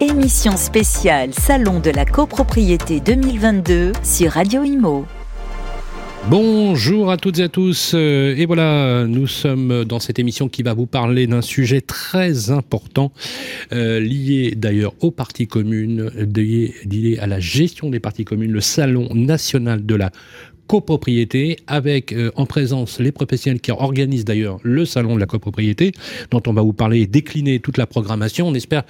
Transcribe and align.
Émission 0.00 0.56
spéciale 0.56 1.34
Salon 1.34 1.78
de 1.78 1.90
la 1.90 2.06
copropriété 2.06 3.00
2022 3.00 3.92
sur 4.02 4.30
Radio 4.30 4.64
Imo. 4.64 5.04
Bonjour 6.28 7.10
à 7.10 7.18
toutes 7.18 7.38
et 7.38 7.42
à 7.42 7.48
tous. 7.48 7.92
Euh, 7.94 8.34
et 8.34 8.46
voilà, 8.46 9.04
nous 9.06 9.26
sommes 9.26 9.84
dans 9.84 10.00
cette 10.00 10.18
émission 10.18 10.48
qui 10.48 10.62
va 10.62 10.72
vous 10.72 10.86
parler 10.86 11.26
d'un 11.26 11.42
sujet 11.42 11.82
très 11.82 12.50
important, 12.50 13.12
euh, 13.72 14.00
lié 14.00 14.54
d'ailleurs 14.56 14.94
aux 15.00 15.10
parties 15.10 15.46
communes, 15.46 16.10
lié 16.16 17.18
à 17.20 17.26
la 17.26 17.40
gestion 17.40 17.90
des 17.90 18.00
parties 18.00 18.24
communes, 18.24 18.52
le 18.52 18.60
Salon 18.60 19.08
national 19.14 19.84
de 19.84 19.94
la 19.94 20.12
copropriété 20.70 21.56
avec 21.66 22.12
euh, 22.12 22.30
en 22.36 22.46
présence 22.46 23.00
les 23.00 23.10
professionnels 23.10 23.60
qui 23.60 23.72
organisent 23.72 24.24
d'ailleurs 24.24 24.60
le 24.62 24.84
salon 24.84 25.16
de 25.16 25.20
la 25.20 25.26
copropriété 25.26 25.90
dont 26.30 26.40
on 26.46 26.52
va 26.52 26.62
vous 26.62 26.72
parler 26.72 27.00
et 27.00 27.06
décliner 27.08 27.58
toute 27.58 27.76
la 27.76 27.88
programmation. 27.88 28.46
On 28.46 28.54
espère 28.54 28.84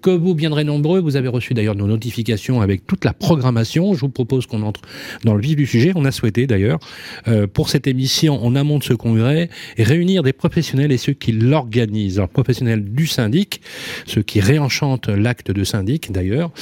que 0.00 0.08
vous 0.08 0.34
viendrez 0.34 0.64
nombreux. 0.64 0.98
Vous 0.98 1.14
avez 1.14 1.28
reçu 1.28 1.52
d'ailleurs 1.52 1.74
nos 1.74 1.88
notifications 1.88 2.62
avec 2.62 2.86
toute 2.86 3.04
la 3.04 3.12
programmation. 3.12 3.92
Je 3.92 4.00
vous 4.00 4.08
propose 4.08 4.46
qu'on 4.46 4.62
entre 4.62 4.80
dans 5.24 5.34
le 5.34 5.42
vif 5.42 5.56
du 5.56 5.66
sujet. 5.66 5.92
On 5.94 6.06
a 6.06 6.10
souhaité 6.10 6.46
d'ailleurs 6.46 6.78
euh, 7.28 7.46
pour 7.46 7.68
cette 7.68 7.86
émission 7.86 8.42
en 8.42 8.56
amont 8.56 8.78
de 8.78 8.84
ce 8.84 8.94
congrès 8.94 9.50
réunir 9.76 10.22
des 10.22 10.32
professionnels 10.32 10.90
et 10.90 10.96
ceux 10.96 11.12
qui 11.12 11.32
l'organisent. 11.32 12.16
Alors 12.16 12.30
professionnels 12.30 12.82
du 12.82 13.06
syndic, 13.06 13.60
ceux 14.06 14.22
qui 14.22 14.40
réenchantent 14.40 15.08
l'acte 15.08 15.50
de 15.50 15.64
syndic 15.64 16.12
d'ailleurs. 16.12 16.50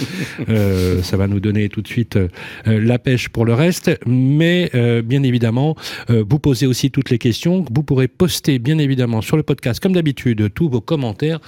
Euh, 0.49 1.03
ça 1.03 1.17
va 1.17 1.27
nous 1.27 1.41
donner 1.41 1.69
tout 1.69 1.81
de 1.81 1.89
suite 1.89 2.19
la 2.67 2.99
pêche 2.99 3.29
pour 3.29 3.45
le 3.45 3.55
reste. 3.55 3.91
Mais 4.07 4.64
euh, 4.75 5.03
bien 5.03 5.23
évidemment, 5.23 5.77
euh, 6.11 6.25
vous 6.29 6.39
posez 6.39 6.67
aussi 6.67 6.91
toutes 6.91 7.11
les 7.11 7.19
questions. 7.19 7.65
Vous 7.73 7.83
pourrez 7.83 8.09
poster, 8.09 8.59
bien 8.59 8.79
évidemment, 8.79 9.23
sur 9.23 9.37
le 9.37 9.43
podcast, 9.43 9.81
comme 9.81 9.93
d'habitude, 9.93 10.53
tous 10.55 10.69
vos 10.69 10.81
commentaires. 10.81 11.41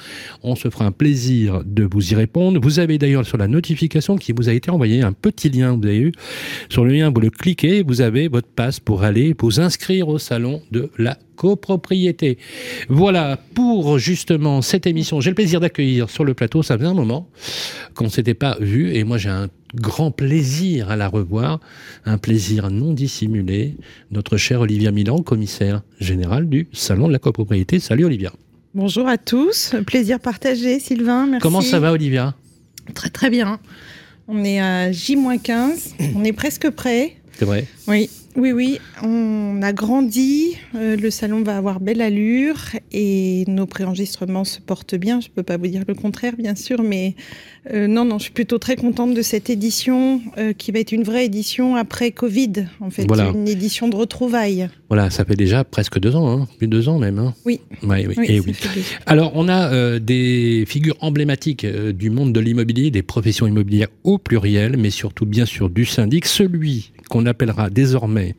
On 0.42 0.56
se 0.56 0.70
fera 0.70 0.86
un 0.86 0.92
plaisir 0.92 1.62
de 1.64 1.84
vous 1.84 2.12
y 2.12 2.14
répondre. 2.14 2.60
Vous 2.60 2.78
avez 2.78 2.98
d'ailleurs 2.98 3.26
sur 3.26 3.38
la 3.38 3.48
notification 3.48 4.16
qui 4.16 4.32
vous 4.32 4.48
a 4.48 4.52
été 4.52 4.70
envoyée 4.70 5.02
un 5.02 5.12
petit 5.12 5.50
lien, 5.50 5.72
vous 5.72 5.86
avez 5.86 5.98
eu. 5.98 6.12
Sur 6.68 6.84
le 6.84 6.92
lien, 6.92 7.10
vous 7.10 7.20
le 7.20 7.30
cliquez, 7.30 7.82
vous 7.82 8.00
avez 8.00 8.28
votre 8.28 8.48
passe 8.48 8.80
pour 8.80 9.02
aller 9.02 9.34
vous 9.38 9.60
inscrire 9.60 10.08
au 10.08 10.18
salon 10.18 10.62
de 10.70 10.90
la 10.98 11.18
copropriété. 11.36 12.38
Voilà 12.88 13.38
pour 13.54 13.98
justement 13.98 14.62
cette 14.62 14.86
émission. 14.86 15.20
J'ai 15.20 15.30
le 15.30 15.34
plaisir 15.34 15.60
d'accueillir 15.60 16.10
sur 16.10 16.24
le 16.24 16.34
plateau, 16.34 16.62
ça 16.62 16.76
faisait 16.76 16.88
un 16.88 16.94
moment 16.94 17.28
qu'on 17.94 18.04
ne 18.04 18.10
s'était 18.10 18.34
pas 18.34 18.56
vu 18.60 18.94
et 18.94 19.04
moi 19.04 19.18
j'ai 19.18 19.28
un 19.28 19.48
grand 19.74 20.10
plaisir 20.10 20.90
à 20.90 20.96
la 20.96 21.08
revoir, 21.08 21.60
un 22.04 22.18
plaisir 22.18 22.70
non 22.70 22.92
dissimulé, 22.92 23.76
notre 24.10 24.36
cher 24.36 24.60
Olivia 24.60 24.90
Milan, 24.90 25.18
commissaire 25.18 25.82
général 26.00 26.48
du 26.48 26.68
Salon 26.72 27.08
de 27.08 27.12
la 27.12 27.18
copropriété. 27.18 27.78
Salut 27.78 28.04
Olivia. 28.04 28.32
Bonjour 28.74 29.08
à 29.08 29.18
tous, 29.18 29.74
plaisir 29.86 30.20
partagé 30.20 30.80
Sylvain, 30.80 31.26
merci. 31.26 31.42
Comment 31.42 31.60
ça 31.60 31.78
va 31.80 31.92
Olivia? 31.92 32.34
Très 32.94 33.10
très 33.10 33.30
bien. 33.30 33.58
On 34.28 34.44
est 34.44 34.60
à 34.60 34.90
J-15, 34.90 36.12
on 36.16 36.24
est 36.24 36.32
presque 36.32 36.70
prêt. 36.70 37.16
C'est 37.38 37.44
vrai? 37.44 37.66
Oui, 37.86 38.10
oui, 38.36 38.52
oui, 38.52 38.78
on 39.02 39.62
a 39.62 39.72
grandi, 39.72 40.56
euh, 40.74 40.96
le 40.96 41.10
salon 41.10 41.42
va 41.42 41.56
avoir 41.56 41.80
belle 41.80 42.02
allure 42.02 42.58
et 42.92 43.44
nos 43.48 43.64
préenregistrements 43.64 44.44
se 44.44 44.60
portent 44.60 44.94
bien. 44.94 45.20
Je 45.20 45.28
ne 45.28 45.32
peux 45.32 45.42
pas 45.42 45.56
vous 45.56 45.68
dire 45.68 45.84
le 45.88 45.94
contraire, 45.94 46.34
bien 46.36 46.54
sûr, 46.54 46.82
mais 46.82 47.14
euh, 47.72 47.86
non, 47.86 48.04
non, 48.04 48.18
je 48.18 48.24
suis 48.24 48.32
plutôt 48.32 48.58
très 48.58 48.76
contente 48.76 49.14
de 49.14 49.22
cette 49.22 49.48
édition 49.48 50.20
euh, 50.36 50.52
qui 50.52 50.70
va 50.70 50.80
être 50.80 50.92
une 50.92 51.02
vraie 51.02 51.24
édition 51.24 51.76
après 51.76 52.10
Covid, 52.10 52.66
en 52.80 52.90
fait, 52.90 53.06
une 53.34 53.48
édition 53.48 53.88
de 53.88 53.96
retrouvailles. 53.96 54.68
Voilà, 54.88 55.08
ça 55.08 55.24
fait 55.24 55.36
déjà 55.36 55.64
presque 55.64 55.98
deux 55.98 56.14
ans, 56.14 56.28
hein, 56.28 56.48
plus 56.58 56.68
de 56.68 56.72
deux 56.72 56.88
ans 56.90 56.98
même. 56.98 57.18
Hein. 57.18 57.34
Oui. 57.46 57.60
oui, 57.82 58.06
oui. 58.06 58.14
Et 58.28 58.40
oui. 58.40 58.54
Alors, 59.06 59.32
on 59.34 59.48
a 59.48 59.98
des 59.98 60.64
figures 60.66 60.96
emblématiques 61.00 61.66
du 61.66 62.10
monde 62.10 62.34
de 62.34 62.40
l'immobilier, 62.40 62.90
des 62.90 63.02
professions 63.02 63.46
immobilières 63.46 63.88
au 64.04 64.18
pluriel, 64.18 64.76
mais 64.76 64.90
surtout 64.90 65.24
bien 65.24 65.46
sûr 65.46 65.70
du 65.70 65.86
syndic, 65.86 66.26
celui 66.26 66.92
qu'on 67.08 67.26
appellera 67.26 67.70
désormais 67.70 68.34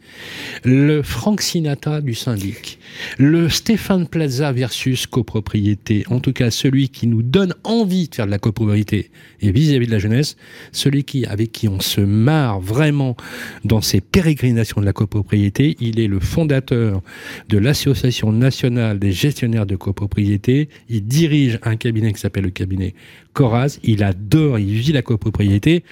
le 0.64 1.02
Frank 1.02 1.42
Sinatra 1.42 2.02
du 2.02 2.14
syndic, 2.14 2.80
le 3.18 3.50
Stéphane 3.50 4.08
Plaza 4.08 4.52
versus 4.52 5.08
copropriété, 5.08 6.04
en 6.10 6.20
tout 6.20 6.34
cas 6.34 6.52
celui 6.52 6.90
qui 6.90 7.08
nous 7.08 7.24
donne 7.24 7.54
envie 7.64 8.10
de 8.10 8.16
faire 8.16 8.26
de 8.26 8.32
la 8.32 8.40
copropriété 8.40 9.12
et 9.42 9.52
vis-à-vis 9.52 9.88
de 9.88 9.92
la 9.92 10.00
jeunesse, 10.00 10.36
celui 10.72 11.04
qui, 11.04 11.26
avec 11.26 11.52
qui 11.52 11.68
on 11.68 11.80
se 11.80 12.02
marre 12.02 12.60
vraiment 12.60 13.16
dans 13.64 13.82
ces 13.82 14.02
pérégrinations 14.02 14.82
de 14.82 14.86
la 14.86 14.94
copropriété, 14.94 15.78
il 15.80 16.00
est 16.00 16.08
le 16.08 16.20
fondateur 16.20 17.02
de 17.50 17.58
l'Association 17.58 18.32
nationale 18.32 19.00
des 19.00 19.12
gestionnaires 19.12 19.66
de 19.66 19.76
copropriété, 19.76 20.70
il 20.90 21.06
dirige 21.06 21.60
un 21.64 21.76
cabinet 21.76 22.14
qui 22.14 22.20
s'appelle 22.20 22.46
le 22.46 22.50
cabinet 22.52 22.94
Coraz, 23.34 23.80
il 23.84 24.04
adore, 24.04 24.60
il 24.60 24.74
vit 24.74 24.92
la 24.92 25.02
copropriété, 25.02 25.84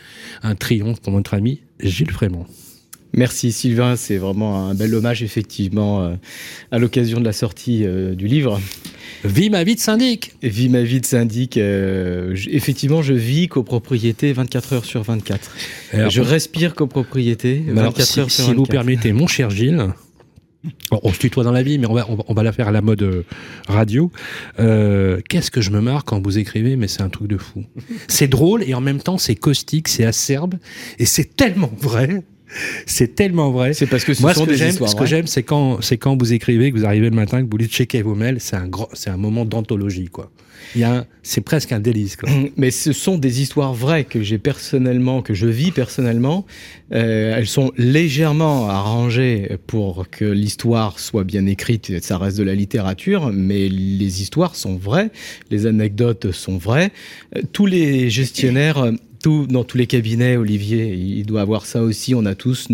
un 0.41 0.55
triomphe 0.55 0.99
pour 0.99 1.13
notre 1.13 1.35
ami 1.35 1.61
Gilles 1.79 2.11
Frémont. 2.11 2.45
Merci 3.15 3.53
Sylvain, 3.53 3.95
c'est 3.95 4.17
vraiment 4.17 4.67
un 4.67 4.73
bel 4.73 4.93
hommage 4.93 5.23
effectivement 5.23 6.03
euh, 6.03 6.15
à 6.71 6.79
l'occasion 6.79 7.21
de 7.21 7.25
la 7.25 7.31
sortie 7.31 7.85
euh, 7.85 8.13
du 8.13 8.27
livre. 8.27 8.59
Vie 9.23 9.49
ma 9.49 9.63
vie 9.63 9.75
de 9.75 9.79
syndic 9.79 10.33
Vie 10.43 10.67
ma 10.67 10.83
vie 10.83 10.99
de 10.99 11.05
syndic. 11.05 11.55
Euh, 11.55 12.35
effectivement, 12.51 13.01
je 13.01 13.13
vis 13.13 13.47
copropriété 13.47 14.33
24 14.33 14.73
heures 14.73 14.85
sur 14.85 15.01
24. 15.03 15.49
je 16.09 16.21
respire 16.21 16.75
copropriété 16.75 17.63
24 17.67 18.05
si, 18.05 18.19
heures 18.19 18.29
sur 18.29 18.43
24. 18.43 18.49
Si 18.49 18.53
vous 18.53 18.65
permettez, 18.65 19.13
mon 19.13 19.27
cher 19.27 19.49
Gilles, 19.49 19.93
on 20.91 21.13
se 21.13 21.19
tutoie 21.19 21.45
dans 21.45 21.53
la 21.53 21.63
vie, 21.63 21.77
mais 21.77 21.87
on 21.87 21.93
va, 21.93 22.05
on 22.27 22.33
va, 22.33 22.43
la 22.43 22.51
faire 22.51 22.67
à 22.67 22.71
la 22.71 22.81
mode 22.81 23.23
radio. 23.69 24.11
Qu'est-ce 24.57 25.51
que 25.51 25.61
je 25.61 25.69
me 25.69 25.79
marre 25.79 26.03
quand 26.03 26.21
vous 26.21 26.37
écrivez, 26.37 26.75
mais 26.75 26.89
c'est 26.89 27.01
un 27.01 27.09
truc 27.09 27.29
de 27.29 27.37
fou. 27.37 27.63
C'est 28.09 28.27
drôle 28.27 28.61
et 28.63 28.73
en 28.73 28.81
même 28.81 28.99
temps 28.99 29.17
c'est 29.17 29.35
caustique, 29.35 29.87
c'est 29.87 30.03
acerbe 30.03 30.55
et 30.99 31.05
c'est 31.05 31.37
tellement 31.37 31.71
vrai 31.79 32.25
c'est 32.85 33.15
tellement 33.15 33.51
vrai. 33.51 33.73
C'est 33.73 33.87
parce 33.87 34.03
que 34.03 34.13
ce 34.13 34.21
Moi, 34.21 34.33
sont 34.33 34.41
ce 34.41 34.45
que 34.45 34.51
des 34.51 34.57
j'aime, 34.57 34.69
histoires. 34.69 34.89
Ce 34.89 34.95
que 34.95 35.05
j'aime, 35.05 35.27
c'est 35.27 35.43
quand, 35.43 35.81
c'est 35.81 35.97
quand 35.97 36.17
vous 36.17 36.33
écrivez, 36.33 36.71
que 36.71 36.77
vous 36.77 36.85
arrivez 36.85 37.09
le 37.09 37.15
matin, 37.15 37.39
que 37.39 37.43
vous 37.43 37.51
voulez 37.51 37.67
checker 37.67 38.01
vos 38.01 38.15
mails. 38.15 38.37
C'est 38.39 38.55
un 38.55 38.67
grand, 38.67 38.89
c'est 38.93 39.09
un 39.09 39.17
moment 39.17 39.45
d'anthologie, 39.45 40.07
quoi. 40.07 40.31
Il 40.73 40.81
y 40.81 40.83
a 40.83 41.05
c'est 41.21 41.41
presque 41.41 41.71
un 41.71 41.79
délice, 41.79 42.15
quoi. 42.15 42.29
Mais 42.57 42.71
ce 42.71 42.91
sont 42.93 43.17
des 43.17 43.41
histoires 43.41 43.73
vraies 43.73 44.03
que 44.03 44.21
j'ai 44.21 44.37
personnellement, 44.37 45.21
que 45.21 45.33
je 45.33 45.47
vis 45.47 45.71
personnellement. 45.71 46.45
Euh, 46.93 47.35
elles 47.37 47.47
sont 47.47 47.71
légèrement 47.77 48.69
arrangées 48.69 49.57
pour 49.67 50.09
que 50.09 50.25
l'histoire 50.25 50.99
soit 50.99 51.23
bien 51.23 51.45
écrite. 51.45 52.03
Ça 52.03 52.17
reste 52.17 52.37
de 52.37 52.43
la 52.43 52.55
littérature, 52.55 53.31
mais 53.33 53.69
les 53.69 54.21
histoires 54.21 54.55
sont 54.55 54.75
vraies. 54.75 55.09
Les 55.51 55.65
anecdotes 55.65 56.31
sont 56.31 56.57
vraies. 56.57 56.91
Euh, 57.35 57.41
tous 57.51 57.65
les 57.65 58.09
gestionnaires 58.09 58.91
dans 59.47 59.63
tous 59.63 59.77
les 59.77 59.87
cabinets, 59.87 60.37
Olivier, 60.37 60.93
il 60.93 61.25
doit 61.25 61.41
avoir 61.41 61.65
ça 61.65 61.81
aussi. 61.81 62.13
On 62.15 62.25
a 62.25 62.35
tous 62.35 62.67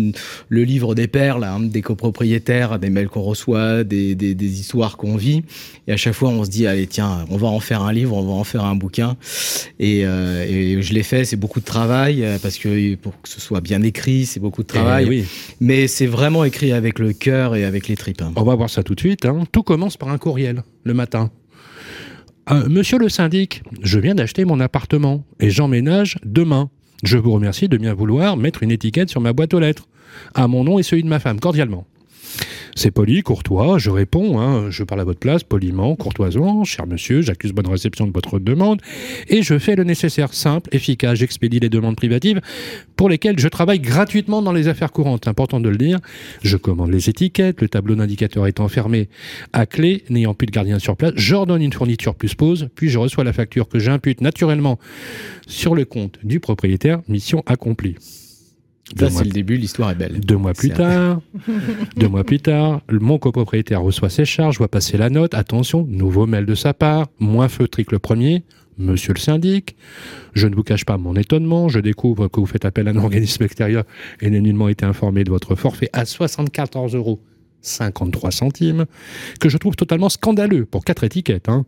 le 0.48 0.64
livre 0.64 0.94
des 0.94 1.06
perles, 1.06 1.44
hein, 1.44 1.60
des 1.60 1.82
copropriétaires, 1.82 2.78
des 2.78 2.90
mails 2.90 3.08
qu'on 3.08 3.22
reçoit, 3.22 3.84
des, 3.84 4.14
histoires 4.40 4.96
qu'on 4.96 5.16
vit. 5.16 5.42
Et 5.86 5.92
à 5.92 5.96
chaque 5.96 6.14
fois, 6.14 6.28
on 6.30 6.44
se 6.44 6.50
dit, 6.50 6.66
allez, 6.66 6.86
tiens, 6.86 7.24
on 7.30 7.36
va 7.36 7.48
en 7.48 7.60
faire 7.60 7.82
un 7.82 7.92
livre, 7.92 8.16
on 8.16 8.22
va 8.22 8.32
en 8.32 8.44
faire 8.44 8.64
un 8.64 8.74
bouquin. 8.74 9.16
Et, 9.78 10.04
euh, 10.04 10.82
je 10.82 10.92
l'ai 10.92 11.02
fait, 11.02 11.24
c'est 11.24 11.36
beaucoup 11.36 11.60
de 11.60 11.64
travail, 11.64 12.24
euh, 12.24 12.38
parce 12.40 12.58
que 12.58 12.94
pour 12.96 13.20
que 13.20 13.28
ce 13.28 13.40
soit 13.40 13.60
bien 13.60 13.82
écrit, 13.82 14.26
c'est 14.26 14.40
beaucoup 14.40 14.62
de 14.62 14.68
eh 14.70 14.74
travail. 14.74 15.06
oui. 15.08 15.24
Mais 15.60 15.88
c'est 15.88 16.06
vraiment 16.06 16.44
écrit 16.44 16.72
avec 16.72 16.98
le 16.98 17.12
cœur 17.12 17.56
et 17.56 17.64
avec 17.64 17.88
les 17.88 17.96
tripes. 17.96 18.22
Hein. 18.22 18.32
On 18.36 18.44
va 18.44 18.54
voir 18.54 18.70
ça 18.70 18.82
tout 18.82 18.94
de 18.94 19.00
suite. 19.00 19.24
Hein. 19.24 19.44
Tout 19.52 19.62
commence 19.62 19.96
par 19.96 20.08
un 20.08 20.18
courriel, 20.18 20.62
le 20.84 20.94
matin. 20.94 21.30
Euh, 22.50 22.68
monsieur 22.68 22.98
le 22.98 23.08
syndic, 23.08 23.62
je 23.82 24.00
viens 24.00 24.16
d'acheter 24.16 24.44
mon 24.44 24.58
appartement 24.58 25.24
et 25.38 25.50
j'emménage 25.50 26.18
demain. 26.24 26.70
Je 27.04 27.16
vous 27.16 27.32
remercie 27.32 27.68
de 27.68 27.76
bien 27.76 27.94
vouloir 27.94 28.36
mettre 28.36 28.62
une 28.62 28.72
étiquette 28.72 29.10
sur 29.10 29.20
ma 29.20 29.32
boîte 29.32 29.54
aux 29.54 29.60
lettres, 29.60 29.88
à 30.34 30.48
mon 30.48 30.64
nom 30.64 30.78
et 30.78 30.82
celui 30.82 31.04
de 31.04 31.08
ma 31.08 31.20
femme, 31.20 31.38
cordialement. 31.38 31.86
C'est 32.74 32.90
poli, 32.90 33.22
courtois, 33.22 33.76
je 33.78 33.90
réponds, 33.90 34.40
hein, 34.40 34.70
je 34.70 34.82
parle 34.82 35.02
à 35.02 35.04
votre 35.04 35.18
place, 35.18 35.44
poliment, 35.44 35.94
courtoisement, 35.94 36.64
cher 36.64 36.86
monsieur, 36.86 37.20
j'accuse 37.20 37.52
bonne 37.52 37.66
réception 37.66 38.06
de 38.06 38.12
votre 38.12 38.38
demande, 38.38 38.80
et 39.28 39.42
je 39.42 39.58
fais 39.58 39.76
le 39.76 39.84
nécessaire 39.84 40.32
simple, 40.32 40.70
efficace, 40.72 41.18
j'expédie 41.18 41.60
les 41.60 41.68
demandes 41.68 41.96
privatives 41.96 42.40
pour 42.96 43.10
lesquelles 43.10 43.38
je 43.38 43.48
travaille 43.48 43.80
gratuitement 43.80 44.40
dans 44.40 44.52
les 44.52 44.68
affaires 44.68 44.90
courantes, 44.90 45.28
important 45.28 45.60
de 45.60 45.68
le 45.68 45.76
dire, 45.76 45.98
je 46.42 46.56
commande 46.56 46.90
les 46.90 47.10
étiquettes, 47.10 47.60
le 47.60 47.68
tableau 47.68 47.94
d'indicateur 47.94 48.46
étant 48.46 48.68
fermé 48.68 49.08
à 49.52 49.66
clé, 49.66 50.04
n'ayant 50.08 50.32
plus 50.32 50.46
de 50.46 50.52
gardien 50.52 50.78
sur 50.78 50.96
place, 50.96 51.12
j'ordonne 51.14 51.62
une 51.62 51.72
fourniture 51.72 52.14
plus 52.14 52.34
pause, 52.34 52.68
puis 52.74 52.88
je 52.88 52.98
reçois 52.98 53.22
la 53.22 53.34
facture 53.34 53.68
que 53.68 53.78
j'impute 53.78 54.22
naturellement 54.22 54.78
sur 55.46 55.74
le 55.74 55.84
compte 55.84 56.18
du 56.24 56.40
propriétaire, 56.40 57.00
mission 57.06 57.42
accomplie. 57.46 57.96
Ça, 58.98 59.10
c'est 59.10 59.24
le 59.24 59.30
début, 59.30 59.56
l'histoire 59.56 59.90
est 59.90 59.94
belle. 59.94 60.20
Deux 60.20 60.36
mois 60.36 60.52
plus 60.52 60.70
tard, 60.70 61.20
deux 61.96 62.08
mois 62.08 62.24
plus 62.24 62.40
tard, 62.40 62.82
mon 62.90 63.18
copropriétaire 63.18 63.82
reçoit 63.82 64.10
ses 64.10 64.24
charges, 64.24 64.58
voit 64.58 64.68
passer 64.68 64.96
la 64.98 65.10
note, 65.10 65.34
attention, 65.34 65.86
nouveau 65.88 66.26
mail 66.26 66.46
de 66.46 66.54
sa 66.54 66.74
part, 66.74 67.06
moins 67.18 67.48
feutré 67.48 67.84
que 67.84 67.92
le 67.92 67.98
premier, 67.98 68.44
Monsieur 68.78 69.12
le 69.12 69.18
syndic, 69.18 69.76
je 70.32 70.48
ne 70.48 70.54
vous 70.54 70.62
cache 70.62 70.86
pas 70.86 70.96
mon 70.96 71.14
étonnement, 71.14 71.68
je 71.68 71.78
découvre 71.78 72.28
que 72.28 72.40
vous 72.40 72.46
faites 72.46 72.64
appel 72.64 72.88
à 72.88 72.92
un 72.92 72.96
organisme 73.04 73.42
extérieur 73.44 73.84
et 74.20 74.30
n'ai 74.30 74.40
nullement 74.40 74.68
été 74.68 74.86
informé 74.86 75.24
de 75.24 75.30
votre 75.30 75.54
forfait 75.54 75.90
à 75.92 76.04
74 76.04 76.94
euros 76.94 77.20
53 77.62 78.30
centimes, 78.30 78.86
que 79.40 79.48
je 79.48 79.56
trouve 79.56 79.76
totalement 79.76 80.08
scandaleux 80.08 80.66
pour 80.66 80.84
quatre 80.84 81.04
étiquettes. 81.04 81.48
Hein. 81.48 81.64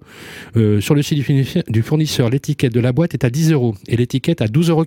Euh, 0.56 0.80
sur 0.80 0.94
le 0.94 1.02
site 1.02 1.24
du 1.68 1.82
fournisseur, 1.82 2.30
l'étiquette 2.30 2.72
de 2.72 2.80
la 2.80 2.92
boîte 2.92 3.14
est 3.14 3.24
à 3.24 3.30
10 3.30 3.52
euros 3.52 3.74
et 3.88 3.96
l'étiquette 3.96 4.42
à 4.42 4.46
12,40 4.46 4.70
euros. 4.70 4.84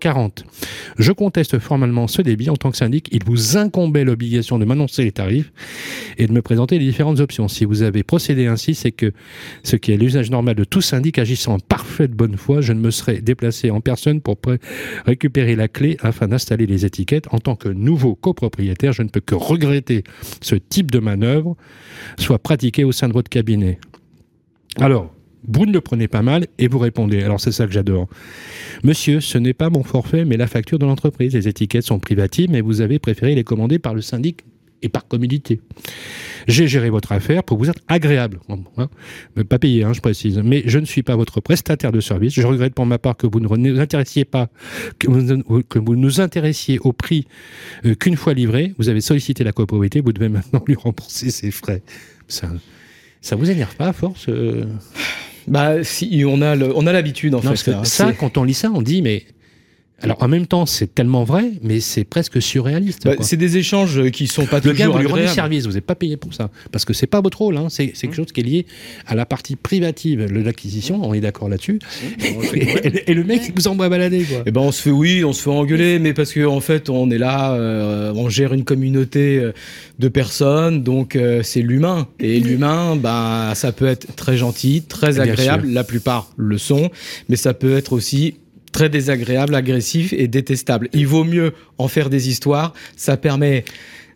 Je 0.98 1.12
conteste 1.12 1.60
formellement 1.60 2.08
ce 2.08 2.22
débit. 2.22 2.50
En 2.50 2.56
tant 2.56 2.72
que 2.72 2.78
syndic, 2.78 3.10
il 3.12 3.24
vous 3.24 3.58
incombait 3.58 4.04
l'obligation 4.04 4.60
de 4.60 4.66
m'annoncer 4.66 5.04
les 5.04 5.12
tarifs 5.12 5.52
et 6.18 6.28
de 6.28 6.32
me 6.32 6.42
présenter 6.42 6.80
les 6.80 6.86
différentes 6.86 7.20
options. 7.20 7.48
Si 7.48 7.66
vous 7.66 7.82
avez 7.82 8.04
procédé 8.04 8.48
ainsi, 8.48 8.76
c'est 8.76 8.92
que 8.92 9.14
ce 9.64 9.76
qui 9.76 9.92
est 9.92 9.98
l'usage 9.98 10.30
normal 10.32 10.56
de 10.56 10.64
tout 10.64 10.82
syndic 10.82 11.20
agissant 11.20 11.54
en 11.54 11.60
parfaite 11.60 12.12
bonne 12.12 12.38
foi, 12.38 12.62
je 12.62 12.74
ne 12.74 12.80
me 12.80 12.92
serais 12.92 13.22
déplacé 13.22 13.72
en 13.72 13.82
personne 13.82 14.22
pour 14.22 14.38
récupérer 15.06 15.56
la 15.56 15.68
clé 15.68 15.98
afin 16.02 16.28
d'installer 16.28 16.66
les 16.66 16.86
étiquettes. 16.86 17.28
En 17.32 17.40
tant 17.40 17.56
que 17.56 17.70
nouveau 17.70 18.16
copropriétaire, 18.16 18.94
je 18.94 19.04
ne 19.04 19.10
peux 19.10 19.20
que 19.20 19.36
regretter 19.36 20.04
ce 20.42 20.56
type 20.56 20.92
de 20.92 20.97
manœuvre 21.00 21.56
soit 22.18 22.40
pratiquée 22.40 22.84
au 22.84 22.92
sein 22.92 23.08
de 23.08 23.14
votre 23.14 23.30
cabinet. 23.30 23.80
Alors, 24.80 25.14
vous 25.48 25.66
ne 25.66 25.72
le 25.72 25.82
prenez 25.82 26.08
pas 26.08 26.22
mal 26.22 26.48
et 26.58 26.68
vous 26.68 26.80
répondez. 26.80 27.24
Alors 27.24 27.40
c'est 27.40 27.52
ça 27.52 27.66
que 27.66 27.72
j'adore. 27.72 28.08
Monsieur, 28.84 29.22
ce 29.22 29.38
n'est 29.38 29.54
pas 29.54 29.70
mon 29.70 29.84
forfait, 29.84 30.26
mais 30.26 30.38
la 30.38 30.48
facture 30.48 30.80
de 30.80 30.86
l'entreprise. 30.86 31.34
Les 31.34 31.48
étiquettes 31.48 31.86
sont 31.86 32.00
privatives, 32.00 32.50
mais 32.50 32.62
vous 32.62 32.82
avez 32.82 33.00
préféré 33.00 33.34
les 33.36 33.44
commander 33.44 33.80
par 33.80 33.94
le 33.94 34.02
syndic 34.02 34.44
et 34.82 34.90
par 34.90 35.08
commodité. 35.08 35.60
J'ai 36.48 36.68
géré 36.68 36.90
votre 36.90 37.12
affaire 37.12 37.44
pour 37.44 37.58
vous 37.58 37.70
être 37.70 37.82
agréable. 37.88 38.40
Hein, 38.78 38.88
pas 39.50 39.60
payé, 39.60 39.84
hein, 39.84 39.94
je 39.94 40.00
précise. 40.00 40.40
Mais 40.44 40.64
je 40.66 40.80
ne 40.80 40.86
suis 40.86 41.04
pas 41.04 41.16
votre 41.16 41.42
prestataire 41.42 41.92
de 41.92 42.00
service. 42.00 42.34
Je 42.34 42.48
regrette 42.48 42.74
pour 42.74 42.86
ma 42.86 42.98
part 42.98 43.18
que 43.18 43.28
vous 43.28 43.40
ne 43.40 43.48
nous 43.48 43.80
intéressiez 43.80 44.24
pas, 44.24 44.50
que 45.00 45.10
vous, 45.10 45.96
nous 45.96 46.22
intéressiez 46.22 46.80
au 46.80 46.94
prix 46.94 47.28
euh, 47.86 47.96
qu'une 47.96 48.16
fois 48.16 48.34
livré. 48.34 48.74
Vous 48.78 48.90
avez 48.90 49.02
sollicité 49.02 49.44
la 49.44 49.52
copropriété, 49.52 50.00
vous 50.00 50.14
devez 50.14 50.30
maintenant 50.30 50.64
lui 50.68 50.76
rembourser 50.76 51.32
ses 51.32 51.52
frais. 51.52 51.82
Ça, 52.28 52.50
ça 53.22 53.36
vous 53.36 53.50
énerve 53.50 53.76
pas 53.76 53.88
à 53.88 53.94
force 53.94 54.28
euh? 54.30 54.66
Bah 55.48 55.84
si, 55.84 56.24
on 56.28 56.42
a 56.42 56.56
l'habitude 56.56 57.34
en 57.34 57.42
fait. 57.42 57.56
ça, 57.56 57.86
ça 57.86 58.12
quand 58.12 58.38
on 58.38 58.44
lit 58.44 58.54
ça, 58.54 58.70
on 58.74 58.82
dit 58.82 59.02
mais 59.02 59.24
alors 60.02 60.22
en 60.22 60.28
même 60.28 60.46
temps, 60.46 60.68
c'est 60.68 60.94
tellement 60.94 61.24
vrai, 61.24 61.54
mais 61.64 61.80
c'est 61.80 62.04
presque 62.04 62.40
surréaliste. 62.40 63.06
Bah, 63.06 63.16
c'est 63.22 63.38
des 63.38 63.58
échanges 63.58 64.12
qui 64.12 64.28
sont 64.28 64.46
pas 64.46 64.58
le 64.58 64.74
toujours 64.74 65.00
gars, 65.00 65.08
vous 65.08 65.28
service, 65.28 65.66
vous 65.66 65.74
n'êtes 65.74 65.86
pas 65.86 65.96
payé 65.96 66.18
pour 66.18 66.36
ça, 66.36 66.52
parce 66.72 66.86
que 66.86 66.94
c'est 66.94 67.08
pas 67.08 67.20
votre 67.22 67.40
rôle. 67.40 67.58
Hein. 67.58 67.68
C'est 67.70 67.88
quelque 67.88 68.12
mmh. 68.12 68.14
chose 68.14 68.32
qui 68.32 68.42
est 68.42 68.44
lié 68.44 68.66
à 69.08 69.16
la 69.16 69.26
partie 69.26 69.56
privative 69.56 70.32
de 70.32 70.40
l'acquisition. 70.40 71.02
On 71.04 71.16
est 71.16 71.20
d'accord 71.20 71.50
là-dessus. 71.50 71.80
Mmh. 72.20 72.24
et, 73.08 73.14
le 73.14 73.24
mec, 73.24 73.42
il 73.48 73.54
vous 73.56 73.68
envoie 73.68 73.90
balader. 73.90 74.24
Quoi. 74.24 74.44
Eh 74.46 74.52
ben, 74.52 74.62
on 74.62 74.72
se 74.72 74.84
fait 74.84 74.92
oui, 74.92 75.24
on 75.24 75.34
se 75.34 75.42
fait 75.42 75.50
engueuler, 75.50 75.98
mais 75.98 76.14
parce 76.14 76.32
qu'en 76.32 76.56
en 76.56 76.60
fait, 76.60 76.92
on 76.92 77.10
est 77.10 77.18
là, 77.18 77.54
euh, 77.54 78.14
on 78.16 78.30
gère 78.30 78.54
une 78.54 78.66
communauté 78.66 79.40
euh, 79.40 79.52
de 79.98 80.08
personnes, 80.10 80.84
donc 80.84 81.16
euh, 81.16 81.42
c'est 81.42 81.62
l'humain. 81.62 82.08
Et 82.20 82.40
l'humain, 82.40 82.96
ben, 82.96 83.54
ça 83.56 83.72
peut 83.72 83.88
être 83.88 84.16
très 84.16 84.38
gentil, 84.38 84.84
très 84.88 85.20
agréable. 85.20 85.70
La 85.70 85.84
plupart 85.84 86.32
le 86.38 86.60
sont, 86.60 86.92
mais 87.30 87.36
ça 87.36 87.56
peut 87.56 87.76
être 87.76 87.94
aussi 87.94 88.36
très 88.78 88.90
désagréable, 88.90 89.56
agressif 89.56 90.14
et 90.14 90.28
détestable. 90.28 90.88
Il 90.94 91.08
vaut 91.08 91.24
mieux 91.24 91.54
en 91.80 91.88
faire 91.88 92.12
des 92.12 92.30
histoires, 92.30 92.76
ça 92.96 93.18
permet 93.18 93.66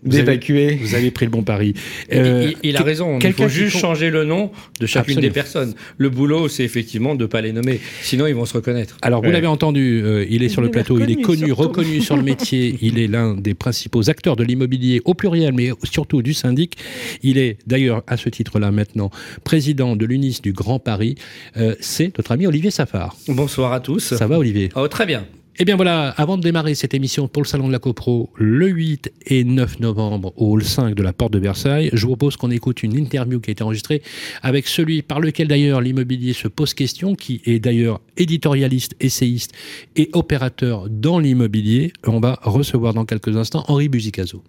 d'évacuer. 0.03 0.75
Vous 0.75 0.95
avez 0.95 1.11
pris 1.11 1.25
le 1.25 1.31
bon 1.31 1.43
pari. 1.43 1.73
Euh, 2.13 2.51
il, 2.63 2.77
a 2.77 2.83
raison. 2.83 3.19
Il 3.19 3.33
faut 3.33 3.47
juste 3.47 3.77
changer 3.77 4.09
le 4.09 4.23
nom 4.23 4.51
de 4.79 4.85
chacune 4.85 5.19
des 5.19 5.29
personnes. 5.29 5.73
Le 5.97 6.09
boulot, 6.09 6.47
c'est 6.47 6.63
effectivement 6.63 7.15
de 7.15 7.23
ne 7.23 7.27
pas 7.27 7.41
les 7.41 7.53
nommer. 7.53 7.79
Sinon, 8.01 8.27
ils 8.27 8.35
vont 8.35 8.45
se 8.45 8.53
reconnaître. 8.53 8.97
Alors, 9.01 9.23
vous 9.23 9.31
l'avez 9.31 9.47
entendu, 9.47 10.01
euh, 10.03 10.25
il 10.29 10.43
est 10.43 10.49
sur 10.49 10.61
le 10.61 10.69
plateau, 10.69 10.99
il 10.99 11.11
est 11.11 11.21
connu, 11.21 11.51
reconnu 11.51 12.01
sur 12.01 12.15
le 12.17 12.23
métier. 12.23 12.77
Il 12.81 12.99
est 12.99 13.07
l'un 13.07 13.35
des 13.35 13.53
principaux 13.53 14.09
acteurs 14.09 14.35
de 14.35 14.43
l'immobilier 14.43 15.01
au 15.05 15.13
pluriel, 15.13 15.53
mais 15.53 15.69
surtout 15.83 16.21
du 16.21 16.33
syndic. 16.33 16.77
Il 17.21 17.37
est 17.37 17.57
d'ailleurs, 17.67 18.03
à 18.07 18.17
ce 18.17 18.29
titre-là 18.29 18.71
maintenant, 18.71 19.11
président 19.43 19.95
de 19.95 20.05
l'UNIS 20.05 20.39
du 20.41 20.51
Grand 20.51 20.79
Paris. 20.79 21.15
Euh, 21.57 21.75
c'est 21.79 22.17
notre 22.17 22.31
ami 22.31 22.47
Olivier 22.47 22.71
Safar. 22.71 23.15
Bonsoir 23.27 23.73
à 23.73 23.79
tous. 23.79 24.15
Ça 24.15 24.27
va, 24.27 24.37
Olivier? 24.37 24.69
Oh, 24.75 24.87
Très 24.87 25.05
bien. 25.05 25.25
Eh 25.59 25.65
bien 25.65 25.75
voilà, 25.75 26.09
avant 26.11 26.37
de 26.37 26.41
démarrer 26.41 26.75
cette 26.75 26.93
émission 26.93 27.27
pour 27.27 27.43
le 27.43 27.47
Salon 27.47 27.67
de 27.67 27.73
la 27.73 27.79
CoPro, 27.79 28.29
le 28.35 28.69
8 28.69 29.11
et 29.27 29.43
9 29.43 29.81
novembre 29.81 30.31
au 30.37 30.53
hall 30.53 30.63
5 30.63 30.95
de 30.95 31.03
la 31.03 31.11
Porte 31.11 31.33
de 31.33 31.39
Versailles, 31.39 31.89
je 31.91 32.01
vous 32.05 32.15
propose 32.15 32.37
qu'on 32.37 32.51
écoute 32.51 32.83
une 32.83 32.95
interview 32.97 33.41
qui 33.41 33.49
a 33.49 33.51
été 33.51 33.61
enregistrée 33.61 34.01
avec 34.41 34.65
celui 34.65 35.01
par 35.01 35.19
lequel 35.19 35.49
d'ailleurs 35.49 35.81
l'immobilier 35.81 36.31
se 36.31 36.47
pose 36.47 36.73
question, 36.73 37.15
qui 37.15 37.41
est 37.45 37.59
d'ailleurs 37.59 37.99
éditorialiste, 38.15 38.95
essayiste 39.01 39.51
et 39.97 40.09
opérateur 40.13 40.89
dans 40.89 41.19
l'immobilier. 41.19 41.91
On 42.07 42.21
va 42.21 42.39
recevoir 42.43 42.93
dans 42.93 43.05
quelques 43.05 43.35
instants 43.35 43.65
Henri 43.67 43.89
Buzicazo. 43.89 44.43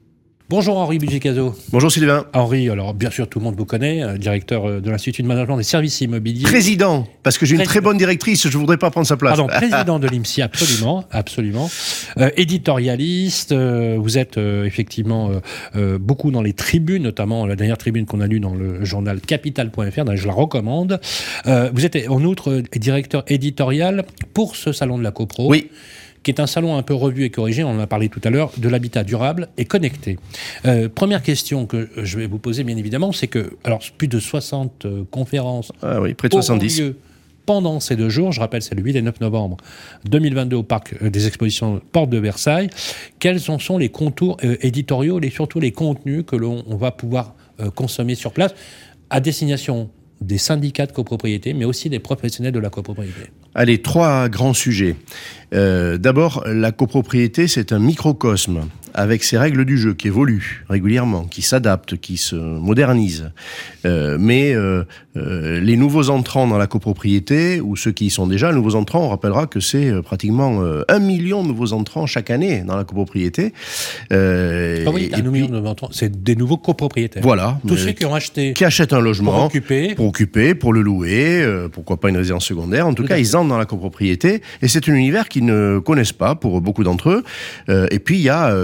Bonjour 0.49 0.77
Henri 0.77 0.99
Bugicazo. 0.99 1.55
Bonjour 1.71 1.91
Sylvain. 1.91 2.27
Henri, 2.35 2.69
alors 2.69 2.93
bien 2.93 3.11
sûr 3.11 3.27
tout 3.29 3.39
le 3.39 3.45
monde 3.45 3.55
vous 3.57 3.65
connaît, 3.65 4.03
euh, 4.03 4.19
directeur 4.19 4.69
euh, 4.69 4.81
de 4.81 4.91
l'Institut 4.91 5.23
de 5.23 5.27
management 5.27 5.57
des 5.57 5.63
services 5.63 6.01
immobiliers. 6.03 6.43
Président, 6.43 7.07
parce 7.23 7.39
que 7.39 7.47
j'ai 7.47 7.57
une 7.57 7.63
très 7.63 7.81
bonne 7.81 7.97
directrice, 7.97 8.47
je 8.47 8.59
voudrais 8.59 8.77
pas 8.77 8.91
prendre 8.91 9.07
sa 9.07 9.17
place. 9.17 9.37
Pardon, 9.37 9.47
président 9.57 9.99
de 9.99 10.07
l'IMSI, 10.09 10.43
absolument, 10.43 11.05
absolument. 11.11 11.71
Euh, 12.19 12.31
éditorialiste, 12.37 13.55
vous 13.55 14.19
êtes 14.19 14.37
effectivement 14.37 15.31
beaucoup 16.01 16.31
dans 16.31 16.43
les 16.43 16.53
tribunes, 16.53 17.05
notamment 17.05 17.47
la 17.47 17.57
dernière 17.57 17.79
tribune 17.79 18.05
qu'on 18.05 18.21
a 18.21 18.27
lue 18.27 18.41
dans 18.41 18.55
le 18.55 18.85
journal 18.85 19.21
capital.fr, 19.21 20.17
je 20.17 20.27
la 20.27 20.33
recommande. 20.33 21.01
vous 21.47 21.87
êtes 21.87 22.09
en 22.09 22.23
outre 22.25 22.63
directeur 22.77 23.25
éditorial 23.29 24.05
pour 24.35 24.57
ce 24.57 24.73
salon 24.73 24.99
de 24.99 25.03
la 25.03 25.13
CoPro. 25.13 25.49
Oui 25.49 25.71
qui 26.23 26.31
est 26.31 26.41
un 26.41 26.47
salon 26.47 26.77
un 26.77 26.83
peu 26.83 26.95
revu 26.95 27.25
et 27.25 27.31
corrigé, 27.31 27.65
on 27.65 27.71
en 27.71 27.79
a 27.79 27.87
parlé 27.87 28.09
tout 28.09 28.21
à 28.25 28.31
l'heure, 28.31 28.53
de 28.57 28.69
l'habitat 28.69 29.05
durable 29.05 29.49
et 29.57 29.65
connecté. 29.65 30.19
Euh, 30.67 30.89
première 30.89 31.23
question 31.23 31.67
que 31.67 31.89
je 31.97 32.19
vais 32.19 32.27
vous 32.27 32.39
poser, 32.39 32.65
bien 32.65 32.77
évidemment, 32.77 33.13
c'est 33.13 33.27
que, 33.27 33.57
alors, 33.65 33.81
plus 33.99 34.09
de 34.09 34.19
60 34.19 34.85
euh, 34.85 35.05
conférences. 35.11 35.73
Ah 35.83 36.01
oui, 36.01 36.15
près 36.15 36.29
de 36.29 36.35
70. 36.35 36.81
Lieu 36.81 36.97
pendant 37.45 37.81
ces 37.81 37.97
deux 37.97 38.09
jours, 38.09 38.31
je 38.31 38.39
rappelle, 38.39 38.63
c'est 38.63 38.77
le 38.77 38.83
8 38.83 38.97
et 38.97 39.03
9 39.03 39.21
novembre 39.21 39.57
2022 40.05 40.57
au 40.57 40.63
parc 40.63 40.95
euh, 41.03 41.11
des 41.11 41.27
expositions 41.27 41.81
Porte 41.91 42.09
de 42.09 42.19
Versailles. 42.19 42.71
Quels 43.19 43.51
en 43.51 43.59
sont 43.59 43.79
les 43.79 43.89
contours 43.89 44.37
éditoriaux 44.43 45.21
et 45.21 45.31
surtout 45.31 45.59
les 45.59 45.73
contenus 45.73 46.23
que 46.25 46.37
l'on 46.37 46.63
va 46.77 46.93
pouvoir 46.93 47.35
consommer 47.75 48.15
sur 48.15 48.33
place 48.33 48.55
à 49.11 49.21
destination 49.21 49.91
des 50.21 50.39
syndicats 50.39 50.87
de 50.87 50.93
copropriété, 50.93 51.53
mais 51.53 51.65
aussi 51.65 51.89
des 51.91 51.99
professionnels 51.99 52.53
de 52.53 52.59
la 52.61 52.71
copropriété? 52.71 53.31
Allez, 53.55 53.83
trois 53.83 54.29
grands 54.29 54.55
sujets. 54.55 54.97
Euh, 55.53 55.99
d'abord, 55.99 56.45
la 56.47 56.73
copropriété, 56.73 57.49
c'est 57.49 57.73
un 57.73 57.79
microcosme 57.79 58.63
avec 58.95 59.25
ses 59.25 59.39
règles 59.39 59.65
du 59.65 59.79
jeu 59.79 59.95
qui 59.95 60.09
évoluent 60.09 60.65
régulièrement, 60.69 61.25
qui 61.25 61.43
s'adaptent, 61.43 61.97
qui 61.97 62.17
se 62.17 62.37
modernisent. 62.37 63.31
Euh, 63.85 64.17
mais 64.19 64.55
euh, 64.55 64.85
euh, 65.17 65.61
les 65.61 65.77
nouveaux 65.77 66.11
entrants 66.11 66.47
dans 66.47 66.59
la 66.59 66.67
copropriété, 66.67 67.61
ou 67.61 67.77
ceux 67.77 67.93
qui 67.93 68.07
y 68.07 68.11
sont 68.11 68.27
déjà, 68.27 68.51
les 68.51 68.57
nouveaux 68.57 68.75
entrants, 68.75 69.05
on 69.05 69.09
rappellera 69.09 69.47
que 69.47 69.61
c'est 69.61 69.91
pratiquement 70.03 70.63
un 70.89 70.99
million 70.99 71.43
de 71.43 71.49
nouveaux 71.49 71.73
entrants 71.73 72.07
chaque 72.07 72.31
année 72.31 72.63
dans 72.67 72.77
la 72.77 72.85
copropriété. 72.85 73.53
Euh, 74.13 74.85
ah 74.87 74.91
oui, 74.93 75.11
un 75.13 75.23
million 75.23 75.47
de 75.47 75.53
nouveaux 75.53 75.69
entrants, 75.69 75.89
c'est 75.93 76.23
des 76.23 76.37
nouveaux 76.37 76.57
copropriétaires. 76.57 77.23
Voilà. 77.23 77.59
Tous 77.67 77.77
ceux 77.77 77.93
qui 77.93 78.05
ont 78.05 78.15
acheté. 78.15 78.53
Qui 78.53 78.65
achètent 78.65 78.93
un 78.93 79.01
logement. 79.01 79.33
Pour 79.33 79.45
occuper. 79.45 79.95
Pour 79.95 80.07
occuper, 80.07 80.55
pour 80.55 80.73
le 80.73 80.83
louer, 80.83 81.47
pourquoi 81.73 81.99
pas 81.99 82.09
une 82.09 82.17
résidence 82.17 82.45
secondaire. 82.45 82.87
En 82.87 82.95
tout, 82.95 83.05
cas, 83.05 83.19
ils 83.19 83.37
entrent 83.37 83.49
dans 83.49 83.59
la 83.59 83.67
copropriété. 83.67 84.43
Et 84.61 84.69
c'est 84.69 84.89
un 84.89 84.95
univers 84.95 85.29
ne 85.45 85.79
connaissent 85.79 86.13
pas 86.13 86.35
pour 86.35 86.61
beaucoup 86.61 86.85
d'entre 86.85 87.11
eux. 87.11 87.25
et 87.91 87.99
puis, 87.99 88.17
il 88.17 88.23
y 88.23 88.29
a 88.29 88.55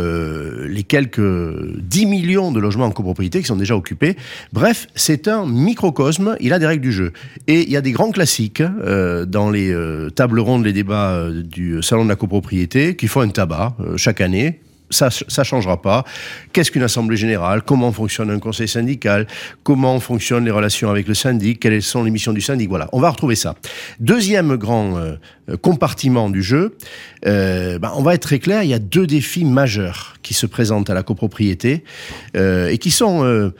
les 0.66 0.82
quelques 0.82 1.20
10 1.20 2.06
millions 2.06 2.52
de 2.52 2.60
logements 2.60 2.86
en 2.86 2.90
copropriété 2.90 3.40
qui 3.40 3.46
sont 3.46 3.56
déjà 3.56 3.76
occupés. 3.76 4.16
Bref, 4.52 4.86
c'est 4.94 5.28
un 5.28 5.46
microcosme, 5.46 6.36
il 6.40 6.52
a 6.52 6.58
des 6.58 6.66
règles 6.66 6.82
du 6.82 6.92
jeu. 6.92 7.12
Et 7.46 7.62
il 7.62 7.70
y 7.70 7.76
a 7.76 7.80
des 7.80 7.92
grands 7.92 8.10
classiques 8.10 8.60
euh, 8.60 9.24
dans 9.24 9.50
les 9.50 9.70
euh, 9.70 10.10
tables 10.10 10.40
rondes, 10.40 10.64
les 10.64 10.72
débats 10.72 11.12
euh, 11.12 11.42
du 11.42 11.82
Salon 11.82 12.04
de 12.04 12.08
la 12.08 12.16
copropriété 12.16 12.96
qui 12.96 13.08
font 13.08 13.20
un 13.20 13.28
tabac 13.28 13.76
chaque 13.96 14.20
année 14.20 14.60
ça 14.90 15.10
ça 15.10 15.44
changera 15.44 15.80
pas. 15.82 16.04
Qu'est-ce 16.52 16.70
qu'une 16.70 16.82
assemblée 16.82 17.16
générale? 17.16 17.62
Comment 17.62 17.92
fonctionne 17.92 18.30
un 18.30 18.38
conseil 18.38 18.68
syndical? 18.68 19.26
Comment 19.62 20.00
fonctionnent 20.00 20.44
les 20.44 20.50
relations 20.50 20.90
avec 20.90 21.08
le 21.08 21.14
syndic? 21.14 21.60
Quelles 21.60 21.82
sont 21.82 22.04
les 22.04 22.10
missions 22.10 22.32
du 22.32 22.40
syndic? 22.40 22.68
Voilà, 22.68 22.88
on 22.92 23.00
va 23.00 23.10
retrouver 23.10 23.34
ça. 23.34 23.54
Deuxième 24.00 24.56
grand 24.56 24.98
euh, 25.48 25.56
compartiment 25.56 26.28
du 26.28 26.42
jeu, 26.42 26.76
euh, 27.26 27.78
ben, 27.78 27.92
on 27.96 28.02
va 28.02 28.14
être 28.14 28.22
très 28.22 28.38
clair, 28.38 28.62
il 28.62 28.68
y 28.68 28.74
a 28.74 28.78
deux 28.78 29.06
défis 29.06 29.44
majeurs 29.44 30.14
qui 30.22 30.34
se 30.34 30.46
présentent 30.46 30.90
à 30.90 30.94
la 30.94 31.02
copropriété 31.02 31.84
euh, 32.36 32.68
et 32.68 32.78
qui 32.78 32.90
sont 32.90 33.24
un, 33.24 33.52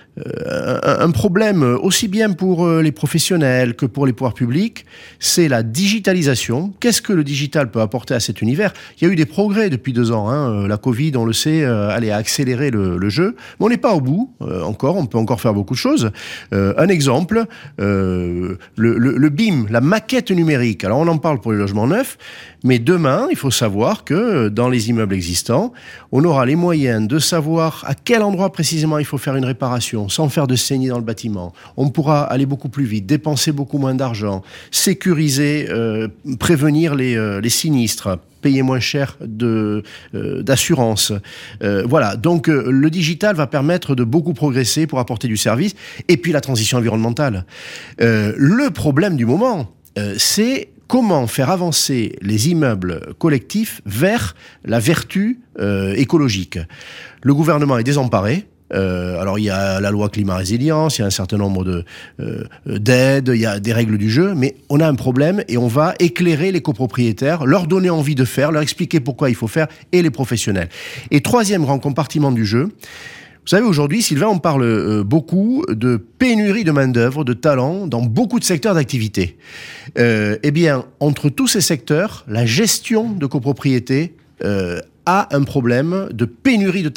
un, 0.83 1.11
problème 1.11 1.63
aussi 1.63 2.09
bien 2.09 2.33
pour 2.33 2.69
les 2.69 2.93
professionnels 2.93 3.75
que 3.75 3.87
pour 3.87 4.07
les 4.07 4.13
pouvoirs 4.13 4.35
publics. 4.35 4.85
C'est 5.19 5.49
la 5.49 5.63
digitalisation. 5.63 6.75
Qu'est-ce 6.81 7.01
que 7.01 7.13
le 7.13 7.25
digital 7.25 7.71
peut 7.71 7.81
apporter 7.81 8.15
à 8.15 8.21
cet 8.21 8.43
univers? 8.43 8.73
Il 9.01 9.05
y 9.05 9.11
a 9.11 9.13
eu 9.13 9.17
des 9.17 9.27
progrès 9.27 9.71
depuis 9.71 9.93
deux 9.93 10.13
ans. 10.13 10.29
Hein. 10.29 10.69
La 10.69 10.77
Covid, 10.77 11.17
on 11.19 11.25
le 11.25 11.33
sait, 11.33 11.65
aller 11.65 12.11
accélérer 12.11 12.71
le, 12.71 13.09
jeu. 13.09 13.37
Mais 13.59 13.67
on 13.67 13.69
n'est 13.69 13.77
pas 13.77 13.95
au 13.95 14.01
bout 14.01 14.31
encore, 14.41 14.97
on 14.97 15.07
peut 15.07 15.19
encore 15.19 15.41
faire 15.41 15.55
beaucoup 15.55 15.75
de 15.75 15.79
choses. 15.79 16.11
un 16.53 16.89
exemple, 16.89 17.45
le, 17.79 19.29
BIM, 19.29 19.67
la 19.71 19.81
maquette 19.81 20.31
numérique. 20.31 20.85
Alors 20.85 20.99
on 20.99 21.09
en 21.09 21.19
parle 21.19 21.41
pour 21.41 21.53
les 21.53 21.59
logements 21.59 21.87
neufs, 21.87 22.19
mais 22.65 22.79
demain, 22.79 23.29
il 23.31 23.37
faut 23.37 23.51
savoir 23.51 24.05
que 24.05 24.49
dans 24.49 24.69
les 24.69 24.91
immeubles 24.91 25.15
existants, 25.15 25.73
on 26.13 26.25
aura 26.25 26.47
les 26.47 26.57
moyens 26.57 27.07
de 27.07 27.19
savoir 27.19 27.85
à 27.87 27.95
quel 27.95 28.23
endroit 28.23 28.51
précisément 28.53 28.99
il 28.99 29.05
faut 29.05 29.19
faire 29.19 29.37
une 29.37 29.45
réparation 29.45 30.09
sans 30.09 30.29
faire 30.29 30.47
de 30.47 30.57
saignée 30.57 30.89
dans 30.89 30.99
le 30.99 31.05
bâtiment. 31.05 31.53
On 31.77 31.91
pourra 31.91 32.25
aller 32.25 32.47
beaucoup 32.47 32.69
plus 32.69 32.85
vite, 32.85 33.07
dépenser 33.07 33.53
beaucoup 33.53 33.79
moins 33.79 33.95
d'argent, 33.95 34.43
sécuriser, 34.71 35.67
euh, 35.69 36.09
prévenir 36.39 36.95
euh, 36.99 37.41
les, 37.41 37.49
sinistres, 37.49 38.19
payer 38.41 38.63
moins 38.63 38.81
cher 38.81 39.19
euh, 39.23 39.83
d'assurance. 40.13 41.13
voilà. 41.61 42.17
Donc 42.17 42.49
le 42.49 42.91
digital 42.91 43.37
va 43.37 43.47
permettre 43.47 43.95
de 43.95 44.05
beaucoup 44.05 44.35
progresser 44.35 44.87
pour 44.87 44.99
apporter 44.99 45.29
du 45.29 45.37
service. 45.37 45.75
Et 46.09 46.17
puis 46.17 46.33
la 46.33 46.41
transition 46.41 46.79
environnementale. 46.79 47.45
le 47.99 48.71
problème 48.71 49.17
du 49.17 49.27
moment, 49.27 49.73
c'est 50.17 50.69
comment 50.89 51.27
faire 51.27 51.51
avancer 51.51 52.17
les 52.23 52.49
immeubles 52.49 53.15
collectifs 53.19 53.83
vers 53.87 54.35
la 54.65 54.81
vertu 54.81 55.41
euh, 55.61 55.95
écologique. 55.95 56.59
Le 57.23 57.35
gouvernement 57.35 57.79
est 57.79 57.85
désemparé. 57.85 58.47
Euh, 58.75 59.21
alors 59.21 59.39
il 59.39 59.45
y 59.45 59.51
a 59.51 59.81
la 59.81 59.91
loi 59.91 60.09
climat 60.09 60.37
résilience, 60.37 60.99
il 60.99 61.03
y 61.03 61.05
a 61.05 61.07
un 61.07 61.11
certain 61.11 61.39
nombre 61.39 61.65
de 61.65 61.85
euh, 62.21 62.45
d'aides, 62.67 63.31
il 63.35 63.41
y 63.41 63.47
a 63.47 63.61
des 63.61 63.73
règles 63.73 63.99
du 63.99 64.11
jeu, 64.11 64.35
mais 64.35 64.57
on 64.69 64.81
a 64.81 64.87
un 64.87 64.95
problème 64.95 65.43
et 65.49 65.57
on 65.57 65.69
va 65.69 65.95
éclairer 65.99 66.53
les 66.53 66.61
copropriétaires, 66.61 67.47
leur 67.47 67.67
donner 67.67 67.91
envie 67.91 68.15
de 68.15 68.25
faire, 68.25 68.53
leur 68.53 68.63
expliquer 68.63 69.01
pourquoi 69.01 69.31
il 69.31 69.35
faut 69.35 69.49
faire 69.49 69.69
et 69.93 70.03
les 70.03 70.11
professionnels. 70.11 70.69
Et 71.11 71.21
troisième 71.21 71.63
grand 71.63 71.79
compartiment 71.79 72.33
du 72.33 72.45
jeu, 72.45 72.65
vous 72.65 73.57
savez, 73.57 73.67
aujourd'hui, 73.67 74.03
Sylvain, 74.03 74.27
on 74.27 74.39
parle 74.39 74.63
euh, 74.63 75.03
beaucoup 75.03 75.65
de 75.71 75.97
pénurie 75.97 76.65
de 76.65 76.71
main-d'œuvre, 76.71 77.25
de 77.25 77.33
talents 77.33 77.87
dans 77.87 78.03
beaucoup 78.03 78.39
de 78.39 78.45
secteurs 78.45 78.75
d'activité. 78.75 79.39
Eh 79.97 80.51
bien, 80.51 80.85
entre 81.01 81.31
tous 81.31 81.47
ces 81.49 81.63
secteurs, 81.63 82.27
la 82.29 82.45
gestion 82.45 83.11
de 83.11 83.25
copropriété 83.25 84.15
a 85.09 85.35
un 85.35 85.43
problème 85.45 86.09
de 86.13 86.27
pénurie 86.27 86.83
de 86.83 86.91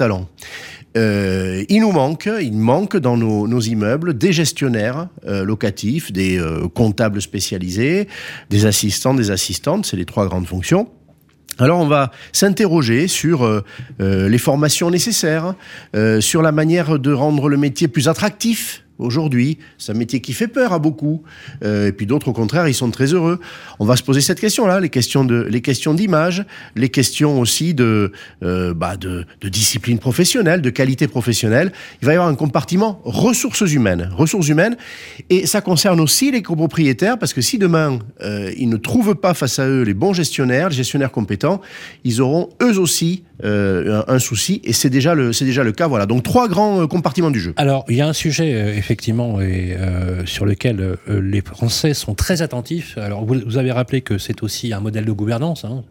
talents. 0.94 1.66
il 1.70 1.82
nous 1.82 1.92
manque, 1.92 2.30
il 2.42 2.54
manque 2.54 2.98
dans 2.98 3.18
nos, 3.18 3.62
immeubles 3.62 4.18
des 4.18 4.34
gestionnaires 4.34 5.08
locatifs, 5.26 6.12
des 6.12 6.42
comptables 6.74 7.22
spécialisés, 7.22 8.08
des 8.50 8.66
assistants, 8.66 9.14
des 9.14 9.32
assistantes, 9.32 9.86
c'est 9.86 9.98
les 9.98 10.06
trois 10.06 10.28
grandes 10.28 10.48
fonctions. 10.48 10.88
Alors 11.60 11.80
on 11.80 11.88
va 11.88 12.12
s'interroger 12.32 13.08
sur 13.08 13.44
euh, 13.44 13.64
euh, 14.00 14.30
les 14.30 14.38
formations 14.38 14.90
nécessaires, 14.90 15.54
euh, 15.96 16.22
sur 16.22 16.42
la 16.42 16.52
manière 16.52 16.98
de 16.98 17.14
rendre 17.14 17.50
le 17.50 17.58
métier 17.58 17.88
plus 17.88 18.08
attractif 18.08 18.84
aujourd'hui. 19.02 19.58
C'est 19.78 19.92
un 19.92 19.96
métier 19.96 20.22
qui 20.22 20.34
fait 20.34 20.48
peur 20.48 20.74
à 20.74 20.80
beaucoup. 20.80 21.24
Euh, 21.64 21.88
et 21.88 21.92
puis 21.92 22.06
d'autres, 22.06 22.30
au 22.30 22.34
contraire, 22.34 22.68
ils 22.68 22.74
sont 22.74 22.92
très 22.92 23.14
heureux. 23.14 23.40
On 23.80 23.86
va 23.86 23.96
se 23.96 24.04
poser 24.04 24.22
cette 24.22 24.40
question-là, 24.40 24.80
les 24.80 24.90
questions 24.90 25.26
de, 25.26 25.48
les 25.50 25.62
questions 25.62 25.94
d'image, 25.94 26.46
les 26.76 26.90
questions 26.90 27.40
aussi 27.40 27.74
de, 27.74 28.12
euh, 28.44 28.74
bah 28.74 28.98
de, 28.98 29.26
discipline 29.44 30.00
professionnelle, 30.00 30.62
de 30.62 30.70
qualité 30.70 31.08
professionnelle. 31.08 31.72
Il 32.02 32.06
va 32.06 32.14
y 32.14 32.16
avoir 32.16 32.30
un 32.30 32.36
compartiment 32.36 33.02
ressources 33.04 33.62
humaines, 33.62 34.10
ressources 34.16 34.48
humaines, 34.48 34.78
et 35.30 35.46
ça 35.46 35.62
concerne 35.62 36.00
aussi 36.00 36.32
les 36.32 36.42
copropriétaires 36.42 37.18
parce 37.18 37.34
que 37.34 37.42
si 37.42 37.58
demain 37.58 38.00
euh, 38.22 38.52
ils 38.58 38.70
ne 38.70 38.78
trouvent 38.78 39.16
pas 39.16 39.34
face 39.34 39.60
à 39.60 39.68
eux 39.68 39.84
les 39.84 39.94
bons 39.94 40.14
gestionnaires, 40.14 40.70
les 40.70 40.76
gestionnaires 40.76 41.12
compétents, 41.12 41.62
ils 42.04 42.22
auront 42.22 42.50
eux 42.62 42.80
aussi 42.80 43.24
euh, 43.44 44.04
un, 44.08 44.20
souci, 44.20 44.62
et 44.64 44.74
c'est 44.74 44.90
déjà 44.90 45.16
le 45.16 45.34
c'est 45.34 45.46
déjà 45.46 45.64
le 45.64 45.72
cas. 45.72 45.88
Voilà, 45.88 46.06
donc 46.06 46.24
trois 46.24 46.48
grands 46.48 46.82
euh, 46.82 46.88
compartiments 46.88 47.32
du 47.32 47.40
jeu. 47.40 47.54
Alors 47.58 47.86
il 47.90 47.96
y 47.96 48.02
a 48.02 48.08
un 48.08 48.14
sujet 48.14 48.54
euh, 48.54 48.76
effectivement 48.76 49.42
et 49.42 49.76
sur 50.26 50.46
lequel 50.46 50.98
les 51.08 51.42
Français 51.42 51.94
sont 51.94 52.16
très 52.16 52.42
attentifs. 52.42 52.98
Alors 52.98 53.26
vous, 53.26 53.58
avez 53.58 53.72
rappelé 53.72 54.02
que 54.02 54.18
c'est 54.18 54.44
aussi 54.44 54.74
un 54.74 54.80
modèle 54.80 55.06
de 55.06 55.12
gouvernance. 55.12 55.66
Hein. 55.66 55.84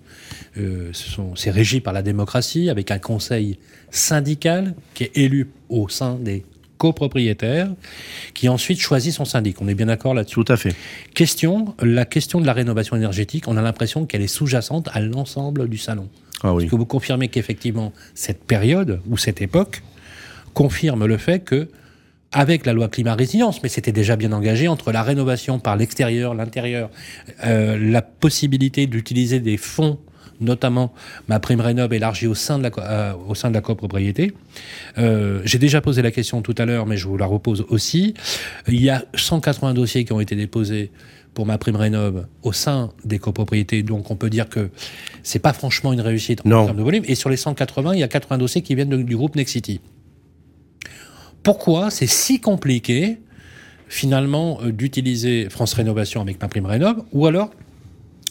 c'est 1.35 1.51
régi 1.51 1.81
par 1.81 1.93
la 1.93 2.03
démocratie 2.03 2.71
avec 2.71 2.91
un 2.91 2.99
conseil 2.99 3.59
syndical 3.91 4.75
qui 4.95 5.05
est 5.05 5.17
élu 5.17 5.49
au 5.69 5.89
sein 5.89 6.15
des 6.15 6.45
copropriétaires, 6.81 7.69
qui 8.33 8.49
ensuite 8.49 8.81
choisit 8.81 9.13
son 9.13 9.27
syndic. 9.27 9.61
On 9.61 9.69
est 9.69 9.75
bien 9.75 9.87
d'accord 9.87 10.15
là-dessus? 10.15 10.35
Tout 10.35 10.51
à 10.53 10.57
fait. 10.57 10.75
Question, 11.15 11.75
la 11.83 12.07
question 12.07 12.41
de 12.41 12.47
la 12.47 12.55
rénovation 12.55 12.97
énergétique, 12.97 13.49
on 13.49 13.59
a 13.59 13.63
l'impression 13.63 14.07
qu'elle 14.07 14.23
est 14.23 14.35
sous-jacente 14.39 14.89
à 14.95 15.01
l'ensemble 15.01 15.69
du 15.69 15.77
salon. 15.77 16.09
Ah 16.43 16.55
Est-ce 16.59 16.71
que 16.71 16.77
vous 16.77 16.87
confirmez 16.87 17.29
qu'effectivement, 17.29 17.93
cette 18.15 18.45
période 18.45 19.01
ou 19.09 19.17
cette 19.17 19.43
époque 19.43 19.83
confirme 20.55 21.07
le 21.07 21.19
fait 21.19 21.41
que, 21.41 21.69
avec 22.33 22.65
la 22.65 22.73
loi 22.73 22.89
climat 22.89 23.15
résilience, 23.15 23.63
mais 23.63 23.69
c'était 23.69 23.93
déjà 23.93 24.17
bien 24.17 24.33
engagé 24.33 24.69
entre 24.69 24.93
la 24.93 25.03
rénovation 25.03 25.59
par 25.59 25.77
l'extérieur, 25.77 26.35
l'intérieur, 26.35 26.91
euh, 27.45 27.77
la 27.79 28.03
possibilité 28.03 28.87
d'utiliser 28.87 29.41
des 29.41 29.57
fonds 29.57 29.99
notamment 30.41 30.93
ma 31.29 31.39
prime 31.39 31.61
rénov 31.61 31.93
élargie 31.93 32.27
au 32.27 32.35
sein 32.35 32.59
de 32.59 32.63
la, 32.65 32.71
euh, 32.79 33.13
au 33.29 33.35
sein 33.35 33.51
de 33.51 33.55
la 33.55 33.61
copropriété. 33.61 34.33
Euh, 34.99 35.41
J'ai 35.45 35.59
déjà 35.59 35.81
posé 35.81 36.03
la 36.03 36.11
question 36.11 36.43
tout 36.43 36.55
à 36.59 36.65
l'heure, 36.65 36.87
mais 36.87 36.97
je 36.97 37.07
vous 37.07 37.17
la 37.17 37.27
repose 37.27 37.65
aussi. 37.69 38.15
Il 38.67 38.81
y 38.81 38.91
a 38.91 39.05
180 39.15 39.75
dossiers 39.75 40.05
qui 40.05 40.13
ont 40.13 40.21
été 40.21 40.35
déposés 40.35 40.91
pour 41.35 41.47
ma 41.47 41.59
prime 41.59 41.77
rénov 41.77 42.27
au 42.43 42.53
sein 42.53 42.91
des 43.05 43.19
copropriétés. 43.19 43.83
Donc 43.83 44.11
on 44.11 44.17
peut 44.17 44.31
dire 44.31 44.49
que 44.49 44.71
c'est 45.23 45.39
pas 45.39 45.53
franchement 45.53 45.93
une 45.93 46.01
réussite 46.01 46.41
en 46.47 46.65
termes 46.65 46.77
de 46.77 46.83
volume. 46.83 47.05
Et 47.07 47.15
sur 47.15 47.31
les 47.31 47.37
180, 47.37 47.95
il 47.95 48.01
y 48.01 48.03
a 48.03 48.09
80 48.09 48.39
dossiers 48.39 48.63
qui 48.63 48.75
viennent 48.75 49.05
du 49.05 49.17
groupe 49.17 49.37
Nexity. 49.37 49.81
Pourquoi 51.43 51.91
c'est 51.91 52.07
si 52.07 52.41
compliqué 52.41 53.19
finalement 53.89 54.61
euh, 54.63 54.73
d'utiliser 54.73 55.49
France 55.51 55.73
Rénovation 55.73 56.21
avec 56.21 56.41
ma 56.41 56.49
prime 56.49 56.67
rénov 56.67 57.03
ou 57.13 57.27
alors 57.27 57.51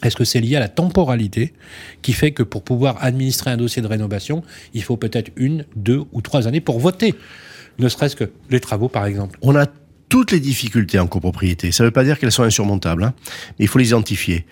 est-ce 0.03 0.15
que 0.15 0.23
c'est 0.23 0.39
lié 0.39 0.55
à 0.55 0.59
la 0.59 0.69
temporalité 0.69 1.53
qui 2.01 2.13
fait 2.13 2.31
que 2.31 2.43
pour 2.43 2.63
pouvoir 2.63 3.03
administrer 3.03 3.51
un 3.51 3.57
dossier 3.57 3.81
de 3.81 3.87
rénovation, 3.87 4.43
il 4.73 4.81
faut 4.83 4.95
peut-être 4.95 5.31
une, 5.35 5.65
deux 5.75 6.03
ou 6.13 6.21
trois 6.21 6.47
années 6.47 6.61
pour 6.61 6.79
voter? 6.79 7.15
Ne 7.79 7.89
serait-ce 7.89 8.15
que 8.15 8.31
les 8.49 8.59
travaux, 8.59 8.87
par 8.87 9.05
exemple. 9.05 9.37
On 9.41 9.55
a 9.55 9.65
toutes 10.09 10.31
les 10.31 10.39
difficultés 10.39 10.99
en 10.99 11.07
copropriété. 11.07 11.71
Ça 11.71 11.83
ne 11.83 11.87
veut 11.87 11.93
pas 11.93 12.03
dire 12.03 12.19
qu'elles 12.19 12.31
sont 12.31 12.43
insurmontables, 12.43 13.03
hein, 13.03 13.13
mais 13.57 13.65
il 13.65 13.67
faut 13.67 13.79
les 13.79 13.89
identifier. 13.89 14.45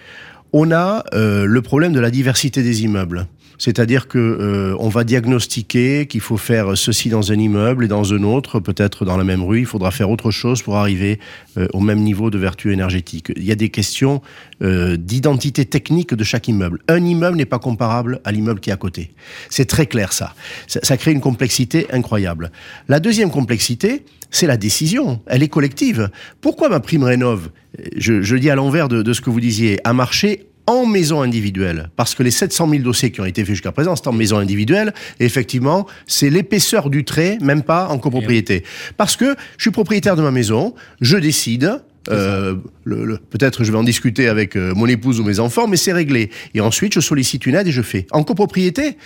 On 0.53 0.71
a 0.71 1.03
euh, 1.13 1.45
le 1.45 1.61
problème 1.61 1.91
de 1.91 1.99
la 1.99 2.11
diversité 2.11 2.63
des 2.63 2.83
immeubles. 2.83 3.27
C'est-à-dire 3.57 4.07
que 4.07 4.17
euh, 4.17 4.75
on 4.79 4.89
va 4.89 5.03
diagnostiquer 5.03 6.05
qu'il 6.05 6.21
faut 6.21 6.37
faire 6.37 6.77
ceci 6.77 7.09
dans 7.09 7.31
un 7.31 7.35
immeuble 7.35 7.85
et 7.85 7.87
dans 7.87 8.13
un 8.13 8.23
autre, 8.23 8.59
peut-être 8.59 9.03
dans 9.03 9.17
la 9.17 9.23
même 9.23 9.43
rue, 9.43 9.59
il 9.59 9.65
faudra 9.65 9.91
faire 9.91 10.09
autre 10.09 10.31
chose 10.31 10.61
pour 10.61 10.77
arriver 10.77 11.19
euh, 11.57 11.67
au 11.73 11.79
même 11.79 11.99
niveau 11.99 12.29
de 12.29 12.37
vertu 12.37 12.71
énergétique. 12.71 13.31
Il 13.35 13.43
y 13.43 13.51
a 13.51 13.55
des 13.55 13.69
questions 13.69 14.21
euh, 14.61 14.95
d'identité 14.97 15.65
technique 15.65 16.13
de 16.13 16.23
chaque 16.23 16.47
immeuble. 16.47 16.79
Un 16.87 17.03
immeuble 17.03 17.37
n'est 17.37 17.45
pas 17.45 17.59
comparable 17.59 18.21
à 18.23 18.31
l'immeuble 18.31 18.59
qui 18.59 18.69
est 18.69 18.73
à 18.73 18.77
côté. 18.77 19.11
C'est 19.49 19.65
très 19.65 19.87
clair 19.87 20.13
ça. 20.13 20.35
ça. 20.67 20.79
ça. 20.83 20.97
crée 20.97 21.11
une 21.11 21.21
complexité 21.21 21.87
incroyable. 21.91 22.51
La 22.87 22.99
deuxième 22.99 23.31
complexité, 23.31 24.03
c'est 24.31 24.47
la 24.47 24.57
décision. 24.57 25.21
Elle 25.27 25.43
est 25.43 25.47
collective. 25.47 26.09
Pourquoi 26.41 26.69
ma 26.69 26.79
prime 26.79 27.03
rénov, 27.03 27.49
je, 27.95 28.21
je 28.21 28.35
dis 28.35 28.49
à 28.49 28.55
l'envers 28.55 28.87
de, 28.87 29.01
de 29.01 29.13
ce 29.13 29.21
que 29.21 29.29
vous 29.29 29.41
disiez, 29.41 29.79
a 29.83 29.93
marché 29.93 30.47
en 30.67 30.85
maison 30.85 31.21
individuelle, 31.21 31.89
parce 31.95 32.13
que 32.13 32.23
les 32.23 32.31
700 32.31 32.69
000 32.69 32.83
dossiers 32.83 33.09
qui 33.09 33.21
ont 33.21 33.25
été 33.25 33.41
faits 33.41 33.55
jusqu'à 33.55 33.71
présent, 33.71 33.95
c'est 33.95 34.07
en 34.07 34.11
maison 34.11 34.37
individuelle, 34.37 34.93
et 35.19 35.25
effectivement, 35.25 35.87
c'est 36.07 36.29
l'épaisseur 36.29 36.89
du 36.89 37.05
trait, 37.05 37.37
même 37.41 37.63
pas 37.63 37.87
en 37.87 37.97
copropriété. 37.97 38.63
Parce 38.97 39.15
que 39.15 39.35
je 39.57 39.63
suis 39.63 39.71
propriétaire 39.71 40.17
de 40.17 40.21
ma 40.21 40.31
maison, 40.31 40.75
je 40.99 41.15
décide, 41.15 41.81
euh, 42.09 42.55
le, 42.83 43.17
peut-être 43.17 43.63
je 43.63 43.71
vais 43.71 43.77
en 43.77 43.83
discuter 43.83 44.27
avec 44.27 44.55
euh, 44.55 44.73
mon 44.75 44.87
épouse 44.87 45.19
ou 45.19 45.23
mes 45.23 45.39
enfants, 45.39 45.67
mais 45.67 45.77
c'est 45.77 45.93
réglé. 45.93 46.29
Et 46.53 46.61
ensuite, 46.61 46.93
je 46.93 46.99
sollicite 46.99 47.45
une 47.45 47.55
aide 47.55 47.67
et 47.67 47.71
je 47.71 47.81
fais. 47.81 48.07
En 48.11 48.23
copropriété, 48.23 48.97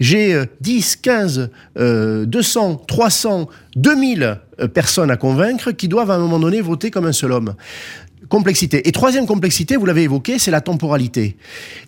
j'ai 0.00 0.42
10, 0.60 0.96
15, 0.96 1.50
200, 1.76 2.82
300, 2.86 3.48
2000 3.76 4.40
personnes 4.74 5.10
à 5.10 5.16
convaincre 5.16 5.72
qui 5.72 5.88
doivent 5.88 6.10
à 6.10 6.14
un 6.14 6.18
moment 6.18 6.40
donné 6.40 6.60
voter 6.60 6.90
comme 6.90 7.06
un 7.06 7.12
seul 7.12 7.32
homme 7.32 7.54
complexité. 8.28 8.86
Et 8.86 8.92
troisième 8.92 9.26
complexité, 9.26 9.76
vous 9.76 9.86
l'avez 9.86 10.02
évoqué, 10.02 10.38
c'est 10.38 10.50
la 10.50 10.60
temporalité. 10.60 11.36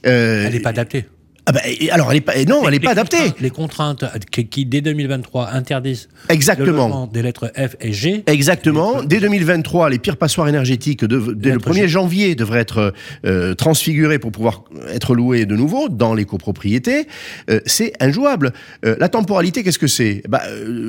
Euh, 0.06 0.44
Elle 0.46 0.54
n'est 0.54 0.60
pas 0.60 0.70
adaptée. 0.70 1.06
Ah 1.50 1.52
bah, 1.52 1.60
alors, 1.90 2.12
elle 2.12 2.18
est 2.18 2.20
pas, 2.20 2.44
non, 2.44 2.62
elle 2.64 2.70
n'est 2.70 2.78
pas 2.78 2.92
adaptée. 2.92 3.32
Les 3.40 3.50
contraintes 3.50 4.04
qui, 4.50 4.66
dès 4.66 4.80
2023, 4.82 5.50
interdisent 5.50 6.08
Exactement. 6.28 7.08
des 7.12 7.22
lettres 7.22 7.50
F 7.56 7.74
et 7.80 7.92
G. 7.92 8.22
Exactement. 8.28 9.02
Dès 9.02 9.18
2023, 9.18 9.90
les 9.90 9.98
pires 9.98 10.16
passoires 10.16 10.46
énergétiques, 10.46 11.04
de, 11.04 11.32
dès 11.32 11.50
le 11.50 11.58
1er 11.58 11.88
janvier, 11.88 12.36
devraient 12.36 12.60
être 12.60 12.94
euh, 13.26 13.56
transfigurées 13.56 14.20
pour 14.20 14.30
pouvoir 14.30 14.62
être 14.92 15.16
louées 15.16 15.44
de 15.44 15.56
nouveau 15.56 15.88
dans 15.88 16.14
les 16.14 16.24
copropriétés. 16.24 17.08
Euh, 17.50 17.58
c'est 17.66 17.94
injouable. 17.98 18.52
Euh, 18.84 18.94
la 19.00 19.08
temporalité, 19.08 19.64
qu'est-ce 19.64 19.80
que 19.80 19.88
c'est? 19.88 20.22
Bah, 20.28 20.42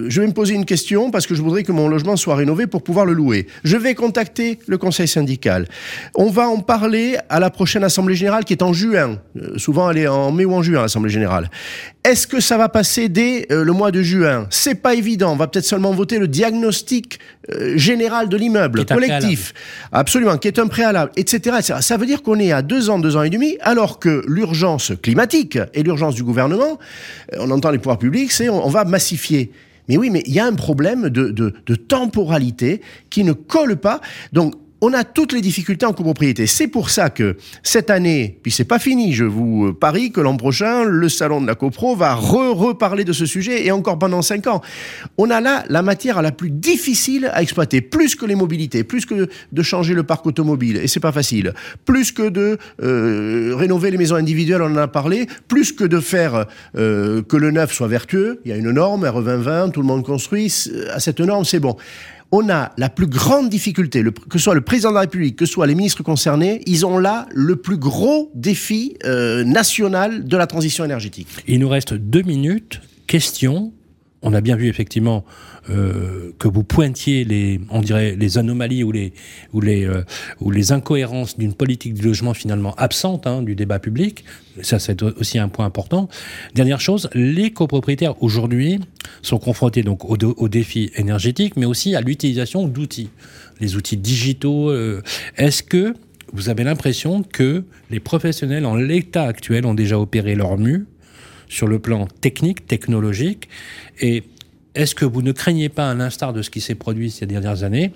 Je 0.10 0.22
vais 0.22 0.28
me 0.28 0.34
poser 0.34 0.54
une 0.54 0.66
question 0.66 1.10
parce 1.10 1.26
que 1.26 1.34
je 1.34 1.42
voudrais 1.42 1.64
que 1.64 1.72
mon 1.72 1.88
logement 1.88 2.18
soit 2.18 2.36
rénové 2.36 2.68
pour 2.68 2.84
pouvoir 2.84 3.08
le 3.08 3.14
louer. 3.14 3.48
Je 3.64 3.78
vais 3.78 3.96
contacter 3.96 4.60
le 4.68 4.78
conseil 4.78 5.08
syndical. 5.08 5.68
On 6.14 6.30
va 6.30 6.48
en 6.48 6.60
parler 6.60 7.18
à 7.30 7.40
la 7.40 7.50
prochaine 7.50 7.84
Assemblée 7.84 8.16
Générale 8.16 8.46
qui 8.46 8.54
est 8.54 8.62
en 8.62 8.74
juin. 8.74 9.18
souvent, 9.58 9.90
elle 9.90 9.98
est 9.98 10.08
en 10.08 10.32
mai 10.32 10.46
ou 10.46 10.51
en 10.54 10.62
juin, 10.62 10.82
l'Assemblée 10.82 11.12
générale. 11.12 11.50
Est-ce 12.04 12.26
que 12.26 12.40
ça 12.40 12.58
va 12.58 12.70
passer 12.70 13.10
dès 13.10 13.46
euh, 13.52 13.64
le 13.64 13.74
mois 13.74 13.92
de 13.92 14.02
juin? 14.02 14.48
C'est 14.50 14.76
pas 14.76 14.96
évident. 14.96 15.34
On 15.34 15.36
va 15.36 15.48
peut-être 15.48 15.66
seulement 15.66 15.92
voter 15.92 16.18
le 16.18 16.28
diagnostic 16.28 17.20
euh, 17.52 17.78
général 17.78 18.30
de 18.30 18.38
l'immeuble 18.38 18.86
collectif, 18.86 19.54
absolument, 19.92 20.38
qui 20.38 20.48
est 20.48 20.60
un 20.60 20.68
préalable, 20.68 21.12
etc., 21.16 21.58
etc. 21.60 21.80
Ça 21.82 21.98
veut 21.98 22.06
dire 22.06 22.24
qu'on 22.24 22.40
est 22.40 22.52
à 22.52 22.62
deux 22.62 22.90
ans, 22.90 23.00
deux 23.00 23.16
ans 23.16 23.24
et 23.24 23.30
demi, 23.30 23.58
alors 23.62 24.00
que 24.00 24.24
l'urgence 24.28 24.94
climatique 25.02 25.60
et 25.74 25.84
l'urgence 25.84 26.16
du 26.16 26.24
gouvernement, 26.24 26.80
euh, 27.34 27.38
on 27.40 27.52
entend 27.52 27.72
les 27.72 27.78
pouvoirs 27.78 28.00
publics, 28.00 28.32
c'est 28.32 28.50
on, 28.50 28.70
va 28.70 28.84
massifier. 28.86 29.52
Mais 29.88 29.98
oui, 29.98 30.10
mais 30.10 30.24
il 30.26 30.34
y 30.34 30.40
a 30.40 30.46
un 30.46 30.54
problème 30.54 31.10
de, 31.10 31.30
de, 31.30 31.54
de 31.66 31.76
temporalité 31.76 32.82
qui 33.10 33.24
ne 33.24 33.34
colle 33.34 33.76
pas. 33.76 34.02
Donc 34.34 34.56
on 34.82 34.94
a 34.94 35.04
toutes 35.04 35.32
les 35.32 35.42
difficultés 35.42 35.86
en 35.86 35.94
copropriété. 35.94 36.48
C'est 36.48 36.68
pour 36.68 36.90
ça 36.90 37.12
que 37.12 37.38
cette 37.62 37.92
année, 37.92 38.40
puis 38.42 38.52
c'est 38.52 38.66
pas 38.66 38.80
fini, 38.80 39.14
je 39.14 39.26
vous 39.26 39.68
euh, 39.68 39.74
parie 39.74 40.12
que 40.12 40.20
l'an 40.20 40.38
prochain, 40.38 40.84
le 40.84 41.08
salon 41.08 41.40
de 41.40 41.48
la 41.48 41.54
copro 41.54 41.96
va 41.96 42.16
re-reparler 42.16 43.04
de 43.04 43.14
ce 43.14 43.28
sujet 43.28 43.66
et 43.66 43.72
encore 43.72 44.00
pendant 44.00 44.24
cinq 44.24 44.48
ans. 44.48 44.62
On 45.20 45.30
a 45.30 45.40
là 45.40 45.64
la 45.70 45.84
matière 45.84 46.22
la 46.24 46.32
plus 46.32 46.50
difficile 46.50 47.30
à 47.34 47.44
exploiter, 47.44 47.82
plus 47.82 48.16
que 48.16 48.26
les 48.26 48.34
mobilités, 48.34 48.84
plus 48.84 49.06
que 49.06 49.30
de 49.52 49.62
changer 49.62 49.94
le 49.94 50.04
parc 50.04 50.26
automobile, 50.26 50.78
et 50.78 50.88
c'est 50.88 51.00
pas 51.00 51.12
facile, 51.12 51.54
plus 51.86 52.12
que 52.12 52.30
de 52.30 52.58
euh, 52.82 53.54
rénover 53.56 53.92
les 53.92 53.98
maisons 53.98 54.16
individuelles, 54.16 54.64
on 54.64 54.72
en 54.72 54.78
a 54.78 54.88
parlé, 54.88 55.28
plus 55.48 55.72
que 55.72 55.84
de 55.84 56.00
faire 56.00 56.48
euh, 56.76 57.22
que 57.22 57.38
le 57.38 57.52
neuf 57.52 57.72
soit 57.72 57.88
vertueux. 57.88 58.42
Il 58.46 58.52
y 58.52 58.54
a 58.54 58.58
une 58.58 58.72
norme, 58.72 59.06
R2020, 59.06 59.72
tout 59.72 59.82
le 59.82 59.88
monde 59.88 60.04
construit, 60.04 60.52
à 60.92 61.00
cette 61.00 61.20
norme, 61.20 61.46
c'est 61.46 61.60
bon 61.60 61.78
on 62.32 62.50
a 62.50 62.72
la 62.78 62.90
plus 62.90 63.08
grande 63.08 63.50
difficulté, 63.50 64.04
que 64.04 64.38
ce 64.38 64.44
soit 64.44 64.56
le 64.56 64.62
président 64.62 64.90
de 64.90 64.96
la 64.96 65.02
République, 65.02 65.36
que 65.36 65.46
ce 65.46 65.54
soit 65.54 65.68
les 65.68 65.76
ministres 65.76 66.04
concernés, 66.04 66.62
ils 66.66 66.86
ont 66.86 66.98
là 66.98 67.28
le 67.32 67.58
plus 67.58 67.78
gros 67.78 68.32
défi 68.34 68.98
euh, 69.04 69.44
national 69.44 70.26
de 70.26 70.38
la 70.38 70.48
transition 70.48 70.86
énergétique. 70.86 71.28
Il 71.48 71.60
nous 71.60 71.70
reste 71.70 71.94
deux 71.94 72.22
minutes. 72.22 72.82
Question. 73.08 73.74
On 74.22 74.34
a 74.34 74.42
bien 74.42 74.56
vu 74.56 74.68
effectivement 74.68 75.26
euh, 75.70 76.32
que 76.40 76.48
vous 76.48 76.64
pointiez 76.64 77.24
les, 77.24 77.62
on 77.70 77.82
dirait, 77.82 78.16
les 78.16 78.38
anomalies 78.38 78.84
ou 78.84 78.92
les, 78.92 79.14
ou 79.54 79.62
les, 79.62 79.86
euh, 79.86 80.04
ou 80.40 80.50
les 80.50 80.72
incohérences 80.72 81.38
d'une 81.38 81.54
politique 81.54 81.94
du 81.94 82.02
logement 82.02 82.34
finalement 82.34 82.74
absente 82.76 83.28
hein, 83.28 83.44
du 83.44 83.56
débat 83.56 83.78
public. 83.78 84.26
Ça, 84.64 84.80
c'est 84.80 85.04
aussi 85.04 85.38
un 85.38 85.50
point 85.50 85.66
important. 85.66 86.10
Dernière 86.56 86.82
chose, 86.82 87.10
les 87.14 87.52
copropriétaires 87.52 88.22
aujourd'hui 88.24 88.80
sont 89.22 89.38
confrontés 89.38 89.84
donc 89.84 90.04
aux, 90.04 90.18
aux 90.18 90.50
défis 90.50 90.92
énergétiques, 90.96 91.56
mais 91.58 91.66
aussi 91.66 91.96
à 91.96 92.02
l'utilisation 92.02 92.68
d'outils, 92.68 93.10
les 93.60 93.76
outils 93.76 93.98
digitaux. 93.98 94.72
Euh, 94.72 95.02
est-ce 95.38 95.62
que 95.62 95.94
vous 96.34 96.50
avez 96.50 96.64
l'impression 96.64 97.24
que 97.24 97.64
les 97.90 98.00
professionnels 98.00 98.66
en 98.66 98.76
l'état 98.76 99.24
actuel 99.24 99.66
ont 99.66 99.74
déjà 99.74 100.00
opéré 100.00 100.36
leur 100.36 100.58
mue 100.58 100.86
sur 101.50 101.68
le 101.68 101.80
plan 101.80 102.08
technique, 102.22 102.66
technologique, 102.66 103.50
et 104.00 104.24
est-ce 104.74 104.96
que 104.96 105.04
vous 105.04 105.22
ne 105.22 105.32
craignez 105.32 105.70
pas, 105.70 105.92
à 105.92 105.94
l'instar 105.94 106.32
de 106.32 106.42
ce 106.42 106.50
qui 106.50 106.62
s'est 106.62 106.76
produit 106.76 107.12
ces 107.12 107.26
dernières 107.26 107.64
années, 107.64 107.92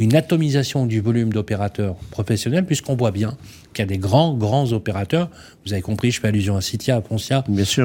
une 0.00 0.16
atomisation 0.16 0.86
du 0.86 1.00
volume 1.00 1.32
d'opérateurs 1.32 1.94
professionnels, 2.10 2.66
puisqu'on 2.66 2.96
voit 2.96 3.12
bien 3.12 3.36
qu'il 3.72 3.82
y 3.82 3.84
a 3.84 3.86
des 3.86 3.98
grands, 3.98 4.34
grands 4.34 4.72
opérateurs, 4.72 5.30
vous 5.64 5.72
avez 5.72 5.82
compris, 5.82 6.10
je 6.10 6.20
fais 6.20 6.28
allusion 6.28 6.56
à 6.56 6.60
Citia, 6.60 6.96
à 6.96 7.00
Poncia, 7.00 7.44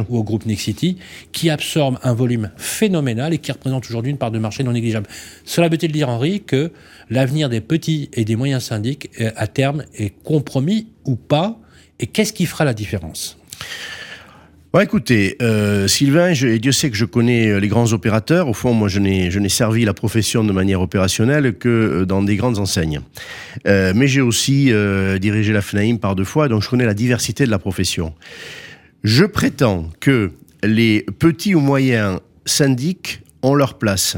ou 0.09 0.17
au 0.17 0.23
groupe 0.23 0.45
Nexity, 0.45 0.97
qui 1.31 1.49
absorbent 1.49 1.99
un 2.01 2.13
volume 2.13 2.49
phénoménal 2.57 3.33
et 3.33 3.37
qui 3.37 3.51
représentent 3.51 3.85
aujourd'hui 3.85 4.11
une 4.11 4.17
part 4.17 4.31
de 4.31 4.39
marché 4.39 4.63
non 4.63 4.71
négligeable. 4.71 5.07
Cela 5.45 5.69
veut-il 5.69 5.91
dire, 5.91 6.09
Henri, 6.09 6.41
que 6.41 6.71
l'avenir 7.09 7.47
des 7.47 7.61
petits 7.61 8.09
et 8.13 8.25
des 8.25 8.35
moyens 8.35 8.63
syndics, 8.63 9.11
euh, 9.19 9.31
à 9.35 9.47
terme, 9.47 9.83
est 9.93 10.11
compromis 10.23 10.87
ou 11.05 11.15
pas? 11.15 11.59
Et 11.99 12.07
qu'est-ce 12.07 12.33
qui 12.33 12.47
fera 12.47 12.65
la 12.65 12.73
différence? 12.73 13.37
Bon, 14.73 14.79
écoutez, 14.79 15.35
euh, 15.41 15.85
Sylvain, 15.89 16.31
je, 16.31 16.47
Dieu 16.47 16.71
sait 16.71 16.89
que 16.89 16.95
je 16.95 17.03
connais 17.03 17.49
euh, 17.49 17.59
les 17.59 17.67
grands 17.67 17.91
opérateurs. 17.91 18.47
Au 18.47 18.53
fond, 18.53 18.71
moi, 18.73 18.87
je 18.87 18.99
n'ai, 18.99 19.49
servi 19.49 19.83
la 19.83 19.93
profession 19.93 20.45
de 20.45 20.53
manière 20.53 20.79
opérationnelle 20.79 21.57
que 21.57 21.67
euh, 21.67 22.05
dans 22.05 22.23
des 22.23 22.37
grandes 22.37 22.57
enseignes. 22.57 23.01
Mais 23.65 24.07
j'ai 24.07 24.21
aussi 24.21 24.71
dirigé 25.19 25.51
la 25.51 25.61
FNAIM 25.61 25.97
par 25.97 26.15
deux 26.15 26.23
fois, 26.23 26.47
donc 26.47 26.63
je 26.63 26.69
connais 26.69 26.85
la 26.85 26.93
diversité 26.93 27.45
de 27.45 27.51
la 27.51 27.59
profession. 27.59 28.13
Je 29.03 29.25
prétends 29.25 29.89
que 29.99 30.31
les 30.63 31.05
petits 31.19 31.53
ou 31.53 31.59
moyens 31.59 32.19
syndics 32.45 33.21
ont 33.41 33.55
leur 33.55 33.77
place. 33.77 34.15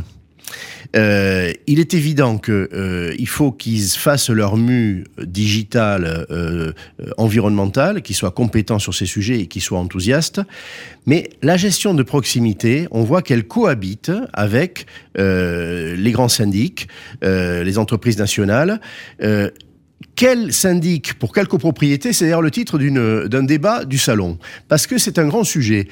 Euh, 0.96 1.52
il 1.66 1.80
est 1.80 1.94
évident 1.94 2.38
que 2.38 2.70
euh, 2.74 3.16
faut 3.26 3.52
qu'ils 3.52 3.90
fassent 3.90 4.30
leur 4.30 4.58
mue 4.58 5.06
digital 5.24 6.28
euh, 6.30 6.72
environnemental, 7.18 8.04
qu'ils 8.04 8.16
soient 8.16 8.32
compétents 8.32 8.78
sur 8.78 8.94
ces 8.94 9.08
sujets 9.08 9.40
et 9.40 9.48
qu'ils 9.48 9.64
soient 9.64 9.80
enthousiastes. 9.80 10.42
Mais 11.08 11.30
la 11.42 11.58
gestion 11.58 11.96
de 11.96 12.04
proximité, 12.04 12.88
on 12.92 13.04
voit 13.04 13.24
qu'elle 13.24 13.46
cohabite 13.46 14.12
avec 14.34 14.86
les 15.16 16.12
grands 16.12 16.30
syndics, 16.30 16.88
les 17.22 17.78
entreprises 17.78 18.18
nationales 18.18 18.80
quel 20.16 20.54
syndic 20.54 21.16
pour 21.16 21.34
quelle 21.34 21.48
copropriété 21.48 22.14
C'est 22.14 22.26
d'ailleurs 22.26 22.42
le 22.42 22.52
titre 22.52 22.78
d'un 22.78 23.44
débat 23.44 23.84
du 23.84 23.98
salon. 23.98 24.38
Parce 24.68 24.86
que 24.86 24.98
c'est 24.98 25.18
un 25.18 25.28
grand 25.28 25.44
sujet. 25.44 25.88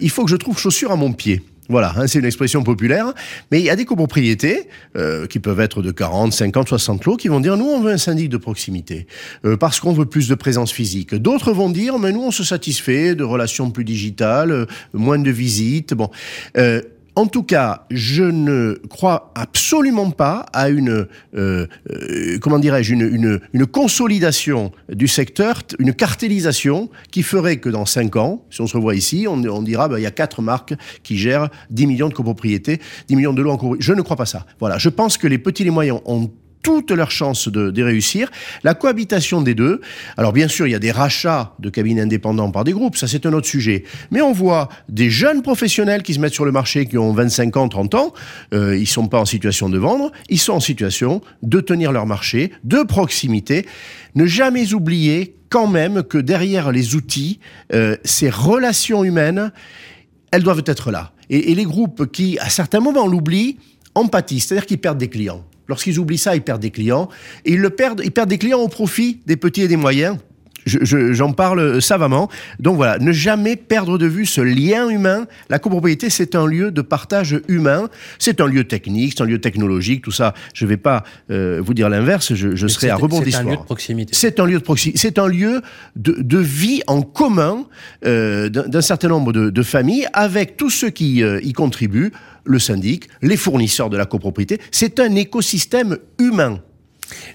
il 0.00 0.10
faut 0.10 0.24
que 0.24 0.30
je 0.30 0.36
trouve 0.36 0.58
chaussure 0.58 0.92
à 0.92 0.96
mon 0.96 1.12
pied. 1.12 1.42
Voilà, 1.68 1.92
hein, 1.96 2.06
c'est 2.06 2.18
une 2.18 2.24
expression 2.24 2.62
populaire. 2.62 3.12
Mais 3.50 3.60
il 3.60 3.64
y 3.64 3.70
a 3.70 3.76
des 3.76 3.84
copropriétés 3.84 4.68
euh, 4.96 5.26
qui 5.26 5.40
peuvent 5.40 5.60
être 5.60 5.82
de 5.82 5.90
40, 5.90 6.32
50, 6.32 6.68
60 6.68 7.04
lots 7.04 7.16
qui 7.16 7.28
vont 7.28 7.40
dire 7.40 7.56
nous 7.56 7.66
on 7.66 7.80
veut 7.80 7.92
un 7.92 7.98
syndic 7.98 8.28
de 8.28 8.36
proximité 8.36 9.06
euh, 9.44 9.56
parce 9.56 9.80
qu'on 9.80 9.92
veut 9.92 10.06
plus 10.06 10.28
de 10.28 10.34
présence 10.34 10.72
physique. 10.72 11.14
D'autres 11.14 11.52
vont 11.52 11.70
dire 11.70 11.98
mais 11.98 12.12
nous 12.12 12.22
on 12.22 12.30
se 12.30 12.44
satisfait 12.44 13.14
de 13.14 13.24
relations 13.24 13.70
plus 13.70 13.84
digitales, 13.84 14.50
euh, 14.50 14.66
moins 14.92 15.18
de 15.18 15.30
visites. 15.30 15.94
Bon, 15.94 16.10
en 17.16 17.26
tout 17.26 17.42
cas, 17.42 17.86
je 17.90 18.22
ne 18.22 18.78
crois 18.90 19.32
absolument 19.34 20.10
pas 20.10 20.44
à 20.52 20.68
une, 20.68 21.06
euh, 21.34 21.66
euh, 21.90 22.38
comment 22.40 22.58
dirais-je, 22.58 22.92
une, 22.92 23.40
une, 23.52 23.66
consolidation 23.66 24.70
du 24.90 25.08
secteur, 25.08 25.62
une 25.78 25.94
cartélisation 25.94 26.90
qui 27.10 27.22
ferait 27.22 27.56
que 27.56 27.70
dans 27.70 27.86
cinq 27.86 28.16
ans, 28.16 28.44
si 28.50 28.60
on 28.60 28.66
se 28.66 28.76
revoit 28.76 28.94
ici, 28.94 29.26
on, 29.28 29.62
dira, 29.62 29.88
ben, 29.88 29.98
il 29.98 30.02
y 30.02 30.06
a 30.06 30.10
quatre 30.10 30.42
marques 30.42 30.74
qui 31.02 31.16
gèrent 31.16 31.48
10 31.70 31.86
millions 31.86 32.08
de 32.10 32.14
copropriétés, 32.14 32.80
10 33.08 33.16
millions 33.16 33.32
de 33.32 33.40
lots 33.40 33.50
en 33.50 33.56
copropriété. 33.56 33.84
Je 33.84 33.92
ne 33.94 34.02
crois 34.02 34.16
pas 34.16 34.26
ça. 34.26 34.44
Voilà. 34.60 34.76
Je 34.76 34.90
pense 34.90 35.16
que 35.16 35.26
les 35.26 35.38
petits 35.38 35.62
et 35.62 35.64
les 35.64 35.70
moyens 35.70 36.00
ont 36.04 36.30
toutes 36.66 36.90
leurs 36.90 37.12
chances 37.12 37.46
de, 37.46 37.80
réussir. 37.80 38.28
La 38.64 38.74
cohabitation 38.74 39.40
des 39.40 39.54
deux. 39.54 39.80
Alors 40.16 40.32
bien 40.32 40.48
sûr, 40.48 40.66
il 40.66 40.72
y 40.72 40.74
a 40.74 40.80
des 40.80 40.90
rachats 40.90 41.54
de 41.60 41.70
cabinets 41.70 42.02
indépendants 42.02 42.50
par 42.50 42.64
des 42.64 42.72
groupes, 42.72 42.96
ça 42.96 43.06
c'est 43.06 43.24
un 43.24 43.32
autre 43.34 43.46
sujet. 43.46 43.84
Mais 44.10 44.20
on 44.20 44.32
voit 44.32 44.68
des 44.88 45.08
jeunes 45.08 45.42
professionnels 45.42 46.02
qui 46.02 46.14
se 46.14 46.18
mettent 46.18 46.34
sur 46.34 46.44
le 46.44 46.50
marché, 46.50 46.86
qui 46.86 46.98
ont 46.98 47.12
25 47.12 47.56
ans, 47.56 47.68
30 47.68 47.94
ans, 47.94 48.14
euh, 48.52 48.76
ils 48.76 48.88
sont 48.88 49.06
pas 49.06 49.20
en 49.20 49.24
situation 49.24 49.68
de 49.68 49.78
vendre, 49.78 50.10
ils 50.28 50.40
sont 50.40 50.54
en 50.54 50.60
situation 50.60 51.22
de 51.44 51.60
tenir 51.60 51.92
leur 51.92 52.04
marché, 52.04 52.50
de 52.64 52.82
proximité. 52.82 53.64
Ne 54.16 54.26
jamais 54.26 54.74
oublier 54.74 55.36
quand 55.50 55.68
même 55.68 56.02
que 56.02 56.18
derrière 56.18 56.72
les 56.72 56.96
outils, 56.96 57.38
euh, 57.74 57.96
ces 58.02 58.28
relations 58.28 59.04
humaines, 59.04 59.52
elles 60.32 60.42
doivent 60.42 60.64
être 60.66 60.90
là. 60.90 61.12
Et, 61.30 61.52
et 61.52 61.54
les 61.54 61.64
groupes 61.64 62.10
qui, 62.10 62.40
à 62.40 62.50
certains 62.50 62.80
moments, 62.80 63.06
l'oublient, 63.06 63.56
en 63.94 64.08
pâtissent, 64.08 64.46
c'est-à-dire 64.46 64.66
qu'ils 64.66 64.78
perdent 64.78 64.98
des 64.98 65.08
clients. 65.08 65.44
Lorsqu'ils 65.68 65.98
oublient 65.98 66.18
ça, 66.18 66.36
ils 66.36 66.42
perdent 66.42 66.62
des 66.62 66.70
clients. 66.70 67.08
Et 67.44 67.52
ils, 67.52 67.60
le 67.60 67.70
perdent, 67.70 68.02
ils 68.04 68.12
perdent 68.12 68.28
des 68.28 68.38
clients 68.38 68.60
au 68.60 68.68
profit 68.68 69.20
des 69.26 69.36
petits 69.36 69.62
et 69.62 69.68
des 69.68 69.76
moyens. 69.76 70.16
J'en 70.66 71.32
parle 71.32 71.80
savamment. 71.80 72.28
Donc 72.58 72.76
voilà, 72.76 72.98
ne 72.98 73.12
jamais 73.12 73.56
perdre 73.56 73.98
de 73.98 74.06
vue 74.06 74.26
ce 74.26 74.40
lien 74.40 74.88
humain. 74.88 75.26
La 75.48 75.58
copropriété, 75.58 76.10
c'est 76.10 76.34
un 76.34 76.46
lieu 76.46 76.70
de 76.70 76.82
partage 76.82 77.40
humain. 77.48 77.88
C'est 78.18 78.40
un 78.40 78.46
lieu 78.46 78.64
technique, 78.64 79.14
c'est 79.16 79.22
un 79.22 79.26
lieu 79.26 79.40
technologique, 79.40 80.02
tout 80.02 80.10
ça. 80.10 80.34
Je 80.54 80.64
ne 80.64 80.70
vais 80.70 80.76
pas 80.76 81.04
euh, 81.30 81.60
vous 81.64 81.74
dire 81.74 81.88
l'inverse, 81.88 82.34
je, 82.34 82.56
je 82.56 82.66
serai 82.66 82.90
à 82.90 82.96
rebondissement. 82.96 83.42
C'est 83.42 83.46
un 83.46 83.50
lieu 83.50 83.56
de 83.56 83.62
proximité. 83.62 84.14
C'est 84.14 84.40
un 84.40 84.46
lieu 84.46 84.58
de 84.58 84.64
proximité. 84.64 84.98
C'est 84.98 85.18
un 85.18 85.28
lieu 85.28 85.62
de, 85.94 86.16
de, 86.20 86.38
vie 86.38 86.82
en 86.86 87.02
commun 87.02 87.66
euh, 88.04 88.48
d'un 88.48 88.80
certain 88.80 89.08
nombre 89.08 89.32
de, 89.32 89.50
de, 89.50 89.62
familles 89.62 90.06
avec 90.12 90.56
tous 90.56 90.70
ceux 90.70 90.90
qui 90.90 91.22
euh, 91.22 91.40
y 91.42 91.52
contribuent 91.52 92.12
le 92.44 92.58
syndic, 92.58 93.08
les 93.22 93.36
fournisseurs 93.36 93.90
de 93.90 93.96
la 93.96 94.06
copropriété. 94.06 94.60
C'est 94.70 95.00
un 95.00 95.14
écosystème 95.14 95.98
humain. 96.18 96.60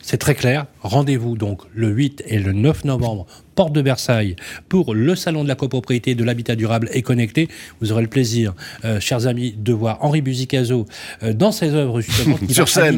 C'est 0.02 0.18
très 0.18 0.36
clair. 0.36 0.66
Rendez-vous 0.82 1.38
donc 1.38 1.62
le 1.74 1.90
8 1.90 2.24
et 2.26 2.40
le 2.40 2.54
9 2.54 2.86
novembre, 2.86 3.26
porte 3.56 3.74
de 3.74 3.82
Versailles, 3.82 4.36
pour 4.70 4.94
le 4.94 5.16
salon 5.16 5.44
de 5.44 5.48
la 5.48 5.56
copropriété, 5.56 6.16
de 6.16 6.24
l'habitat 6.24 6.56
durable 6.56 6.90
et 6.94 7.02
connecté. 7.02 7.48
Vous 7.80 7.92
aurez 7.92 8.02
le 8.02 8.08
plaisir, 8.08 8.54
euh, 8.86 9.00
chers 9.00 9.28
amis, 9.28 9.54
de 9.58 9.74
voir 9.74 9.98
Henri 10.02 10.22
Buzicazo 10.22 10.86
euh, 11.24 11.34
dans 11.34 11.52
ses 11.52 11.74
œuvres 11.74 12.02
justement 12.02 12.38
qui 12.48 12.54
Sur 12.54 12.66
va 12.66 12.90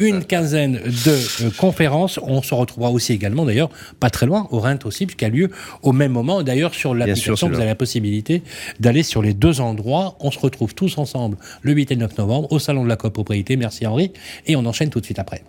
une 0.00 0.24
quinzaine 0.24 0.74
de 0.74 1.44
euh, 1.44 1.50
conférences. 1.56 2.20
On 2.22 2.42
se 2.42 2.54
retrouvera 2.54 2.90
aussi 2.90 3.12
également, 3.12 3.44
d'ailleurs, 3.44 3.70
pas 4.00 4.10
très 4.10 4.26
loin, 4.26 4.46
au 4.50 4.60
Rent 4.60 4.78
aussi, 4.84 5.06
puisqu'il 5.06 5.24
a 5.24 5.28
lieu 5.28 5.50
au 5.82 5.92
même 5.92 6.12
moment. 6.12 6.42
D'ailleurs, 6.42 6.74
sur 6.74 6.94
l'application, 6.94 7.48
vous 7.48 7.56
avez 7.56 7.66
la 7.66 7.74
possibilité 7.74 8.42
d'aller 8.80 9.02
sur 9.02 9.22
les 9.22 9.34
deux 9.34 9.60
endroits. 9.60 10.16
On 10.20 10.30
se 10.30 10.38
retrouve 10.38 10.74
tous 10.74 10.98
ensemble 10.98 11.36
le 11.62 11.72
8 11.72 11.92
et 11.92 11.94
le 11.94 12.00
9 12.02 12.18
novembre 12.18 12.52
au 12.52 12.58
salon 12.58 12.84
de 12.84 12.88
la 12.88 12.96
copropriété. 12.96 13.56
Merci 13.56 13.86
Henri. 13.86 14.12
Et 14.46 14.56
on 14.56 14.64
enchaîne 14.66 14.90
tout 14.90 15.00
de 15.00 15.04
suite 15.04 15.18
après. 15.18 15.42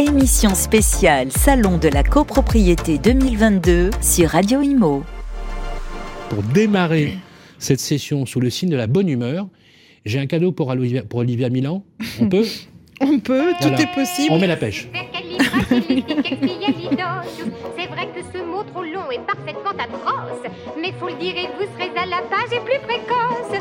Émission 0.00 0.54
spéciale 0.54 1.30
Salon 1.30 1.76
de 1.76 1.88
la 1.88 2.02
copropriété 2.02 2.96
2022 2.96 3.90
sur 4.00 4.30
Radio 4.30 4.62
Imo. 4.62 5.04
pour 6.30 6.42
démarrer 6.42 7.18
cette 7.58 7.80
session 7.80 8.24
sous 8.24 8.40
le 8.40 8.48
signe 8.48 8.70
de 8.70 8.76
la 8.76 8.86
bonne 8.86 9.10
humeur. 9.10 9.46
J'ai 10.06 10.18
un 10.18 10.26
cadeau 10.26 10.52
pour 10.52 10.68
Olivia, 10.68 11.02
pour 11.02 11.18
Olivia 11.20 11.50
Milan. 11.50 11.84
On 12.18 12.30
peut 12.30 12.46
On 13.02 13.18
peut, 13.18 13.52
tout 13.60 13.68
est 13.68 13.94
possible. 13.94 14.28
On 14.30 14.38
met 14.38 14.46
la 14.46 14.56
pêche. 14.56 14.88
Mot 18.60 18.66
trop 18.72 18.82
long 18.82 19.10
est 19.10 19.24
parfaitement 19.26 19.70
atroce, 19.70 20.52
mais 20.78 20.92
faut 20.92 21.08
le 21.08 21.14
dire 21.14 21.34
et 21.34 21.46
vous 21.56 21.64
serez 21.72 21.90
à 21.96 22.04
la 22.04 22.20
page 22.28 22.52
et 22.52 22.60
plus 22.60 22.78
précoce. 22.86 23.52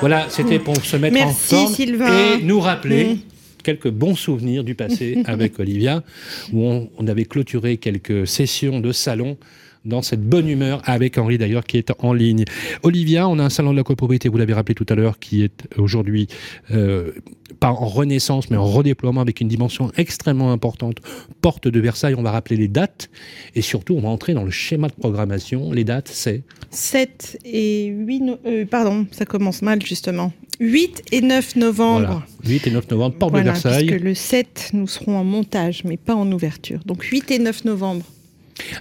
Voilà, 0.00 0.26
c'était 0.28 0.58
pour 0.60 0.76
se 0.76 0.96
mettre 0.96 1.26
en 1.26 1.30
forme 1.30 1.74
et 1.80 2.42
nous 2.42 2.60
rappeler. 2.60 3.04
Mm. 3.14 3.18
quelques 3.64 3.90
bons 3.90 4.14
souvenirs 4.14 4.62
du 4.62 4.76
passé 4.76 5.22
avec 5.24 5.58
Olivia, 5.58 6.04
où 6.52 6.64
on, 6.64 6.88
on, 6.98 7.06
avait 7.08 7.24
clôturé 7.24 7.78
quelques 7.78 8.28
sessions 8.28 8.78
de 8.78 8.92
salon 8.92 9.36
dans 9.84 10.02
cette 10.02 10.22
bonne 10.22 10.48
humeur 10.48 10.80
avec 10.84 11.18
Henri 11.18 11.38
d'ailleurs 11.38 11.64
qui 11.64 11.78
est 11.78 11.92
en 11.98 12.12
ligne. 12.12 12.44
Olivia, 12.82 13.28
on 13.28 13.38
a 13.38 13.44
un 13.44 13.50
salon 13.50 13.72
de 13.72 13.76
la 13.76 13.82
copropriété, 13.82 14.28
vous 14.28 14.38
l'avez 14.38 14.54
rappelé 14.54 14.74
tout 14.74 14.86
à 14.88 14.94
l'heure, 14.94 15.18
qui 15.18 15.42
est 15.42 15.66
aujourd'hui 15.76 16.28
euh, 16.70 17.12
pas 17.60 17.70
en 17.70 17.86
renaissance 17.86 18.50
mais 18.50 18.56
en 18.56 18.64
redéploiement 18.64 19.20
avec 19.20 19.40
une 19.40 19.48
dimension 19.48 19.90
extrêmement 19.96 20.52
importante. 20.52 20.98
Porte 21.40 21.68
de 21.68 21.80
Versailles, 21.80 22.14
on 22.16 22.22
va 22.22 22.30
rappeler 22.30 22.56
les 22.56 22.68
dates 22.68 23.10
et 23.54 23.62
surtout 23.62 23.94
on 23.94 24.00
va 24.00 24.08
entrer 24.08 24.34
dans 24.34 24.44
le 24.44 24.50
schéma 24.50 24.88
de 24.88 24.94
programmation. 24.94 25.72
Les 25.72 25.84
dates, 25.84 26.08
c'est 26.08 26.42
7 26.70 27.38
et 27.44 27.86
8 27.86 28.22
euh, 28.46 28.64
pardon, 28.66 29.06
ça 29.10 29.24
commence 29.24 29.62
mal 29.62 29.84
justement. 29.84 30.32
8 30.60 31.02
et 31.10 31.20
9 31.22 31.56
novembre. 31.56 32.24
8 32.46 32.66
et 32.68 32.70
9 32.70 32.90
novembre, 32.90 33.16
porte 33.16 33.34
de 33.34 33.40
Versailles. 33.40 33.86
Puisque 33.86 34.02
le 34.02 34.14
7, 34.14 34.70
nous 34.74 34.86
serons 34.86 35.16
en 35.16 35.24
montage, 35.24 35.82
mais 35.84 35.96
pas 35.96 36.14
en 36.14 36.30
ouverture. 36.30 36.80
Donc 36.86 37.02
8 37.02 37.32
et 37.32 37.38
9 37.40 37.64
novembre. 37.64 38.04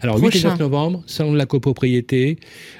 Alors, 0.02 0.20
8 0.20 0.36
et 0.36 0.44
9 0.44 0.60
novembre, 0.60 1.04
salon 1.06 1.34
de 1.34 1.38
la 1.38 1.46
copropriété, 1.46 2.38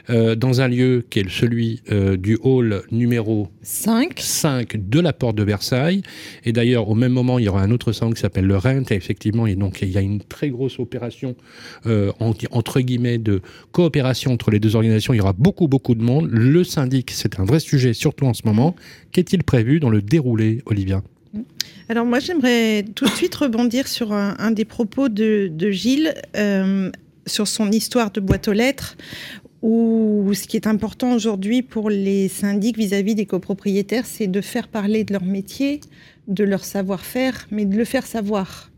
euh, 0.10 0.36
dans 0.36 0.62
un 0.62 0.68
lieu 0.68 1.06
qui 1.10 1.20
est 1.20 1.30
celui 1.30 1.82
euh, 1.92 2.18
du 2.18 2.38
hall 2.42 2.84
numéro 2.92 3.48
5. 3.62 4.14
5 4.18 4.90
de 4.90 5.00
la 5.00 5.14
porte 5.14 5.36
de 5.36 5.44
Versailles. 5.44 6.02
Et 6.46 6.52
d'ailleurs, 6.52 6.90
au 6.90 6.96
même 6.96 7.12
moment, 7.12 7.40
il 7.40 7.46
y 7.46 7.50
aura 7.50 7.62
un 7.62 7.72
autre 7.72 7.92
salon 7.92 8.12
qui 8.12 8.22
s'appelle 8.22 8.46
le 8.46 8.58
Rent. 8.58 8.84
Et 8.90 8.96
effectivement, 8.96 9.48
donc, 9.48 9.82
il 9.82 9.90
y 9.90 9.98
a 9.98 10.02
une 10.02 10.22
très 10.22 10.50
grosse 10.50 10.80
opération, 10.80 11.36
euh, 11.86 12.12
entre 12.52 12.82
guillemets, 12.82 13.18
de 13.18 13.42
coopération 13.72 14.34
entre 14.34 14.52
les 14.52 14.60
deux 14.60 14.76
organisations. 14.76 15.14
Il 15.14 15.18
y 15.18 15.22
aura 15.22 15.34
beaucoup, 15.34 15.68
beaucoup 15.68 15.96
de 15.96 16.04
monde. 16.04 16.30
Le 16.32 16.64
syndic, 16.64 17.12
c'est 17.12 17.40
un 17.40 17.46
vrai 17.46 17.60
sujet, 17.60 17.94
surtout 17.94 18.26
en 18.26 18.34
ce 18.34 18.42
moment. 18.46 18.76
Qu'est-il 19.12 19.44
prévu 19.44 19.80
dans 19.80 19.90
le 19.90 20.02
déroulé, 20.02 20.62
Olivia? 20.66 21.02
Alors 21.90 22.06
moi 22.06 22.20
j'aimerais 22.20 22.86
tout 22.96 23.06
de 23.06 23.12
suite 23.12 23.36
rebondir 23.36 23.88
sur 23.88 24.14
un, 24.14 24.52
des 24.52 24.66
propos 24.66 25.10
de, 25.10 25.52
Gilles 25.72 26.14
euh, 26.38 26.92
sur 27.26 27.48
son 27.48 27.72
histoire 27.72 28.12
de 28.12 28.20
boîte 28.20 28.48
aux 28.48 28.54
lettres 28.54 28.98
où 29.62 30.32
ce 30.34 30.48
qui 30.48 30.58
est 30.58 30.68
important 30.68 31.14
aujourd'hui 31.14 31.62
pour 31.62 31.90
les 31.90 32.28
syndics 32.28 32.78
vis-à-vis 32.78 33.14
des 33.14 33.28
copropriétaires, 33.28 34.06
c'est 34.06 34.28
de 34.28 34.42
faire 34.42 34.68
parler 34.68 35.04
de 35.04 35.14
leur 35.14 35.24
métier, 35.24 35.82
de 36.28 36.44
leur 36.44 36.64
savoir-faire, 36.66 37.48
mais 37.52 37.66
de 37.66 37.78
le 37.78 37.86
faire 37.86 38.08
savoir. 38.08 38.72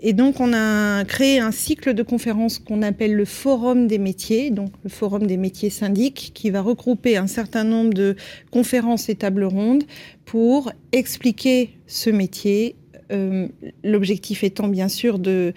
Et 0.00 0.12
donc, 0.12 0.40
on 0.40 0.52
a 0.52 1.04
créé 1.04 1.40
un 1.40 1.50
cycle 1.50 1.92
de 1.92 2.02
conférences 2.02 2.58
qu'on 2.58 2.82
appelle 2.82 3.14
le 3.14 3.24
Forum 3.24 3.88
des 3.88 3.98
métiers, 3.98 4.50
donc 4.50 4.70
le 4.84 4.90
Forum 4.90 5.26
des 5.26 5.36
métiers 5.36 5.70
syndics, 5.70 6.30
qui 6.34 6.50
va 6.50 6.62
regrouper 6.62 7.16
un 7.16 7.26
certain 7.26 7.64
nombre 7.64 7.94
de 7.94 8.14
conférences 8.52 9.08
et 9.08 9.16
tables 9.16 9.44
rondes 9.44 9.84
pour 10.24 10.72
expliquer 10.92 11.70
ce 11.86 12.10
métier. 12.10 12.76
Euh, 13.10 13.48
l'objectif 13.82 14.44
étant 14.44 14.68
bien 14.68 14.88
sûr 14.88 15.18
de 15.18 15.54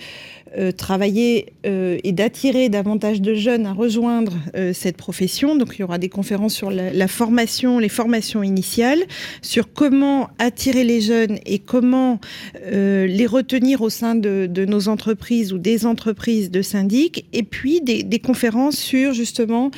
euh, 0.57 0.73
travailler 0.73 1.53
euh, 1.65 1.97
et 2.03 2.11
d'attirer 2.11 2.67
davantage 2.67 3.21
de 3.21 3.33
jeunes 3.35 3.65
à 3.65 3.71
rejoindre 3.71 4.33
euh, 4.57 4.73
cette 4.73 4.97
profession. 4.97 5.55
Donc 5.55 5.75
il 5.77 5.79
y 5.79 5.83
aura 5.83 5.97
des 5.97 6.09
conférences 6.09 6.53
sur 6.53 6.69
la, 6.69 7.07
formation, 7.07 7.79
les 7.79 7.87
formations 7.87 8.43
initiales, 8.43 8.99
sur 9.41 9.71
comment 9.71 10.29
attirer 10.39 10.83
les 10.83 10.99
jeunes 10.99 11.39
et 11.45 11.59
comment 11.59 12.19
les 12.69 13.25
retenir 13.25 13.81
au 13.81 13.89
sein 13.89 14.15
de, 14.15 14.49
nos 14.65 14.89
entreprises 14.89 15.53
ou 15.53 15.57
des 15.57 15.85
entreprises 15.85 16.51
de 16.51 16.61
syndic. 16.61 17.25
Et 17.31 17.43
puis 17.43 17.79
des, 17.81 18.19
conférences 18.19 18.77
sur 18.77 19.13
justement 19.13 19.71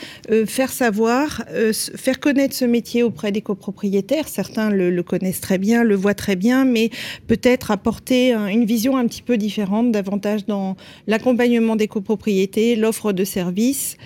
faire 0.45 0.71
savoir, 0.71 1.43
faire 1.73 2.19
connaître 2.19 2.55
ce 2.55 2.65
métier 2.65 3.03
auprès 3.03 3.31
des 3.31 3.41
copropriétaires. 3.41 4.27
Certains 4.27 4.69
le, 4.69 4.89
le, 4.89 5.03
connaissent 5.03 5.41
très 5.41 5.57
bien, 5.57 5.83
le 5.83 5.95
voient 5.95 6.13
très 6.13 6.35
bien, 6.35 6.65
mais 6.65 6.89
peut-être 7.27 7.71
apporter 7.71 8.33
une 8.33 8.65
vision 8.65 8.97
un 8.97 9.07
petit 9.07 9.21
peu 9.21 9.37
différente, 9.37 9.91
davantage 9.91 10.45
dans 10.45 10.62
l'accompagnement 11.07 11.75
des 11.75 11.87
copropriétés, 11.87 12.75
l'offre 12.75 13.13
de 13.13 13.23
services, 13.23 13.97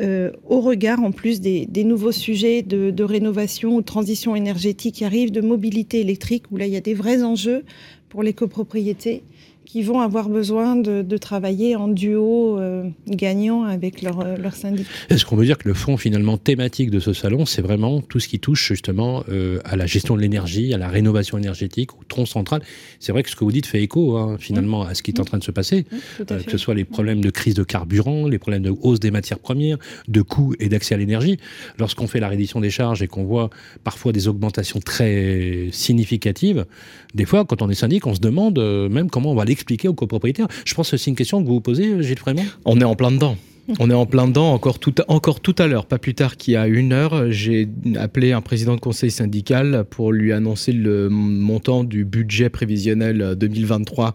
euh, 0.00 0.30
au 0.48 0.60
regard 0.60 1.02
en 1.02 1.10
plus 1.10 1.40
des, 1.40 1.66
nouveaux 1.84 2.12
sujets 2.12 2.62
de, 2.62 2.90
de, 2.90 3.04
rénovation 3.04 3.74
ou 3.76 3.80
de 3.80 3.86
transition 3.86 4.34
énergétique 4.36 4.96
qui 4.96 5.04
arrivent, 5.04 5.32
de 5.32 5.40
mobilité 5.40 6.00
électrique, 6.00 6.44
où 6.50 6.56
là 6.56 6.66
il 6.66 6.72
y 6.72 6.76
a 6.76 6.80
des 6.80 6.94
vrais 6.94 7.22
enjeux 7.22 7.64
pour 8.08 8.22
les 8.22 8.32
copropriétés 8.32 9.22
qui 9.70 9.82
vont 9.82 10.00
avoir 10.00 10.28
besoin 10.28 10.74
de, 10.74 11.16
travailler 11.16 11.76
en 11.76 11.86
duo 11.86 12.58
euh, 12.58 12.88
gagnant 13.06 13.62
avec 13.62 14.02
leur, 14.02 14.20
euh, 14.20 14.36
leur 14.36 14.54
syndicat. 14.54 14.88
Est-ce 15.10 15.24
qu'on 15.24 15.36
veut 15.36 15.44
dire 15.44 15.58
que 15.58 15.68
le 15.68 15.74
fond 15.74 15.96
finalement 15.96 16.38
thématique 16.38 16.90
de 16.90 16.98
ce 16.98 17.12
salon, 17.12 17.46
c'est 17.46 17.62
vraiment 17.62 18.00
tout 18.00 18.18
ce 18.18 18.26
qui 18.26 18.40
touche 18.40 18.66
justement 18.66 19.22
euh, 19.28 19.60
à 19.64 19.76
la 19.76 19.86
gestion 19.86 20.16
de 20.16 20.22
l'énergie, 20.22 20.74
à 20.74 20.78
la 20.78 20.88
rénovation 20.88 21.38
énergétique, 21.38 21.92
au 21.92 22.02
tronc 22.08 22.26
central? 22.26 22.62
C'est 22.98 23.12
vrai 23.12 23.22
que 23.22 23.30
ce 23.30 23.36
que 23.36 23.44
vous 23.44 23.52
dites 23.52 23.66
fait 23.66 23.80
écho 23.80 24.16
hein, 24.16 24.38
finalement 24.40 24.82
à 24.82 24.94
ce 24.94 25.04
qui 25.04 25.12
est 25.12 25.20
en 25.20 25.24
train 25.24 25.38
de 25.38 25.44
se 25.44 25.52
passer, 25.52 25.84
que 26.26 26.50
ce 26.50 26.58
soit 26.58 26.74
les 26.74 26.84
problèmes 26.84 27.20
de 27.20 27.30
crise 27.30 27.54
de 27.54 27.62
carburant, 27.62 28.26
les 28.26 28.38
problèmes 28.38 28.62
de 28.62 28.74
hausse 28.82 28.98
des 28.98 29.12
matières 29.12 29.38
premières, 29.38 29.78
de 30.08 30.22
coûts 30.22 30.54
et 30.58 30.68
d'accès 30.68 30.96
à 30.96 30.98
l'énergie. 30.98 31.36
Lorsqu'on 31.78 32.08
fait 32.08 32.18
la 32.18 32.28
reddition 32.28 32.60
des 32.60 32.70
charges 32.70 33.02
et 33.02 33.06
qu'on 33.06 33.24
voit 33.24 33.50
parfois 33.84 34.10
des 34.10 34.26
augmentations 34.26 34.80
très 34.80 35.68
significatives, 35.70 36.66
des 37.14 37.24
fois 37.24 37.44
quand 37.44 37.62
on 37.62 37.70
est 37.70 37.74
syndic, 37.74 38.06
on 38.08 38.14
se 38.14 38.20
demande 38.20 38.58
même 38.90 39.10
comment 39.10 39.30
on 39.30 39.36
va 39.36 39.44
expliquer 39.60 39.88
aux 39.88 39.94
copropriétaires 39.94 40.48
Je 40.64 40.74
pense 40.74 40.90
que 40.90 40.96
c'est 40.96 41.10
une 41.10 41.16
question 41.16 41.42
que 41.42 41.46
vous 41.46 41.54
vous 41.54 41.60
posez, 41.60 42.02
Gilles 42.02 42.18
Frémont 42.18 42.44
On 42.64 42.80
est 42.80 42.84
en 42.84 42.94
plein 42.94 43.10
dedans. 43.10 43.36
On 43.78 43.90
est 43.90 43.94
en 43.94 44.06
plein 44.06 44.26
dedans 44.26 44.52
encore 44.52 44.78
tout, 44.78 44.94
encore 45.08 45.40
tout 45.40 45.54
à 45.58 45.66
l'heure, 45.66 45.86
pas 45.86 45.98
plus 45.98 46.14
tard 46.14 46.36
qu'il 46.36 46.54
y 46.54 46.56
a 46.56 46.66
une 46.66 46.92
heure, 46.92 47.30
j'ai 47.30 47.68
appelé 47.96 48.32
un 48.32 48.40
président 48.40 48.74
de 48.74 48.80
conseil 48.80 49.10
syndical 49.10 49.84
pour 49.88 50.12
lui 50.12 50.32
annoncer 50.32 50.72
le 50.72 51.08
montant 51.08 51.84
du 51.84 52.04
budget 52.04 52.48
prévisionnel 52.48 53.34
2023 53.36 54.14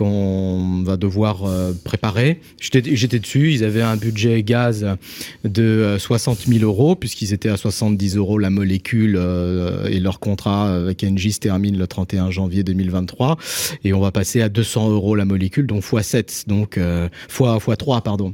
qu'on 0.00 0.82
va 0.82 0.96
devoir 0.96 1.44
euh, 1.44 1.72
préparer. 1.84 2.40
J'étais 2.58 3.18
dessus, 3.18 3.52
ils 3.52 3.64
avaient 3.64 3.82
un 3.82 3.98
budget 3.98 4.42
gaz 4.42 4.86
de 5.44 5.96
60 5.98 6.38
euh, 6.48 6.52
000 6.52 6.64
euros, 6.64 6.96
puisqu'ils 6.96 7.34
étaient 7.34 7.50
à 7.50 7.58
70 7.58 8.16
euros 8.16 8.38
la 8.38 8.48
molécule, 8.48 9.16
euh, 9.18 9.88
et 9.88 10.00
leur 10.00 10.18
contrat 10.18 10.74
avec 10.74 11.04
Engie 11.04 11.32
se 11.32 11.40
termine 11.40 11.76
le 11.76 11.86
31 11.86 12.30
janvier 12.30 12.62
2023, 12.62 13.36
et 13.84 13.92
on 13.92 14.00
va 14.00 14.10
passer 14.10 14.40
à 14.40 14.48
200 14.48 14.90
euros 14.90 15.16
la 15.16 15.26
molécule, 15.26 15.66
donc 15.66 15.82
x7, 15.82 16.48
donc 16.48 16.80
fois, 17.28 17.58
x 17.58 17.76
3, 17.76 18.00
pardon. 18.00 18.32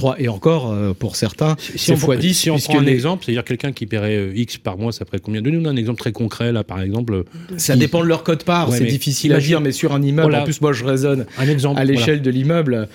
3, 0.00 0.20
et 0.20 0.28
encore, 0.28 0.74
pour 0.98 1.16
certains, 1.16 1.56
si, 1.76 1.94
fois 1.96 2.16
10. 2.16 2.34
Si 2.34 2.50
on 2.50 2.58
prend 2.58 2.78
un 2.78 2.86
exemple, 2.86 3.24
c'est-à-dire 3.24 3.44
quelqu'un 3.44 3.72
qui 3.72 3.86
paierait 3.86 4.30
X 4.34 4.58
par 4.58 4.78
mois, 4.78 4.92
ça 4.92 5.04
ferait 5.04 5.18
combien 5.18 5.42
Donnez-nous 5.42 5.68
un 5.68 5.76
exemple 5.76 6.00
très 6.00 6.12
concret, 6.12 6.52
là, 6.52 6.64
par 6.64 6.80
exemple. 6.80 7.24
Ça 7.56 7.76
dépend 7.76 8.00
de 8.00 8.06
leur 8.06 8.22
code 8.22 8.44
part, 8.44 8.72
c'est 8.72 8.84
difficile 8.84 9.32
à 9.32 9.38
dire, 9.38 9.60
mais 9.60 9.72
sur 9.72 9.92
un 9.92 10.02
immeuble, 10.02 10.34
en 10.34 10.44
plus, 10.44 10.60
moi, 10.60 10.72
je 10.72 10.84
un 11.38 11.48
exemple, 11.48 11.80
à 11.80 11.84
l'échelle 11.84 12.22
de 12.22 12.30
l'immeuble. 12.30 12.88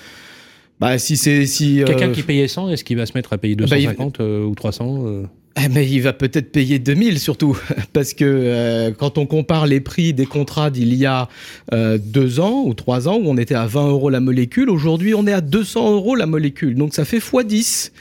Bah, 0.80 0.98
si 0.98 1.16
c'est 1.16 1.46
si 1.46 1.82
euh, 1.82 1.86
quelqu'un 1.86 2.12
qui 2.12 2.22
payait 2.22 2.48
100, 2.48 2.70
est-ce 2.70 2.84
qu'il 2.84 2.98
va 2.98 3.06
se 3.06 3.14
mettre 3.16 3.32
à 3.32 3.38
payer 3.38 3.56
250 3.56 4.18
bah, 4.18 4.24
euh, 4.24 4.44
ou 4.44 4.56
300 4.56 5.04
euh 5.06 5.24
eh 5.58 5.70
ben, 5.70 5.88
il 5.88 6.02
va 6.02 6.14
peut-être 6.14 6.52
payer 6.52 6.80
2000 6.80 7.20
surtout, 7.20 7.58
parce 7.94 8.14
que 8.14 8.94
quand 8.98 9.18
on 9.18 9.26
compare 9.26 9.68
les 9.68 9.80
prix 9.80 10.14
des 10.14 10.26
contrats 10.26 10.70
d'il 10.70 10.94
y 10.94 11.06
a 11.06 11.30
deux 11.72 12.40
ans 12.40 12.64
ou 12.66 12.74
trois 12.74 13.08
ans, 13.08 13.16
où 13.16 13.30
on 13.30 13.38
était 13.38 13.56
à 13.56 13.66
20 13.66 13.88
euros 13.88 14.10
la 14.10 14.20
molécule, 14.20 14.70
aujourd'hui 14.70 15.14
on 15.14 15.26
est 15.28 15.34
à 15.34 15.42
200 15.42 15.94
euros 15.94 16.16
la 16.16 16.26
molécule. 16.26 16.76
Donc 16.76 16.94
ça 16.94 17.06
fait 17.06 17.20
x10. 17.20 17.92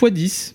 x10. 0.00 0.53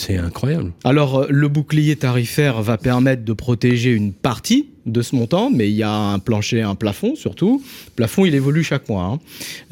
C'est 0.00 0.16
incroyable. 0.16 0.72
Alors, 0.84 1.26
le 1.28 1.48
bouclier 1.48 1.94
tarifaire 1.94 2.62
va 2.62 2.78
permettre 2.78 3.22
de 3.22 3.34
protéger 3.34 3.90
une 3.90 4.14
partie 4.14 4.70
de 4.86 5.02
ce 5.02 5.14
montant, 5.14 5.50
mais 5.50 5.68
il 5.68 5.74
y 5.74 5.82
a 5.82 5.92
un 5.92 6.18
plancher, 6.18 6.62
un 6.62 6.74
plafond 6.74 7.16
surtout. 7.16 7.62
Le 7.88 7.92
plafond, 7.96 8.24
il 8.24 8.34
évolue 8.34 8.64
chaque 8.64 8.88
mois. 8.88 9.04
Hein. 9.04 9.18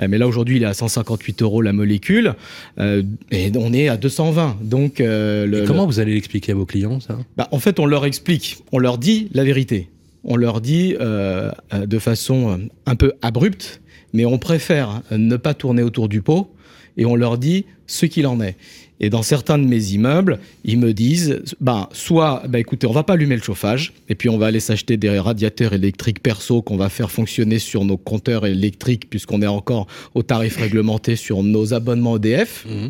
Euh, 0.02 0.06
mais 0.10 0.18
là, 0.18 0.28
aujourd'hui, 0.28 0.56
il 0.56 0.64
est 0.64 0.66
à 0.66 0.74
158 0.74 1.40
euros 1.40 1.62
la 1.62 1.72
molécule 1.72 2.34
euh, 2.78 3.02
et 3.30 3.50
on 3.56 3.72
est 3.72 3.88
à 3.88 3.96
220. 3.96 4.58
Donc, 4.60 5.00
euh, 5.00 5.66
comment 5.66 5.86
vous 5.86 5.98
allez 5.98 6.12
l'expliquer 6.12 6.52
à 6.52 6.56
vos 6.56 6.66
clients, 6.66 7.00
ça? 7.00 7.16
Bah, 7.38 7.48
En 7.50 7.58
fait, 7.58 7.80
on 7.80 7.86
leur 7.86 8.04
explique, 8.04 8.58
on 8.70 8.78
leur 8.78 8.98
dit 8.98 9.30
la 9.32 9.44
vérité. 9.44 9.88
On 10.24 10.36
leur 10.36 10.60
dit 10.60 10.94
de 10.94 11.98
façon 11.98 12.60
un 12.84 12.96
peu 12.96 13.14
abrupte, 13.22 13.80
mais 14.12 14.26
on 14.26 14.36
préfère 14.36 15.00
ne 15.10 15.36
pas 15.36 15.54
tourner 15.54 15.82
autour 15.82 16.10
du 16.10 16.20
pot 16.20 16.52
et 16.98 17.06
on 17.06 17.14
leur 17.14 17.38
dit 17.38 17.64
ce 17.86 18.04
qu'il 18.04 18.26
en 18.26 18.42
est. 18.42 18.56
Et 19.00 19.10
dans 19.10 19.22
certains 19.22 19.58
de 19.58 19.64
mes 19.64 19.92
immeubles, 19.92 20.38
ils 20.64 20.78
me 20.78 20.92
disent, 20.92 21.40
ben, 21.60 21.88
soit, 21.92 22.42
ben, 22.48 22.58
écoutez, 22.58 22.86
on 22.86 22.92
va 22.92 23.04
pas 23.04 23.12
allumer 23.12 23.36
le 23.36 23.42
chauffage, 23.42 23.92
et 24.08 24.14
puis 24.14 24.28
on 24.28 24.38
va 24.38 24.46
aller 24.46 24.60
s'acheter 24.60 24.96
des 24.96 25.18
radiateurs 25.18 25.72
électriques 25.72 26.20
perso 26.22 26.62
qu'on 26.62 26.76
va 26.76 26.88
faire 26.88 27.10
fonctionner 27.10 27.58
sur 27.58 27.84
nos 27.84 27.96
compteurs 27.96 28.46
électriques, 28.46 29.08
puisqu'on 29.08 29.42
est 29.42 29.46
encore 29.46 29.86
au 30.14 30.22
tarif 30.22 30.56
réglementé 30.56 31.16
sur 31.16 31.42
nos 31.42 31.74
abonnements 31.74 32.16
EDF. 32.16 32.66
Mmh. 32.66 32.88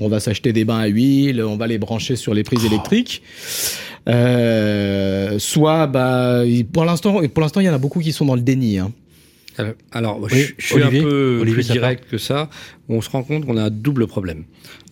On 0.00 0.08
va 0.08 0.18
s'acheter 0.18 0.52
des 0.52 0.64
bains 0.64 0.80
à 0.80 0.86
huile, 0.86 1.42
on 1.42 1.56
va 1.56 1.68
les 1.68 1.78
brancher 1.78 2.16
sur 2.16 2.34
les 2.34 2.42
prises 2.42 2.62
oh. 2.64 2.66
électriques. 2.66 3.22
Euh, 4.08 5.38
soit, 5.38 5.86
bah, 5.86 6.42
pour 6.72 6.84
l'instant, 6.84 7.22
pour 7.28 7.42
l'instant, 7.42 7.60
il 7.60 7.66
y 7.66 7.70
en 7.70 7.74
a 7.74 7.78
beaucoup 7.78 8.00
qui 8.00 8.12
sont 8.12 8.26
dans 8.26 8.34
le 8.34 8.42
déni. 8.42 8.78
Hein. 8.78 8.92
Alors, 9.92 10.28
je, 10.28 10.52
suis 10.58 10.82
un 10.82 10.90
peu 10.90 11.42
plus 11.42 11.68
direct 11.70 12.08
que 12.10 12.18
ça. 12.18 12.50
On 12.88 13.00
se 13.00 13.10
rend 13.10 13.22
compte 13.22 13.46
qu'on 13.46 13.56
a 13.56 13.64
un 13.64 13.70
double 13.70 14.06
problème. 14.06 14.44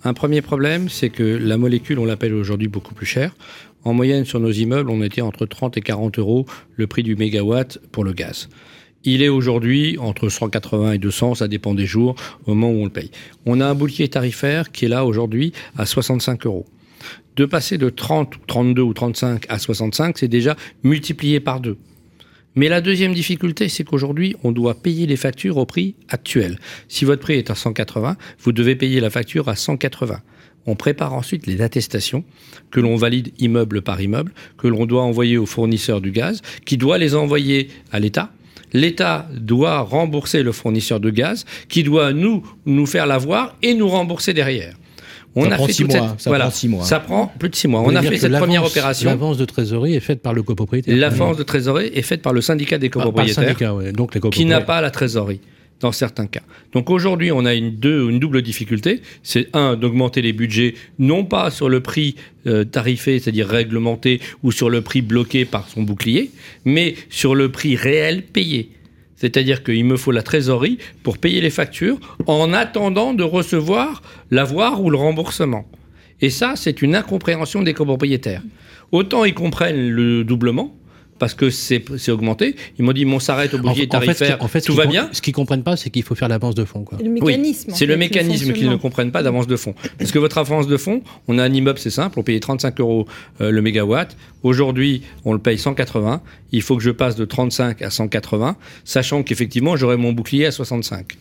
Un 0.05 0.15
premier 0.15 0.43
problème, 0.43 0.89
c'est 0.89 1.11
que 1.11 1.23
la 1.23 1.57
molécule, 1.57 1.99
on 1.99 2.05
l'appelle 2.05 2.35
aujourd'hui 2.35 2.69
beaucoup 2.69 2.95
plus 2.95 3.07
cher. 3.07 3.35
En 3.85 3.93
moyenne, 3.93 4.25
sur 4.25 4.39
nos 4.39 4.53
immeubles, 4.53 4.91
on 4.91 5.03
était 5.03 5.23
entre 5.23 5.47
30 5.47 5.77
et 5.77 5.81
40 5.81 6.19
euros 6.19 6.47
le 6.77 6.87
prix 6.87 7.03
du 7.03 7.17
mégawatt 7.17 7.79
pour 7.91 8.05
le 8.05 8.13
gaz. 8.13 8.49
Il 9.05 9.23
est 9.23 9.29
aujourd'hui 9.29 9.99
entre 9.99 10.29
180 10.29 10.93
et 10.93 10.99
200, 10.99 11.37
ça 11.37 11.49
dépend 11.49 11.75
des 11.75 11.87
jours, 11.87 12.15
au 12.47 12.55
moment 12.55 12.71
où 12.71 12.83
on 12.83 12.85
le 12.85 12.91
paye. 12.91 13.11
On 13.47 13.61
a 13.61 13.67
un 13.67 13.75
bouclier 13.75 14.09
tarifaire 14.09 14.71
qui 14.71 14.85
est 14.85 14.89
là 14.89 15.05
aujourd'hui 15.05 15.53
à 15.77 15.87
65 15.87 16.47
euros. 16.47 16.67
De 17.35 17.45
passer 17.45 17.79
de 17.79 17.91
30, 17.91 18.35
32 18.47 18.83
ou 18.83 18.95
35 18.95 19.47
à 19.49 19.59
65, 19.59 20.19
c'est 20.19 20.29
déjà 20.29 20.57
multiplié 20.85 21.41
par 21.41 21.61
deux. 21.61 21.77
Mais 22.55 22.69
la 22.69 22.81
deuxième 22.81 23.15
difficulté, 23.15 23.69
c'est 23.69 23.85
qu'aujourd'hui, 23.85 24.37
on 24.45 24.53
doit 24.53 24.75
payer 24.75 25.07
les 25.07 25.17
factures 25.17 25.57
au 25.57 25.65
prix 25.65 25.95
actuel. 26.09 26.59
Si 26.89 27.05
votre 27.05 27.23
prix 27.23 27.35
est 27.35 27.51
à 27.51 27.55
180, 27.55 28.17
vous 28.41 28.53
devez 28.53 28.77
payer 28.77 29.01
la 29.01 29.09
facture 29.09 29.49
à 29.49 29.57
180. 29.57 30.21
On 30.67 30.77
prépare 30.77 31.15
ensuite 31.15 31.47
les 31.47 31.61
attestations 31.61 32.25
que 32.71 32.81
l'on 32.81 32.97
valide 32.97 33.33
immeuble 33.39 33.83
par 33.83 34.01
immeuble, 34.01 34.33
que 34.59 34.69
l'on 34.69 34.87
doit 34.87 35.03
envoyer 35.03 35.39
au 35.39 35.47
fournisseur 35.47 36.01
du 36.01 36.13
gaz, 36.13 36.43
qui 36.65 36.77
doit 36.77 36.99
les 36.99 37.15
envoyer 37.15 37.69
à 37.91 37.99
l'État. 37.99 38.31
L'État 38.73 39.29
doit 39.35 39.81
rembourser 39.81 40.43
le 40.43 40.53
fournisseur 40.53 41.01
de 41.01 41.11
gaz, 41.11 41.45
qui 41.69 41.83
doit 41.83 42.13
nous, 42.13 42.43
nous 42.65 42.87
faire 42.87 43.07
l'avoir 43.07 43.57
et 43.63 43.75
nous 43.75 43.89
rembourser 43.89 44.35
derrière. 44.35 44.77
On 45.35 45.45
ça 45.45 45.53
a 45.53 45.57
prend 45.57 45.67
fait 45.67 45.73
six 45.73 45.85
mois. 45.85 46.15
Ça 46.19 46.31
prend 46.31 46.51
six 46.51 46.69
mois. 46.69 46.85
Ça 46.85 47.01
prend 47.01 47.33
plus 47.39 47.49
de 47.49 47.55
six 47.55 47.69
mois. 47.69 47.83
on 47.85 47.95
a 47.95 48.03
fait 48.03 48.19
cette 48.19 48.39
première 48.39 48.65
opération. 48.65 49.09
L'avance 49.09 49.39
de 49.39 49.45
trésorerie 49.45 49.95
est 49.95 50.01
faite 50.01 50.23
par 50.23 50.35
le 50.35 50.43
copropriétaire. 50.43 50.97
L'avance 50.97 51.37
de 51.37 51.43
trésorerie 51.43 51.91
est 51.95 52.03
faite 52.03 52.23
par 52.23 52.33
le 52.33 52.41
syndicat 52.41 52.79
des 52.79 52.91
copropriétaires, 52.91 53.57
donc 53.93 54.15
les 54.15 54.21
qui 54.31 54.45
n'a 54.45 54.61
pas 54.61 54.81
la 54.81 54.91
trésorerie 54.91 55.41
dans 55.83 55.93
certains 55.93 56.27
cas. 56.27 56.43
Donc 56.73 56.91
aujourd'hui, 56.91 57.33
on 57.33 57.45
a 57.45 57.55
une, 57.55 57.77
une 57.83 58.19
double 58.19 58.41
difficulté. 58.41 59.03
C'est 59.23 59.49
un, 59.53 59.77
d'augmenter 59.77 60.23
les 60.23 60.33
budgets, 60.33 60.75
non 60.99 61.25
pas 61.25 61.51
sur 61.51 61.69
le 61.69 61.81
prix 61.81 62.15
euh, 62.47 62.65
tarifé, 62.65 63.19
c'est-à-dire 63.19 63.49
réglementé, 63.49 64.21
ou 64.43 64.53
sur 64.53 64.71
le 64.71 64.81
prix 64.81 65.03
bloqué 65.03 65.45
par 65.45 65.69
son 65.69 65.83
bouclier, 65.83 66.31
mais 66.65 66.95
sur 67.11 67.35
le 67.35 67.51
prix 67.51 67.75
réel 67.77 68.23
payé. 68.23 68.71
C'est-à-dire 69.23 69.63
qu'il 69.63 69.85
me 69.85 69.97
faut 69.97 70.11
la 70.11 70.25
trésorerie 70.25 70.79
pour 71.05 71.17
payer 71.17 71.41
les 71.41 71.51
factures 71.51 71.97
en 72.27 72.53
attendant 72.53 73.15
de 73.15 73.23
recevoir 73.23 74.03
l'avoir 74.33 74.83
ou 74.83 74.91
le 74.91 74.97
remboursement. 74.97 75.65
Et 76.21 76.29
ça, 76.29 76.55
c'est 76.57 76.83
une 76.83 76.97
incompréhension 76.97 77.63
des 77.63 77.73
copropriétaires. 77.73 78.43
Autant 78.91 79.25
ils 79.25 79.33
comprennent 79.33 79.91
le 79.91 80.25
doublement, 80.25 80.75
parce 81.23 81.35
que 81.35 81.51
c'est 81.51 82.11
augmenté. 82.11 82.57
Ils 82.81 82.85
m'ont 82.85 82.93
dit, 82.93 83.05
mon 83.05 83.21
s'arrête 83.21 83.55
au 83.55 83.59
bouclier 83.59 83.87
tarifaire, 83.87 84.39
en 84.41 84.49
fait, 84.49 84.61
tout 84.61 84.75
va 84.75 84.87
bien? 84.87 85.09
Ce 85.13 85.23
qu'ils 85.23 85.33
comprennent 85.33 85.63
pas, 85.63 85.77
c'est 85.77 85.89
qu'il 85.89 86.03
faut 86.03 86.17
faire 86.17 86.27
l'avance 86.27 86.57
de 86.57 86.65
fonds. 86.65 86.85
Le 87.01 87.09
mécanisme. 87.09 87.71
c'est 87.77 87.87
le 87.87 87.97
mécanisme 87.97 88.53
qu'ils 88.53 88.69
ne 88.69 88.75
comprennent 88.75 89.13
pas 89.13 89.23
d'avance 89.23 89.47
de 89.47 89.55
fonds. 89.55 89.77
Parce 90.01 90.11
que 90.11 90.19
votre 90.19 90.39
avance 90.39 90.67
de 90.67 90.77
fonds, 90.77 91.01
on 91.29 91.39
a 91.39 91.45
un 91.45 91.53
immeuble, 91.53 91.79
c'est 91.79 91.91
simple, 91.91 92.19
on 92.19 92.25
paye 92.25 92.41
35 92.41 92.81
euros 92.81 93.07
euh, 93.41 93.53
le 93.53 93.63
mégawatt. 93.63 94.17
Aujourd'hui, 94.43 95.03
on 95.25 95.33
le 95.33 95.39
paye 95.39 95.59
180. 95.59 96.23
Il 96.51 96.61
faut 96.61 96.77
que 96.77 96.83
je 96.83 96.91
passe 96.91 97.15
de 97.15 97.25
35 97.25 97.83
à 97.83 97.91
180, 97.91 98.57
sachant 98.85 99.23
qu'effectivement, 99.23 99.77
j'aurai 99.77 99.97
mon 99.97 100.13
bouclier 100.13 100.47
à 100.47 100.51
65. 100.51 101.17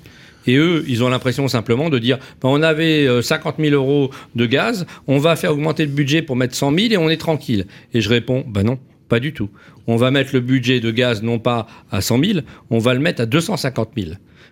Et 0.48 0.56
eux, 0.56 0.84
ils 0.88 1.04
ont 1.04 1.10
l'impression 1.10 1.48
simplement 1.48 1.92
de 1.92 2.00
dire 2.00 2.18
ben, 2.42 2.50
on 2.50 2.64
avait 2.64 3.22
50 3.22 3.60
euh, 3.60 3.64
000 3.70 3.76
euros 3.76 4.10
de 4.34 4.48
gaz, 4.48 4.88
on 5.06 5.20
va 5.20 5.36
faire 5.36 5.52
augmenter 5.52 5.86
le 5.86 5.92
budget 5.92 6.24
pour 6.24 6.36
mettre 6.36 6.56
100 6.56 6.74
000 6.74 6.94
et 6.94 6.98
on 6.98 7.08
est 7.08 7.18
tranquille. 7.18 7.68
Et 7.94 8.02
je 8.02 8.10
réponds 8.10 8.44
ben 8.48 8.64
non, 8.64 8.80
pas 9.12 9.19
du 9.19 9.34
tout. 9.34 9.50
On 9.88 9.97
va 9.97 10.10
mettre 10.10 10.30
le 10.34 10.39
budget 10.39 10.80
de 10.80 10.89
gaz 10.89 11.21
non 11.21 11.38
pas 11.38 11.67
à 11.91 12.00
100 12.00 12.24
000, 12.24 12.39
on 12.69 12.80
va 12.80 12.93
le 12.93 13.02
mettre 13.02 13.21
à 13.21 13.26
250 13.26 13.89
000. 13.97 14.12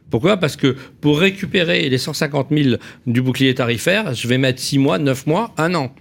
Pourquoi? 0.09 0.35
Parce 0.35 0.57
que 0.57 0.75
pour 0.99 1.17
récupérer 1.17 1.87
les 1.87 1.97
150 1.97 2.47
000 2.51 2.75
du 3.07 3.21
bouclier 3.21 3.55
tarifaire, 3.55 4.13
je 4.13 4.27
vais 4.27 4.37
mettre 4.37 4.59
6 4.59 4.79
mois, 4.79 4.99
9 4.99 5.27
mois, 5.27 5.53
1 5.57 5.75
an. 5.75 5.93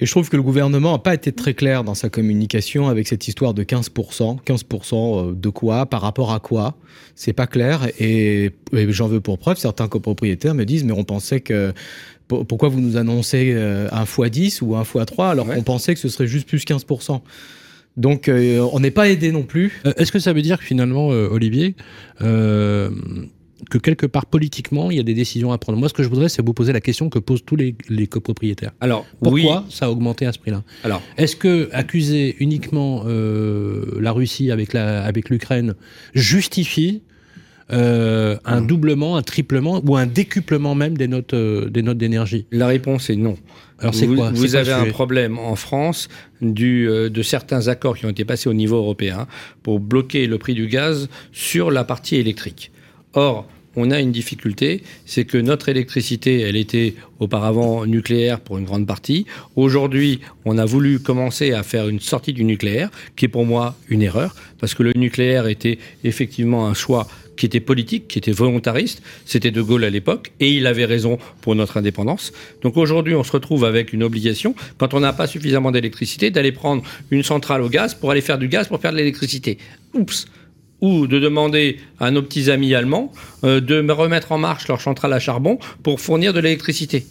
Et 0.00 0.06
je 0.06 0.10
trouve 0.10 0.30
que 0.30 0.36
le 0.36 0.42
gouvernement 0.42 0.92
n'a 0.92 0.98
pas 0.98 1.12
été 1.12 1.30
très 1.30 1.52
clair 1.52 1.84
dans 1.84 1.94
sa 1.94 2.08
communication 2.08 2.88
avec 2.88 3.06
cette 3.06 3.28
histoire 3.28 3.52
de 3.52 3.64
15%. 3.64 4.42
15% 4.42 4.94
euh, 4.94 5.34
de 5.34 5.48
quoi 5.50 5.84
Par 5.84 6.00
rapport 6.00 6.32
à 6.32 6.40
quoi 6.40 6.74
C'est 7.14 7.34
pas 7.34 7.46
clair. 7.46 7.86
Et, 8.00 8.52
j'en 8.72 9.08
veux 9.08 9.20
pour 9.20 9.38
preuve, 9.38 9.58
certains 9.58 9.88
copropriétaires 9.88 10.54
me 10.54 10.64
disent, 10.64 10.84
mais 10.84 10.94
on 10.94 11.04
pensait 11.04 11.40
que 11.40 11.74
pourquoi 12.28 12.70
vous 12.70 12.80
nous 12.80 12.96
annoncez 12.96 13.52
euh, 13.54 13.88
un 13.92 14.04
x10 14.04 14.62
ou 14.62 14.74
un 14.74 14.84
x3 14.84 15.28
alors 15.28 15.46
qu'on 15.46 15.62
pensait 15.62 15.92
que 15.92 16.00
ce 16.00 16.08
serait 16.08 16.26
juste 16.26 16.48
plus 16.48 16.64
15% 16.64 17.20
donc 17.96 18.28
euh, 18.28 18.66
on 18.72 18.80
n'est 18.80 18.90
pas 18.90 19.08
aidé 19.08 19.32
non 19.32 19.42
plus. 19.42 19.80
Euh, 19.86 19.92
est-ce 19.96 20.12
que 20.12 20.18
ça 20.18 20.32
veut 20.32 20.42
dire 20.42 20.58
que 20.58 20.64
finalement, 20.64 21.12
euh, 21.12 21.28
Olivier, 21.30 21.76
que 23.70 23.78
quelque 23.78 24.04
part 24.04 24.26
politiquement, 24.26 24.90
il 24.90 24.98
y 24.98 25.00
a 25.00 25.04
des 25.04 25.14
décisions 25.14 25.52
à 25.52 25.58
prendre? 25.58 25.78
Moi, 25.78 25.88
ce 25.88 25.94
que 25.94 26.02
je 26.02 26.08
voudrais, 26.08 26.28
c'est 26.28 26.44
vous 26.44 26.52
poser 26.52 26.72
la 26.72 26.80
question 26.80 27.08
que 27.08 27.18
posent 27.18 27.44
tous 27.44 27.56
les, 27.56 27.74
copropriétaires. 28.06 28.72
Alors, 28.80 29.06
pourquoi 29.22 29.64
ça 29.70 29.86
a 29.86 29.90
augmenté 29.90 30.26
à 30.26 30.32
ce 30.32 30.38
prix-là? 30.38 30.62
Alors, 30.82 31.00
est-ce 31.16 31.36
que 31.36 31.70
accuser 31.72 32.36
uniquement 32.40 33.04
la 33.04 34.12
Russie 34.12 34.50
avec 34.50 35.30
l'Ukraine 35.30 35.74
justifie 36.14 37.02
un 37.70 38.60
doublement, 38.60 39.16
un 39.16 39.22
triplement 39.22 39.80
ou 39.86 39.96
un 39.96 40.06
décuplement 40.06 40.74
même 40.74 40.98
des 40.98 41.08
notes 41.08 41.34
des 41.34 41.82
notes 41.82 41.98
d'énergie? 41.98 42.46
La 42.50 42.66
réponse 42.66 43.08
est 43.08 43.16
non. 43.16 43.36
Alors 43.80 43.94
c'est 43.94 44.06
quoi? 44.06 44.30
Vous 44.30 44.54
avez 44.54 44.72
un 44.72 44.86
problème 44.86 45.38
en 45.38 45.56
France 45.56 46.08
du, 46.40 46.88
euh, 46.88 47.10
de 47.10 47.22
certains 47.22 47.68
accords 47.68 47.96
qui 47.96 48.06
ont 48.06 48.10
été 48.10 48.24
passés 48.24 48.48
au 48.48 48.54
niveau 48.54 48.76
européen 48.76 49.26
pour 49.62 49.80
bloquer 49.80 50.26
le 50.26 50.38
prix 50.38 50.54
du 50.54 50.68
gaz 50.68 51.08
sur 51.32 51.70
la 51.70 51.84
partie 51.84 52.16
électrique. 52.16 52.70
Or, 53.14 53.46
on 53.76 53.90
a 53.90 54.00
une 54.00 54.12
difficulté, 54.12 54.82
c'est 55.04 55.24
que 55.24 55.38
notre 55.38 55.68
électricité, 55.68 56.40
elle 56.40 56.56
était 56.56 56.94
auparavant 57.18 57.86
nucléaire 57.86 58.40
pour 58.40 58.58
une 58.58 58.64
grande 58.64 58.86
partie. 58.86 59.26
Aujourd'hui, 59.56 60.20
on 60.44 60.58
a 60.58 60.64
voulu 60.64 61.00
commencer 61.00 61.52
à 61.52 61.62
faire 61.62 61.88
une 61.88 62.00
sortie 62.00 62.32
du 62.32 62.44
nucléaire, 62.44 62.90
qui 63.16 63.24
est 63.24 63.28
pour 63.28 63.44
moi 63.44 63.74
une 63.88 64.02
erreur, 64.02 64.34
parce 64.60 64.74
que 64.74 64.82
le 64.82 64.92
nucléaire 64.94 65.48
était 65.48 65.78
effectivement 66.04 66.66
un 66.68 66.74
choix 66.74 67.08
qui 67.36 67.46
était 67.46 67.60
politique, 67.60 68.08
qui 68.08 68.18
était 68.18 68.32
volontariste. 68.32 69.02
C'était 69.24 69.50
De 69.50 69.62
Gaulle 69.62 69.84
à 69.84 69.90
l'époque, 69.90 70.32
et 70.40 70.50
il 70.50 70.66
avait 70.66 70.84
raison 70.84 71.18
pour 71.40 71.54
notre 71.54 71.76
indépendance. 71.76 72.32
Donc 72.62 72.76
aujourd'hui, 72.76 73.14
on 73.14 73.24
se 73.24 73.32
retrouve 73.32 73.64
avec 73.64 73.92
une 73.92 74.02
obligation, 74.02 74.54
quand 74.78 74.94
on 74.94 75.00
n'a 75.00 75.12
pas 75.12 75.26
suffisamment 75.26 75.70
d'électricité, 75.70 76.30
d'aller 76.30 76.52
prendre 76.52 76.82
une 77.10 77.22
centrale 77.22 77.62
au 77.62 77.68
gaz 77.68 77.94
pour 77.94 78.10
aller 78.10 78.20
faire 78.20 78.38
du 78.38 78.48
gaz 78.48 78.68
pour 78.68 78.80
faire 78.80 78.92
de 78.92 78.96
l'électricité. 78.96 79.58
Oups 79.94 80.26
ou 80.80 81.06
de 81.06 81.18
demander 81.18 81.78
à 81.98 82.10
nos 82.10 82.22
petits 82.22 82.50
amis 82.50 82.74
allemands 82.74 83.12
euh, 83.44 83.60
de 83.60 83.90
remettre 83.90 84.32
en 84.32 84.38
marche 84.38 84.68
leur 84.68 84.80
centrale 84.80 85.12
à 85.12 85.18
charbon 85.18 85.58
pour 85.82 86.00
fournir 86.00 86.32
de 86.32 86.40
l'électricité. 86.40 87.06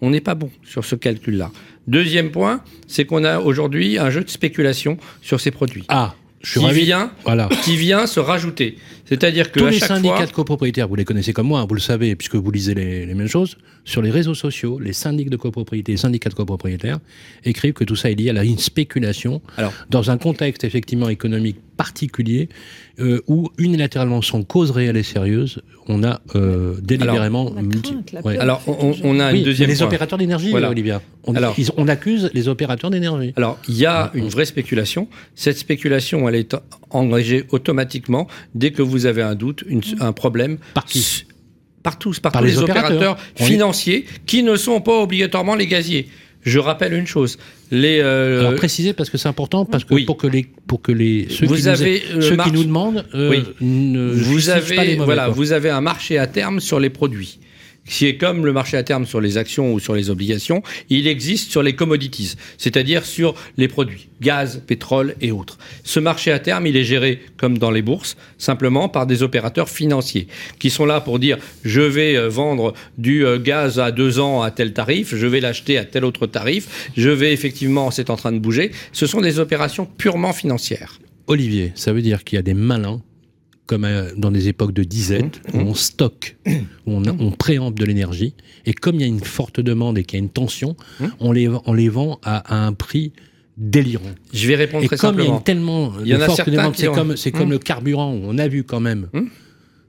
On 0.00 0.10
n'est 0.10 0.20
pas 0.20 0.34
bon 0.34 0.50
sur 0.64 0.84
ce 0.84 0.96
calcul-là. 0.96 1.50
Deuxième 1.86 2.30
point, 2.30 2.62
c'est 2.86 3.04
qu'on 3.04 3.24
a 3.24 3.38
aujourd'hui 3.38 3.98
un 3.98 4.10
jeu 4.10 4.24
de 4.24 4.30
spéculation 4.30 4.96
sur 5.22 5.40
ces 5.40 5.50
produits. 5.50 5.84
Ah, 5.88 6.14
je 6.44 6.60
qui 6.60 6.70
vient, 6.70 7.10
voilà. 7.24 7.48
qui 7.64 7.76
vient 7.76 8.06
se 8.06 8.20
rajouter. 8.20 8.76
C'est-à-dire 9.06 9.50
que 9.50 9.58
tous 9.58 9.66
les 9.66 9.80
syndicats 9.80 10.26
de 10.26 10.32
copropriétaires, 10.32 10.88
vous 10.88 10.94
les 10.94 11.04
connaissez 11.04 11.32
comme 11.32 11.48
moi, 11.48 11.64
vous 11.68 11.74
le 11.74 11.80
savez 11.80 12.14
puisque 12.16 12.36
vous 12.36 12.50
lisez 12.50 12.74
les, 12.74 13.06
les 13.06 13.14
mêmes 13.14 13.28
choses. 13.28 13.56
Sur 13.84 14.00
les 14.00 14.10
réseaux 14.10 14.34
sociaux, 14.34 14.78
les 14.78 14.92
syndics 14.92 15.28
de 15.28 15.36
copropriété, 15.36 15.92
les 15.92 15.98
syndicats 15.98 16.30
de 16.30 16.34
copropriétaires 16.34 16.98
écrivent 17.44 17.74
que 17.74 17.84
tout 17.84 17.96
ça 17.96 18.10
est 18.10 18.14
lié 18.14 18.30
à 18.30 18.32
la, 18.32 18.44
une 18.44 18.58
spéculation 18.58 19.42
Alors, 19.56 19.72
dans 19.90 20.10
un 20.10 20.16
contexte 20.16 20.64
effectivement 20.64 21.08
économique 21.08 21.56
particulier 21.76 22.48
euh, 23.00 23.20
où 23.26 23.50
unilatéralement 23.58 24.22
sans 24.22 24.42
cause 24.42 24.70
réelle 24.70 24.96
et 24.96 25.02
sérieuse, 25.02 25.60
on 25.88 26.02
a 26.04 26.20
euh, 26.34 26.76
délibérément 26.80 27.52
Alors 28.38 28.62
on, 28.66 29.20
a 29.20 29.32
une 29.32 29.44
deuxième 29.44 29.68
les 29.68 29.82
opérateurs 29.82 30.18
d'énergie, 30.18 30.50
voilà. 30.50 30.70
Olivia. 30.70 31.02
On, 31.24 31.34
Alors, 31.34 31.56
on 31.76 31.88
accuse 31.88 32.30
les 32.34 32.48
opérateurs 32.48 32.90
d'énergie. 32.90 33.32
Alors 33.36 33.58
il 33.68 33.76
y 33.76 33.86
a 33.86 34.10
une 34.14 34.28
vraie 34.28 34.46
spéculation. 34.46 35.08
Cette 35.34 35.58
spéculation, 35.58 36.28
elle 36.28 36.36
est 36.36 36.56
engagée 36.90 37.44
automatiquement 37.50 38.26
dès 38.54 38.70
que 38.70 38.82
vous 38.82 39.06
avez 39.06 39.22
un 39.22 39.34
doute, 39.34 39.64
un 40.00 40.12
problème. 40.12 40.58
Par 40.74 40.84
qui 40.84 41.26
par 41.84 41.98
tous, 41.98 42.18
par, 42.18 42.32
tous 42.32 42.42
les, 42.42 42.58
opérateurs, 42.58 43.18
financiers 43.36 44.06
qui 44.24 44.42
ne 44.42 44.56
sont 44.56 44.80
pas 44.80 45.02
obligatoirement 45.02 45.54
les 45.54 45.66
gaziers. 45.66 46.08
Je 46.44 46.58
rappelle 46.58 46.92
une 46.92 47.06
chose. 47.06 47.38
Les, 47.70 48.00
euh, 48.00 48.40
Alors 48.40 48.60
parce 48.96 49.10
que 49.10 49.18
c'est 49.18 49.28
important 49.28 49.64
parce 49.64 49.84
que 49.84 50.04
pour 50.04 50.18
que 50.18 50.26
les 50.26 50.46
pour 50.66 50.82
que 50.82 50.92
les 50.92 51.26
ceux, 51.30 51.46
qui, 51.46 51.52
nous, 51.52 52.22
ceux 52.22 52.36
qui 52.36 52.52
nous 52.52 52.64
demandent 52.64 53.04
euh, 53.14 53.42
ne 53.60 54.12
vous 54.12 54.50
avez 54.50 54.76
pas 54.76 54.84
les 54.84 54.96
voilà 54.96 55.28
vous 55.28 55.52
avez 55.52 55.70
un 55.70 55.80
marché 55.80 56.18
à 56.18 56.26
terme 56.26 56.60
sur 56.60 56.78
les 56.78 56.90
produits. 56.90 57.38
Qui 57.86 58.06
est 58.06 58.16
comme 58.16 58.44
le 58.44 58.52
marché 58.52 58.76
à 58.76 58.82
terme 58.82 59.06
sur 59.06 59.20
les 59.20 59.36
actions 59.36 59.72
ou 59.72 59.78
sur 59.78 59.94
les 59.94 60.10
obligations, 60.10 60.62
il 60.90 61.06
existe 61.06 61.50
sur 61.50 61.62
les 61.62 61.74
commodities, 61.74 62.34
c'est-à-dire 62.58 63.04
sur 63.04 63.34
les 63.56 63.68
produits, 63.68 64.08
gaz, 64.20 64.62
pétrole 64.66 65.14
et 65.20 65.32
autres. 65.32 65.58
Ce 65.82 66.00
marché 66.00 66.32
à 66.32 66.38
terme, 66.38 66.66
il 66.66 66.76
est 66.76 66.84
géré 66.84 67.20
comme 67.36 67.58
dans 67.58 67.70
les 67.70 67.82
bourses, 67.82 68.16
simplement 68.38 68.88
par 68.88 69.06
des 69.06 69.22
opérateurs 69.22 69.68
financiers 69.68 70.28
qui 70.58 70.70
sont 70.70 70.86
là 70.86 71.00
pour 71.00 71.18
dire 71.18 71.38
je 71.64 71.80
vais 71.80 72.16
euh, 72.16 72.28
vendre 72.28 72.74
du 72.98 73.24
euh, 73.24 73.38
gaz 73.38 73.78
à 73.78 73.90
deux 73.90 74.18
ans 74.18 74.42
à 74.42 74.50
tel 74.50 74.72
tarif, 74.72 75.14
je 75.14 75.26
vais 75.26 75.40
l'acheter 75.40 75.78
à 75.78 75.84
tel 75.84 76.04
autre 76.04 76.26
tarif, 76.26 76.90
je 76.96 77.10
vais 77.10 77.32
effectivement, 77.32 77.90
c'est 77.90 78.10
en 78.10 78.16
train 78.16 78.32
de 78.32 78.38
bouger. 78.38 78.70
Ce 78.92 79.06
sont 79.06 79.20
des 79.20 79.38
opérations 79.38 79.86
purement 79.86 80.32
financières. 80.32 80.98
Olivier, 81.26 81.72
ça 81.74 81.92
veut 81.92 82.02
dire 82.02 82.24
qu'il 82.24 82.36
y 82.36 82.38
a 82.38 82.42
des 82.42 82.54
malins 82.54 83.00
comme 83.66 83.84
euh, 83.84 84.10
dans 84.16 84.30
des 84.30 84.48
époques 84.48 84.72
de 84.72 84.82
disette, 84.84 85.40
où 85.52 85.58
on 85.58 85.74
stocke, 85.74 86.36
où 86.46 86.92
on, 86.92 87.02
on 87.18 87.30
préempte 87.30 87.78
de 87.78 87.84
l'énergie, 87.84 88.34
et 88.66 88.72
comme 88.72 88.96
il 88.96 89.00
y 89.00 89.04
a 89.04 89.06
une 89.08 89.20
forte 89.24 89.60
demande 89.60 89.96
et 89.98 90.04
qu'il 90.04 90.18
y 90.18 90.22
a 90.22 90.24
une 90.24 90.30
tension, 90.30 90.76
on, 91.20 91.32
les, 91.32 91.48
on 91.48 91.72
les 91.72 91.88
vend 91.88 92.18
à, 92.22 92.56
un 92.66 92.72
prix 92.72 93.12
délirant. 93.56 94.02
Je 94.32 94.48
vais 94.48 94.56
répondre 94.56 94.84
et 94.84 94.88
très 94.88 94.96
comme 94.96 95.10
simplement. 95.16 95.34
il 95.34 95.36
y 95.36 95.38
a 95.38 95.42
tellement 95.42 95.92
Il 96.04 96.08
y 96.08 96.14
en 96.14 96.18
de 96.18 96.22
a 96.22 96.26
forte 96.26 96.50
demande, 96.50 96.74
c'est 96.76 96.88
ont- 96.88 96.94
comme, 96.94 97.16
c'est 97.16 97.30
comme 97.32 97.50
le 97.50 97.58
carburant, 97.58 98.12
où 98.12 98.20
on 98.24 98.36
a 98.38 98.48
vu 98.48 98.64
quand 98.64 98.80
même. 98.80 99.08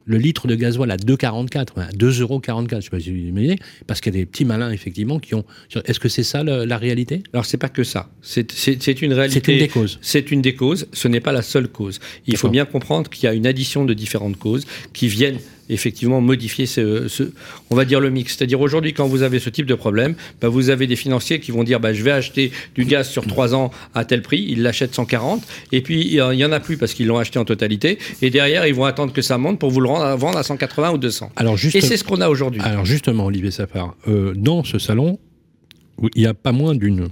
Le 0.06 0.18
litre 0.18 0.48
de 0.48 0.56
gasoil 0.56 0.92
à 0.92 0.98
2,44, 0.98 1.80
à 1.80 1.88
2,44 1.92 2.22
euros, 2.22 2.42
je 2.46 2.82
sais 2.82 2.90
pas 2.90 3.00
si 3.00 3.10
vous 3.12 3.18
imaginez, 3.18 3.58
parce 3.88 4.02
qu'il 4.02 4.14
y 4.14 4.18
a 4.18 4.22
des 4.22 4.26
petits 4.26 4.46
malins, 4.46 4.72
effectivement, 4.72 5.20
qui 5.20 5.34
ont... 5.36 5.44
Est-ce 5.86 6.00
que 6.00 6.10
c'est 6.10 6.24
ça 6.24 6.44
le- 6.44 6.64
la 6.66 6.78
réalité? 6.78 7.24
Alors 7.34 7.46
c'est 7.46 7.58
pas 7.58 7.70
que 7.70 7.84
ça. 7.84 8.10
C'est 8.22 9.02
une 9.02 9.14
réalité. 9.14 9.42
C'est 9.44 9.52
une 9.52 9.60
des 9.60 9.68
causes. 9.68 10.00
C'est 10.02 10.32
une 10.32 10.42
des 10.42 10.56
causes. 10.56 10.88
Ce 10.94 11.08
n'est 11.08 11.20
pas 11.22 11.32
la 11.32 11.42
seule 11.42 11.68
cause. 11.68 12.00
Il 12.28 12.38
faut 12.38 12.50
bien 12.50 12.66
comprendre 12.66 13.10
qu'il 13.10 13.24
y 13.24 13.28
a 13.28 13.34
une 13.34 13.48
addition 13.48 13.84
de 13.86 13.94
différentes 13.94 14.38
causes 14.38 14.66
qui 14.94 15.08
viennent 15.08 15.40
effectivement 15.70 16.22
modifier 16.22 16.66
ce, 16.66 17.08
ce- 17.08 17.32
on 17.70 17.76
va 17.76 17.86
dire 17.86 18.00
le 18.00 18.10
mix. 18.10 18.36
C'est-à-dire 18.38 18.62
aujourd'hui, 18.62 18.94
quand 18.94 19.08
vous 19.08 19.24
avez 19.24 19.40
ce 19.40 19.50
type 19.50 19.66
de 19.66 19.76
problème, 19.76 20.16
bah, 20.42 20.48
vous 20.50 20.70
avez 20.70 20.88
des 20.88 20.96
financiers 20.96 21.40
qui 21.40 21.52
vont 21.52 21.64
dire, 21.64 21.80
bah, 21.80 21.94
je 21.94 22.04
vais 22.04 22.12
acheter 22.12 22.52
du 22.76 22.86
gaz 22.86 23.10
sur 23.10 23.26
trois 23.26 23.56
ans 23.56 23.72
à 23.94 24.06
tel 24.06 24.22
prix, 24.22 24.46
ils 24.48 24.62
l'achètent 24.62 24.94
140, 24.96 25.44
et 25.72 25.82
puis 25.82 26.02
il 26.02 26.14
y 26.14 26.46
en 26.46 26.52
a 26.52 26.60
plus 26.60 26.78
parce 26.78 26.94
qu'ils 26.94 27.08
l'ont 27.08 27.18
acheté 27.18 27.40
en 27.40 27.46
totalité, 27.46 27.98
et 28.22 28.30
derrière 28.30 28.68
ils 28.68 28.76
vont 28.76 28.86
attendre 28.86 29.12
que 29.14 29.22
ça 29.22 29.38
monte 29.38 29.60
pour 29.60 29.72
vous 29.72 29.82
le 29.82 29.90
rendre- 29.90 30.18
vendre 30.18 30.38
à 30.38 30.44
180 30.44 30.92
ou 30.94 30.98
200. 30.98 31.32
Alors, 31.36 31.58
juste... 31.58 31.76
Et 31.76 31.82
c'est 31.82 31.98
ce 31.98 32.04
qu'on 32.04 32.22
a 32.22 32.30
aujourd'hui. 32.30 32.62
Alors 32.64 32.86
justement, 32.86 33.26
Olivier 33.26 33.52
Safar, 33.52 33.96
euh, 34.08 34.34
dans 34.36 34.64
ce 34.64 34.80
salon, 34.80 35.20
il 36.16 36.22
y 36.22 36.26
a 36.28 36.34
pas 36.34 36.52
moins 36.52 36.76
d'une... 36.76 37.08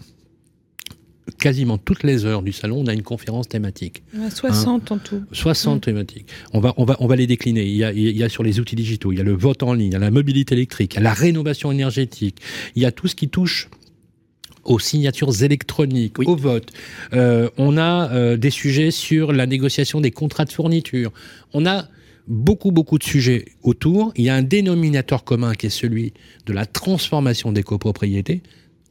Quasiment 1.40 1.78
toutes 1.78 2.04
les 2.04 2.26
heures 2.26 2.42
du 2.42 2.52
salon, 2.52 2.82
on 2.84 2.88
a 2.88 2.94
une 2.94 3.02
conférence 3.02 3.48
thématique. 3.48 4.04
On 4.18 4.24
a 4.26 4.30
60 4.30 4.92
en 4.92 4.98
tout. 4.98 5.24
60 5.32 5.82
thématiques. 5.84 6.28
On 6.52 6.60
va, 6.60 6.74
on, 6.78 6.84
va, 6.84 6.98
on 7.00 7.08
va 7.08 7.16
les 7.16 7.28
décliner. 7.28 7.64
Il 7.66 7.76
y, 7.76 7.84
a, 7.86 7.94
il 7.94 8.18
y 8.18 8.24
a 8.24 8.30
sur 8.30 8.44
les 8.44 8.60
outils 8.60 8.76
digitaux, 8.76 9.14
il 9.14 9.18
y 9.18 9.22
a 9.22 9.24
le 9.24 9.34
vote 9.34 9.64
en 9.64 9.74
ligne, 9.74 9.88
il 9.88 9.94
y 9.94 9.96
a 9.96 10.00
la 10.00 10.12
mobilité 10.12 10.54
électrique, 10.54 10.94
il 10.94 10.98
y 10.98 11.00
a 11.00 11.04
la 11.04 11.14
rénovation 11.14 11.72
énergétique, 11.72 12.40
il 12.76 12.82
y 12.84 12.86
a 12.86 12.92
tout 12.92 13.08
ce 13.08 13.16
qui 13.16 13.30
touche 13.30 13.70
aux 14.66 14.80
signatures 14.80 15.44
électroniques, 15.44 16.20
Oui. 16.20 16.26
au 16.28 16.36
vote. 16.36 16.72
Euh, 17.14 17.50
on 17.58 17.78
a 17.78 18.12
euh, 18.12 18.38
des 18.38 18.50
sujets 18.50 18.92
sur 18.92 19.32
la 19.32 19.46
négociation 19.46 20.02
des 20.02 20.12
contrats 20.12 20.46
de 20.46 20.52
fourniture. 20.52 21.12
On 21.54 21.66
a 21.66 21.88
beaucoup, 22.28 22.72
beaucoup 22.72 22.98
de 22.98 23.04
sujets 23.04 23.46
autour. 23.62 24.14
Il 24.16 24.24
y 24.26 24.30
a 24.30 24.36
un 24.36 24.42
dénominateur 24.42 25.24
commun 25.24 25.54
qui 25.54 25.66
est 25.68 25.70
celui 25.70 26.14
de 26.46 26.54
la 26.54 26.66
transformation 26.66 27.52
des 27.52 27.64
copropriétés. 27.64 28.42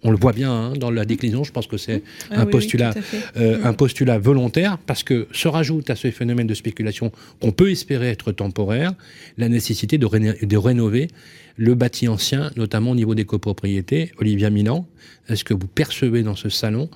On 0.04 0.10
le 0.10 0.16
voit 0.16 0.32
bien 0.32 0.50
hein, 0.52 0.72
dans 0.72 0.90
la 0.90 1.04
déclinaison, 1.04 1.44
je 1.44 1.52
pense 1.52 1.66
que 1.68 1.76
c'est 1.76 2.02
Ah 2.30 2.40
un 2.40 2.44
oui, 2.44 2.50
postulat 2.50 2.92
oui, 2.96 3.02
euh, 3.36 3.58
Mm. 3.58 3.66
un 3.66 3.72
postulat 3.72 4.18
volontaire 4.18 4.78
parce 4.78 5.02
que 5.04 5.28
se 5.32 5.46
rajoute 5.48 5.90
à 5.90 5.94
ce 5.96 6.10
phénomène 6.10 6.46
de 6.48 6.54
spéculation 6.54 7.12
qu'on 7.40 7.52
peut 7.52 7.70
espérer 7.70 8.08
être 8.08 8.32
temporaire 8.32 8.92
la 9.38 9.48
nécessité 9.48 9.98
de, 9.98 10.06
réno- 10.06 10.44
de 10.44 10.56
rénover 10.56 11.08
le 11.56 11.74
bâti 11.74 12.08
ancien, 12.08 12.50
notamment 12.56 12.90
au 12.92 12.94
niveau 12.96 13.14
des 13.14 13.24
copropriétés. 13.26 14.10
Olivia 14.18 14.50
Milan, 14.50 14.88
est-ce 15.28 15.44
que 15.44 15.54
vous 15.54 15.66
percevez 15.68 16.22
dans 16.22 16.34
ce 16.36 16.48
salon 16.48 16.88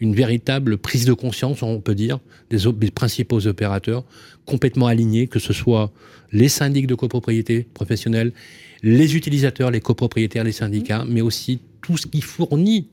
une 0.00 0.14
véritable 0.14 0.76
prise 0.76 1.06
de 1.06 1.12
conscience, 1.12 1.62
on 1.62 1.80
peut 1.80 1.94
dire, 1.94 2.18
des 2.50 2.90
principaux 2.90 3.46
opérateurs 3.46 4.04
complètement 4.44 4.86
alignés, 4.86 5.26
que 5.28 5.38
ce 5.38 5.52
soit 5.52 5.90
les 6.32 6.48
syndics 6.48 6.86
de 6.86 6.94
copropriété 6.94 7.66
professionnels, 7.74 8.32
les 8.82 9.16
utilisateurs, 9.16 9.70
les 9.70 9.80
copropriétaires, 9.80 10.44
les 10.44 10.52
syndicats, 10.52 11.04
mais 11.08 11.20
aussi 11.22 11.60
tout 11.84 11.96
ce 11.96 12.06
qui 12.06 12.20
fournit 12.20 12.88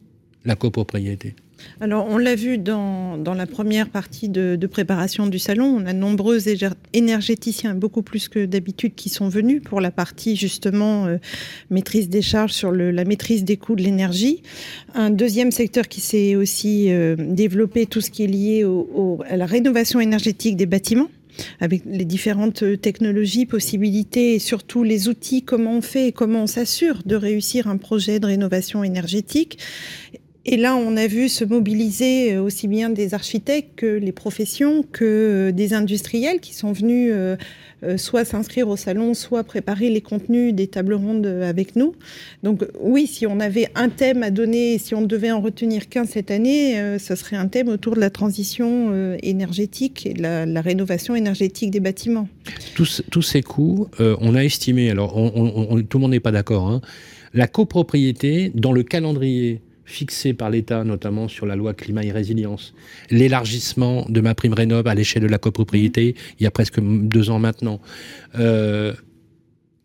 la 0.46 0.56
copropriété. 0.56 1.36
Alors, 1.80 2.08
on 2.10 2.18
l'a 2.18 2.34
vu 2.34 2.58
dans, 2.58 3.18
la 3.24 3.46
première 3.46 3.90
partie 3.90 4.30
de, 4.30 4.58
préparation 4.68 5.28
du 5.28 5.38
salon, 5.38 5.66
on 5.66 5.86
a 5.86 5.94
nombreux 5.94 6.40
énergéticiens, 6.94 7.76
beaucoup 7.76 8.02
plus 8.02 8.30
que 8.30 8.46
d'habitude, 8.46 8.96
qui 8.96 9.10
sont 9.10 9.30
venus 9.30 9.62
pour 9.64 9.80
la 9.80 9.92
partie 9.92 10.36
justement 10.36 11.06
euh, 11.06 11.18
maîtrise 11.70 12.10
des 12.10 12.24
charges 12.24 12.54
sur 12.54 12.72
la 12.72 13.06
maîtrise 13.06 13.44
des 13.44 13.58
coûts 13.58 13.76
de 13.76 13.84
l'énergie. 13.84 14.42
Un 14.96 15.12
deuxième 15.12 15.52
secteur 15.52 15.88
qui 15.88 16.02
s'est 16.02 16.36
aussi 16.36 16.92
euh, 16.92 17.16
développé, 17.16 17.86
tout 17.86 18.02
ce 18.02 18.10
qui 18.10 18.24
est 18.24 18.28
lié 18.28 18.66
à 19.30 19.38
la 19.38 19.46
rénovation 19.46 20.00
énergétique 20.00 20.56
des 20.56 20.66
bâtiments 20.66 21.10
avec 21.60 21.84
les 21.86 22.06
différentes 22.06 22.64
euh, 22.64 22.78
technologies, 22.78 23.46
possibilités 23.46 24.36
et 24.36 24.40
surtout 24.40 24.84
les 24.84 25.08
outils, 25.08 25.44
comment 25.44 25.78
on 25.78 25.82
fait 25.82 26.08
et 26.08 26.12
comment 26.12 26.44
on 26.44 26.48
s'assure 26.48 27.02
de 27.06 27.16
réussir 27.16 27.68
un 27.68 27.78
projet 27.78 28.20
de 28.20 28.28
rénovation 28.28 28.84
énergétique. 28.84 29.58
Et 30.44 30.58
là, 30.58 30.76
on 30.76 30.98
a 30.98 31.06
vu 31.06 31.30
se 31.30 31.46
mobiliser 31.46 32.34
euh, 32.34 32.42
aussi 32.42 32.68
bien 32.68 32.90
des 32.90 33.14
architectes 33.14 33.76
que 33.76 33.86
les 33.86 34.12
professions, 34.12 34.84
que 34.92 35.06
euh, 35.06 35.52
des 35.52 35.74
industriels 35.74 36.40
qui 36.40 36.56
sont 36.56 36.72
venus 36.72 37.12
euh, 37.14 37.38
soit 37.98 38.26
s'inscrire 38.26 38.68
au 38.68 38.76
salon, 38.76 39.14
soit 39.14 39.44
préparer 39.44 39.90
les 39.90 40.02
contenus 40.02 40.54
des 40.56 40.66
tables 40.66 40.96
rondes 40.96 41.26
avec 41.26 41.76
nous. 41.76 41.94
Donc 42.42 42.64
oui, 42.80 43.06
si 43.06 43.28
on 43.28 43.40
avait 43.40 43.68
un 43.76 43.90
thème 43.90 44.24
à 44.24 44.32
donner, 44.32 44.80
si 44.80 44.96
on 44.96 45.04
devait 45.04 45.32
en 45.32 45.42
retenir 45.42 45.90
qu'un 45.90 46.06
cette 46.06 46.32
année, 46.32 46.76
ce 47.00 47.16
serait 47.16 47.38
un 47.38 47.48
thème 47.48 47.70
autour 47.70 47.96
de 47.96 48.00
la 48.00 48.12
transition 48.12 49.16
énergétique 49.24 50.06
et 50.06 50.14
de 50.14 50.22
la, 50.22 50.62
rénovation 50.62 51.16
énergétique 51.16 51.72
des 51.72 51.80
bâtiments. 51.80 52.30
tous, 52.76 53.22
ces 53.24 53.42
coûts, 53.42 53.88
on 53.98 54.36
a 54.36 54.44
estimé, 54.44 54.92
alors 54.92 55.16
tout 55.90 55.98
le 55.98 56.02
monde 56.02 56.12
n'est 56.12 56.20
pas 56.20 56.32
d'accord, 56.32 56.68
hein, 56.68 56.82
la 57.34 57.48
copropriété 57.48 58.52
dans 58.54 58.74
le 58.74 58.84
calendrier 58.84 59.62
fixé 59.92 60.34
par 60.34 60.50
l'État, 60.50 60.84
notamment 60.84 61.28
sur 61.28 61.46
la 61.46 61.56
loi 61.56 61.74
climat 61.74 62.04
et 62.04 62.12
résilience, 62.12 62.74
l'élargissement 63.10 64.06
de 64.10 64.22
ma 64.22 64.34
prime 64.34 64.54
rénov 64.54 64.88
à 64.88 64.96
l'échelle 64.96 65.24
de 65.24 65.28
la 65.28 65.38
copropriété, 65.38 66.16
il 66.40 66.44
y 66.44 66.48
a 66.48 66.52
presque 66.52 66.80
deux 66.82 67.30
ans 67.30 67.40
maintenant. 67.40 67.82
Euh, 68.40 68.94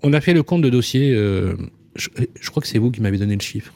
on 0.03 0.13
a 0.13 0.21
fait 0.21 0.35
le 0.35 0.43
compte 0.43 0.63
de 0.63 0.71
dossiers, 0.71 1.13
euh, 1.13 1.57
je, 1.95 2.09
je 2.41 2.51
crois 2.51 2.63
que 2.63 2.69
c'est 2.69 2.79
vous 2.79 2.91
qui 2.91 3.01
m'avez 3.01 3.19
donné 3.19 3.35
le 3.35 3.43
chiffre. 3.43 3.75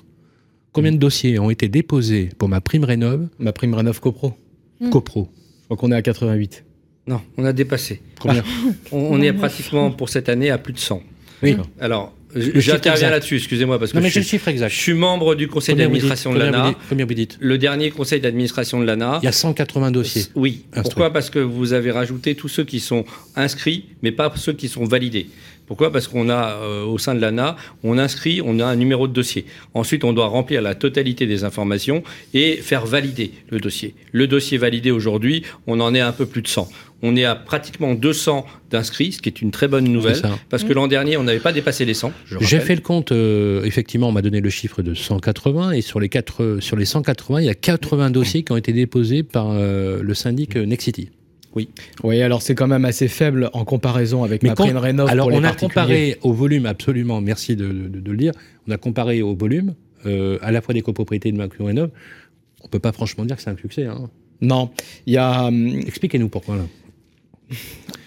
Combien 0.72 0.92
de 0.92 0.98
dossiers 0.98 1.38
ont 1.38 1.50
été 1.50 1.68
déposés 1.68 2.30
pour 2.38 2.48
ma 2.48 2.60
prime 2.60 2.84
rénov? 2.84 3.28
Ma 3.38 3.52
prime 3.52 3.74
Rénov 3.74 4.00
CoPro. 4.00 4.34
Mm. 4.80 4.90
copro 4.90 5.28
Je 5.62 5.64
crois 5.64 5.76
qu'on 5.76 5.92
est 5.92 5.96
à 5.96 6.02
88. 6.02 6.64
Non, 7.06 7.20
on 7.36 7.44
a 7.44 7.52
dépassé. 7.52 8.02
Combien? 8.20 8.44
On, 8.92 8.98
on 8.98 9.20
est 9.20 9.32
pratiquement 9.32 9.90
pour 9.90 10.10
cette 10.10 10.28
année 10.28 10.50
à 10.50 10.58
plus 10.58 10.72
de 10.72 10.78
100. 10.78 11.02
Oui. 11.42 11.56
Alors, 11.80 12.14
j'interviens 12.34 13.10
là-dessus, 13.10 13.36
excusez-moi, 13.36 13.78
parce 13.78 13.92
que 13.92 13.96
Non 13.96 14.02
mais 14.02 14.08
je, 14.08 14.14
j'ai 14.14 14.20
le 14.20 14.24
suis, 14.24 14.36
chiffre 14.38 14.48
exact. 14.48 14.70
je 14.70 14.78
suis 14.80 14.94
membre 14.94 15.34
du 15.34 15.48
conseil 15.48 15.74
d'administration 15.74 16.32
de 16.32 16.38
l'ANA. 16.38 16.74
Combien 16.88 17.06
vous 17.06 17.14
dites 17.14 17.36
Le 17.40 17.58
dernier 17.58 17.90
conseil 17.90 18.20
d'administration 18.20 18.80
de 18.80 18.84
l'ANA. 18.86 19.18
Il 19.22 19.24
y 19.26 19.28
a 19.28 19.32
180 19.32 19.90
dossiers. 19.90 20.22
Oui. 20.34 20.64
Instruits. 20.72 20.82
Pourquoi? 20.82 21.12
Parce 21.12 21.30
que 21.30 21.38
vous 21.38 21.72
avez 21.72 21.90
rajouté 21.90 22.34
tous 22.34 22.48
ceux 22.48 22.64
qui 22.64 22.80
sont 22.80 23.04
inscrits, 23.36 23.86
mais 24.02 24.12
pas 24.12 24.32
ceux 24.36 24.52
qui 24.52 24.68
sont 24.68 24.84
validés. 24.84 25.26
Pourquoi? 25.70 25.92
Parce 25.92 26.08
qu'on 26.08 26.28
a, 26.30 26.56
euh, 26.64 26.84
au 26.84 26.98
sein 26.98 27.14
de 27.14 27.20
l'ANA, 27.20 27.54
on 27.84 27.96
inscrit, 27.96 28.42
on 28.44 28.58
a 28.58 28.66
un 28.66 28.74
numéro 28.74 29.06
de 29.06 29.12
dossier. 29.12 29.44
Ensuite, 29.72 30.02
on 30.02 30.12
doit 30.12 30.26
remplir 30.26 30.62
la 30.62 30.74
totalité 30.74 31.28
des 31.28 31.44
informations 31.44 32.02
et 32.34 32.56
faire 32.56 32.86
valider 32.86 33.30
le 33.50 33.60
dossier. 33.60 33.94
Le 34.10 34.26
dossier 34.26 34.58
validé 34.58 34.90
aujourd'hui, 34.90 35.44
on 35.68 35.78
en 35.78 35.94
est 35.94 36.00
à 36.00 36.08
un 36.08 36.12
peu 36.12 36.26
plus 36.26 36.42
de 36.42 36.48
100. 36.48 36.68
On 37.02 37.14
est 37.14 37.24
à 37.24 37.36
pratiquement 37.36 37.94
200 37.94 38.46
d'inscrits, 38.72 39.12
ce 39.12 39.22
qui 39.22 39.28
est 39.28 39.40
une 39.42 39.52
très 39.52 39.68
bonne 39.68 39.84
nouvelle. 39.84 40.20
Parce 40.48 40.64
que 40.64 40.72
l'an 40.72 40.88
dernier, 40.88 41.16
on 41.16 41.22
n'avait 41.22 41.38
pas 41.38 41.52
dépassé 41.52 41.84
les 41.84 41.94
100. 41.94 42.12
je 42.24 42.38
J'ai 42.40 42.58
fait 42.58 42.74
le 42.74 42.80
compte, 42.80 43.12
euh, 43.12 43.62
effectivement, 43.62 44.08
on 44.08 44.12
m'a 44.12 44.22
donné 44.22 44.40
le 44.40 44.50
chiffre 44.50 44.82
de 44.82 44.94
180, 44.94 45.70
et 45.70 45.82
sur 45.82 46.00
les, 46.00 46.08
quatre, 46.08 46.58
sur 46.58 46.74
les 46.74 46.84
180, 46.84 47.42
il 47.42 47.46
y 47.46 47.48
a 47.48 47.54
80 47.54 48.10
dossiers 48.10 48.42
qui 48.42 48.50
ont 48.50 48.56
été 48.56 48.72
déposés 48.72 49.22
par 49.22 49.50
euh, 49.52 50.00
le 50.02 50.14
syndic 50.14 50.56
euh, 50.56 50.66
Nexity. 50.66 51.10
Oui, 52.04 52.22
alors 52.22 52.42
c'est 52.42 52.54
quand 52.54 52.68
même 52.68 52.84
assez 52.84 53.08
faible 53.08 53.50
en 53.52 53.64
comparaison 53.64 54.22
avec 54.22 54.42
Mais 54.42 54.50
ma 54.50 54.54
quand- 54.54 54.64
prime 54.64 54.76
Rénov 54.76 55.08
Alors, 55.10 55.26
pour 55.28 55.32
les 55.32 55.44
on 55.44 55.48
a 55.48 55.52
comparé 55.52 56.16
au 56.22 56.32
volume, 56.32 56.66
absolument, 56.66 57.20
merci 57.20 57.56
de, 57.56 57.66
de- 57.66 58.00
de 58.00 58.10
le 58.10 58.16
dire, 58.16 58.32
on 58.68 58.70
a 58.72 58.76
comparé 58.76 59.20
au 59.22 59.34
volume, 59.34 59.74
euh, 60.06 60.38
à 60.42 60.52
la 60.52 60.60
fois 60.62 60.74
des 60.74 60.82
copropriétés 60.82 61.32
de 61.32 61.36
Macron 61.36 61.64
Rénov. 61.64 61.90
On 62.62 62.68
peut 62.68 62.78
pas 62.78 62.92
franchement 62.92 63.24
dire 63.24 63.36
que 63.36 63.42
c'est 63.42 63.50
un 63.50 63.56
succès. 63.56 63.86
Hein. 63.86 64.08
Non, 64.40 64.70
il 65.06 65.14
y 65.14 65.16
a... 65.16 65.46
hum, 65.46 65.66
Expliquez-nous 65.86 66.28
pourquoi. 66.28 66.56
Là. 66.56 66.62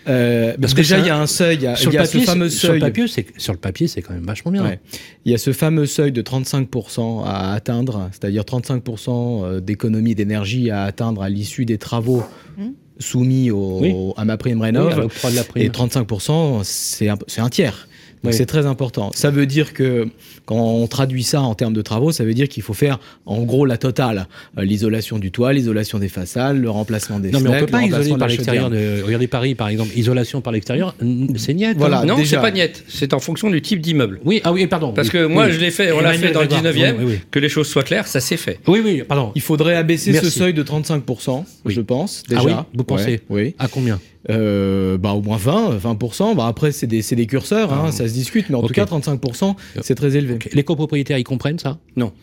euh, 0.07 0.55
Parce 0.59 0.73
que 0.73 0.77
déjà, 0.81 0.99
il 0.99 1.05
y 1.05 1.09
a 1.09 1.17
un 1.19 1.27
seuil, 1.27 1.57
il 1.57 1.63
y 1.63 1.67
a, 1.67 1.75
Sur 1.75 1.93
y 1.93 1.97
a 1.97 2.03
papier, 2.03 2.21
ce 2.21 2.25
fameux 2.25 2.49
sur, 2.49 2.69
le 2.69 2.79
seuil... 2.79 2.79
papier, 2.79 3.07
c'est, 3.07 3.25
sur 3.39 3.53
le 3.53 3.59
papier, 3.59 3.87
c'est 3.87 4.01
quand 4.01 4.13
même 4.13 4.23
vachement 4.25 4.51
bien. 4.51 4.63
Ouais. 4.63 4.79
Il 5.25 5.31
y 5.31 5.35
a 5.35 5.37
ce 5.37 5.51
fameux 5.53 5.85
seuil 5.85 6.11
de 6.11 6.21
35% 6.21 7.23
à 7.25 7.53
atteindre, 7.53 8.09
c'est-à-dire 8.11 8.43
35% 8.43 9.09
euh, 9.43 9.59
d'économie 9.59 10.15
d'énergie 10.15 10.69
à 10.71 10.83
atteindre 10.83 11.21
à 11.21 11.29
l'issue 11.29 11.65
des 11.65 11.77
travaux 11.77 12.23
Mhm. 12.57 12.73
Soumis 13.03 13.51
au, 13.51 13.79
Oui. 13.81 13.93
à 14.17 14.25
ma 14.25 14.37
prime 14.37 14.59
Oui, 14.59 14.65
Rénov. 14.67 15.07
prime. 15.43 15.63
et 15.63 15.69
35%, 15.69 16.61
c'est 16.63 17.09
un, 17.09 17.17
c'est 17.27 17.41
un 17.41 17.49
tiers. 17.49 17.87
C'est 18.31 18.45
très 18.45 18.65
important. 18.65 19.11
Ça 19.13 19.31
veut 19.31 19.45
dire 19.45 19.73
que 19.73 20.07
quand 20.45 20.55
on 20.55 20.87
traduit 20.87 21.23
ça 21.23 21.41
en 21.41 21.55
termes 21.55 21.73
de 21.73 21.81
travaux, 21.81 22.11
ça 22.11 22.23
veut 22.23 22.33
dire 22.33 22.47
qu'il 22.47 22.63
faut 22.63 22.73
faire 22.73 22.99
en 23.25 23.43
gros 23.43 23.65
la 23.65 23.77
totale. 23.77 24.27
Euh, 24.57 24.63
l'isolation 24.63 25.19
du 25.19 25.31
toit, 25.31 25.53
l'isolation 25.53 25.99
des 25.99 26.09
façades, 26.09 26.57
le 26.57 26.69
remplacement 26.69 27.19
des 27.19 27.31
non, 27.31 27.39
mais 27.39 27.49
on 27.49 27.59
peut 27.59 27.65
pas 27.65 27.83
isoler 27.83 28.15
par 28.17 28.27
l'extérieur. 28.27 28.69
Regardez 28.69 29.27
Paris, 29.27 29.55
par 29.55 29.67
exemple, 29.67 29.91
isolation 29.95 30.41
par 30.41 30.53
l'extérieur, 30.53 30.95
c'est 31.35 31.53
niet. 31.53 31.75
Voilà, 31.77 32.01
hein. 32.01 32.05
non, 32.05 32.17
c'est 32.23 32.37
pas 32.37 32.51
niet. 32.51 32.83
C'est 32.87 33.13
en 33.13 33.19
fonction 33.19 33.49
du 33.49 33.61
type 33.61 33.81
d'immeuble. 33.81 34.19
Oui, 34.23 34.41
ah 34.43 34.51
oui, 34.51 34.67
pardon. 34.67 34.93
Parce 34.93 35.09
que 35.09 35.25
moi, 35.25 35.49
je 35.49 35.59
l'ai 35.59 35.71
fait, 35.71 35.91
on 35.91 35.99
l'a 36.01 36.13
fait 36.13 36.31
dans 36.31 36.41
le 36.41 36.47
19e, 36.47 37.17
que 37.31 37.39
les 37.39 37.49
choses 37.49 37.67
soient 37.67 37.83
claires, 37.83 38.07
ça 38.07 38.19
s'est 38.19 38.37
fait. 38.37 38.59
Oui, 38.67 38.81
oui, 38.83 39.03
pardon. 39.07 39.31
Il 39.35 39.41
faudrait 39.41 39.75
abaisser 39.75 40.13
ce 40.13 40.29
seuil 40.29 40.53
de 40.53 40.63
35%, 40.63 41.43
je 41.65 41.81
pense, 41.81 42.23
déjà. 42.27 42.41
Ah 42.41 42.45
oui, 42.45 42.53
vous 42.75 42.83
pensez 42.83 43.21
Oui. 43.29 43.55
À 43.59 43.67
combien? 43.67 43.99
Euh, 44.29 44.97
bah, 44.97 45.11
au 45.11 45.21
moins 45.21 45.37
20, 45.37 45.77
20%. 45.77 46.35
Bah, 46.35 46.47
après, 46.47 46.71
c'est 46.71 46.87
des, 46.87 47.01
des, 47.01 47.27
curseurs, 47.27 47.73
hein, 47.73 47.85
ah. 47.87 47.91
ça 47.91 48.07
se 48.07 48.13
discute, 48.13 48.49
mais 48.49 48.55
en 48.55 48.63
tout 48.63 48.73
cas, 48.73 48.85
35%, 48.85 49.55
c'est 49.81 49.95
très 49.95 50.15
élevé. 50.15 50.39
Les 50.53 50.63
copropriétaires, 50.63 51.17
ils 51.17 51.23
comprennent 51.23 51.59
ça? 51.59 51.79
Non. 51.95 52.13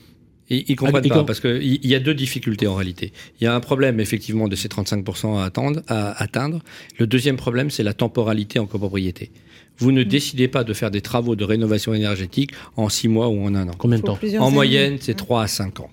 Ils, 0.48 0.64
ils 0.68 0.76
comprennent 0.76 1.04
ah, 1.10 1.14
pas, 1.14 1.24
parce 1.24 1.40
qu'il 1.40 1.86
y 1.86 1.94
a 1.94 2.00
deux 2.00 2.14
difficultés 2.14 2.66
en 2.66 2.74
réalité. 2.74 3.12
Il 3.40 3.44
y 3.44 3.46
a 3.46 3.54
un 3.54 3.60
problème, 3.60 4.00
effectivement, 4.00 4.48
de 4.48 4.56
ces 4.56 4.68
35% 4.68 5.38
à, 5.38 5.44
attendre, 5.44 5.82
à 5.88 6.20
atteindre. 6.22 6.60
Le 6.98 7.06
deuxième 7.06 7.36
problème, 7.36 7.70
c'est 7.70 7.84
la 7.84 7.94
temporalité 7.94 8.58
en 8.58 8.66
copropriété. 8.66 9.30
Vous 9.78 9.92
ne 9.92 10.02
mmh. 10.02 10.08
décidez 10.08 10.48
pas 10.48 10.64
de 10.64 10.74
faire 10.74 10.90
des 10.90 11.00
travaux 11.00 11.36
de 11.36 11.44
rénovation 11.44 11.94
énergétique 11.94 12.52
en 12.76 12.88
6 12.88 13.08
mois 13.08 13.28
ou 13.28 13.42
en 13.42 13.54
un 13.54 13.68
an. 13.68 13.72
Combien 13.78 13.98
de 13.98 14.04
temps? 14.04 14.18
En 14.38 14.50
moyenne, 14.50 14.98
c'est 15.00 15.14
3 15.14 15.44
à 15.44 15.46
5 15.46 15.80
ans. 15.80 15.90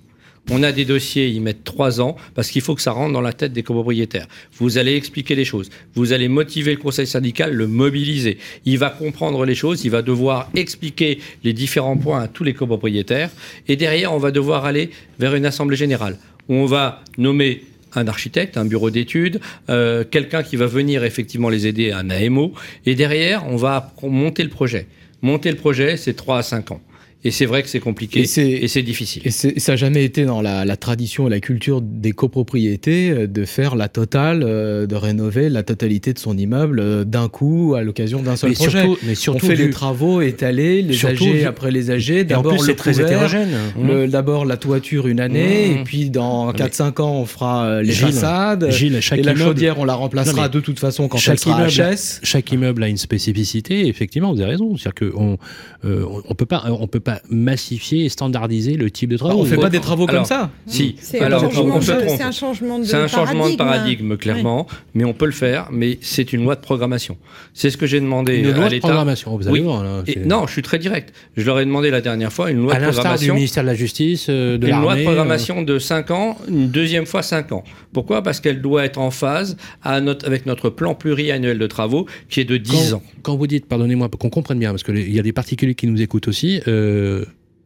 On 0.50 0.64
a 0.64 0.72
des 0.72 0.86
dossiers, 0.86 1.28
ils 1.28 1.42
mettent 1.42 1.66
trois 1.66 2.00
ans 2.00 2.16
parce 2.34 2.50
qu'il 2.50 2.62
faut 2.62 2.74
que 2.74 2.82
ça 2.82 2.92
rentre 2.92 3.12
dans 3.12 3.22
la 3.22 3.34
tête 3.34 3.52
des 3.52 3.64
copropriétaires. 3.64 4.28
Vous 4.58 4.78
allez 4.78 4.96
expliquer 4.96 5.36
les 5.36 5.44
choses. 5.44 5.70
Vous 5.94 6.14
allez 6.14 6.30
motiver 6.30 6.72
le 6.72 6.78
conseil 6.78 7.06
syndical, 7.06 7.54
le 7.54 7.68
mobiliser. 7.68 8.38
Il 8.64 8.78
va 8.78 8.90
comprendre 8.90 9.46
les 9.46 9.56
choses. 9.56 9.84
Il 9.84 9.92
va 9.92 10.02
devoir 10.02 10.50
expliquer 10.56 11.20
les 11.44 11.52
différents 11.52 11.98
points 11.98 12.22
à 12.22 12.28
tous 12.30 12.46
les 12.46 12.54
copropriétaires. 12.54 13.30
Et 13.68 13.76
derrière, 13.76 14.14
on 14.14 14.20
va 14.20 14.32
devoir 14.32 14.64
aller 14.64 14.90
vers 15.20 15.36
une 15.36 15.46
assemblée 15.46 15.76
générale 15.76 16.18
où 16.48 16.54
on 16.54 16.66
va 16.66 17.04
nommer 17.18 17.64
un 17.94 18.08
architecte, 18.08 18.56
un 18.56 18.66
bureau 18.66 18.90
d'études, 18.90 19.42
euh, 19.70 20.06
quelqu'un 20.10 20.44
qui 20.44 20.56
va 20.56 20.68
venir 20.68 21.04
effectivement 21.04 21.50
les 21.50 21.68
aider, 21.68 21.92
un 21.92 22.10
AMO. 22.10 22.54
Et 22.86 22.96
derrière, 22.96 23.46
on 23.48 23.58
va 23.58 23.94
monter 24.02 24.44
le 24.44 24.50
projet. 24.50 24.88
Monter 25.22 25.52
le 25.52 25.58
projet, 25.58 25.98
c'est 25.98 26.14
trois 26.14 26.38
à 26.38 26.44
cinq 26.44 26.72
ans. 26.72 26.82
Et 27.28 27.32
c'est 27.32 27.46
vrai 27.46 27.62
que 27.62 27.68
c'est 27.68 27.82
compliqué 27.82 28.22
et 28.22 28.68
c'est 28.68 28.82
difficile. 28.84 29.22
Et, 29.26 29.32
ça 29.32 29.74
n'a 29.74 29.76
jamais 29.76 30.06
été 30.06 30.24
dans 30.24 30.42
la, 30.42 30.78
tradition 30.78 31.28
et 31.28 31.30
la 31.30 31.42
culture 31.42 31.82
des 31.82 32.14
copropriétés 32.14 33.10
euh, 33.10 33.28
de 33.28 33.44
faire 33.44 33.76
la 33.76 33.90
totale, 33.90 34.44
euh, 34.46 34.86
de 34.86 34.96
rénover 34.96 35.50
la 35.50 35.64
totalité 35.64 36.14
de 36.14 36.20
son 36.20 36.38
immeuble 36.38 36.80
euh, 36.80 37.04
d'un 37.04 37.28
coup 37.28 37.76
à 37.76 37.82
l'occasion 37.82 38.22
d'un 38.22 38.38
seul 38.38 38.54
projet. 38.54 38.88
mais 39.04 39.16
surtout 39.16 39.46
On 39.46 39.50
fait 39.50 39.56
les 39.56 39.72
travaux 39.72 40.22
étalés, 40.22 40.82
les 40.82 41.06
âgés 41.06 41.46
après 41.46 41.70
les 41.70 41.92
âgés. 41.92 42.24
D'abord 42.24 42.64
le 42.64 42.76
très 42.76 43.02
hétérogène. 43.02 43.50
Mmh. 43.76 44.06
D'abord 44.06 44.46
la 44.46 44.56
toiture 44.56 45.08
une 45.08 45.20
année, 45.20 45.68
mmh. 45.68 45.78
et 45.80 45.84
puis 45.84 46.10
dans 46.10 46.54
4-5 46.54 47.02
ans 47.02 47.16
on 47.16 47.26
fera 47.26 47.82
les 47.82 47.92
façades. 47.92 48.70
Gilles, 48.72 49.02
chaque 49.02 49.20
et 49.20 49.24
la 49.24 49.36
chaudière 49.36 49.80
on 49.80 49.86
la 49.86 49.96
remplacera 49.96 50.48
de 50.48 50.62
toute 50.62 50.80
façon 50.80 51.10
quand 51.10 51.18
chaque 51.18 51.34
elle 51.34 51.40
sera 51.40 51.68
immeuble, 51.68 51.94
HS. 51.94 52.20
Chaque 52.24 52.50
immeuble 52.54 52.84
a 52.84 52.88
une 52.88 52.98
spécificité. 52.98 53.88
Effectivement, 53.88 54.32
vous 54.32 54.40
avez 54.40 54.52
raison. 54.52 54.78
C'est-à-dire 54.78 55.12
qu'on 55.12 55.38
on 55.84 56.36
peut 56.36 56.46
pas, 56.46 56.64
on 56.68 56.88
peut 56.88 57.02
pas 57.02 57.17
massifier 57.30 58.06
et 58.06 58.10
standardiser 58.10 58.78
le 58.78 58.92
type 58.92 59.10
de 59.10 59.18
travaux. 59.18 59.40
on 59.40 59.44
ne 59.44 59.50
fait 59.50 59.58
pas 59.58 59.70
des 59.70 59.80
travaux 59.80 60.06
comme 60.06 60.26
ça 60.26 60.52
Si. 60.66 60.96
C'est 61.00 61.22
un, 61.22 61.40
changement 61.40 61.80
de, 61.80 62.86
C'est 62.86 62.96
un 62.96 63.08
changement 63.08 63.50
de 63.50 63.56
paradigme, 63.56 64.18
clairement, 64.18 64.68
mais 64.94 65.04
on 65.04 65.14
peut 65.14 65.26
le 65.26 65.32
faire, 65.32 65.68
mais 65.72 65.98
c'est 66.02 66.34
une 66.34 66.44
loi 66.44 66.56
de 66.56 66.62
programmation. 66.62 67.18
C'est 67.54 67.70
ce 67.70 67.78
que 67.78 67.86
j'ai 67.86 68.00
demandé 68.00 68.38
une 68.38 68.52
loi 68.52 68.70
de 68.70 68.80
programmation, 68.80 69.38
vous 69.38 69.48
allez 69.48 69.62
voir. 69.62 69.84
non, 70.26 70.48
je 70.48 70.52
suis 70.52 70.62
très 70.62 70.80
direct. 70.80 71.14
Je 71.36 71.46
leur 71.46 71.60
ai 71.60 71.66
demandé 71.66 71.90
la 71.90 72.02
dernière 72.02 72.32
fois 72.32 72.52
une 72.52 72.62
loi 72.62 72.76
de 72.76 72.80
programmation. 72.80 73.34
du 73.34 73.38
ministère 73.38 73.64
de 73.64 73.68
la 73.68 73.76
Justice, 73.76 74.28
euh, 74.30 74.58
de 74.58 74.68
Une 74.68 74.82
loi 74.82 74.96
de 74.96 75.04
programmation 75.04 75.62
euh. 75.62 75.66
de 75.66 75.80
5 75.80 76.12
ans, 76.12 76.38
une 76.48 76.70
deuxième 76.70 77.06
fois 77.06 77.22
5 77.22 77.52
ans. 77.52 77.64
Pourquoi? 77.94 78.22
Parce 78.22 78.40
qu'elle 78.40 78.62
doit 78.62 78.86
être 78.86 79.00
en 79.00 79.12
phase 79.12 79.58
à 79.84 80.02
notre, 80.02 80.26
avec 80.26 80.46
notre 80.46 80.70
plan 80.70 80.96
pluriannuel 80.96 81.58
de 81.58 81.68
travaux 81.68 82.06
qui 82.30 82.40
est 82.40 82.46
de 82.46 82.58
10 82.58 82.94
ans. 82.94 83.04
Quand 83.24 83.36
vous 83.36 83.48
dites, 83.48 83.66
pardonnez-moi, 83.66 84.10
qu'on 84.10 84.30
comprenne 84.30 84.60
bien, 84.60 84.72
parce 84.72 84.84
qu'il 84.84 85.14
y 85.14 85.20
a 85.20 85.24
des 85.24 85.34
particuliers 85.34 85.76
qui 85.76 85.88
nous 85.88 86.02
écoutent 86.02 86.28
aussi, 86.28 86.62
euh, 86.68 86.97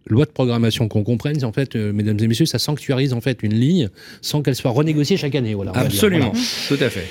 loi 0.08 0.26
de 0.26 0.32
programmation 0.32 0.88
qu'on 0.88 1.04
comprenne, 1.04 1.44
en 1.44 1.52
fait, 1.52 1.76
euh, 1.76 1.94
mesdames 1.94 2.18
et 2.20 2.28
messieurs, 2.28 2.46
ça 2.46 2.60
sanctuarise 2.60 3.14
en 3.14 3.22
fait 3.22 3.44
une 3.44 3.54
ligne 3.54 3.90
sans 4.22 4.42
qu'elle 4.42 4.56
soit 4.56 4.72
renégociée 4.72 5.18
chaque 5.18 5.36
année. 5.36 5.54
Voilà, 5.54 5.72
Absolument, 5.74 6.34
tout 6.68 6.78
à 6.80 6.90
fait. 6.90 7.06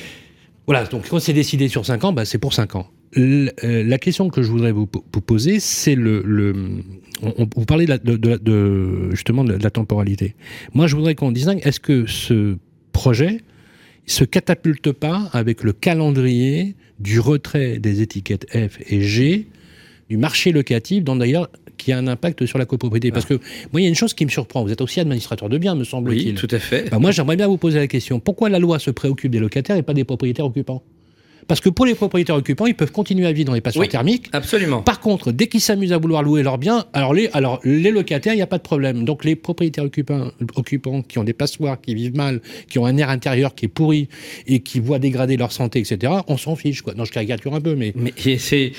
Voilà, 0.66 0.84
donc 0.84 1.08
quand 1.08 1.18
c'est 1.18 1.32
décidé 1.32 1.68
sur 1.68 1.84
5 1.84 2.04
ans, 2.04 2.12
bah, 2.12 2.24
c'est 2.24 2.38
pour 2.38 2.52
5 2.52 2.76
ans. 2.76 2.88
Euh, 3.16 3.48
la 3.64 3.98
question 3.98 4.28
que 4.28 4.42
je 4.42 4.50
voudrais 4.50 4.72
vous, 4.72 4.86
poser, 4.86 5.58
c'est 5.58 5.96
le, 5.96 6.22
le 6.24 6.54
on, 7.22 7.48
vous 7.56 7.64
parlez 7.64 7.86
de, 7.86 8.16
de, 8.16 9.10
justement 9.10 9.42
de 9.42 9.54
la 9.54 9.70
temporalité. 9.70 10.36
Moi, 10.74 10.86
je 10.86 10.94
voudrais 10.94 11.14
qu'on 11.14 11.32
distingue, 11.32 11.60
est-ce 11.64 11.80
que 11.80 12.06
ce 12.06 12.56
projet 12.92 13.40
se 14.06 14.24
catapulte 14.24 14.92
pas 14.92 15.28
avec 15.32 15.64
le 15.64 15.72
calendrier 15.72 16.76
du 17.00 17.18
retrait 17.18 17.78
des 17.78 18.02
étiquettes 18.02 18.46
F 18.52 18.78
et 18.88 19.02
G 19.02 19.48
du 20.11 20.16
marché 20.16 20.50
locatif, 20.52 21.04
dont 21.04 21.16
d'ailleurs 21.16 21.48
qui 21.78 21.92
a 21.92 21.98
un 21.98 22.06
impact 22.08 22.44
sur 22.44 22.58
la 22.58 22.66
copropriété. 22.66 23.11
Parce 23.11 23.24
que 23.24 23.34
moi, 23.72 23.80
il 23.80 23.84
y 23.84 23.86
a 23.86 23.88
une 23.88 23.94
chose 23.94 24.12
qui 24.12 24.26
me 24.26 24.30
surprend. 24.30 24.62
Vous 24.62 24.72
êtes 24.72 24.82
aussi 24.82 25.00
administrateur 25.00 25.48
de 25.48 25.56
biens, 25.56 25.74
me 25.74 25.84
semble-t-il. 25.84 26.28
Oui, 26.28 26.34
tout 26.34 26.48
à 26.50 26.58
fait. 26.58 26.90
Bah, 26.90 26.98
moi, 26.98 27.11
j'aimerais 27.11 27.36
bien 27.36 27.46
vous 27.46 27.56
poser 27.56 27.78
la 27.78 27.86
question. 27.86 28.20
Pourquoi 28.20 28.50
la 28.50 28.58
loi 28.58 28.78
se 28.78 28.90
préoccupe 28.90 29.30
des 29.30 29.38
locataires 29.38 29.76
et 29.76 29.82
pas 29.82 29.94
des 29.94 30.04
propriétaires 30.04 30.44
occupants? 30.46 30.82
Parce 31.51 31.61
que 31.61 31.68
pour 31.68 31.84
les 31.84 31.96
propriétaires 31.96 32.36
occupants, 32.36 32.66
ils 32.66 32.76
peuvent 32.76 32.92
continuer 32.92 33.26
à 33.26 33.32
vivre 33.32 33.48
dans 33.48 33.55
les 33.55 33.61
passoires 33.61 33.88
thermiques. 33.88 34.28
Absolument. 34.30 34.82
Par 34.82 35.01
contre, 35.01 35.32
dès 35.32 35.48
qu'ils 35.48 35.61
s'amusent 35.61 35.92
à 35.92 35.98
vouloir 35.98 36.22
louer 36.22 36.44
leurs 36.44 36.59
biens, 36.59 36.84
alors 36.92 37.12
les, 37.12 37.28
alors 37.32 37.59
les 37.64 37.90
locataires, 37.90 38.34
il 38.34 38.36
n'y 38.36 38.42
a 38.42 38.46
pas 38.46 38.59
de 38.59 38.62
problème. 38.62 39.05
Donc 39.05 39.24
les 39.24 39.34
propriétaires 39.34 39.82
occupants, 39.82 40.30
occupants 40.55 41.03
qui 41.03 41.18
ont 41.18 41.24
des 41.24 41.32
passoires, 41.32 41.80
qui 41.80 41.96
vivent 41.96 42.14
mal, 42.14 42.40
qui 42.68 42.78
ont 42.78 42.86
un 42.86 42.96
air 42.98 43.11
intérieur 43.11 43.57
qui 43.57 43.64
est 43.64 43.68
pourri 43.68 44.09
et 44.46 44.61
qui 44.61 44.78
voient 44.78 45.01
dégrader 45.01 45.36
leur 45.36 45.51
santé, 45.51 45.80
etc., 45.80 46.12
on 46.28 46.36
s'en 46.36 46.55
fiche. 46.55 46.82
Quoi. 46.82 46.94
Non, 46.94 47.05
je 47.05 47.11
caricature 47.11 47.53
un 47.53 47.61
peu, 47.61 47.74
mais. 47.74 47.94
Mais 47.96 48.14
c'est. 48.38 48.70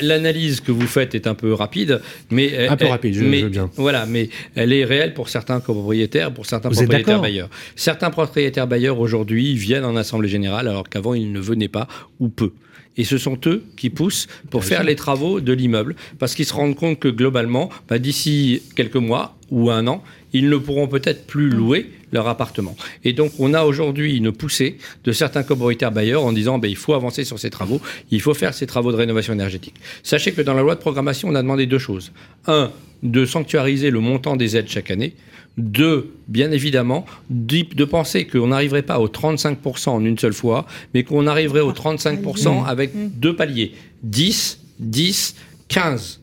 L'analyse 0.00 0.62
que 0.62 0.72
vous 0.72 0.86
faites 0.86 1.14
est 1.14 1.26
un 1.26 1.34
peu 1.34 1.52
rapide, 1.52 2.00
mais. 2.30 2.68
Un 2.68 2.76
peu 2.78 2.86
rapide, 2.86 3.12
je, 3.12 3.22
mais, 3.22 3.42
veux 3.42 3.50
bien. 3.50 3.70
Voilà, 3.76 4.06
mais 4.06 4.30
elle 4.54 4.72
est 4.72 4.86
réelle 4.86 5.12
pour 5.12 5.28
certains 5.28 5.60
copropriétaires, 5.60 6.32
pour 6.32 6.46
certains 6.46 6.70
propriétaires 6.70 7.20
bailleurs. 7.20 7.50
Certains 7.74 8.08
propriétaires 8.08 8.66
bailleurs 8.66 8.98
aujourd'hui 8.98 9.56
viennent 9.56 9.84
en 9.84 9.96
assemblée 9.96 10.30
générale 10.30 10.68
alors 10.68 10.88
qu'avant 10.88 11.12
ils 11.12 11.30
ne 11.30 11.38
venaient 11.38 11.65
pas 11.68 11.88
ou 12.20 12.28
peu. 12.28 12.52
Et 12.96 13.04
ce 13.04 13.18
sont 13.18 13.38
eux 13.46 13.62
qui 13.76 13.90
poussent 13.90 14.26
pour 14.50 14.64
faire 14.64 14.82
les 14.82 14.96
travaux 14.96 15.40
de 15.40 15.52
l'immeuble, 15.52 15.96
parce 16.18 16.34
qu'ils 16.34 16.46
se 16.46 16.54
rendent 16.54 16.76
compte 16.76 16.98
que 16.98 17.08
globalement, 17.08 17.68
bah, 17.88 17.98
d'ici 17.98 18.62
quelques 18.74 18.96
mois 18.96 19.36
ou 19.50 19.70
un 19.70 19.86
an, 19.86 20.02
ils 20.32 20.48
ne 20.48 20.56
pourront 20.56 20.88
peut-être 20.88 21.26
plus 21.26 21.50
louer 21.50 21.90
leur 22.12 22.26
appartement. 22.28 22.76
Et 23.04 23.12
donc, 23.12 23.32
on 23.38 23.52
a 23.52 23.64
aujourd'hui 23.64 24.16
une 24.16 24.32
poussée 24.32 24.78
de 25.04 25.12
certains 25.12 25.42
copropriétaires 25.42 25.92
bailleurs 25.92 26.24
en 26.24 26.32
disant 26.32 26.58
bah, 26.58 26.68
il 26.68 26.76
faut 26.76 26.94
avancer 26.94 27.24
sur 27.24 27.38
ces 27.38 27.50
travaux, 27.50 27.80
il 28.10 28.20
faut 28.20 28.34
faire 28.34 28.54
ces 28.54 28.66
travaux 28.66 28.92
de 28.92 28.96
rénovation 28.96 29.34
énergétique. 29.34 29.74
Sachez 30.02 30.32
que 30.32 30.40
dans 30.40 30.54
la 30.54 30.62
loi 30.62 30.74
de 30.74 30.80
programmation, 30.80 31.28
on 31.28 31.34
a 31.34 31.42
demandé 31.42 31.66
deux 31.66 31.78
choses. 31.78 32.12
Un, 32.46 32.70
de 33.02 33.26
sanctuariser 33.26 33.90
le 33.90 34.00
montant 34.00 34.36
des 34.36 34.56
aides 34.56 34.68
chaque 34.68 34.90
année. 34.90 35.14
Deux, 35.56 36.14
bien 36.28 36.50
évidemment, 36.50 37.06
de 37.30 37.84
penser 37.84 38.26
qu'on 38.26 38.48
n'arriverait 38.48 38.82
pas 38.82 39.00
aux 39.00 39.08
35% 39.08 39.88
en 39.88 40.04
une 40.04 40.18
seule 40.18 40.34
fois, 40.34 40.66
mais 40.92 41.02
qu'on 41.02 41.26
arriverait 41.26 41.60
aux 41.60 41.72
35% 41.72 42.66
avec 42.66 42.90
deux 43.18 43.34
paliers. 43.34 43.72
10, 44.02 44.60
10, 44.80 45.34
15 45.68 46.20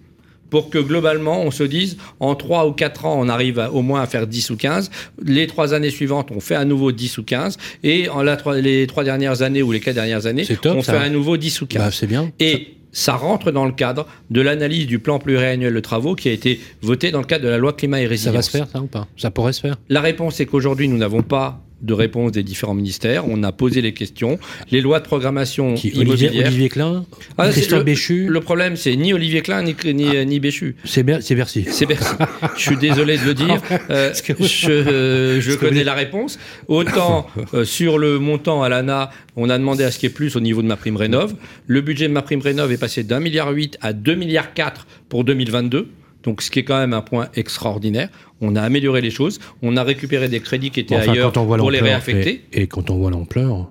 pour 0.49 0.69
que 0.69 0.77
globalement 0.77 1.41
on 1.41 1.49
se 1.49 1.63
dise 1.63 1.97
en 2.19 2.35
3 2.35 2.67
ou 2.67 2.73
4 2.73 3.05
ans 3.05 3.15
on 3.19 3.27
arrive 3.27 3.67
au 3.73 3.81
moins 3.81 4.03
à 4.03 4.05
faire 4.05 4.27
10 4.27 4.51
ou 4.51 4.55
15, 4.55 4.91
les 5.25 5.47
3 5.47 5.73
années 5.73 5.89
suivantes 5.89 6.29
on 6.29 6.39
fait 6.39 6.53
à 6.53 6.63
nouveau 6.63 6.91
10 6.91 7.17
ou 7.17 7.23
15, 7.23 7.57
et 7.83 8.07
en 8.09 8.21
la, 8.21 8.37
les 8.61 8.85
3 8.85 9.03
dernières 9.03 9.41
années 9.41 9.63
ou 9.63 9.71
les 9.71 9.79
4 9.79 9.95
dernières 9.95 10.27
années 10.27 10.45
on 10.65 10.83
fait 10.83 10.91
à 10.91 11.09
nouveau 11.09 11.37
10 11.37 11.61
ou 11.61 11.65
15. 11.65 11.81
Bah, 11.81 11.89
c'est 11.91 12.05
bien. 12.05 12.31
Et 12.39 12.77
ça 12.93 13.15
rentre 13.15 13.51
dans 13.51 13.65
le 13.65 13.71
cadre 13.73 14.07
de 14.29 14.39
l'analyse 14.39 14.87
du 14.87 14.99
plan 14.99 15.19
pluriannuel 15.19 15.73
de 15.73 15.79
travaux 15.79 16.15
qui 16.15 16.29
a 16.29 16.31
été 16.31 16.61
voté 16.81 17.11
dans 17.11 17.19
le 17.19 17.25
cadre 17.25 17.43
de 17.43 17.49
la 17.49 17.57
loi 17.57 17.73
climat 17.73 17.99
et 17.99 18.07
résilience. 18.07 18.45
Ça 18.45 18.57
va 18.57 18.65
se 18.65 18.69
faire, 18.69 18.71
ça 18.71 18.81
ou 18.81 18.87
pas? 18.87 19.07
Ça 19.17 19.31
pourrait 19.31 19.53
se 19.53 19.59
faire 19.59 19.75
La 19.89 19.99
réponse 19.99 20.39
est 20.39 20.45
qu'aujourd'hui, 20.45 20.87
nous 20.87 20.97
n'avons 20.97 21.23
pas 21.23 21.61
de 21.83 21.93
réponse 21.93 22.31
des 22.31 22.43
différents 22.43 22.73
ministères. 22.73 23.27
On 23.27 23.43
a 23.43 23.51
posé 23.51 23.81
les 23.81 23.93
questions. 23.93 24.39
Les 24.71 24.81
lois 24.81 24.99
de 24.99 25.05
programmation 25.05 25.75
Qui, 25.75 25.93
Olivier, 25.97 26.29
Olivier 26.29 26.69
Klein 26.69 27.05
ah, 27.37 27.49
Christophe 27.49 27.83
Béchu 27.83 28.27
Le 28.27 28.39
problème, 28.39 28.75
c'est 28.75 28.95
ni 28.95 29.13
Olivier 29.13 29.41
Klein, 29.41 29.63
ni, 29.63 29.75
ni, 29.93 30.17
ah. 30.17 30.25
ni 30.25 30.39
Béchu. 30.39 30.75
C'est 30.85 31.03
Bercy. 31.03 31.65
C'est 31.69 31.85
Bercy. 31.85 32.15
je 32.57 32.61
suis 32.61 32.77
désolé 32.77 33.17
de 33.17 33.25
le 33.25 33.33
dire. 33.33 33.61
Euh, 33.89 34.13
je, 34.39 34.71
euh, 34.71 35.41
je 35.41 35.53
connais 35.53 35.83
la 35.83 35.93
réponse. 35.93 36.39
Autant 36.67 37.27
euh, 37.53 37.65
sur 37.65 37.97
le 37.97 38.17
montant 38.17 38.63
à 38.63 38.69
l'ANA, 38.69 39.09
on 39.35 39.49
a 39.49 39.57
demandé 39.57 39.83
à 39.83 39.91
ce 39.91 39.99
qu'il 39.99 40.09
y 40.09 40.11
ait 40.11 40.15
plus 40.15 40.35
au 40.35 40.39
niveau 40.39 40.61
de 40.61 40.67
ma 40.67 40.77
prime 40.77 40.95
rénov. 40.95 41.35
Le 41.67 41.81
budget 41.81 42.07
de 42.07 42.13
ma 42.13 42.21
prime 42.21 42.39
rénov 42.41 42.71
est 42.71 42.77
passé 42.77 43.03
d'un 43.03 43.19
milliard 43.19 43.49
huit 43.51 43.77
à 43.81 43.93
deux 43.93 44.15
milliards 44.15 44.53
quatre 44.53 44.87
pour 45.09 45.23
2022. 45.23 45.89
Donc, 46.23 46.41
ce 46.41 46.49
qui 46.49 46.59
est 46.59 46.63
quand 46.63 46.79
même 46.79 46.93
un 46.93 47.01
point 47.01 47.29
extraordinaire. 47.35 48.09
On 48.41 48.55
a 48.55 48.61
amélioré 48.61 49.01
les 49.01 49.11
choses. 49.11 49.39
On 49.61 49.77
a 49.77 49.83
récupéré 49.83 50.27
des 50.27 50.39
crédits 50.39 50.71
qui 50.71 50.79
étaient 50.79 50.95
ailleurs 50.95 51.31
pour 51.31 51.71
les 51.71 51.79
réaffecter. 51.79 52.43
Et, 52.51 52.67
quand 52.67 52.89
on 52.89 52.97
voit 52.97 53.11
l'ampleur. 53.11 53.69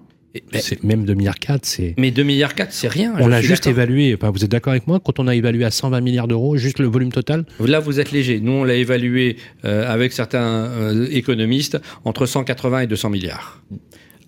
même 0.82 1.04
2 1.04 1.14
milliards 1.14 1.38
4, 1.38 1.64
c'est. 1.64 1.94
Mais 1.98 2.10
2 2.10 2.22
milliards 2.22 2.54
4, 2.54 2.72
c'est 2.72 2.88
rien. 2.88 3.14
On 3.18 3.28
l'a 3.28 3.42
juste 3.42 3.66
évalué. 3.66 4.16
vous 4.20 4.44
êtes 4.44 4.50
d'accord 4.50 4.72
avec 4.72 4.86
moi 4.86 5.00
quand 5.00 5.18
on 5.18 5.28
a 5.28 5.34
évalué 5.34 5.64
à 5.64 5.70
120 5.70 6.00
milliards 6.00 6.28
d'euros, 6.28 6.56
juste 6.56 6.78
le 6.78 6.86
volume 6.86 7.12
total 7.12 7.44
Là, 7.60 7.80
vous 7.80 8.00
êtes 8.00 8.12
léger. 8.12 8.40
Nous, 8.40 8.52
on 8.52 8.64
l'a 8.64 8.74
évalué 8.74 9.36
euh, 9.64 9.90
avec 9.92 10.12
certains 10.12 10.66
euh, 10.66 11.06
économistes 11.10 11.78
entre 12.04 12.26
180 12.26 12.80
et 12.80 12.86
200 12.86 13.10
milliards. 13.10 13.62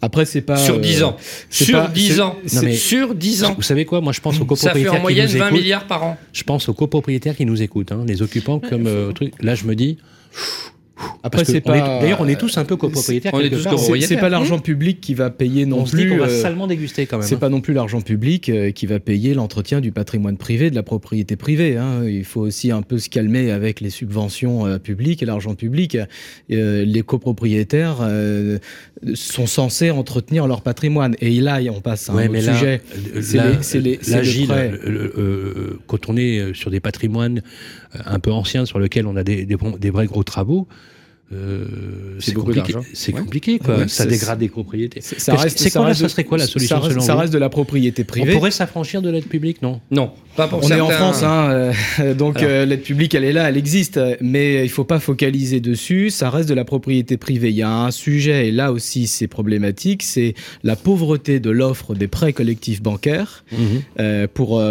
Après, 0.04 0.26
c'est 0.26 0.42
pas. 0.42 0.56
Sur 0.56 0.78
10 0.78 1.02
ans. 1.02 1.16
Sur 1.48 1.88
10 1.88 2.20
ans. 2.20 2.36
sur 2.74 3.14
10 3.14 3.44
ans. 3.44 3.54
Vous 3.56 3.62
savez 3.62 3.84
quoi 3.86 4.00
Moi, 4.00 4.12
je 4.12 4.20
pense 4.20 4.36
aux 4.38 4.44
copropriétaires. 4.44 4.84
Ça 4.84 4.90
fait 4.92 4.98
en 4.98 5.00
moyenne 5.00 5.28
20 5.28 5.50
milliards 5.50 5.86
par 5.86 6.04
an. 6.04 6.18
Je 6.32 6.42
pense 6.42 6.68
aux 6.68 6.74
copropriétaires 6.74 7.36
qui 7.36 7.46
nous 7.46 7.62
écoutent, 7.62 7.92
hein, 7.92 8.04
les 8.06 8.20
occupants 8.20 8.60
comme 8.60 8.86
euh, 8.86 9.12
truc. 9.14 9.32
Là, 9.40 9.54
je 9.54 9.64
me 9.64 9.74
dis. 9.74 9.96
Après, 11.22 11.44
c'est 11.44 11.60
pas. 11.60 12.00
D'ailleurs, 12.00 12.20
on 12.20 12.28
est 12.28 12.38
tous 12.38 12.56
un 12.58 12.64
peu 12.64 12.76
copropriétaires. 12.76 13.32
C'est 14.00 14.16
pas 14.16 14.28
l'argent 14.28 14.58
public 14.58 15.00
qui 15.00 15.14
va 15.14 15.30
payer 15.30 15.66
non 15.66 15.80
on 15.80 15.84
plus. 15.84 16.12
on 16.12 16.18
va 16.18 16.26
euh, 16.26 16.42
salement 16.42 16.66
déguster 16.66 17.06
quand 17.06 17.18
même. 17.18 17.26
C'est 17.26 17.36
hein. 17.36 17.38
pas 17.38 17.48
non 17.48 17.60
plus 17.60 17.74
l'argent 17.74 18.00
public 18.00 18.48
euh, 18.48 18.70
qui 18.70 18.86
va 18.86 19.00
payer 19.00 19.34
l'entretien 19.34 19.80
du 19.80 19.90
patrimoine 19.90 20.36
privé, 20.36 20.70
de 20.70 20.74
la 20.74 20.82
propriété 20.82 21.36
privée. 21.36 21.76
Hein. 21.76 22.04
Il 22.06 22.24
faut 22.24 22.42
aussi 22.42 22.70
un 22.70 22.82
peu 22.82 22.98
se 22.98 23.08
calmer 23.08 23.50
avec 23.50 23.80
les 23.80 23.90
subventions 23.90 24.66
euh, 24.66 24.78
publiques 24.78 25.22
et 25.22 25.26
l'argent 25.26 25.54
public. 25.54 25.96
les 26.48 27.02
copropriétaires 27.02 27.96
sont 29.14 29.46
censés 29.46 29.90
entretenir 29.90 30.46
leur 30.46 30.62
patrimoine. 30.62 31.16
Et 31.20 31.40
là, 31.40 31.60
on 31.74 31.80
passe 31.80 32.08
à 32.08 32.12
un 32.12 32.28
autre 32.28 32.40
sujet. 32.40 32.82
C'est 33.62 33.80
les, 33.80 33.98
quand 35.86 36.08
on 36.08 36.16
est 36.16 36.54
sur 36.54 36.70
des 36.70 36.80
patrimoines 36.80 37.42
un 38.04 38.18
peu 38.18 38.32
anciens 38.32 38.66
sur 38.66 38.78
lesquels 38.78 39.06
on 39.06 39.16
a 39.16 39.24
des, 39.24 39.46
des 39.46 39.90
vrais 39.90 40.06
gros 40.06 40.24
travaux, 40.24 40.68
euh, 41.32 41.64
c'est 42.18 42.34
compliqué, 42.34 42.74
c'est 42.92 43.12
compliqué 43.12 43.58
quoi. 43.58 43.88
ça 43.88 44.04
dégrade 44.04 44.38
des 44.38 44.48
propriétés. 44.48 45.00
Ça 45.00 45.34
reste, 45.34 45.58
c'est 45.58 45.70
quoi, 45.70 45.94
ça 45.94 46.08
serait 46.08 46.24
quoi 46.24 46.36
la 46.36 46.46
solution 46.46 46.80
ça 46.80 46.86
reste, 46.86 47.00
ça 47.00 47.14
reste 47.16 47.32
de 47.32 47.38
la 47.38 47.48
propriété 47.48 48.04
privée. 48.04 48.32
On 48.32 48.34
pourrait 48.34 48.50
s'affranchir 48.50 49.00
de 49.00 49.08
l'aide 49.08 49.26
publique, 49.26 49.62
non 49.62 49.80
Non, 49.90 50.12
pas 50.36 50.48
pour 50.48 50.62
On 50.62 50.68
est 50.68 50.80
en 50.80 50.90
France, 50.90 51.22
hein, 51.22 51.72
euh, 51.98 52.14
donc 52.14 52.42
euh, 52.42 52.66
l'aide 52.66 52.82
publique, 52.82 53.14
elle 53.14 53.24
est 53.24 53.32
là, 53.32 53.48
elle 53.48 53.56
existe, 53.56 53.98
mais 54.20 54.64
il 54.64 54.68
faut 54.68 54.84
pas 54.84 55.00
focaliser 55.00 55.60
dessus. 55.60 56.10
Ça 56.10 56.28
reste 56.28 56.48
de 56.48 56.54
la 56.54 56.64
propriété 56.64 57.16
privée. 57.16 57.48
Il 57.48 57.56
y 57.56 57.62
a 57.62 57.70
un 57.70 57.90
sujet 57.90 58.48
et 58.48 58.50
là 58.52 58.70
aussi 58.70 59.06
c'est 59.06 59.26
problématique, 59.28 60.02
c'est 60.02 60.34
la 60.62 60.76
pauvreté 60.76 61.40
de 61.40 61.50
l'offre 61.50 61.94
des 61.94 62.06
prêts 62.06 62.34
collectifs 62.34 62.82
bancaires 62.82 63.44
mhm. 63.50 64.28
pour 64.28 64.62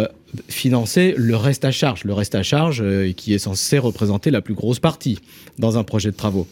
financer 0.48 1.14
le 1.16 1.36
reste 1.36 1.64
à 1.64 1.70
charge, 1.70 2.04
le 2.04 2.12
reste 2.12 2.34
à 2.34 2.42
charge 2.42 2.80
euh, 2.82 3.12
qui 3.12 3.34
est 3.34 3.38
censé 3.38 3.78
représenter 3.78 4.30
la 4.30 4.40
plus 4.40 4.54
grosse 4.54 4.80
partie 4.80 5.18
dans 5.58 5.78
un 5.78 5.84
projet 5.84 6.10
de 6.10 6.16
travaux. 6.16 6.46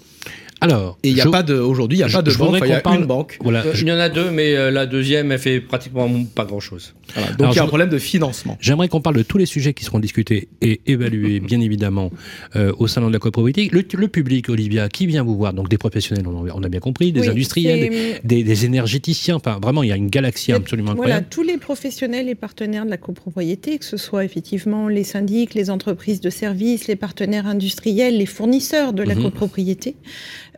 Alors, 0.62 0.96
et 1.02 1.08
il 1.08 1.14
n'y 1.14 1.20
a 1.20 1.26
pas 1.26 1.42
de 1.42 1.54
aujourd'hui, 1.54 1.98
il 1.98 2.04
n'y 2.04 2.10
a 2.10 2.12
pas 2.12 2.22
de 2.22 2.32
banque, 2.32 2.60
il 2.62 2.68
y 2.68 2.72
a 2.72 2.82
une 2.94 3.04
banque. 3.04 3.38
Voilà. 3.42 3.64
Euh, 3.66 3.72
il 3.74 3.88
y 3.88 3.92
en 3.92 3.98
a 3.98 4.08
deux, 4.08 4.30
mais 4.30 4.54
euh, 4.54 4.70
la 4.70 4.86
deuxième, 4.86 5.32
elle 5.32 5.40
fait 5.40 5.60
pratiquement 5.60 6.08
pas 6.36 6.44
grand-chose. 6.44 6.94
Donc 7.36 7.52
il 7.52 7.56
y 7.56 7.58
a 7.58 7.64
un 7.64 7.66
problème 7.66 7.88
de 7.88 7.98
financement. 7.98 8.56
J'aimerais 8.60 8.88
qu'on 8.88 9.00
parle 9.00 9.16
de 9.16 9.24
tous 9.24 9.38
les 9.38 9.46
sujets 9.46 9.74
qui 9.74 9.84
seront 9.84 9.98
discutés 9.98 10.48
et 10.60 10.80
évalués, 10.86 11.40
bien 11.52 11.60
évidemment, 11.60 12.12
euh, 12.54 12.72
au 12.78 12.86
salon 12.86 13.08
de 13.08 13.12
la 13.12 13.18
copropriété. 13.18 13.68
Le, 13.72 13.84
le, 13.92 14.08
public, 14.08 14.48
Olivia, 14.48 14.88
qui 14.88 15.06
vient 15.06 15.24
vous 15.24 15.36
voir 15.36 15.52
Donc 15.52 15.68
des 15.68 15.78
professionnels, 15.78 16.26
on, 16.26 16.62
a 16.62 16.68
bien 16.68 16.80
compris, 16.80 17.10
des 17.10 17.28
industriels, 17.28 18.20
des, 18.22 18.64
énergéticiens. 18.64 19.36
Enfin, 19.36 19.58
vraiment, 19.60 19.82
il 19.82 19.88
y 19.88 19.92
a 19.92 19.96
une 19.96 20.10
galaxie 20.10 20.52
absolument 20.52 20.92
incroyable. 20.92 21.26
Voilà, 21.28 21.28
tous 21.28 21.42
les 21.42 21.58
professionnels 21.58 22.28
et 22.28 22.36
partenaires 22.36 22.84
de 22.84 22.90
la 22.90 22.98
copropriété, 22.98 23.78
que 23.78 23.84
ce 23.84 23.96
soit 23.96 24.24
effectivement 24.24 24.86
les 24.86 25.04
syndics, 25.04 25.54
les 25.54 25.70
entreprises 25.70 26.20
de 26.20 26.30
services, 26.30 26.86
les 26.86 26.96
partenaires 26.96 27.46
industriels, 27.46 28.18
les 28.18 28.26
fournisseurs 28.26 28.92
de 28.92 29.02
la 29.02 29.14
mhm. 29.14 29.24
copropriété. 29.24 29.96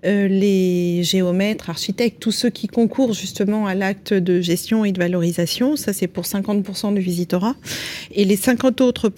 Euh, 0.04 0.28
les 0.28 1.02
géomètres, 1.02 1.70
architectes, 1.70 2.20
tous 2.20 2.32
ceux 2.32 2.50
qui 2.50 2.66
concourent 2.66 3.14
justement 3.14 3.66
à 3.66 3.74
l'acte 3.74 4.12
de 4.12 4.40
gestion 4.40 4.84
et 4.84 4.92
de 4.92 4.98
valorisation. 4.98 5.76
Ça, 5.76 5.92
c'est 5.92 6.08
pour 6.08 6.24
50% 6.24 6.94
du 6.94 7.00
visitorat. 7.00 7.56
Et 8.14 8.24
les 8.24 8.36
50 8.36 8.80
autres 8.82 9.10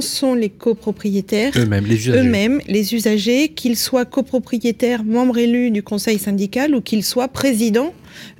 sont 0.00 0.34
les 0.34 0.50
copropriétaires. 0.50 1.52
Eux-mêmes, 1.56 1.86
les 1.86 1.96
usagers. 1.96 2.18
Eux-mêmes, 2.20 2.60
les 2.68 2.94
usagers, 2.94 3.48
qu'ils 3.48 3.76
soient 3.76 4.04
copropriétaires, 4.04 5.04
membres 5.04 5.38
élus 5.38 5.70
du 5.70 5.82
conseil 5.82 6.18
syndical 6.18 6.74
ou 6.74 6.80
qu'ils 6.80 7.04
soient 7.04 7.28
présidents 7.28 7.94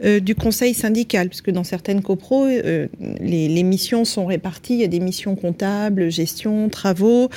euh, 0.05 0.21
du 0.21 0.35
conseil 0.35 0.75
syndical, 0.75 1.29
puisque 1.29 1.51
dans 1.51 1.65
certaines 1.65 2.03
copros, 2.03 2.47
euh, 2.47 2.87
les, 3.21 3.63
missions 3.63 4.05
sont 4.05 4.27
réparties. 4.27 4.75
Il 4.75 4.81
y 4.81 4.85
a 4.85 4.89
des 4.89 5.01
missions 5.01 5.37
comptables, 5.37 6.11
gestion, 6.11 6.69
travaux. 6.69 7.29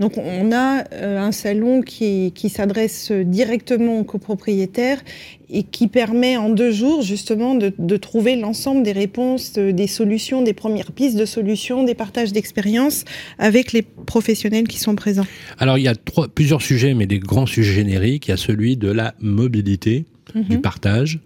Donc 0.00 0.18
on 0.18 0.52
a 0.52 0.84
euh, 0.92 1.18
un 1.18 1.32
salon 1.32 1.82
qui, 1.82 2.32
s'adresse 2.48 3.10
directement 3.10 3.98
aux 3.98 4.04
copropriétaires 4.04 5.02
et 5.50 5.62
qui 5.62 5.88
permet 5.88 6.36
en 6.36 6.48
deux 6.48 6.70
jours 6.70 7.02
justement 7.02 7.54
de, 7.54 7.96
trouver 7.96 8.36
l'ensemble 8.36 8.82
des 8.82 8.92
réponses, 8.92 9.52
des 9.54 9.86
solutions, 9.86 10.42
des 10.42 10.52
premières 10.52 10.92
pistes 10.92 11.16
de 11.16 11.24
solutions, 11.24 11.82
des 11.84 11.94
partages 11.94 12.32
d'expériences 12.32 13.04
avec 13.38 13.72
les 13.72 13.82
professionnels 13.82 14.68
qui 14.68 14.78
sont 14.78 14.94
présents. 14.94 15.26
Alors 15.58 15.78
il 15.78 15.84
y 15.84 15.88
a 15.88 15.94
plusieurs 16.34 16.62
sujets, 16.62 16.94
mais 16.94 17.06
des 17.06 17.18
grands 17.18 17.46
sujets 17.46 17.74
génériques. 17.74 18.28
Il 18.28 18.30
y 18.30 18.34
a 18.34 18.36
celui 18.36 18.76
de 18.76 18.90
la 18.90 19.14
mobilité 19.20 20.04
du 20.34 20.56
mhm. 20.56 20.62
partage, 20.62 21.20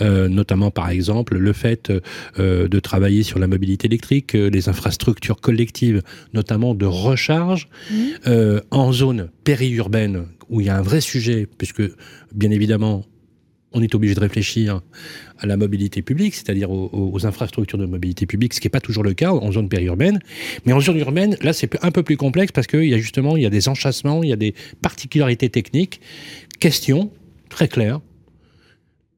euh, 0.00 0.28
notamment 0.28 0.70
par 0.70 0.90
exemple 0.90 1.36
le 1.36 1.52
fait 1.52 1.92
euh, 2.38 2.68
de 2.68 2.80
travailler 2.80 3.22
sur 3.22 3.38
la 3.38 3.46
mobilité 3.46 3.86
électrique, 3.86 4.34
euh, 4.34 4.50
les 4.50 4.68
infrastructures 4.68 5.40
collectives, 5.40 6.02
notamment 6.34 6.74
de 6.74 6.86
recharge, 6.86 7.68
mhm. 7.90 8.60
en 8.70 8.92
zone 8.92 9.28
périurbaine 9.44 10.26
où 10.48 10.60
il 10.60 10.66
y 10.66 10.70
a 10.70 10.76
un 10.76 10.82
vrai 10.82 11.00
sujet, 11.00 11.48
puisque 11.58 11.82
bien 12.34 12.50
évidemment 12.50 13.04
on 13.74 13.82
est 13.82 13.94
obligé 13.94 14.14
de 14.14 14.20
réfléchir 14.20 14.82
à 15.38 15.46
la 15.46 15.56
mobilité 15.56 16.02
publique, 16.02 16.34
c'est-à-dire 16.34 16.70
aux, 16.70 17.26
infrastructures 17.26 17.78
de 17.78 17.86
mobilité 17.86 18.26
publique, 18.26 18.52
ce 18.52 18.60
qui 18.60 18.66
n'est 18.66 18.70
pas 18.70 18.80
toujours 18.80 19.02
le 19.02 19.14
cas 19.14 19.32
en 19.32 19.50
zone 19.50 19.70
périurbaine. 19.70 20.20
Mais 20.66 20.74
en 20.74 20.80
zone 20.80 20.98
urbaine, 20.98 21.38
là, 21.40 21.54
c'est 21.54 21.82
un 21.82 21.90
peu 21.90 22.02
plus 22.02 22.18
complexe 22.18 22.52
parce 22.52 22.66
qu'il 22.66 22.84
y 22.84 22.92
a 22.92 22.98
justement 22.98 23.34
il 23.34 23.42
y 23.42 23.46
a 23.46 23.50
des 23.50 23.68
enchâssements, 23.68 24.22
il 24.22 24.28
y 24.28 24.32
a 24.32 24.36
des 24.36 24.54
particularités 24.82 25.48
techniques. 25.48 26.02
Question 26.60 27.10
très 27.48 27.66
claire 27.66 28.00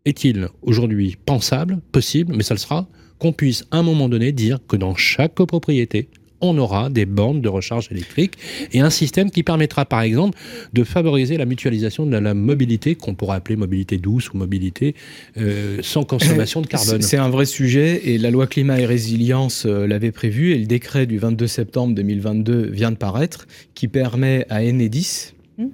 est-il 0.05 0.49
aujourd'hui 0.63 1.17
pensable, 1.25 1.81
possible, 1.93 2.35
mais 2.37 2.43
ça 2.43 2.55
le 2.55 2.61
sera, 2.61 2.87
qu'on 3.19 3.33
puisse 3.33 3.65
à 3.71 3.79
un 3.79 3.83
moment 3.83 4.09
donné 4.09 4.33
dire 4.33 4.59
que 4.69 4.77
dans 4.77 4.95
chaque 4.95 5.35
copropriété, 5.35 6.09
on 6.41 6.59
aura 6.59 6.91
des 6.91 7.07
bornes 7.07 7.41
de 7.41 7.49
recharge 7.49 7.89
électrique 7.91 8.35
et 8.73 8.81
un 8.81 8.91
système 8.91 9.31
qui 9.31 9.43
permettra 9.43 9.85
par 9.85 10.03
exemple 10.03 10.39
de 10.73 10.85
favoriser 10.85 11.39
la 11.39 11.47
mutualisation 11.47 12.05
de 12.07 12.17
la, 12.17 12.35
mobilité 12.35 12.95
qu'on 12.97 13.15
pourrait 13.15 13.37
appeler 13.37 13.57
mobilité 13.57 13.97
douce 13.99 14.31
ou 14.33 14.37
mobilité 14.37 14.95
euh, 15.39 15.79
sans 15.83 16.05
consommation 16.05 16.61
de 16.61 16.67
carbone. 16.69 17.01
C'est 17.01 17.17
un 17.17 17.31
vrai 17.31 17.47
sujet 17.47 18.09
et 18.11 18.19
la 18.19 18.31
loi 18.31 18.47
climat 18.47 18.79
et 18.79 18.87
résilience 18.87 19.65
euh, 19.65 19.87
l'avait 19.87 20.13
prévu 20.13 20.53
et 20.53 20.59
le 20.59 20.67
décret 20.67 21.07
du 21.07 21.19
22 21.19 21.47
septembre 21.47 21.95
2022 21.95 22.71
vient 22.71 22.91
de 22.91 22.97
paraître 22.97 23.47
qui 23.75 23.89
permet 23.89 24.45
à 24.51 24.63
Enedis 24.63 25.33
mmh. 25.57 25.65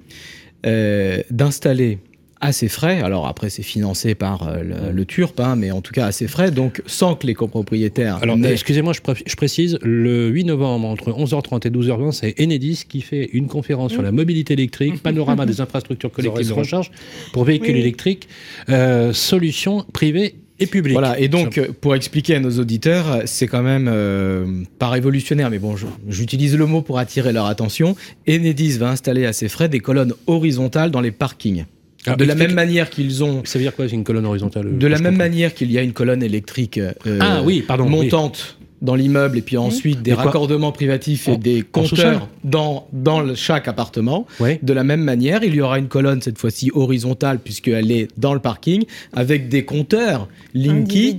euh, 0.67 1.23
d'installer 1.31 1.99
à 2.41 2.53
ses 2.53 2.69
frais. 2.69 3.03
Alors 3.03 3.27
après, 3.27 3.51
c'est 3.51 3.63
financé 3.63 4.15
par 4.15 4.49
euh, 4.49 4.93
le, 4.93 5.05
TURP, 5.05 5.41
hein, 5.41 5.57
mais 5.57 5.71
en 5.71 5.81
tout 5.81 5.93
cas 5.93 6.07
à 6.07 6.13
ses 6.13 6.27
frais, 6.27 6.51
donc 6.51 6.83
sans 6.87 7.15
que 7.15 7.27
les 7.27 7.35
copropriétaires. 7.35 8.19
Alors, 8.23 8.37
excusez-moi, 8.43 8.93
je, 8.93 9.37
précise, 9.37 9.79
le 9.83 10.29
8 10.29 10.45
novembre, 10.45 10.89
entre 10.89 11.11
11h30 11.11 11.67
et 11.67 11.71
12h20, 11.71 12.13
c'est 12.13 12.41
Enedis 12.41 12.85
qui 12.89 13.03
fait 13.03 13.29
une 13.33 13.47
conférence 13.47 13.93
sur 13.93 14.03
la 14.03 14.13
mobilité 14.13 14.55
électrique, 14.55 15.03
panorama 15.03 15.47
des 15.47 15.61
infrastructures 15.61 16.11
collectives 16.11 16.49
de 16.49 16.53
recharge 16.53 16.91
pour 17.33 17.45
véhicules 17.45 17.77
électriques, 17.77 18.29
euh, 18.69 19.13
solutions 19.13 19.85
privées 19.93 20.37
et 20.59 20.67
publiques. 20.67 20.95
Voilà, 20.95 21.19
et 21.19 21.29
donc 21.29 21.61
pour 21.81 21.95
expliquer 21.95 22.37
à 22.37 22.41
nos 22.41 22.59
auditeurs, 22.59 23.23
c'est 23.25 23.47
quand 23.47 23.63
même 23.63 23.89
euh, 23.91 24.63
pas 24.79 24.89
révolutionnaire, 24.89 25.51
mais 25.51 25.59
bon, 25.59 25.75
j'utilise 26.09 26.57
le 26.57 26.67
mot 26.67 26.83
pour 26.83 26.99
attirer 26.99 27.33
leur 27.33 27.47
attention. 27.47 27.97
Enedis 28.29 28.79
va 28.79 28.91
installer 28.91 29.27
à 29.27 29.33
ses 29.33 29.49
frais 29.49 29.69
des 29.69 29.81
colonnes 29.81 30.15
horizontales 30.27 30.91
dans 30.91 31.01
les 31.01 31.11
parkings. 31.11 31.65
Ah, 32.07 32.17
de 32.17 32.25
la 32.25 32.35
même 32.35 32.55
manière 32.55 32.89
qu'ils 32.89 33.23
ont. 33.23 33.43
Ça 33.45 33.59
veut 33.59 33.65
dire 33.65 33.75
quoi, 33.75 33.89
c'est 33.89 33.95
une 33.95 34.05
colonne 34.05 34.27
horizontale 34.27 34.79
De 34.79 34.87
la 34.87 34.99
même 34.99 35.17
manière 35.17 35.55
qu'il 35.55 35.71
y 35.71 35.79
a 35.79 35.83
une 35.83 35.93
colonne 35.93 36.23
électrique 36.23 36.79
euh, 36.79 37.19
ah, 37.21 37.43
oui, 37.45 37.63
pardon, 37.67 37.89
montante 37.89 38.57
dans 38.83 38.95
l'immeuble 38.95 39.39
et 39.39 39.43
puis 39.43 39.57
mmh. 39.57 39.61
ensuite 39.61 40.03
des 40.03 40.15
raccordements 40.15 40.73
privatifs 40.73 41.29
et 41.29 41.37
des 41.37 41.63
compteurs 41.63 42.29
dans, 42.45 42.89
dans 42.93 43.35
chaque 43.35 43.69
appartement. 43.69 44.27
De 44.41 44.73
la 44.73 44.85
même 44.85 45.03
manière, 45.03 45.43
il 45.45 45.55
y 45.55 45.61
aura 45.61 45.79
une 45.79 45.89
colonne 45.89 46.23
cette 46.23 46.39
fois-ci 46.39 46.71
horizontale 46.75 47.39
puisqu'elle 47.39 47.91
est 47.91 48.09
dans 48.17 48.35
le 48.35 48.41
parking 48.41 48.85
avec 49.13 49.49
des 49.49 49.65
compteurs 49.65 50.29
Linky 50.55 51.19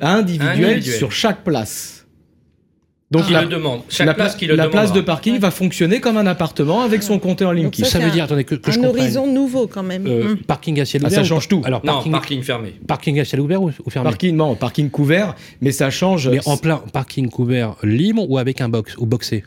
individuels 0.00 0.82
sur 0.82 1.12
chaque 1.12 1.44
place. 1.44 1.97
Donc 3.10 3.24
ah, 3.28 3.32
la, 3.32 3.44
demande. 3.46 3.80
la, 4.00 4.12
place, 4.12 4.36
qui 4.36 4.46
le 4.46 4.54
la 4.54 4.68
place 4.68 4.92
de 4.92 5.00
parking 5.00 5.38
va 5.38 5.50
fonctionner 5.50 5.98
comme 5.98 6.18
un 6.18 6.26
appartement 6.26 6.82
avec 6.82 7.02
son 7.02 7.18
compteur 7.18 7.54
Linky. 7.54 7.86
Ça, 7.86 7.98
veut 7.98 8.10
dire, 8.10 8.24
attendez, 8.24 8.44
que, 8.44 8.54
que 8.54 8.70
un 8.70 8.84
horizon 8.84 9.26
nouveau 9.26 9.66
quand 9.66 9.82
même. 9.82 10.06
Euh, 10.06 10.34
mm. 10.34 10.36
Parking 10.42 10.78
à 10.80 10.84
ciel 10.84 11.02
ah, 11.04 11.08
ouvert. 11.08 11.18
ça 11.20 11.24
change 11.24 11.48
tout. 11.48 11.62
Alors, 11.64 11.80
parking, 11.80 12.12
non, 12.12 12.18
parking 12.18 12.42
fermé. 12.42 12.74
Parking 12.86 13.18
à 13.18 13.24
ciel 13.24 13.40
ouvert 13.40 13.62
ou, 13.62 13.70
fermé 13.88 14.10
Parking, 14.10 14.36
non, 14.36 14.56
parking 14.56 14.90
couvert, 14.90 15.34
mais 15.62 15.72
ça 15.72 15.88
change. 15.88 16.28
Mais 16.28 16.46
en 16.46 16.58
plein 16.58 16.82
parking 16.92 17.30
couvert 17.30 17.76
libre 17.82 18.28
ou 18.28 18.36
avec 18.36 18.60
un 18.60 18.68
box 18.68 18.94
ou 18.98 19.06
boxé 19.06 19.44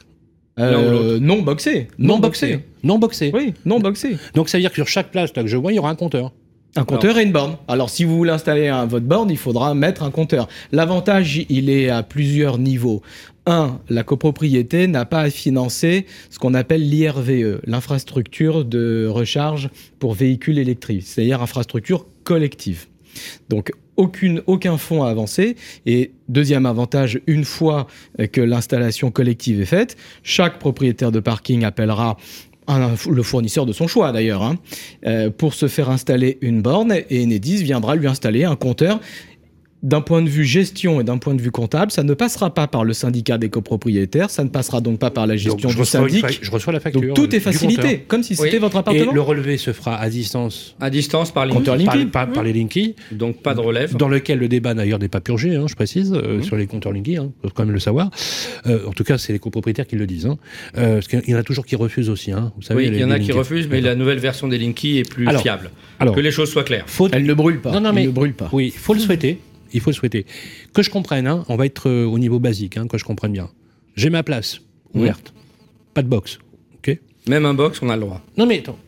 euh, 0.60 1.20
non 1.20 1.42
boxé. 1.42 1.88
Non, 1.98 2.20
boxé. 2.20 2.66
Non 2.84 3.00
boxé. 3.00 3.32
Oui, 3.34 3.54
non 3.66 3.80
boxé. 3.80 4.18
Donc 4.36 4.50
ça 4.50 4.58
veut 4.58 4.62
dire 4.62 4.70
que 4.70 4.76
sur 4.76 4.88
chaque 4.88 5.12
place 5.12 5.36
là, 5.36 5.44
que 5.44 5.50
je 5.50 5.58
vois, 5.58 5.72
il 5.72 5.76
y 5.76 5.80
aura 5.80 5.90
un 5.90 5.96
compteur. 5.96 6.32
Un 6.76 6.86
compteur 6.86 7.18
et 7.18 7.24
une 7.24 7.34
borne. 7.34 7.58
Alors, 7.68 7.90
si 7.90 8.06
vous 8.06 8.16
voulez 8.16 8.32
installer 8.32 8.70
un, 8.70 8.86
votre 8.86 9.06
borne, 9.06 9.30
il 9.30 9.38
faudra 9.38 9.74
mettre 9.74 10.04
un 10.04 10.12
compteur. 10.12 10.48
L'avantage, 10.72 11.46
il 11.50 11.70
est 11.70 11.90
à 11.90 12.02
plusieurs 12.02 12.58
niveaux. 12.58 13.02
Un, 13.48 13.80
la 13.90 14.04
copropriété 14.04 14.88
n'a 14.88 15.06
pas 15.06 15.22
à 15.22 15.30
financer 15.30 16.06
ce 16.30 16.38
qu'on 16.38 16.54
appelle 16.54 16.88
l'IRVE, 16.88 17.60
l'infrastructure 17.66 18.66
de 18.66 19.08
recharge 19.08 19.70
pour 20.00 20.14
véhicules 20.14 20.60
électriques, 20.60 21.04
c'est-à-dire 21.04 21.42
infrastructure 21.42 22.06
collective. 22.24 22.86
Donc, 23.50 23.72
aucun 23.98 24.78
fonds 24.78 25.04
à 25.04 25.10
avancer. 25.10 25.56
Et 25.86 26.12
deuxième 26.30 26.66
avantage, 26.66 27.20
une 27.28 27.44
fois 27.44 27.88
que 28.32 28.42
l'installation 28.42 29.12
collective 29.12 29.62
est 29.62 29.66
faite, 29.66 29.98
chaque 30.24 30.60
propriétaire 30.60 31.12
de 31.12 31.20
parking 31.20 31.64
appellera 31.64 32.18
le 33.10 33.24
fournisseur 33.24 33.66
de 33.66 33.74
son 33.74 33.88
choix 33.88 34.12
d'ailleurs, 34.12 34.44
hein, 34.44 34.56
euh, 35.06 35.30
pour 35.30 35.54
se 35.54 35.68
faire 35.68 35.90
installer 35.90 36.38
une 36.42 36.62
borne 36.62 36.94
et 37.10 37.24
Enedis 37.24 37.64
viendra 37.64 37.96
lui 37.96 38.08
installer 38.08 38.44
un 38.44 38.56
compteur 38.56 39.02
d'un 39.84 40.02
point 40.02 40.22
de 40.22 40.30
vue 40.30 40.46
gestion 40.46 41.02
et 41.02 41.04
d'un 41.04 41.18
point 41.18 41.34
de 41.34 41.42
vue 41.42 41.52
comptable, 41.52 41.92
ça 41.92 42.04
ne 42.04 42.14
passera 42.14 42.54
pas 42.54 42.68
par 42.68 42.84
le 42.84 42.94
syndicat 42.94 43.38
des 43.38 43.50
copropriétaires, 43.50 44.30
ça 44.30 44.44
ne 44.44 44.50
passera 44.50 44.80
donc 44.80 45.00
pas 45.00 45.10
par 45.10 45.26
la 45.26 45.36
gestion 45.36 45.70
du 45.70 45.86
syndic. 45.86 46.40
Je 46.42 46.52
reçois 46.52 46.74
la 46.74 46.80
facture. 46.80 47.02
Donc 47.02 47.16
tout 47.16 47.36
est 47.36 47.40
facilité, 47.40 48.00
comme 48.08 48.24
si 48.24 48.36
c'était 48.36 48.60
votre 48.60 48.78
appartement. 48.78 49.12
Et 49.12 49.14
le 49.14 49.22
relevé 49.22 49.58
se 49.58 49.74
fera 49.74 49.96
à 49.96 50.10
distance. 50.10 50.76
À 50.80 50.90
distance 50.90 51.32
par 51.32 51.46
Linky. 51.46 52.06
Par, 52.06 52.32
par, 52.32 52.44
les 52.44 52.54
Linky. 52.54 52.96
Donc 53.12 53.42
pas 53.42 53.54
de 53.54 53.60
relève. 53.60 53.96
Dans 53.96 54.08
lequel 54.08 54.40
le 54.40 54.48
débat 54.48 54.74
d'ailleurs 54.74 55.00
n'est 55.00 55.08
pas 55.08 55.22
purgé, 55.22 55.56
hein, 55.56 55.66
je 55.68 55.76
précise, 55.76 56.14
euh, 56.14 56.38
mmh. 56.38 56.44
sur 56.44 56.56
les 56.56 56.68
compteurs 56.68 56.92
Linky, 56.92 57.18
hein, 57.18 57.32
faut 57.42 57.50
quand 57.50 57.66
même 57.66 57.74
le 57.74 57.80
savoir. 57.80 58.12
Euh, 58.68 58.88
en 58.88 58.92
tout 58.92 59.04
cas, 59.04 59.18
c'est 59.18 59.34
les 59.34 59.40
copropriétaires 59.40 59.88
qui 59.88 59.96
le 59.96 60.06
disent. 60.06 60.28
Hein. 60.28 60.38
Euh, 60.78 60.96
parce 60.96 61.08
qu'il 61.08 61.28
y 61.28 61.36
en 61.36 61.40
a 61.40 61.44
toujours 61.44 61.66
qui 61.66 61.76
refusent 61.76 62.10
aussi. 62.10 62.32
Hein, 62.32 62.52
vous 62.56 62.62
savez, 62.62 62.84
oui, 62.84 62.92
il 62.94 63.00
y 63.00 63.04
en 63.04 63.12
a 63.12 63.20
qui 63.20 63.32
refusent, 63.32 63.68
mais 63.70 63.82
la 63.82 63.96
nouvelle 63.96 64.20
version 64.20 64.48
des 64.48 64.58
Linky 64.58 65.00
est 65.00 65.10
plus 65.10 65.28
fiable. 65.38 65.72
Alors, 66.00 66.16
que 66.16 66.22
les 66.22 66.32
choses 66.32 66.52
soient 66.52 66.64
claires. 66.64 66.86
Elle 67.12 67.26
ne 67.26 67.34
brûle 67.34 67.60
pas. 67.60 67.72
Non, 67.72 67.82
non, 67.82 67.94
mais, 67.94 68.06
ne 68.06 68.12
brûle 68.12 68.34
pas. 68.34 68.50
Oui, 68.52 68.72
il 68.74 68.80
faut 68.80 68.94
le 68.94 69.00
souhaiter 69.00 69.40
il 69.74 69.82
faut 69.82 69.90
le 69.90 69.96
souhaiter. 69.96 70.26
Que 70.74 70.84
je 70.84 70.90
comprenne, 70.90 71.28
hein, 71.28 71.46
on 71.50 71.56
va 71.56 71.66
être 71.66 71.90
euh, 71.90 72.06
au 72.06 72.20
niveau 72.20 72.40
basique, 72.40 72.78
hein, 72.78 72.88
que 72.88 72.98
je 72.98 73.04
comprenne 73.04 73.34
bien. 73.34 73.50
J'ai 73.96 74.10
ma 74.10 74.24
place 74.24 74.62
ouverte, 74.94 75.34
pas 75.94 76.02
de 76.02 76.08
box, 76.08 76.40
ok? 76.76 76.98
Même 77.28 77.46
un 77.46 77.54
box, 77.54 77.82
on 77.82 77.90
a 77.90 77.96
le 77.96 78.02
droit. 78.02 78.22
Non 78.38 78.46
mais 78.46 78.60
attends, 78.60 78.80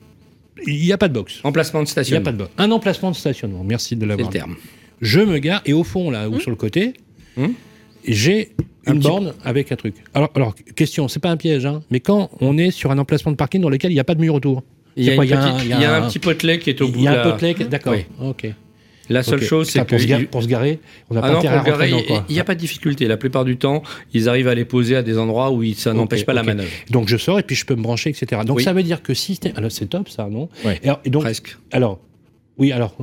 il 0.66 0.80
n'y 0.80 0.94
a 0.94 0.98
pas 0.98 1.08
de 1.08 1.14
box. 1.14 1.40
Emplacement 1.44 1.84
de 1.84 1.88
stationnement. 1.88 2.20
Il 2.20 2.24
n'y 2.24 2.30
a 2.30 2.32
pas 2.32 2.32
de 2.32 2.38
box. 2.38 2.52
Un 2.58 2.72
emplacement 2.72 3.12
de 3.12 3.16
stationnement, 3.16 3.64
merci 3.64 3.96
de 3.96 4.06
l'avoir. 4.06 4.32
C'est 4.32 4.38
le 4.38 4.46
terme. 4.46 4.56
Je 5.02 5.20
me 5.20 5.40
gare, 5.40 5.62
et 5.66 5.74
au 5.74 5.84
fond, 5.84 6.10
là, 6.10 6.30
ou 6.30 6.36
hum. 6.36 6.40
sur 6.40 6.50
le 6.50 6.56
côté, 6.56 6.94
hum. 7.38 7.54
j'ai 8.08 8.52
une 8.88 9.00
borne 9.00 9.34
avec 9.44 9.72
un 9.72 9.76
truc. 9.76 9.96
Alors, 10.14 10.32
alors 10.36 10.56
question, 10.76 11.08
c'est 11.08 11.20
pas 11.20 11.30
un 11.30 11.38
piège, 11.38 11.66
hein, 11.66 11.82
mais 11.90 12.00
quand 12.00 12.30
on 12.42 12.58
est 12.58 12.72
sur 12.72 12.92
un 12.92 12.98
emplacement 12.98 13.32
de 13.32 13.38
parking 13.38 13.62
dans 13.62 13.70
lequel 13.70 13.92
il 13.92 13.96
n'y 13.96 14.00
a 14.00 14.04
pas 14.06 14.16
de 14.16 14.22
mur 14.22 14.34
autour, 14.34 14.64
il 14.96 15.06
y, 15.06 15.10
a, 15.10 15.96
un, 15.96 16.08
petit 16.08 16.20
potelet 16.20 16.60
qui 16.60 16.70
est 16.70 16.80
au 16.82 16.88
bout. 16.88 17.00
Il 17.00 17.06
y 17.06 17.08
a 17.08 17.20
un 17.20 17.32
potelet, 17.32 17.56
d'accord. 17.66 17.96
Ok. 18.22 18.48
La 19.14 19.24
seule 19.24 19.42
chose, 19.42 19.70
c'est 19.70 19.86
que. 19.86 20.24
Pour 20.26 20.44
se, 20.44 20.48
garer, 20.48 20.80
on 21.10 21.16
n'a 21.16 21.22
ah 21.24 21.42
pas 21.42 21.88
Il 21.88 22.34
n'y 22.34 22.40
a 22.40 22.44
pas 22.44 22.56
de 22.56 22.60
difficulté. 22.60 23.08
La 23.08 23.18
plupart 23.18 23.46
du 23.46 23.58
temps, 23.58 23.84
ils 24.14 24.30
arrivent 24.30 24.48
à 24.48 24.56
les 24.56 24.66
poser 24.66 24.96
à 24.96 25.04
des 25.04 25.18
endroits 25.18 25.52
où 25.52 25.64
ça 25.74 25.94
n'empêche 25.94 26.26
pas 26.26 26.34
la 26.34 26.44
manœuvre. 26.44 26.70
Donc 26.90 27.08
je 27.08 27.18
sors 27.18 27.40
et 27.40 27.44
puis 27.44 27.56
je 27.56 27.66
peux 27.66 27.76
me 27.76 27.84
brancher, 27.84 28.10
etc. 28.10 28.42
Donc 28.46 28.62
ça 28.62 28.74
veut 28.74 28.84
dire 28.84 29.02
que 29.02 29.14
si. 29.14 29.40
Alors 29.56 29.72
c'est 29.72 29.88
top 29.88 30.10
ça, 30.10 30.28
non 30.30 30.50
et, 31.06 31.10
donc, 31.10 31.24
Presque. 31.24 31.58
Alors, 31.72 32.00
oui, 32.58 32.72
alors. 32.72 32.96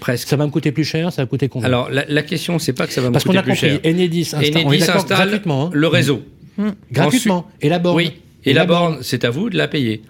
Presque. 0.00 0.28
Ça 0.28 0.36
va 0.36 0.46
me 0.46 0.50
coûter 0.50 0.70
plus 0.70 0.84
cher, 0.84 1.12
ça 1.12 1.22
va 1.22 1.26
coûter 1.26 1.48
combien? 1.48 1.66
Alors 1.66 1.90
la, 1.90 2.04
la 2.08 2.22
question, 2.22 2.58
c'est 2.58 2.72
pas 2.72 2.86
que 2.86 2.92
ça 2.92 3.00
va 3.00 3.10
me 3.10 3.14
coûter 3.14 3.24
plus 3.24 3.32
cher. 3.32 3.42
Parce 3.42 3.60
qu'on 3.60 3.66
a 3.66 3.80
compris, 3.80 4.02
Enedis 4.02 4.30
installe, 4.32 4.66
Enedis 4.66 4.82
installe 4.82 5.04
gratuitement, 5.06 5.66
hein. 5.66 5.70
le 5.72 5.86
réseau. 5.88 6.22
Mmh. 6.56 6.68
Gratuitement. 6.92 7.48
et 7.60 7.68
la 7.68 7.78
borne 7.78 7.96
Oui. 7.96 8.12
Et, 8.44 8.52
la, 8.52 8.64
borne, 8.64 8.98
c'est 9.02 9.24
à 9.24 9.30
vous 9.30 9.50
de 9.50 9.56
la 9.56 9.68
payer. 9.68 10.02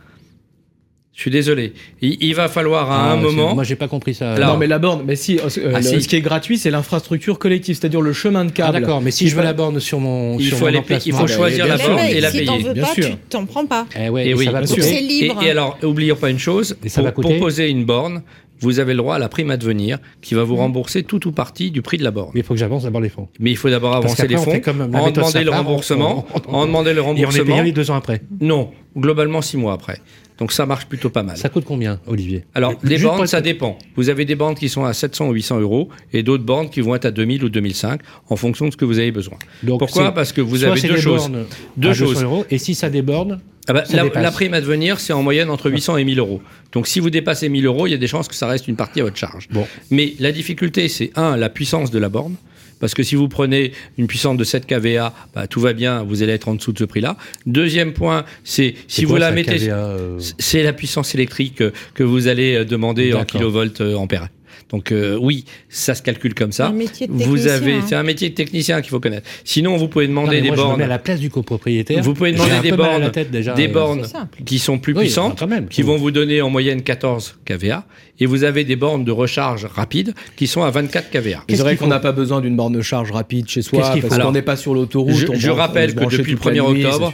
Je 1.18 1.22
suis 1.22 1.32
désolé. 1.32 1.72
Il, 2.00 2.32
va 2.36 2.46
falloir 2.46 2.92
à 2.92 3.10
un 3.10 3.16
moment. 3.16 3.52
Moi, 3.52 3.64
j'ai 3.64 3.74
pas 3.74 3.88
compris 3.88 4.14
ça. 4.14 4.38
non, 4.38 4.56
mais 4.56 4.68
la 4.68 4.78
borne, 4.78 5.02
mais 5.04 5.16
si, 5.16 5.40
euh, 5.40 5.72
ah, 5.74 5.82
ce 5.82 5.96
qui 6.06 6.14
est 6.14 6.20
gratuit, 6.20 6.58
c'est 6.58 6.70
l'infrastructure 6.70 7.40
collective, 7.40 7.76
c'est-à-dire 7.76 8.00
le 8.00 8.12
chemin 8.12 8.44
de 8.44 8.52
câble. 8.52 8.76
Ah, 8.76 8.80
d'accord, 8.80 9.00
mais 9.00 9.10
si 9.10 9.26
je 9.26 9.34
veux 9.34 9.42
la 9.42 9.52
borne 9.52 9.80
sur 9.80 9.98
mon. 9.98 10.38
Il 10.38 10.46
sur 10.46 10.58
faut, 10.58 10.70
mon 10.70 10.82
il 11.04 11.12
faut 11.12 11.26
choisir 11.26 11.66
la 11.66 11.76
borne 11.76 11.98
et 12.08 12.20
la 12.20 12.30
si 12.30 12.38
payer. 12.38 12.62
Veux 12.62 12.74
pas, 12.74 12.94
tu 12.94 13.02
t'en 13.30 13.46
prends 13.46 13.66
pas. 13.66 13.86
Eh 13.98 14.08
ouais, 14.10 14.28
et, 14.28 14.34
oui, 14.34 14.48
c'est 14.64 15.00
libre. 15.00 15.42
Et, 15.42 15.50
alors, 15.50 15.76
oublions 15.82 16.14
pas 16.14 16.30
une 16.30 16.38
chose. 16.38 16.76
pour, 16.94 17.12
pour 17.12 17.36
poser 17.38 17.68
une 17.68 17.84
borne, 17.84 18.22
vous 18.60 18.78
avez 18.78 18.92
le 18.92 18.98
droit 18.98 19.16
à 19.16 19.18
la 19.18 19.28
prime 19.28 19.50
à 19.50 19.56
devenir 19.56 19.98
qui 20.22 20.36
va 20.36 20.44
vous 20.44 20.54
mmh. 20.54 20.60
rembourser 20.60 21.02
tout 21.02 21.26
ou 21.26 21.32
partie 21.32 21.72
du 21.72 21.82
prix 21.82 21.96
de 21.96 22.04
la 22.04 22.12
borne. 22.12 22.30
Mais 22.34 22.40
il 22.40 22.42
faut 22.44 22.54
que 22.54 22.60
j'avance 22.60 22.84
d'abord 22.84 23.00
les 23.00 23.08
fonds. 23.08 23.26
Mais 23.40 23.50
il 23.50 23.56
faut 23.56 23.70
d'abord 23.70 23.96
avancer 23.96 24.28
les 24.28 24.36
fonds, 24.36 24.52
en 24.94 25.10
demander 25.10 25.42
le 25.42 25.50
remboursement, 25.50 26.26
en 26.46 26.66
demander 26.66 26.94
le 26.94 27.00
remboursement. 27.00 27.44
Et 27.44 27.50
on 27.50 27.56
est 27.56 27.62
payé 27.62 27.72
deux 27.72 27.90
ans 27.90 27.96
après. 27.96 28.22
Non, 28.40 28.70
globalement 28.96 29.42
six 29.42 29.56
mois 29.56 29.72
après. 29.72 30.00
Donc 30.38 30.52
ça 30.52 30.66
marche 30.66 30.86
plutôt 30.86 31.10
pas 31.10 31.22
mal. 31.22 31.36
Ça 31.36 31.48
coûte 31.48 31.64
combien, 31.66 32.00
Olivier? 32.06 32.44
Alors, 32.54 32.74
les 32.84 32.98
bornes, 32.98 33.26
ça 33.26 33.40
dépend. 33.40 33.76
Vous 33.96 34.08
avez 34.08 34.24
des 34.24 34.36
bornes 34.36 34.54
qui 34.54 34.68
sont 34.68 34.84
à 34.84 34.92
700 34.92 35.28
ou 35.28 35.32
800 35.32 35.60
euros 35.60 35.88
et 36.12 36.22
d'autres 36.22 36.44
bornes 36.44 36.70
qui 36.70 36.80
vont 36.80 36.94
être 36.94 37.06
à 37.06 37.10
2000 37.10 37.44
ou 37.44 37.48
2005 37.48 38.00
en 38.28 38.36
fonction 38.36 38.66
de 38.66 38.72
ce 38.72 38.76
que 38.76 38.84
vous 38.84 38.98
avez 38.98 39.10
besoin. 39.10 39.38
Donc, 39.62 39.80
Pourquoi? 39.80 40.12
Parce 40.12 40.32
que 40.32 40.40
vous 40.40 40.64
avez 40.64 40.80
deux 40.80 40.96
choses. 40.96 41.30
Deux 41.76 41.92
choses. 41.92 42.22
Euros, 42.22 42.44
et 42.50 42.58
si 42.58 42.74
ça 42.74 42.88
déborde 42.90 43.38
ah 43.70 43.74
bah, 43.74 43.84
la, 43.92 44.30
prime 44.30 44.54
à 44.54 44.62
devenir, 44.62 44.98
c'est 44.98 45.12
en 45.12 45.22
moyenne 45.22 45.50
entre 45.50 45.70
800 45.70 45.98
et 45.98 46.04
1000 46.04 46.18
euros. 46.20 46.40
Donc 46.72 46.86
si 46.86 47.00
vous 47.00 47.10
dépassez 47.10 47.50
1000 47.50 47.66
euros, 47.66 47.86
il 47.86 47.90
y 47.90 47.94
a 47.94 47.98
des 47.98 48.06
chances 48.06 48.26
que 48.26 48.34
ça 48.34 48.46
reste 48.46 48.66
une 48.66 48.76
partie 48.76 49.00
à 49.00 49.04
votre 49.04 49.18
charge. 49.18 49.46
Bon. 49.50 49.66
Mais 49.90 50.14
la 50.20 50.32
difficulté, 50.32 50.88
c'est 50.88 51.10
un, 51.16 51.36
la 51.36 51.50
puissance 51.50 51.90
de 51.90 51.98
la 51.98 52.08
borne. 52.08 52.34
Parce 52.80 52.94
que 52.94 53.02
si 53.02 53.14
vous 53.14 53.28
prenez 53.28 53.72
une 53.96 54.06
puissance 54.06 54.36
de 54.36 54.44
7 54.44 54.66
kVA, 54.66 55.12
bah, 55.34 55.46
tout 55.46 55.60
va 55.60 55.72
bien, 55.72 56.02
vous 56.02 56.22
allez 56.22 56.32
être 56.32 56.48
en 56.48 56.54
dessous 56.54 56.72
de 56.72 56.78
ce 56.78 56.84
prix-là. 56.84 57.16
Deuxième 57.46 57.92
point, 57.92 58.24
c'est 58.44 58.74
si 58.86 59.04
vous 59.04 59.16
la 59.16 59.30
mettez, 59.30 59.70
euh 59.70 60.18
c'est 60.38 60.62
la 60.62 60.72
puissance 60.72 61.14
électrique 61.14 61.62
que 61.94 62.02
vous 62.02 62.28
allez 62.28 62.54
euh, 62.54 62.64
demander 62.64 63.12
en 63.12 63.24
kilovolts 63.24 63.80
euh, 63.80 63.94
ampères. 63.94 64.28
Donc 64.70 64.92
euh, 64.92 65.18
oui, 65.20 65.44
ça 65.68 65.94
se 65.94 66.02
calcule 66.02 66.34
comme 66.34 66.52
ça. 66.52 66.72
vous 67.08 67.46
avez, 67.46 67.74
hein. 67.74 67.84
c'est 67.86 67.94
un 67.94 68.02
métier 68.02 68.30
de 68.30 68.34
technicien 68.34 68.80
qu'il 68.80 68.90
faut 68.90 69.00
connaître. 69.00 69.28
Sinon, 69.44 69.76
vous 69.76 69.88
pouvez 69.88 70.06
demander 70.06 70.40
des 70.40 70.50
bornes. 70.50 70.80
à 70.80 70.86
la 70.86 70.98
place 70.98 71.20
du 71.20 71.30
copropriétaire. 71.30 72.02
Vous 72.02 72.14
pouvez 72.14 72.32
demander 72.32 72.60
des 72.62 72.72
bornes, 72.72 73.10
des 73.56 73.68
bornes 73.68 74.06
qui 74.44 74.58
sont 74.58 74.78
plus 74.78 74.94
puissantes, 74.94 75.42
qui 75.70 75.82
vont 75.82 75.96
vous 75.96 76.10
donner 76.10 76.42
en 76.42 76.50
moyenne 76.50 76.82
14 76.82 77.38
kVA, 77.44 77.84
et 78.20 78.26
vous 78.26 78.44
avez 78.44 78.64
des 78.64 78.76
bornes 78.76 79.04
de 79.04 79.12
recharge 79.12 79.64
rapide 79.64 80.14
qui 80.36 80.46
sont 80.46 80.62
à 80.62 80.70
24 80.70 81.10
kVA. 81.10 81.44
C'est 81.48 81.56
vrai 81.56 81.76
qu'on 81.76 81.86
n'a 81.86 82.00
pas 82.00 82.12
besoin 82.12 82.40
d'une 82.40 82.56
borne 82.56 82.72
de 82.72 82.82
charge 82.82 83.10
rapide 83.12 83.48
chez 83.48 83.62
soi 83.62 83.94
parce 84.00 84.18
qu'on 84.18 84.32
n'est 84.32 84.42
pas 84.42 84.56
sur 84.56 84.74
l'autoroute. 84.74 85.14
Je, 85.14 85.26
je 85.34 85.50
rappelle 85.50 85.94
que 85.94 86.04
depuis 86.04 86.32
le 86.32 86.38
1er 86.38 86.60
octobre, 86.60 87.12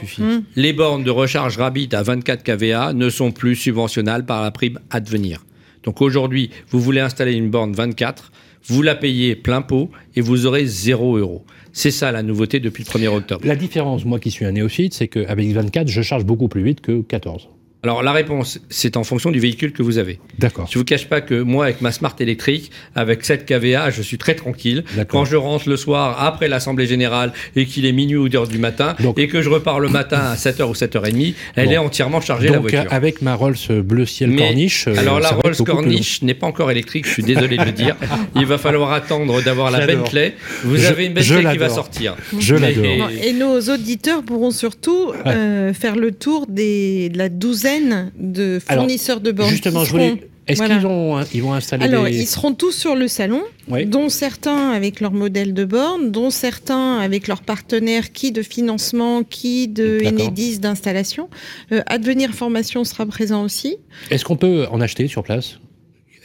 les 0.55 0.73
bornes 0.73 1.03
de 1.03 1.11
recharge 1.11 1.57
rapide 1.57 1.93
à 1.93 2.03
24 2.03 2.43
kVA 2.43 2.93
ne 2.93 3.09
sont 3.09 3.31
plus 3.31 3.55
subventionnables 3.55 4.25
par 4.25 4.41
la 4.41 4.51
prime 4.51 4.79
Advenir. 4.89 5.43
Donc 5.85 6.01
aujourd'hui, 6.01 6.49
vous 6.69 6.79
voulez 6.79 6.99
installer 6.99 7.33
une 7.33 7.49
borne 7.49 7.73
24, 7.73 8.31
vous 8.67 8.81
la 8.81 8.95
payez 8.95 9.35
plein 9.35 9.61
pot 9.61 9.89
et 10.15 10.21
vous 10.21 10.45
aurez 10.45 10.65
0 10.65 11.17
euros. 11.17 11.45
C'est 11.71 11.91
ça 11.91 12.11
la 12.11 12.23
nouveauté 12.23 12.59
depuis 12.59 12.83
le 12.83 12.89
1er 12.89 13.07
octobre. 13.07 13.45
La 13.45 13.55
différence, 13.55 14.03
moi 14.03 14.19
qui 14.19 14.31
suis 14.31 14.45
un 14.45 14.51
néophyte, 14.51 14.93
c'est 14.93 15.07
qu'avec 15.07 15.47
24, 15.49 15.87
je 15.87 16.01
charge 16.01 16.25
beaucoup 16.25 16.47
plus 16.47 16.63
vite 16.63 16.81
que 16.81 17.01
14. 17.01 17.49
Alors 17.85 18.01
la 18.01 18.13
réponse, 18.13 18.59
c'est 18.67 18.97
en 18.97 19.03
fonction 19.03 19.29
du 19.29 19.37
véhicule 19.39 19.71
que 19.71 19.83
vous 19.83 19.99
avez. 19.99 20.19
D'accord. 20.39 20.67
Je 20.71 20.79
vous 20.79 20.83
cache 20.83 21.05
pas 21.05 21.21
que 21.21 21.39
moi, 21.39 21.65
avec 21.65 21.81
ma 21.81 21.91
Smart 21.91 22.15
électrique, 22.19 22.71
avec 22.95 23.23
7 23.23 23.45
kVA, 23.45 23.91
je 23.91 24.01
suis 24.01 24.17
très 24.17 24.33
tranquille. 24.33 24.83
Quand 25.07 25.23
je 25.23 25.35
rentre 25.35 25.69
le 25.69 25.77
soir 25.77 26.19
après 26.23 26.47
l'Assemblée 26.47 26.87
Générale 26.87 27.31
et 27.55 27.67
qu'il 27.67 27.85
est 27.85 27.91
minuit 27.91 28.15
ou 28.15 28.27
heure 28.35 28.47
du 28.47 28.57
matin 28.57 28.95
et 29.17 29.27
que 29.27 29.43
je 29.43 29.51
repars 29.51 29.79
le 29.79 29.89
matin 29.89 30.17
à 30.17 30.33
7h 30.33 30.63
ou 30.63 30.73
7h30, 30.73 31.35
elle 31.55 31.71
est 31.71 31.77
entièrement 31.77 32.21
chargée 32.21 32.47
Donc, 32.47 32.55
la 32.55 32.61
voiture. 32.61 32.91
avec 32.91 33.21
ma 33.21 33.35
Rolls 33.35 33.53
bleu 33.83 34.07
ciel 34.07 34.35
corniche. 34.35 34.87
Euh, 34.87 34.97
alors 34.97 35.19
la 35.19 35.29
Rolls 35.29 35.55
corniche 35.63 36.23
n'est 36.23 36.33
pas 36.33 36.47
encore 36.47 36.71
électrique, 36.71 37.05
je 37.05 37.11
suis 37.11 37.23
désolé 37.23 37.55
de 37.57 37.65
le 37.65 37.71
dire. 37.71 37.95
Il 38.35 38.47
va 38.47 38.57
falloir 38.57 38.93
attendre 38.93 39.43
d'avoir 39.43 39.69
la 39.69 39.85
Bentley. 39.85 40.33
Vous 40.63 40.85
avez 40.85 41.05
une 41.05 41.13
Bentley 41.13 41.51
qui 41.51 41.57
va 41.59 41.69
sortir. 41.69 42.15
Je 42.39 42.55
l'adore. 42.55 43.11
Et 43.23 43.31
nos 43.33 43.59
auditeurs 43.61 44.23
pourront 44.23 44.49
surtout 44.49 45.13
euh, 45.27 45.71
faire 45.71 45.95
le 45.95 46.11
tour 46.11 46.47
des, 46.47 47.09
de 47.09 47.19
la 47.19 47.29
douzaine 47.29 47.74
de 48.17 48.59
fournisseurs 48.59 49.21
de 49.21 49.31
bornes. 49.31 49.49
Justement, 49.49 49.83
je 49.83 49.91
voulais. 49.91 50.29
Est-ce 50.47 50.61
qu'ils 50.61 50.85
ont, 50.85 51.23
ils 51.33 51.41
vont 51.41 51.53
installer 51.53 51.85
Alors, 51.85 52.07
ils 52.07 52.27
seront 52.27 52.53
tous 52.53 52.71
sur 52.71 52.95
le 52.95 53.07
salon, 53.07 53.41
dont 53.87 54.09
certains 54.09 54.71
avec 54.71 54.99
leur 54.99 55.11
modèle 55.11 55.53
de 55.53 55.65
borne, 55.65 56.11
dont 56.11 56.29
certains 56.29 56.99
avec 56.99 57.27
leurs 57.27 57.41
partenaires, 57.41 58.11
qui 58.11 58.31
de 58.31 58.43
financement, 58.43 59.23
qui 59.23 59.67
de 59.67 59.99
Enedis 60.05 60.59
d'installation. 60.59 61.29
Euh, 61.71 61.81
Advenir 61.87 62.31
Formation 62.31 62.83
sera 62.83 63.05
présent 63.05 63.43
aussi. 63.43 63.77
Est-ce 64.11 64.23
qu'on 64.23 64.37
peut 64.37 64.67
en 64.71 64.81
acheter 64.81 65.07
sur 65.07 65.23
place? 65.23 65.59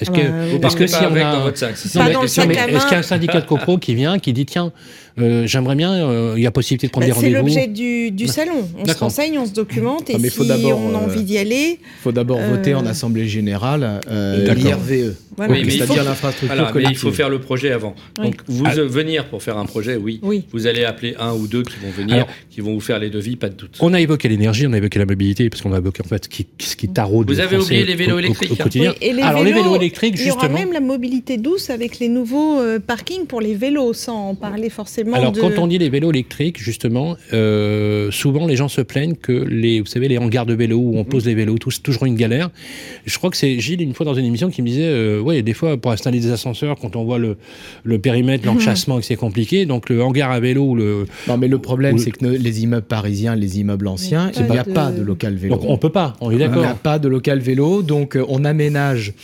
Est-ce 0.00 0.10
que, 0.10 0.58
bah, 0.58 0.68
que 0.70 0.86
si 0.86 0.96
on 0.96 1.14
a, 1.14 1.50
est-ce 1.50 2.84
qu'il 2.84 2.92
y 2.92 2.94
a 2.94 2.98
un 2.98 3.02
syndicat 3.02 3.40
de 3.40 3.46
copro 3.46 3.78
qui 3.78 3.94
vient, 3.94 4.18
qui 4.18 4.32
dit 4.32 4.46
tiens, 4.46 4.72
euh, 5.18 5.46
j'aimerais 5.46 5.74
bien, 5.74 5.92
euh, 5.92 6.34
il 6.36 6.42
y 6.42 6.46
a 6.46 6.50
possibilité 6.50 6.86
de 6.86 6.92
prendre 6.92 7.06
bah, 7.06 7.12
des 7.12 7.34
rendez-vous. 7.34 7.48
C'est 7.48 7.66
l'objet 7.66 7.66
du, 7.66 8.10
du 8.10 8.26
salon. 8.26 8.68
On 8.78 8.86
se 8.86 8.98
renseigne, 8.98 9.38
on 9.38 9.46
se 9.46 9.52
documente, 9.52 10.08
et 10.10 10.16
ah, 10.16 10.28
si 10.28 10.40
on 10.40 10.94
a 10.94 10.98
envie 10.98 11.24
d'y 11.24 11.38
aller. 11.38 11.78
Il 11.80 12.02
faut 12.02 12.12
d'abord 12.12 12.40
voter 12.40 12.74
en 12.74 12.86
assemblée 12.86 13.28
générale 13.28 14.00
l'IRVE. 14.08 15.14
c'est-à-dire 15.36 16.04
l'infrastructure 16.04 16.80
Il 16.90 16.96
faut 16.96 17.12
faire 17.12 17.28
le 17.28 17.40
projet 17.40 17.72
avant. 17.72 17.94
Donc 18.16 18.36
vous 18.46 18.64
ah. 18.66 18.74
venir 18.74 19.26
pour 19.26 19.42
faire 19.42 19.58
un 19.58 19.66
projet, 19.66 19.96
oui. 19.96 20.20
Vous 20.52 20.66
allez 20.66 20.84
appeler 20.84 21.14
un 21.18 21.32
ou 21.32 21.46
deux 21.46 21.62
qui 21.62 21.76
vont 21.82 21.90
venir, 21.90 22.26
qui 22.50 22.60
vont 22.60 22.74
vous 22.74 22.80
faire 22.80 22.98
les 22.98 23.10
devis, 23.10 23.36
pas 23.36 23.48
de 23.48 23.54
doute. 23.54 23.76
On 23.80 23.92
a 23.92 24.00
évoqué 24.00 24.28
l'énergie, 24.28 24.66
on 24.66 24.72
a 24.72 24.78
évoqué 24.78 24.98
la 24.98 25.06
mobilité, 25.06 25.50
parce 25.50 25.62
qu'on 25.62 25.72
a 25.72 25.78
évoqué 25.78 26.02
en 26.04 26.08
fait 26.08 26.24
ce 26.24 26.28
qui, 26.28 26.46
ce 26.58 26.76
qui 26.76 26.88
taraude. 26.88 27.30
Vous 27.30 27.40
avez 27.40 27.56
oublié 27.56 27.84
les 27.84 27.94
vélos 27.94 28.18
électriques. 28.18 28.60
et 29.00 29.12
les 29.12 29.52
vélos, 29.52 29.74
électrique, 29.90 30.16
justement. 30.16 30.42
Il 30.42 30.44
y 30.44 30.52
aura 30.52 30.58
même 30.58 30.72
la 30.72 30.80
mobilité 30.80 31.36
douce 31.36 31.70
avec 31.70 31.98
les 31.98 32.08
nouveaux 32.08 32.60
euh, 32.60 32.78
parkings 32.78 33.26
pour 33.26 33.40
les 33.40 33.54
vélos, 33.54 33.92
sans 33.92 34.34
parler 34.34 34.70
forcément 34.70 35.16
Alors, 35.16 35.32
quand 35.32 35.58
on 35.58 35.66
dit 35.66 35.78
les 35.78 35.90
vélos 35.90 36.10
électriques, 36.10 36.58
justement, 36.58 37.16
euh, 37.32 38.10
souvent 38.10 38.46
les 38.46 38.56
gens 38.56 38.68
se 38.68 38.80
plaignent 38.80 39.14
que 39.14 39.32
les, 39.32 39.80
vous 39.80 39.86
savez, 39.86 40.08
les 40.08 40.18
hangars 40.18 40.46
de 40.46 40.54
vélos 40.54 40.78
où 40.78 40.98
on 40.98 41.04
pose 41.04 41.26
les 41.26 41.34
vélos, 41.34 41.56
c'est 41.70 41.82
toujours 41.82 42.06
une 42.06 42.16
galère. 42.16 42.50
Je 43.04 43.16
crois 43.18 43.30
que 43.30 43.36
c'est 43.36 43.58
Gilles, 43.60 43.82
une 43.82 43.94
fois 43.94 44.06
dans 44.06 44.14
une 44.14 44.24
émission, 44.24 44.50
qui 44.50 44.62
me 44.62 44.68
disait, 44.68 44.84
euh, 44.84 45.20
ouais, 45.20 45.42
des 45.42 45.54
fois, 45.54 45.76
pour 45.76 45.92
installer 45.92 46.20
des 46.20 46.30
ascenseurs, 46.30 46.76
quand 46.80 46.96
on 46.96 47.04
voit 47.04 47.18
le, 47.18 47.36
le 47.84 47.98
périmètre, 47.98 48.46
l'enchassement, 48.46 48.98
que 48.98 49.04
c'est 49.04 49.16
compliqué, 49.16 49.66
donc 49.66 49.88
le 49.88 50.02
hangar 50.02 50.30
à 50.30 50.40
vélo 50.40 50.64
ou 50.64 50.74
le... 50.74 51.06
Non, 51.28 51.36
mais 51.36 51.48
le 51.48 51.58
problème, 51.58 51.98
c'est 51.98 52.10
que 52.10 52.26
les 52.26 52.62
immeubles 52.62 52.86
parisiens, 52.86 53.34
les 53.34 53.60
immeubles 53.60 53.88
anciens, 53.88 54.30
il 54.36 54.44
n'y 54.46 54.58
a, 54.58 54.64
pas 54.64 54.90
de 54.90 55.02
local 55.02 55.34
vélo. 55.34 55.56
Donc 55.56 55.64
on 55.66 55.76
peut 55.76 55.90
pas, 55.90 56.16
on 56.20 56.30
est 56.30 56.38
d'accord. 56.38 56.62
Il 56.62 56.66
n'y 56.66 56.72
a 56.72 56.74
pas 56.74 56.98
de 56.98 57.08
local 57.08 57.40
vélo, 57.40 57.82
donc 57.82 58.16
euh, 58.16 58.24
on 58.28 58.44
aménage 58.44 59.14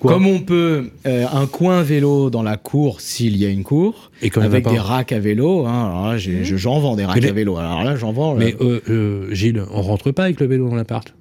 comme 0.00 0.26
on 0.26 0.40
peut, 0.40 0.90
euh, 1.06 1.26
un 1.32 1.46
coin 1.46 1.82
vélo 1.82 2.30
dans 2.30 2.42
la 2.42 2.56
cour, 2.56 3.00
s'il 3.00 3.36
y 3.36 3.44
a 3.46 3.48
une 3.48 3.64
cour, 3.64 4.10
et 4.22 4.30
avec 4.36 4.68
des 4.68 4.78
racks 4.78 5.12
à 5.12 5.18
vélo. 5.18 5.66
Hein, 5.66 5.86
alors 5.86 6.06
là, 6.08 6.16
mmh. 6.16 6.56
j'en 6.56 6.80
vends 6.80 6.96
des 6.96 7.04
racks 7.04 7.24
à 7.24 7.32
vélo. 7.32 7.56
Alors 7.56 7.84
là, 7.84 7.96
j'en 7.96 8.12
vends. 8.12 8.34
Mais 8.34 8.54
euh, 8.60 9.32
Gilles, 9.32 9.62
on 9.72 9.82
rentre 9.82 10.10
pas 10.10 10.24
avec 10.24 10.40
le 10.40 10.46
vélo 10.46 10.68
dans 10.68 10.76
l'appart? 10.76 11.14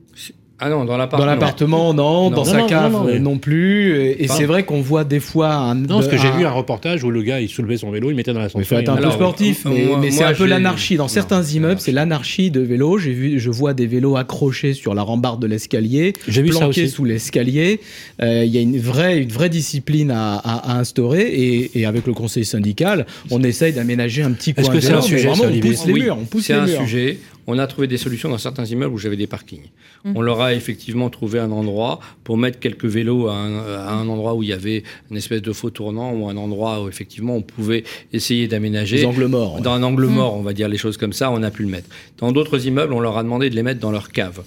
Ah 0.63 0.69
non, 0.69 0.85
dans 0.85 0.95
l'appartement. 0.95 1.93
non. 1.93 2.29
dans 2.29 2.45
sa 2.45 2.61
cave 2.61 3.19
non, 3.19 3.37
plus. 3.37 3.97
Et, 3.97 4.27
c'est 4.27 4.45
vrai 4.45 4.63
qu'on 4.63 4.81
voit 4.81 5.03
des 5.03 5.19
fois 5.19 5.53
un. 5.53 5.75
Non, 5.75 5.99
parce 5.99 6.07
que 6.07 6.17
j'ai 6.17 6.31
vu 6.31 6.45
un 6.45 6.51
reportage 6.51 7.03
où 7.03 7.11
le 7.11 7.21
gars 7.21 7.41
il 7.41 7.49
soulevait 7.49 7.77
son 7.77 7.91
vélo, 7.91 8.09
il 8.09 8.15
mettait 8.15 8.33
dans 8.33 8.39
la 8.39 8.47
Il 8.55 8.63
faut 8.63 8.75
être 8.75 8.89
un 8.89 8.95
peu 8.95 9.11
sportif, 9.11 9.65
mais, 9.65 10.11
c'est 10.11 10.23
un 10.23 10.33
peu 10.33 10.45
l'anarchie. 10.45 10.95
Dans 10.95 11.07
certains 11.07 11.43
immeubles, 11.43 11.81
c'est 11.81 11.91
l'anarchie 11.91 12.51
de 12.51 12.61
vélo. 12.61 12.97
J'ai 12.97 13.11
vu, 13.11 13.39
je 13.39 13.49
vois 13.49 13.73
des 13.73 13.87
vélos 13.87 14.15
accrochés 14.15 14.73
sur 14.73 14.93
la 14.93 15.01
rambarde 15.01 15.41
de 15.41 15.47
l'escalier, 15.47 16.13
planqués 16.49 16.87
sous 16.87 17.03
l'escalier. 17.03 17.81
Euh, 18.21 18.43
il 18.45 18.53
y 18.53 18.57
a 18.57 18.61
une 18.61 18.79
vraie, 18.79 19.19
une 19.19 19.31
vraie 19.31 19.49
discipline 19.49 20.11
à, 20.11 20.77
instaurer 20.77 21.69
et, 21.73 21.85
avec 21.85 22.07
le 22.07 22.13
conseil 22.13 22.45
syndical, 22.45 23.05
on 23.31 23.43
essaye 23.43 23.73
d'aménager 23.73 24.23
un 24.23 24.31
petit 24.31 24.53
coin. 24.53 24.63
Est-ce 24.63 24.71
que 24.71 24.79
c'est 24.79 24.93
un 24.93 25.01
sujet 25.01 25.29
On 25.29 25.59
pousse 25.59 25.85
les 25.85 25.93
murs. 25.93 26.17
On 26.19 26.25
pousse 26.25 26.45
C'est 26.45 26.53
un 26.53 26.67
sujet 26.67 27.17
on 27.47 27.59
a 27.59 27.67
trouvé 27.67 27.87
des 27.87 27.97
solutions 27.97 28.29
dans 28.29 28.37
certains 28.37 28.65
immeubles 28.65 28.93
où 28.93 28.97
j'avais 28.97 29.17
des 29.17 29.27
parkings. 29.27 29.69
Mmh. 30.03 30.13
On 30.15 30.21
leur 30.21 30.41
a 30.41 30.53
effectivement 30.53 31.09
trouvé 31.09 31.39
un 31.39 31.51
endroit 31.51 31.99
pour 32.23 32.37
mettre 32.37 32.59
quelques 32.59 32.85
vélos 32.85 33.27
à 33.27 33.35
un, 33.35 34.07
endroit 34.07 34.33
où 34.35 34.43
il 34.43 34.49
y 34.49 34.53
avait 34.53 34.83
une 35.11 35.17
espèce 35.17 35.41
de 35.41 35.53
faux 35.53 35.69
tournant 35.69 36.13
ou 36.13 36.29
un 36.29 36.37
endroit 36.37 36.83
où 36.83 36.89
effectivement 36.89 37.35
on 37.35 37.41
pouvait 37.41 37.83
essayer 38.11 38.47
d'aménager. 38.47 38.97
Des 38.97 39.05
angles 39.05 39.27
morts. 39.27 39.61
Dans 39.61 39.73
un 39.73 39.83
angle 39.83 40.05
mmh. 40.05 40.13
mort, 40.13 40.35
on 40.35 40.41
va 40.41 40.53
dire 40.53 40.67
les 40.67 40.77
choses 40.77 40.97
comme 40.97 41.13
ça, 41.13 41.31
on 41.31 41.43
a 41.43 41.51
pu 41.51 41.63
le 41.63 41.69
mettre. 41.69 41.89
Dans 42.17 42.31
d'autres 42.31 42.65
immeubles, 42.65 42.93
on 42.93 42.99
leur 42.99 43.17
a 43.17 43.23
demandé 43.23 43.49
de 43.49 43.55
les 43.55 43.63
mettre 43.63 43.79
dans 43.79 43.91
leur 43.91 44.09
cave 44.09 44.43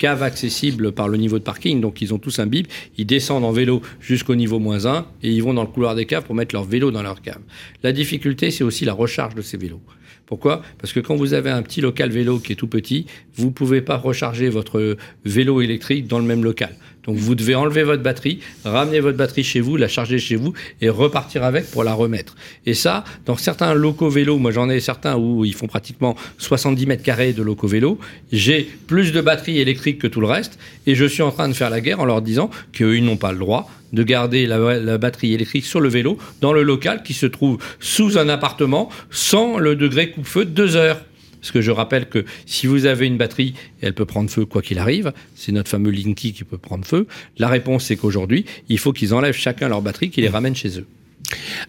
cave 0.00 0.22
accessible 0.22 0.92
par 0.92 1.08
le 1.08 1.18
niveau 1.18 1.38
de 1.38 1.44
parking, 1.44 1.82
donc 1.82 2.00
ils 2.00 2.14
ont 2.14 2.18
tous 2.18 2.38
un 2.38 2.46
bip, 2.46 2.68
ils 2.96 3.04
descendent 3.04 3.44
en 3.44 3.52
vélo 3.52 3.82
jusqu'au 4.00 4.34
niveau 4.34 4.58
moins 4.58 4.86
1 4.86 5.04
et 5.22 5.30
ils 5.30 5.42
vont 5.42 5.52
dans 5.52 5.60
le 5.60 5.68
couloir 5.68 5.94
des 5.94 6.06
caves 6.06 6.24
pour 6.24 6.34
mettre 6.34 6.54
leur 6.54 6.64
vélo 6.64 6.90
dans 6.90 7.02
leur 7.02 7.20
cave. 7.20 7.40
La 7.82 7.92
difficulté, 7.92 8.50
c'est 8.50 8.64
aussi 8.64 8.86
la 8.86 8.94
recharge 8.94 9.34
de 9.34 9.42
ces 9.42 9.58
vélos. 9.58 9.82
Pourquoi? 10.30 10.62
Parce 10.78 10.92
que 10.92 11.00
quand 11.00 11.16
vous 11.16 11.34
avez 11.34 11.50
un 11.50 11.60
petit 11.60 11.80
local 11.80 12.10
vélo 12.10 12.38
qui 12.38 12.52
est 12.52 12.56
tout 12.56 12.68
petit, 12.68 13.06
vous 13.34 13.46
ne 13.46 13.50
pouvez 13.50 13.80
pas 13.80 13.96
recharger 13.96 14.48
votre 14.48 14.96
vélo 15.24 15.60
électrique 15.60 16.06
dans 16.06 16.20
le 16.20 16.24
même 16.24 16.44
local. 16.44 16.76
Donc 17.04 17.16
vous 17.16 17.34
devez 17.34 17.54
enlever 17.54 17.82
votre 17.82 18.02
batterie, 18.02 18.40
ramener 18.64 19.00
votre 19.00 19.16
batterie 19.16 19.44
chez 19.44 19.60
vous, 19.60 19.76
la 19.76 19.88
charger 19.88 20.18
chez 20.18 20.36
vous 20.36 20.52
et 20.80 20.88
repartir 20.88 21.44
avec 21.44 21.70
pour 21.70 21.84
la 21.84 21.94
remettre. 21.94 22.36
Et 22.66 22.74
ça, 22.74 23.04
dans 23.26 23.36
certains 23.36 23.74
locaux 23.74 24.10
vélos, 24.10 24.38
moi 24.38 24.50
j'en 24.50 24.68
ai 24.68 24.80
certains 24.80 25.16
où 25.16 25.44
ils 25.44 25.54
font 25.54 25.66
pratiquement 25.66 26.16
70 26.38 26.86
mètres 26.86 27.02
carrés 27.02 27.32
de 27.32 27.42
locaux 27.42 27.68
vélos, 27.68 27.98
j'ai 28.32 28.68
plus 28.86 29.12
de 29.12 29.20
batterie 29.20 29.60
électrique 29.60 29.98
que 29.98 30.06
tout 30.06 30.20
le 30.20 30.26
reste 30.26 30.58
et 30.86 30.94
je 30.94 31.04
suis 31.04 31.22
en 31.22 31.30
train 31.30 31.48
de 31.48 31.54
faire 31.54 31.70
la 31.70 31.80
guerre 31.80 32.00
en 32.00 32.04
leur 32.04 32.22
disant 32.22 32.50
qu'ils 32.72 33.04
n'ont 33.04 33.16
pas 33.16 33.32
le 33.32 33.38
droit 33.38 33.70
de 33.92 34.02
garder 34.02 34.46
la, 34.46 34.98
batterie 34.98 35.34
électrique 35.34 35.64
sur 35.64 35.80
le 35.80 35.88
vélo 35.88 36.18
dans 36.40 36.52
le 36.52 36.62
local 36.62 37.02
qui 37.02 37.14
se 37.14 37.26
trouve 37.26 37.58
sous 37.80 38.18
un 38.18 38.28
appartement 38.28 38.88
sans 39.10 39.58
le 39.58 39.76
degré 39.76 40.10
coupe-feu 40.10 40.44
de 40.44 40.50
2 40.50 40.76
heures. 40.76 41.00
Parce 41.40 41.52
que 41.52 41.60
je 41.60 41.70
rappelle 41.70 42.08
que 42.08 42.24
si 42.46 42.66
vous 42.66 42.86
avez 42.86 43.06
une 43.06 43.16
batterie, 43.16 43.54
elle 43.80 43.94
peut 43.94 44.04
prendre 44.04 44.30
feu 44.30 44.44
quoi 44.44 44.62
qu'il 44.62 44.78
arrive. 44.78 45.12
C'est 45.34 45.52
notre 45.52 45.70
fameux 45.70 45.90
Linky 45.90 46.32
qui 46.32 46.44
peut 46.44 46.58
prendre 46.58 46.84
feu. 46.84 47.06
La 47.38 47.48
réponse, 47.48 47.84
c'est 47.84 47.96
qu'aujourd'hui, 47.96 48.44
il 48.68 48.78
faut 48.78 48.92
qu'ils 48.92 49.14
enlèvent 49.14 49.34
chacun 49.34 49.68
leur 49.68 49.82
batterie, 49.82 50.10
qu'ils 50.10 50.24
les 50.24 50.30
ramènent 50.30 50.56
chez 50.56 50.78
eux. 50.78 50.86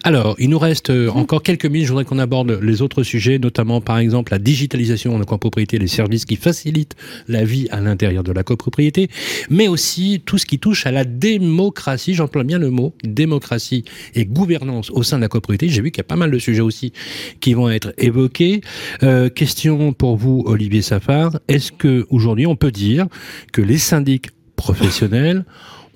Alors, 0.02 0.36
il 0.38 0.50
nous 0.50 0.58
reste 0.58 0.90
euh, 0.90 1.08
encore 1.10 1.42
quelques 1.42 1.66
minutes. 1.66 1.86
Je 1.86 1.92
voudrais 1.92 2.04
qu'on 2.04 2.18
aborde 2.18 2.58
les 2.62 2.82
autres 2.82 3.02
sujets, 3.02 3.38
notamment 3.38 3.80
par 3.80 3.98
exemple 3.98 4.32
la 4.32 4.38
digitalisation 4.38 5.14
de 5.14 5.20
la 5.20 5.24
copropriété, 5.24 5.78
les 5.78 5.86
services 5.86 6.24
qui 6.24 6.36
facilitent 6.36 6.96
la 7.28 7.44
vie 7.44 7.68
à 7.70 7.80
l'intérieur 7.80 8.22
de 8.22 8.32
la 8.32 8.42
copropriété, 8.42 9.08
mais 9.50 9.68
aussi 9.68 10.22
tout 10.24 10.38
ce 10.38 10.46
qui 10.46 10.58
touche 10.58 10.86
à 10.86 10.90
la 10.90 11.04
démocratie. 11.04 12.14
J'emploie 12.14 12.44
bien 12.44 12.58
le 12.58 12.70
mot 12.70 12.94
démocratie 13.04 13.84
et 14.14 14.24
gouvernance 14.24 14.90
au 14.90 15.02
sein 15.02 15.16
de 15.16 15.22
la 15.22 15.28
copropriété. 15.28 15.68
J'ai 15.68 15.82
vu 15.82 15.90
qu'il 15.90 15.98
y 15.98 16.06
a 16.06 16.08
pas 16.08 16.16
mal 16.16 16.30
de 16.30 16.38
sujets 16.38 16.60
aussi 16.60 16.92
qui 17.40 17.54
vont 17.54 17.70
être 17.70 17.92
évoqués. 17.98 18.60
Euh, 19.02 19.28
question 19.28 19.92
pour 19.92 20.16
vous, 20.16 20.42
Olivier 20.46 20.82
Safar. 20.82 21.38
Est-ce 21.48 21.72
que 21.72 22.06
aujourd'hui 22.10 22.46
on 22.46 22.56
peut 22.56 22.70
dire 22.72 23.06
que 23.52 23.62
les 23.62 23.78
syndics 23.78 24.30
professionnels 24.56 25.44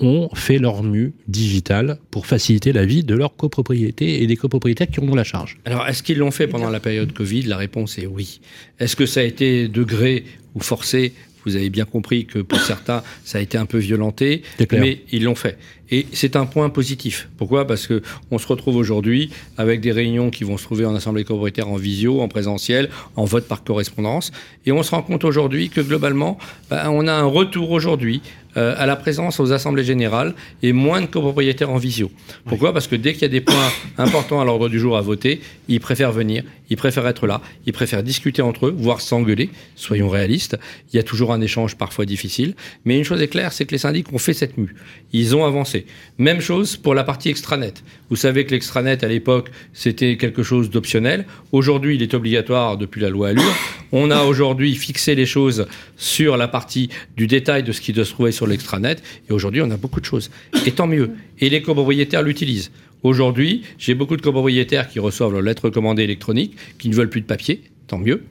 ont 0.00 0.28
fait 0.34 0.58
leur 0.58 0.82
mue 0.82 1.12
digital 1.28 1.98
pour 2.10 2.26
faciliter 2.26 2.72
la 2.72 2.84
vie 2.84 3.04
de 3.04 3.14
leurs 3.14 3.36
copropriétés 3.36 4.22
et 4.22 4.26
des 4.26 4.36
copropriétaires 4.36 4.88
qui 4.88 5.00
en 5.00 5.08
ont 5.08 5.14
la 5.14 5.24
charge. 5.24 5.58
Alors, 5.64 5.86
est-ce 5.86 6.02
qu'ils 6.02 6.18
l'ont 6.18 6.30
fait 6.30 6.46
pendant 6.46 6.70
la 6.70 6.80
période 6.80 7.12
Covid? 7.12 7.42
La 7.42 7.56
réponse 7.56 7.98
est 7.98 8.06
oui. 8.06 8.40
Est-ce 8.78 8.96
que 8.96 9.06
ça 9.06 9.20
a 9.20 9.22
été 9.24 9.68
degré 9.68 10.24
ou 10.54 10.60
forcé? 10.60 11.12
Vous 11.44 11.54
avez 11.54 11.70
bien 11.70 11.84
compris 11.84 12.26
que 12.26 12.40
pour 12.40 12.58
certains, 12.58 13.04
ça 13.24 13.38
a 13.38 13.40
été 13.40 13.56
un 13.56 13.66
peu 13.66 13.78
violenté, 13.78 14.42
mais 14.72 15.02
ils 15.12 15.22
l'ont 15.22 15.36
fait. 15.36 15.56
Et 15.90 16.06
c'est 16.12 16.36
un 16.36 16.46
point 16.46 16.68
positif. 16.70 17.28
Pourquoi? 17.36 17.66
Parce 17.66 17.86
que 17.86 18.02
on 18.30 18.38
se 18.38 18.46
retrouve 18.46 18.76
aujourd'hui 18.76 19.30
avec 19.56 19.80
des 19.80 19.92
réunions 19.92 20.30
qui 20.30 20.44
vont 20.44 20.56
se 20.56 20.64
trouver 20.64 20.84
en 20.84 20.94
assemblée 20.94 21.24
copropriétaire 21.24 21.68
en 21.68 21.76
visio, 21.76 22.20
en 22.20 22.28
présentiel, 22.28 22.90
en 23.14 23.24
vote 23.24 23.46
par 23.46 23.62
correspondance, 23.62 24.32
et 24.64 24.72
on 24.72 24.82
se 24.82 24.90
rend 24.90 25.02
compte 25.02 25.24
aujourd'hui 25.24 25.68
que 25.68 25.80
globalement, 25.80 26.38
bah, 26.70 26.90
on 26.90 27.06
a 27.06 27.12
un 27.12 27.24
retour 27.24 27.70
aujourd'hui 27.70 28.22
euh, 28.56 28.74
à 28.78 28.86
la 28.86 28.96
présence 28.96 29.38
aux 29.38 29.52
assemblées 29.52 29.84
générales 29.84 30.34
et 30.62 30.72
moins 30.72 31.02
de 31.02 31.06
copropriétaires 31.06 31.68
en 31.68 31.76
visio. 31.76 32.10
Pourquoi? 32.46 32.72
Parce 32.72 32.86
que 32.86 32.96
dès 32.96 33.12
qu'il 33.12 33.22
y 33.22 33.26
a 33.26 33.28
des 33.28 33.42
points 33.42 33.70
importants 33.98 34.40
à 34.40 34.46
l'ordre 34.46 34.70
du 34.70 34.80
jour 34.80 34.96
à 34.96 35.02
voter, 35.02 35.42
ils 35.68 35.78
préfèrent 35.78 36.12
venir, 36.12 36.42
ils 36.70 36.78
préfèrent 36.78 37.06
être 37.06 37.26
là, 37.26 37.42
ils 37.66 37.74
préfèrent 37.74 38.02
discuter 38.02 38.40
entre 38.40 38.68
eux, 38.68 38.74
voire 38.74 39.02
s'engueuler, 39.02 39.50
soyons 39.74 40.08
réalistes. 40.08 40.56
Il 40.90 40.96
y 40.96 40.98
a 40.98 41.02
toujours 41.02 41.34
un 41.34 41.42
échange 41.42 41.76
parfois 41.76 42.06
difficile, 42.06 42.54
mais 42.86 42.96
une 42.96 43.04
chose 43.04 43.20
est 43.20 43.28
claire, 43.28 43.52
c'est 43.52 43.66
que 43.66 43.72
les 43.72 43.78
syndics 43.78 44.10
ont 44.14 44.18
fait 44.18 44.32
cette 44.32 44.56
mue. 44.56 44.74
Ils 45.12 45.36
ont 45.36 45.44
avancé. 45.44 45.75
Même 46.18 46.40
chose 46.40 46.76
pour 46.76 46.94
la 46.94 47.04
partie 47.04 47.28
extranet. 47.28 47.82
Vous 48.08 48.16
savez 48.16 48.46
que 48.46 48.52
l'extranet, 48.52 49.04
à 49.04 49.08
l'époque, 49.08 49.50
c'était 49.72 50.16
quelque 50.16 50.42
chose 50.42 50.70
d'optionnel. 50.70 51.26
Aujourd'hui, 51.52 51.96
il 51.96 52.02
est 52.02 52.14
obligatoire 52.14 52.78
depuis 52.78 53.00
la 53.00 53.10
loi 53.10 53.28
Allure. 53.28 53.54
On 53.92 54.10
a 54.10 54.22
aujourd'hui 54.24 54.74
fixé 54.74 55.14
les 55.14 55.26
choses 55.26 55.66
sur 55.96 56.36
la 56.36 56.48
partie 56.48 56.88
du 57.16 57.26
détail 57.26 57.62
de 57.62 57.72
ce 57.72 57.80
qui 57.80 57.92
doit 57.92 58.04
se 58.04 58.12
trouver 58.12 58.32
sur 58.32 58.46
l'extranet. 58.46 59.02
Et 59.28 59.32
aujourd'hui, 59.32 59.60
on 59.62 59.70
a 59.70 59.76
beaucoup 59.76 60.00
de 60.00 60.06
choses. 60.06 60.30
Et 60.64 60.72
tant 60.72 60.86
mieux. 60.86 61.10
Et 61.40 61.50
les 61.50 61.62
copropriétaires 61.62 62.22
l'utilisent. 62.22 62.70
Aujourd'hui, 63.02 63.62
j'ai 63.78 63.94
beaucoup 63.94 64.16
de 64.16 64.22
copropriétaires 64.22 64.88
qui 64.88 64.98
reçoivent 65.00 65.32
leur 65.32 65.42
lettre 65.42 65.70
commandée 65.70 66.02
électronique, 66.02 66.56
qui 66.78 66.88
ne 66.88 66.94
veulent 66.94 67.10
plus 67.10 67.20
de 67.20 67.26
papier. 67.26 67.62
Tant 67.86 67.98
mieux. 67.98 68.24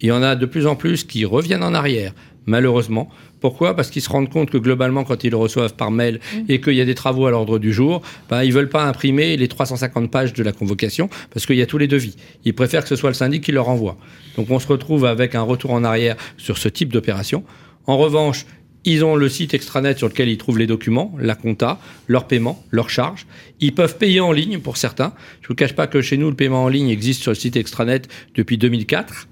Il 0.00 0.08
y 0.08 0.12
en 0.12 0.22
a 0.22 0.36
de 0.36 0.46
plus 0.46 0.66
en 0.66 0.76
plus 0.76 1.04
qui 1.04 1.24
reviennent 1.24 1.62
en 1.62 1.74
arrière, 1.74 2.14
malheureusement. 2.46 3.10
Pourquoi? 3.40 3.74
Parce 3.74 3.90
qu'ils 3.90 4.02
se 4.02 4.10
rendent 4.10 4.28
compte 4.28 4.50
que 4.50 4.58
globalement, 4.58 5.04
quand 5.04 5.24
ils 5.24 5.30
le 5.30 5.36
reçoivent 5.36 5.74
par 5.74 5.90
mail 5.90 6.20
mmh. 6.20 6.38
et 6.48 6.60
qu'il 6.60 6.74
y 6.74 6.80
a 6.80 6.84
des 6.84 6.94
travaux 6.94 7.26
à 7.26 7.30
l'ordre 7.30 7.58
du 7.58 7.72
jour, 7.72 8.02
ben, 8.28 8.42
ils 8.42 8.50
ne 8.50 8.54
veulent 8.54 8.68
pas 8.68 8.84
imprimer 8.84 9.36
les 9.36 9.48
350 9.48 10.10
pages 10.10 10.32
de 10.32 10.42
la 10.42 10.52
convocation 10.52 11.08
parce 11.32 11.46
qu'il 11.46 11.56
y 11.56 11.62
a 11.62 11.66
tous 11.66 11.78
les 11.78 11.88
devis. 11.88 12.16
Ils 12.44 12.54
préfèrent 12.54 12.82
que 12.82 12.88
ce 12.88 12.96
soit 12.96 13.10
le 13.10 13.14
syndic 13.14 13.42
qui 13.44 13.52
leur 13.52 13.68
envoie. 13.68 13.96
Donc 14.36 14.50
on 14.50 14.58
se 14.58 14.68
retrouve 14.68 15.06
avec 15.06 15.34
un 15.34 15.42
retour 15.42 15.72
en 15.72 15.84
arrière 15.84 16.16
sur 16.36 16.58
ce 16.58 16.68
type 16.68 16.92
d'opération. 16.92 17.44
En 17.86 17.96
revanche, 17.96 18.44
ils 18.84 19.04
ont 19.04 19.16
le 19.16 19.28
site 19.28 19.52
extranet 19.52 19.98
sur 19.98 20.08
lequel 20.08 20.28
ils 20.28 20.38
trouvent 20.38 20.58
les 20.58 20.66
documents, 20.66 21.14
la 21.18 21.34
compta, 21.34 21.78
leur 22.08 22.26
paiement, 22.26 22.64
leurs 22.70 22.88
charges. 22.88 23.26
Ils 23.60 23.74
peuvent 23.74 23.98
payer 23.98 24.20
en 24.20 24.32
ligne 24.32 24.58
pour 24.58 24.76
certains. 24.76 25.12
Je 25.42 25.46
ne 25.46 25.48
vous 25.48 25.54
cache 25.54 25.74
pas 25.74 25.86
que 25.86 26.00
chez 26.00 26.16
nous, 26.16 26.30
le 26.30 26.36
paiement 26.36 26.64
en 26.64 26.68
ligne 26.68 26.88
existe 26.88 27.22
sur 27.22 27.30
le 27.30 27.36
site 27.36 27.56
extranet 27.56 28.08
depuis 28.34 28.56
2004. 28.56 29.28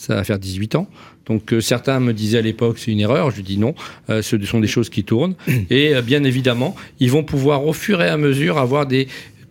Ça 0.00 0.14
va 0.14 0.24
faire 0.24 0.38
18 0.38 0.76
ans. 0.76 0.88
Donc 1.26 1.52
euh, 1.52 1.60
certains 1.60 2.00
me 2.00 2.14
disaient 2.14 2.38
à 2.38 2.40
l'époque 2.40 2.78
c'est 2.78 2.90
une 2.90 3.00
erreur. 3.00 3.30
Je 3.30 3.42
dis 3.42 3.58
non, 3.58 3.74
euh, 4.08 4.22
ce 4.22 4.42
sont 4.46 4.58
des 4.58 4.66
choses 4.66 4.88
qui 4.88 5.04
tournent. 5.04 5.34
Et 5.68 5.94
euh, 5.94 6.00
bien 6.00 6.24
évidemment, 6.24 6.74
ils 7.00 7.10
vont 7.10 7.22
pouvoir 7.22 7.66
au 7.66 7.74
fur 7.74 8.00
et 8.00 8.08
à 8.08 8.16
mesure 8.16 8.56
avoir 8.56 8.86
des 8.86 9.08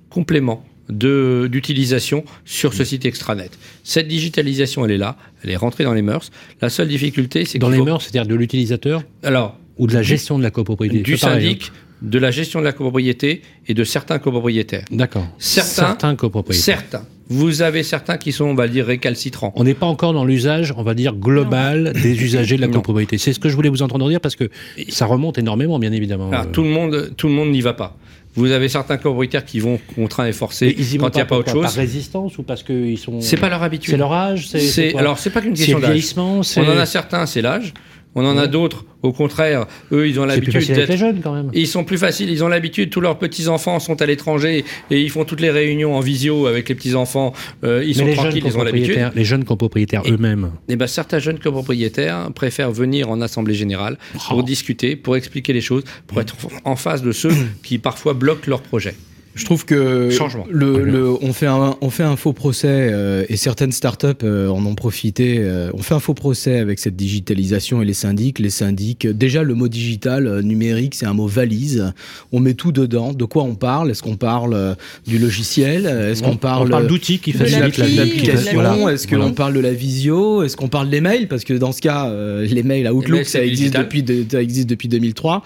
compléments 0.10 0.66
d'utilisation 0.90 2.24
sur 2.46 2.74
ce 2.74 2.84
site 2.84 3.06
extranet. 3.06 3.52
Cette 3.84 4.08
digitalisation, 4.08 4.86
elle 4.86 4.92
est 4.92 4.98
là, 4.98 5.18
elle 5.44 5.52
est 5.52 5.56
rentrée 5.56 5.84
dans 5.84 5.94
les 5.94 6.02
mœurs. 6.02 6.32
La 6.64 6.70
seule 6.70 6.88
difficulté, 6.88 7.46
c'est 7.46 7.60
dans 7.60 7.70
les 7.70 7.80
mœurs, 7.80 8.02
c'est-à-dire 8.02 8.26
de 8.26 8.34
l'utilisateur. 8.34 9.04
Alors 9.22 9.56
ou 9.78 9.86
de 9.86 9.94
la 9.94 10.02
gestion 10.02 10.40
de 10.40 10.44
la 10.44 10.50
copropriété. 10.50 11.02
Du 11.02 11.16
syndic, 11.16 11.72
de 12.02 12.18
la 12.18 12.32
gestion 12.32 12.60
de 12.60 12.66
la 12.66 12.72
copropriété 12.72 13.44
et 13.68 13.76
de 13.76 13.84
certains 13.84 14.18
copropriétaires. 14.18 14.86
D'accord. 14.90 15.28
Certains, 15.38 15.70
certains 15.70 16.16
copropriétaires. 16.16 16.80
Certains 16.80 17.06
Vous 17.30 17.62
avez 17.62 17.84
certains 17.84 18.18
qui 18.18 18.32
sont, 18.32 18.46
on 18.46 18.56
va 18.56 18.68
dire, 18.68 18.88
récalcitrants. 18.88 19.54
On 19.56 19.64
n'est 19.64 19.76
pas 19.76 19.86
encore 19.86 20.14
dans 20.14 20.26
l'usage, 20.26 20.74
on 20.76 20.82
va 20.82 20.96
dire, 20.96 21.14
global 21.14 21.94
des 21.94 22.24
usagers 22.24 22.56
de 22.56 22.62
la 22.62 22.68
copropriété. 22.68 23.20
C'est 23.20 23.34
ce 23.34 23.40
que 23.40 23.50
je 23.50 23.56
voulais 23.56 23.70
vous 23.70 23.84
entendre 23.84 24.10
dire 24.10 24.20
parce 24.20 24.36
que 24.36 24.50
ça 24.90 25.06
remonte 25.06 25.38
énormément, 25.38 25.78
bien 25.78 25.92
évidemment. 25.92 26.32
Alors, 26.32 26.52
tout 26.52 26.64
le 26.64 26.70
monde, 26.70 27.14
tout 27.16 27.28
le 27.28 27.34
monde 27.34 27.52
n'y 27.52 27.62
va 27.62 27.74
pas. 27.74 27.96
Vous 28.36 28.52
avez 28.52 28.70
certains 28.70 28.98
copropriétaires 28.98 29.44
qui 29.44 29.60
vont 29.60 29.80
contraints 29.96 30.28
et 30.28 30.32
forcés 30.34 30.76
quand 31.00 31.10
il 31.10 31.16
n'y 31.16 31.22
a 31.22 31.26
pas 31.26 31.38
autre 31.38 31.52
chose. 31.52 31.64
Par 31.64 31.74
résistance 31.74 32.38
ou 32.38 32.44
parce 32.44 32.64
qu'ils 32.64 32.98
sont. 32.98 33.22
C'est 33.22 33.38
pas 33.38 33.50
leur 33.50 33.64
habitude. 33.64 33.92
C'est 33.92 33.98
leur 33.98 34.14
âge. 34.14 34.48
C'est 34.48 34.96
alors 34.96 35.20
c'est 35.20 35.30
pas 35.30 35.42
qu'une 35.42 35.54
question 35.54 35.80
d'âge. 35.80 36.14
On 36.18 36.68
en 36.68 36.78
a 36.78 36.86
certains, 36.86 37.26
c'est 37.26 37.42
l'âge. 37.42 37.74
On 38.16 38.26
en 38.26 38.38
a 38.38 38.48
d'autres, 38.48 38.86
au 39.04 39.14
contraire, 39.14 39.68
eux, 39.92 40.08
ils 40.08 40.20
ont 40.20 40.26
l'habitude 40.26 40.66
d'être. 40.74 40.96
jeunes 40.96 41.22
quand 41.22 41.34
même. 41.34 41.52
Ils 41.54 41.68
sont 41.68 41.84
plus 41.84 41.98
faciles, 41.98 42.30
ils 42.30 42.44
ont 42.44 42.48
l'habitude. 42.48 42.90
Tous 42.90 43.02
leurs 43.02 43.20
petits 43.20 43.48
enfants 43.48 43.80
sont 43.80 44.02
à 44.02 44.06
l'étranger 44.06 44.66
et 44.90 45.02
ils 45.02 45.10
font 45.10 45.26
toutes 45.26 45.42
les 45.42 45.52
réunions 45.52 45.96
en 45.96 46.00
visio 46.00 46.48
avec 46.48 46.68
les 46.70 46.76
petits 46.76 46.96
enfants. 46.96 47.34
Euh, 47.64 47.84
ils 47.86 47.96
sont 47.96 48.12
tranquilles, 48.12 48.44
ils 48.46 48.58
ont 48.58 48.64
l'habitude. 48.64 49.12
Les 49.14 49.26
jeunes 49.26 49.46
copropriétaires 49.46 50.04
eux-mêmes. 50.08 50.52
Et 50.68 50.76
ben 50.76 50.88
certains 50.88 51.20
jeunes 51.20 51.40
copropriétaires 51.40 52.32
préfèrent 52.34 52.72
venir 52.72 53.10
en 53.10 53.22
assemblée 53.22 53.54
générale 53.54 53.98
pour 54.28 54.40
oh. 54.40 54.44
discuter, 54.44 54.96
pour 54.96 55.16
expliquer 55.16 55.54
les 55.54 55.62
choses, 55.62 55.84
pour 56.08 56.20
être 56.20 56.36
en 56.66 56.76
face 56.76 57.04
de 57.04 57.12
ceux 57.12 57.32
qui 57.64 57.78
parfois 57.78 58.14
bloquent 58.14 58.50
leur 58.50 58.62
projet. 58.62 58.96
Je 59.40 59.46
trouve 59.46 59.64
que 59.64 60.10
Le, 60.52 60.84
le, 60.84 61.10
on, 61.22 61.32
fait 61.32 61.46
un, 61.46 61.78
on 61.80 61.90
fait 61.90 62.04
un 62.04 62.18
faux 62.18 62.34
procès 62.34 62.68
euh, 62.92 63.24
et 63.30 63.38
certaines 63.38 63.72
startups 63.72 64.08
euh, 64.24 64.50
en 64.50 64.66
ont 64.66 64.76
profité. 64.76 65.38
Euh, 65.40 65.72
on 65.74 65.82
fait 65.82 65.94
un 65.94 66.02
faux 66.02 66.14
procès 66.14 66.60
avec 66.60 66.78
cette 66.78 66.98
digitalisation 66.98 67.82
et 67.82 67.86
les 67.86 67.94
syndics. 67.94 68.40
Les 68.40 68.50
syndics, 68.50 69.08
déjà 69.08 69.44
le 69.44 69.54
mot 69.54 69.70
digital, 69.70 70.42
numérique, 70.42 70.94
c'est 70.94 71.06
un 71.06 71.14
mot 71.14 71.28
valise. 71.28 71.94
On 72.34 72.42
met 72.42 72.54
tout 72.54 72.74
dedans. 72.74 73.14
De 73.14 73.24
quoi 73.24 73.44
on 73.44 73.56
parle? 73.56 73.92
Est-ce 73.92 74.04
qu'on 74.04 74.18
parle 74.18 74.76
du 75.08 75.18
logiciel? 75.18 75.86
Est-ce 75.86 76.22
qu'on 76.22 76.36
parle, 76.36 76.68
on 76.68 76.72
parle 76.72 76.88
d'outils 76.88 77.20
qui 77.20 77.32
facilitent 77.32 77.78
l'application? 77.78 78.90
Est-ce 78.90 79.08
qu'on 79.08 79.32
parle 79.32 79.54
de 79.54 79.62
la 79.62 79.72
visio? 79.72 80.44
Est-ce 80.44 80.58
qu'on 80.58 80.68
parle 80.68 80.90
des 80.90 81.00
mails? 81.00 81.30
Parce 81.30 81.46
que 81.46 81.54
dans 81.54 81.72
ce 81.72 81.80
cas, 81.80 82.14
les 82.42 82.64
mails 82.64 82.88
à 82.88 82.94
Outlook, 82.94 83.24
ça, 83.24 83.42
existe 83.42 83.78
depuis, 83.78 84.04
ça 84.30 84.42
existe 84.42 84.70
depuis 84.70 84.90
2003. 84.90 85.44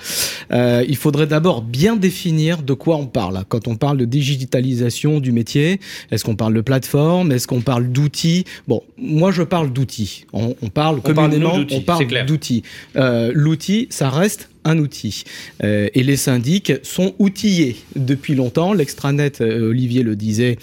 il 0.52 0.98
faudrait 0.98 1.28
d'abord 1.28 1.62
bien 1.62 1.96
définir 1.96 2.64
de 2.64 2.74
quoi 2.74 2.96
on 2.98 3.06
parle. 3.06 3.44
Quand 3.48 3.68
on 3.68 3.76
parle 3.76 3.83
de 3.92 4.06
digitalisation 4.06 5.20
du 5.20 5.32
métier 5.32 5.80
Est-ce 6.12 6.24
qu'on 6.24 6.36
parle 6.36 6.54
de 6.54 6.62
plateforme 6.62 7.32
Est-ce 7.32 7.48
qu'on 7.48 7.62
parle 7.62 7.90
d'outils? 7.90 8.46
Bon, 8.68 8.82
moi 8.98 9.32
je 9.32 9.44
parle 9.44 9.72
d'outils. 9.74 10.26
On, 10.32 10.54
parle 10.74 11.02
communément, 11.02 11.60
on 11.72 11.82
parle 11.82 12.08
d'outils. 12.26 12.64
Euh, 12.96 13.32
l'outil, 13.34 13.88
ça 13.90 14.10
reste 14.10 14.50
un 14.66 14.78
outil. 14.78 15.24
Euh, 15.64 15.90
et 15.94 16.04
les 16.04 16.18
syndics 16.18 16.74
sont 16.84 17.14
outillés 17.20 17.78
depuis 17.96 18.36
longtemps. 18.36 18.74
L'extranet, 18.74 19.42
euh, 19.42 19.70
Olivier 19.70 20.04
le 20.04 20.16
disait 20.16 20.58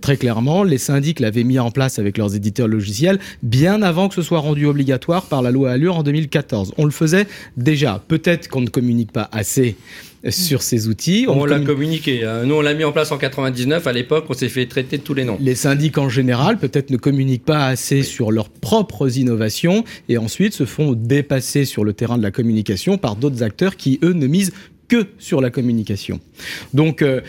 très 0.00 0.16
clairement, 0.16 0.62
les 0.62 0.78
syndics 0.78 1.20
l'avaient 1.20 1.44
mis 1.44 1.58
en 1.58 1.70
place 1.70 1.98
avec 1.98 2.18
leurs 2.18 2.34
éditeurs 2.34 2.68
logiciels 2.68 3.18
bien 3.42 3.82
avant 3.82 4.08
que 4.08 4.14
ce 4.14 4.22
soit 4.22 4.38
rendu 4.38 4.66
obligatoire 4.66 5.26
par 5.26 5.42
la 5.42 5.50
loi 5.50 5.72
Allure 5.72 5.98
en 5.98 6.02
2014. 6.02 6.74
On 6.78 6.84
le 6.84 6.90
faisait 6.90 7.26
déjà. 7.56 8.02
Peut-être 8.08 8.48
qu'on 8.48 8.60
ne 8.60 8.68
communique 8.68 9.12
pas 9.12 9.28
assez 9.32 9.76
sur 10.30 10.62
ces 10.62 10.88
outils. 10.88 11.26
On, 11.28 11.44
l'a 11.44 11.60
communiqué. 11.60 12.24
Hein. 12.24 12.44
Nous, 12.44 12.54
on 12.54 12.60
l'a 12.60 12.74
mis 12.74 12.84
en 12.84 12.92
place 12.92 13.12
en 13.12 13.18
99. 13.18 13.86
À 13.86 13.92
l'époque, 13.92 14.26
on 14.28 14.34
s'est 14.34 14.48
fait 14.48 14.66
traiter 14.66 14.98
de 14.98 15.02
tous 15.02 15.14
les 15.14 15.24
noms. 15.24 15.38
Les 15.40 15.54
syndics 15.54 15.96
en 15.98 16.08
général, 16.08 16.58
peut-être 16.58 16.90
ne 16.90 16.96
communiquent 16.96 17.44
pas 17.44 17.66
assez 17.66 18.02
sur 18.02 18.32
leurs 18.32 18.48
propres 18.48 19.16
innovations 19.16 19.84
et 20.08 20.18
ensuite 20.18 20.54
se 20.54 20.64
font 20.64 20.92
dépasser 20.92 21.64
sur 21.64 21.84
le 21.84 21.92
terrain 21.92 22.18
de 22.18 22.22
la 22.22 22.30
communication 22.30 22.98
par 22.98 23.07
d'autres 23.16 23.42
acteurs 23.42 23.76
qui, 23.76 23.98
eux, 24.02 24.12
ne 24.12 24.26
misent 24.26 24.52
que 24.88 25.06
sur 25.18 25.40
la 25.40 25.50
communication. 25.50 26.20
Donc, 26.74 27.02
euh, 27.02 27.20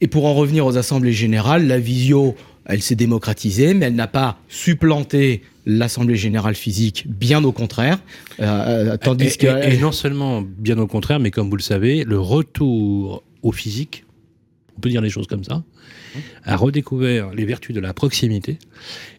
et 0.00 0.08
pour 0.08 0.26
en 0.26 0.34
revenir 0.34 0.66
aux 0.66 0.76
assemblées 0.76 1.12
générales, 1.12 1.66
la 1.66 1.78
visio, 1.78 2.34
elle 2.66 2.82
s'est 2.82 2.96
démocratisée, 2.96 3.74
mais 3.74 3.86
elle 3.86 3.94
n'a 3.94 4.06
pas 4.06 4.38
supplanté 4.48 5.42
l'Assemblée 5.66 6.16
générale 6.16 6.54
physique, 6.54 7.06
bien 7.08 7.42
au 7.44 7.52
contraire. 7.52 7.98
Euh, 8.40 8.92
euh, 8.92 8.96
tandis 8.96 9.38
que... 9.38 9.72
et, 9.72 9.78
non 9.78 9.92
seulement 9.92 10.42
bien 10.42 10.78
au 10.78 10.86
contraire, 10.86 11.20
mais 11.20 11.30
comme 11.30 11.48
vous 11.48 11.56
le 11.56 11.62
savez, 11.62 12.04
le 12.04 12.18
retour 12.18 13.22
au 13.42 13.52
physique, 13.52 14.04
on 14.76 14.80
peut 14.80 14.90
dire 14.90 15.00
les 15.00 15.10
choses 15.10 15.26
comme 15.26 15.44
ça, 15.44 15.62
a 16.44 16.56
redécouvert 16.56 17.32
les 17.32 17.44
vertus 17.44 17.74
de 17.74 17.80
la 17.80 17.94
proximité. 17.94 18.58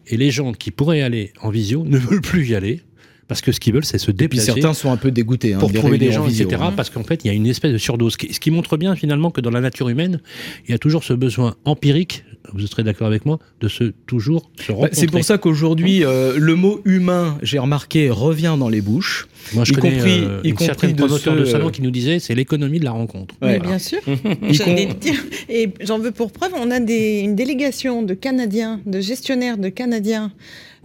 Et 0.06 0.16
les 0.16 0.30
gens 0.30 0.52
qui 0.52 0.70
pourraient 0.70 1.02
aller 1.02 1.32
en 1.42 1.50
visio 1.50 1.84
ne 1.84 1.98
veulent 1.98 2.20
plus 2.20 2.48
y 2.48 2.54
aller. 2.54 2.82
Parce 3.28 3.40
que 3.40 3.52
ce 3.52 3.58
qu'ils 3.58 3.74
veulent, 3.74 3.84
c'est 3.84 3.98
se 3.98 4.10
déplacer. 4.10 4.50
Et 4.50 4.52
puis 4.52 4.62
certains 4.62 4.74
sont 4.74 4.92
un 4.92 4.96
peu 4.96 5.10
dégoûtés. 5.10 5.54
Hein, 5.54 5.58
pour 5.58 5.72
trouver 5.72 5.98
des 5.98 6.12
gens, 6.12 6.26
etc. 6.26 6.46
Hein. 6.60 6.72
Parce 6.76 6.90
qu'en 6.90 7.02
fait, 7.02 7.24
il 7.24 7.28
y 7.28 7.30
a 7.30 7.34
une 7.34 7.46
espèce 7.46 7.72
de 7.72 7.78
surdose. 7.78 8.12
Ce 8.12 8.40
qui 8.40 8.50
montre 8.50 8.76
bien, 8.76 8.94
finalement, 8.94 9.30
que 9.30 9.40
dans 9.40 9.50
la 9.50 9.60
nature 9.60 9.88
humaine, 9.88 10.20
il 10.66 10.70
y 10.70 10.74
a 10.74 10.78
toujours 10.78 11.04
ce 11.04 11.12
besoin 11.12 11.56
empirique 11.64 12.24
vous 12.52 12.66
serez 12.66 12.82
d'accord 12.82 13.06
avec 13.06 13.26
moi, 13.26 13.38
de 13.60 13.68
se 13.68 13.84
toujours 14.06 14.50
se 14.60 14.68
bah, 14.68 14.74
rencontrer. 14.74 14.94
C'est 14.94 15.06
pour 15.06 15.24
ça 15.24 15.38
qu'aujourd'hui, 15.38 16.04
euh, 16.04 16.34
le 16.38 16.54
mot 16.54 16.80
humain, 16.84 17.38
j'ai 17.42 17.58
remarqué, 17.58 18.10
revient 18.10 18.56
dans 18.58 18.68
les 18.68 18.80
bouches. 18.80 19.28
Moi, 19.54 19.64
je 19.64 19.72
y 19.72 19.76
connais 19.76 19.96
compris, 19.96 20.24
euh, 20.24 20.40
y 20.44 20.52
compris 20.52 20.94
de 20.94 21.36
de 21.36 21.44
salon 21.44 21.70
qui 21.70 21.82
nous 21.82 21.90
disait 21.90 22.18
c'est 22.18 22.34
l'économie 22.34 22.80
de 22.80 22.84
la 22.84 22.90
rencontre. 22.92 23.34
Oui, 23.42 23.58
bien 23.60 23.78
sûr. 23.78 24.00
Et 25.48 25.70
j'en 25.80 25.98
veux 25.98 26.10
pour 26.10 26.32
preuve, 26.32 26.52
on 26.56 26.70
a 26.70 26.80
des, 26.80 27.20
une 27.20 27.36
délégation 27.36 28.02
de 28.02 28.14
Canadiens, 28.14 28.80
de 28.86 29.00
gestionnaires 29.00 29.58
de 29.58 29.68
Canadiens 29.68 30.32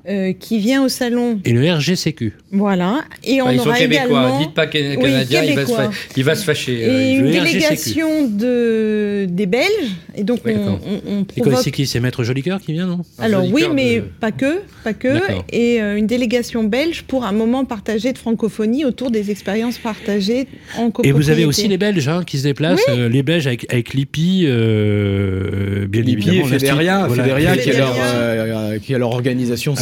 euh, 0.09 0.33
qui 0.33 0.57
vient 0.57 0.83
au 0.83 0.89
salon. 0.89 1.39
Et 1.45 1.51
le 1.51 1.71
RGCQ. 1.71 2.33
Voilà. 2.51 3.01
Et 3.23 3.39
on 3.39 3.45
bah, 3.45 3.53
ils 3.53 3.59
aura 3.59 3.75
sont 3.75 3.83
également. 3.83 4.39
Dites 4.39 4.55
pas 4.55 4.65
canadien, 4.65 5.43
il, 5.43 5.53
va 5.53 5.65
se 5.67 5.73
il, 6.17 6.23
va 6.23 6.33
se 6.33 6.43
fâcher. 6.43 6.81
Et 6.81 7.17
euh, 7.17 7.19
une 7.19 7.31
délégation 7.31 8.27
de 8.27 9.27
des 9.29 9.45
Belges. 9.45 9.91
Et 10.15 10.23
donc 10.23 10.39
on, 10.43 10.49
on, 10.49 11.01
on 11.19 11.23
provoque... 11.23 11.59
c'est 11.63 11.69
qui 11.69 11.85
C'est 11.85 11.99
Maître 11.99 12.23
Jolicoeur 12.23 12.59
qui 12.59 12.73
vient, 12.73 12.87
non? 12.87 13.01
Alors 13.19 13.45
oui, 13.45 13.65
mais 13.71 14.01
pas 14.19 14.31
que, 14.31 14.61
pas 14.83 14.93
que. 14.93 15.19
Et 15.51 15.79
euh, 15.79 15.97
une 15.97 16.07
délégation 16.07 16.63
belge 16.63 17.03
pour 17.03 17.23
un 17.23 17.31
moment 17.31 17.63
partagé 17.65 18.11
de 18.11 18.17
francophonie 18.17 18.85
autour 18.85 19.11
des 19.11 19.29
expériences 19.29 19.77
partagées 19.77 20.47
en 20.77 20.85
copropriété. 20.85 21.09
Et 21.09 21.11
vous 21.11 21.29
avez 21.29 21.45
aussi 21.45 21.67
les 21.67 21.77
Belges 21.77 22.07
hein, 22.07 22.23
qui 22.25 22.39
se 22.39 22.43
déplacent. 22.43 22.81
les 22.89 23.21
Belges 23.21 23.45
avec, 23.45 23.71
avec 23.71 23.93
l'IPI, 23.93 24.47
bien 24.47 26.05
évidemment. 26.07 26.47
Et 26.47 26.59
Fédéria, 26.59 27.07
Fédéria, 27.07 27.55
qui, 27.55 27.69
est 27.69 27.77
leur, 27.77 28.79
qui 28.81 28.93
est 28.93 28.97
leur 28.97 29.11
organisation 29.11 29.75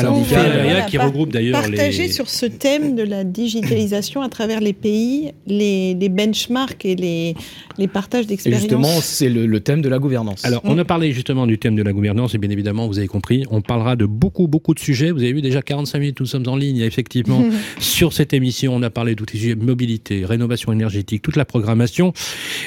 qui 0.87 0.97
regroupe 0.97 1.31
d'ailleurs 1.31 1.61
partager 1.61 2.11
sur 2.11 2.29
ce 2.29 2.45
thème 2.45 2.95
de 2.95 3.03
la 3.03 3.23
digitalisation 3.23 4.21
à 4.21 4.29
travers 4.29 4.59
les 4.59 4.73
pays, 4.73 5.31
les, 5.47 5.93
les 5.93 6.09
benchmarks 6.09 6.85
et 6.85 6.95
les, 6.95 7.35
les 7.77 7.87
partages 7.87 8.27
d'expériences. 8.27 8.61
Justement, 8.61 9.01
c'est 9.01 9.29
le, 9.29 9.59
thème 9.59 9.81
de 9.81 9.89
la 9.89 9.99
gouvernance. 9.99 10.45
Alors, 10.45 10.61
on 10.63 10.77
a 10.77 10.85
parlé 10.85 11.11
justement 11.11 11.45
du 11.47 11.57
thème 11.57 11.75
de 11.75 11.83
la 11.83 11.91
gouvernance 11.91 12.33
et 12.35 12.37
bien 12.37 12.49
évidemment, 12.49 12.87
vous 12.87 12.97
avez 12.97 13.07
compris, 13.07 13.45
on 13.51 13.61
parlera 13.61 13.95
de 13.95 14.05
beaucoup, 14.05 14.47
beaucoup 14.47 14.73
de 14.73 14.79
sujets. 14.79 15.11
Vous 15.11 15.21
avez 15.21 15.33
vu 15.33 15.41
déjà 15.41 15.61
45 15.61 15.99
minutes, 15.99 16.19
nous 16.19 16.25
sommes 16.25 16.47
en 16.47 16.55
ligne 16.55 16.79
effectivement 16.79 17.43
sur 17.79 18.13
cette 18.13 18.33
émission. 18.33 18.75
On 18.75 18.83
a 18.83 18.89
parlé 18.89 19.15
de 19.15 19.23
tous 19.23 19.33
les 19.33 19.39
sujets 19.39 19.55
mobilité, 19.55 20.25
rénovation 20.25 20.71
énergétique, 20.71 21.21
toute 21.21 21.35
la 21.35 21.45
programmation. 21.45 22.13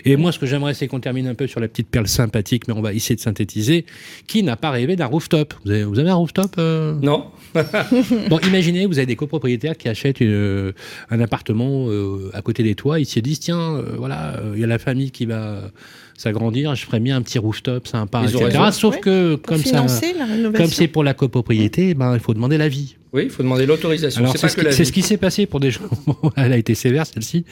Et 0.05 0.17
moi, 0.17 0.33
ce 0.33 0.39
que 0.39 0.47
j'aimerais, 0.47 0.75
c'est 0.75 0.89
qu'on 0.89 1.01
termine 1.01 1.27
un 1.27 1.35
peu 1.35 1.47
sur 1.47 1.61
la 1.61 1.69
petite 1.69 1.89
perle 1.89 2.09
sympathique, 2.09 2.69
mais 2.69 2.75
on 2.75 2.83
va 2.83 2.93
essayer 2.93 3.17
de 3.17 3.21
synthétiser. 3.21 3.87
Qui 4.27 4.43
n'a 4.43 4.57
pas 4.57 4.71
rêvé 4.71 4.97
d'un 4.97 5.07
rooftop? 5.07 5.55
Vous 5.65 5.71
avez, 5.71 5.85
vous 5.85 5.99
avez, 5.99 6.11
un 6.11 6.15
rooftop 6.15 6.55
euh? 6.59 6.95
Non. 7.03 7.27
bon, 8.29 8.39
imaginez, 8.47 8.87
vous 8.87 8.99
avez 8.99 9.07
des 9.07 9.17
copropriétaires 9.17 9.77
qui 9.77 9.89
achètent 9.89 10.23
euh, 10.23 10.73
un 11.11 11.21
appartement 11.21 11.87
euh, 11.89 12.31
à 12.33 12.43
côté 12.43 12.63
des 12.63 12.75
toits. 12.75 13.01
Ils 13.01 13.07
se 13.07 13.21
disent 13.21 13.41
tiens, 13.41 13.77
euh, 13.77 13.95
voilà, 13.99 14.41
il 14.55 14.61
y 14.61 14.65
a 14.65 14.67
la 14.67 14.79
famille 14.79 15.11
qui 15.11 15.27
va 15.27 15.71
s'agrandir, 16.17 16.75
je 16.75 16.85
ferais 16.85 17.01
bien 17.01 17.17
un 17.17 17.23
petit 17.23 17.39
rooftop 17.39 17.87
sympa, 17.89 18.25
etc. 18.25 18.59
Sauf 18.71 19.01
que 19.01 19.35
comme 19.35 19.63
ça, 19.63 19.85
comme 20.55 20.67
c'est 20.67 20.89
pour 20.89 21.05
la 21.05 21.15
copropriété, 21.15 21.95
ben 21.95 22.15
il 22.15 22.21
faut 22.21 22.35
demander 22.35 22.59
l'avis. 22.59 22.97
Oui, 23.13 23.25
il 23.25 23.31
faut 23.31 23.43
demander 23.43 23.67
l'autorisation. 23.67 24.25
C'est 24.35 24.85
ce, 24.85 24.93
qui 24.93 25.03
s'est 25.03 25.19
passé 25.19 25.45
pour 25.45 25.61
des 25.61 25.71
gens. 25.71 25.83
Elle 26.37 26.53
a 26.53 26.57
été 26.57 26.75
sévère 26.75 27.05
celle-ci. 27.05 27.45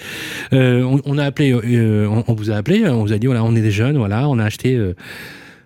on, 0.52 1.18
a 1.18 1.24
appelé, 1.24 1.52
on, 1.54 2.24
on, 2.26 2.34
vous 2.34 2.50
a 2.50 2.54
appelé, 2.54 2.88
on 2.88 3.02
vous 3.02 3.12
a 3.12 3.18
dit 3.18 3.26
voilà, 3.26 3.44
on 3.44 3.54
est 3.54 3.60
des 3.60 3.70
jeunes, 3.70 3.98
voilà, 3.98 4.28
on 4.28 4.38
a 4.38 4.44
acheté 4.44 4.78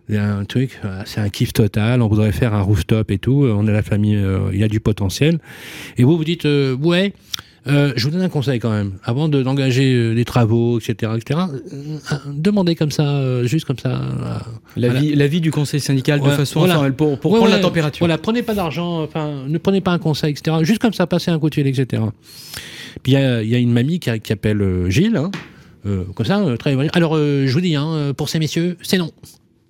il 0.08 0.16
y 0.16 0.18
a 0.18 0.34
un 0.34 0.44
truc, 0.44 0.78
euh, 0.84 1.02
c'est 1.06 1.20
un 1.20 1.30
kiff 1.30 1.52
total, 1.52 2.02
on 2.02 2.08
voudrait 2.08 2.32
faire 2.32 2.52
un 2.52 2.60
rooftop 2.60 3.10
et 3.10 3.18
tout, 3.18 3.44
euh, 3.44 3.54
on 3.56 3.66
a 3.66 3.72
la 3.72 3.82
famille, 3.82 4.16
euh, 4.16 4.50
il 4.52 4.58
y 4.58 4.64
a 4.64 4.68
du 4.68 4.80
potentiel. 4.80 5.38
Et 5.96 6.04
vous 6.04 6.16
vous 6.16 6.24
dites, 6.24 6.44
ouais, 6.44 7.14
je 7.66 8.04
vous 8.04 8.10
donne 8.10 8.20
un 8.20 8.28
conseil 8.28 8.58
quand 8.58 8.70
même, 8.70 8.92
avant 9.02 9.28
d'engager 9.28 10.14
des 10.14 10.24
travaux, 10.26 10.78
etc., 10.78 11.12
etc., 11.16 11.40
demandez 12.28 12.74
comme 12.74 12.90
ça, 12.90 13.44
juste 13.44 13.64
comme 13.64 13.78
ça. 13.78 14.02
L'avis 14.76 15.14
la 15.14 15.26
vie 15.26 15.40
du 15.40 15.50
conseil 15.50 15.80
syndical 15.80 16.20
de 16.20 16.28
façon 16.28 16.60
voilà. 16.66 16.90
pour, 16.90 17.18
pour 17.18 17.36
prendre 17.36 17.50
la 17.50 17.60
température. 17.60 18.00
Voilà, 18.00 18.18
prenez 18.18 18.42
pas 18.42 18.54
d'argent, 18.54 19.02
enfin, 19.02 19.44
ne 19.48 19.56
prenez 19.56 19.80
pas 19.80 19.92
un 19.92 19.98
conseil, 19.98 20.32
etc., 20.32 20.58
juste 20.62 20.82
comme 20.82 20.92
ça, 20.92 21.06
passez 21.06 21.30
un 21.30 21.38
coup 21.38 21.48
de 21.48 21.54
fil, 21.54 21.66
etc. 21.66 22.02
Puis 23.02 23.12
il 23.12 23.18
y, 23.18 23.48
y 23.48 23.54
a, 23.54 23.58
une 23.58 23.72
mamie 23.72 24.00
qui, 24.00 24.20
qui 24.20 24.32
appelle 24.34 24.90
Gilles, 24.90 25.16
hein, 25.16 25.30
comme 26.14 26.26
ça, 26.26 26.44
très 26.58 26.76
Alors, 26.92 27.16
je 27.16 27.50
vous 27.50 27.62
dis, 27.62 27.74
hein, 27.74 28.12
pour 28.14 28.28
ces 28.28 28.38
messieurs, 28.38 28.76
c'est 28.82 28.98
non. 28.98 29.10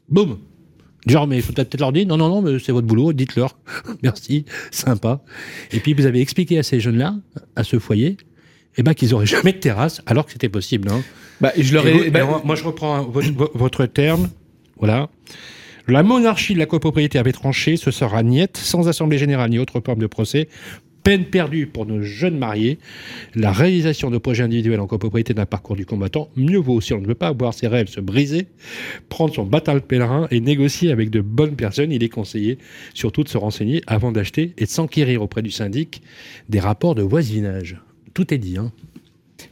Boum 0.08 0.38
Genre, 1.06 1.26
mais 1.26 1.36
il 1.36 1.42
faut 1.42 1.52
peut-être 1.52 1.78
leur 1.78 1.92
dire, 1.92 2.06
non, 2.06 2.16
non, 2.16 2.28
non, 2.28 2.40
mais 2.40 2.58
c'est 2.58 2.72
votre 2.72 2.86
boulot, 2.86 3.12
dites-leur. 3.12 3.58
Merci, 4.02 4.46
sympa. 4.70 5.22
Et 5.70 5.80
puis, 5.80 5.92
vous 5.92 6.06
avez 6.06 6.20
expliqué 6.20 6.58
à 6.58 6.62
ces 6.62 6.80
jeunes-là, 6.80 7.14
à 7.56 7.64
ce 7.64 7.78
foyer, 7.78 8.16
eh 8.76 8.82
ben, 8.82 8.94
qu'ils 8.94 9.10
n'auraient 9.10 9.26
jamais 9.26 9.52
de 9.52 9.58
terrasse, 9.58 10.00
alors 10.06 10.24
que 10.24 10.32
c'était 10.32 10.48
possible. 10.48 10.88
Hein. 10.90 11.02
Bah, 11.40 11.52
je 11.58 11.74
leur 11.74 11.86
ai, 11.86 12.10
bah, 12.10 12.40
moi, 12.42 12.56
je 12.56 12.64
reprends 12.64 13.02
votre, 13.02 13.84
terme, 13.86 14.30
voilà. 14.78 15.10
La 15.86 16.02
monarchie 16.02 16.54
de 16.54 16.58
la 16.58 16.64
copropriété 16.64 17.18
avait 17.18 17.32
tranché, 17.32 17.76
ce 17.76 17.90
sera 17.90 18.22
niette, 18.22 18.56
sans 18.56 18.88
assemblée 18.88 19.18
générale 19.18 19.50
ni 19.50 19.58
autre 19.58 19.82
forme 19.84 19.98
de 19.98 20.06
procès. 20.06 20.48
Peine 21.04 21.26
perdue 21.26 21.66
pour 21.66 21.84
nos 21.84 22.02
jeunes 22.02 22.38
mariés. 22.38 22.78
La 23.34 23.52
réalisation 23.52 24.10
de 24.10 24.16
projets 24.16 24.42
individuels 24.42 24.80
en 24.80 24.86
copropriété 24.86 25.34
d'un 25.34 25.44
parcours 25.44 25.76
du 25.76 25.84
combattant, 25.84 26.30
mieux 26.34 26.58
vaut 26.58 26.80
si 26.80 26.94
on 26.94 27.00
ne 27.00 27.06
veut 27.06 27.14
pas 27.14 27.30
voir 27.32 27.52
ses 27.52 27.68
rêves 27.68 27.88
se 27.88 28.00
briser, 28.00 28.46
prendre 29.10 29.34
son 29.34 29.44
bâtard 29.44 29.82
pèlerin 29.82 30.26
et 30.30 30.40
négocier 30.40 30.90
avec 30.90 31.10
de 31.10 31.20
bonnes 31.20 31.56
personnes. 31.56 31.92
Il 31.92 32.02
est 32.02 32.08
conseillé 32.08 32.58
surtout 32.94 33.22
de 33.22 33.28
se 33.28 33.36
renseigner 33.36 33.82
avant 33.86 34.12
d'acheter 34.12 34.54
et 34.56 34.64
de 34.64 34.70
s'enquérir 34.70 35.22
auprès 35.22 35.42
du 35.42 35.50
syndic 35.50 36.00
des 36.48 36.58
rapports 36.58 36.94
de 36.94 37.02
voisinage. 37.02 37.76
Tout 38.14 38.32
est 38.32 38.38
dit, 38.38 38.56
hein. 38.56 38.72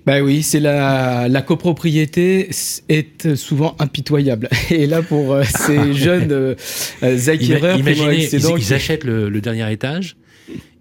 Ben 0.06 0.22
oui, 0.22 0.42
c'est 0.42 0.58
la, 0.58 1.28
la 1.28 1.42
copropriété 1.42 2.48
est 2.88 3.34
souvent 3.34 3.76
impitoyable. 3.78 4.48
Et 4.70 4.86
là, 4.86 5.02
pour 5.02 5.32
euh, 5.32 5.44
ces 5.66 5.92
jeunes 5.92 6.32
euh, 6.32 7.28
acquéreurs, 7.28 7.78
imaginez, 7.78 8.24
ils, 8.24 8.40
ils, 8.58 8.74
achètent 8.74 9.04
le, 9.04 9.28
le 9.28 9.40
dernier 9.40 9.70
étage, 9.70 10.16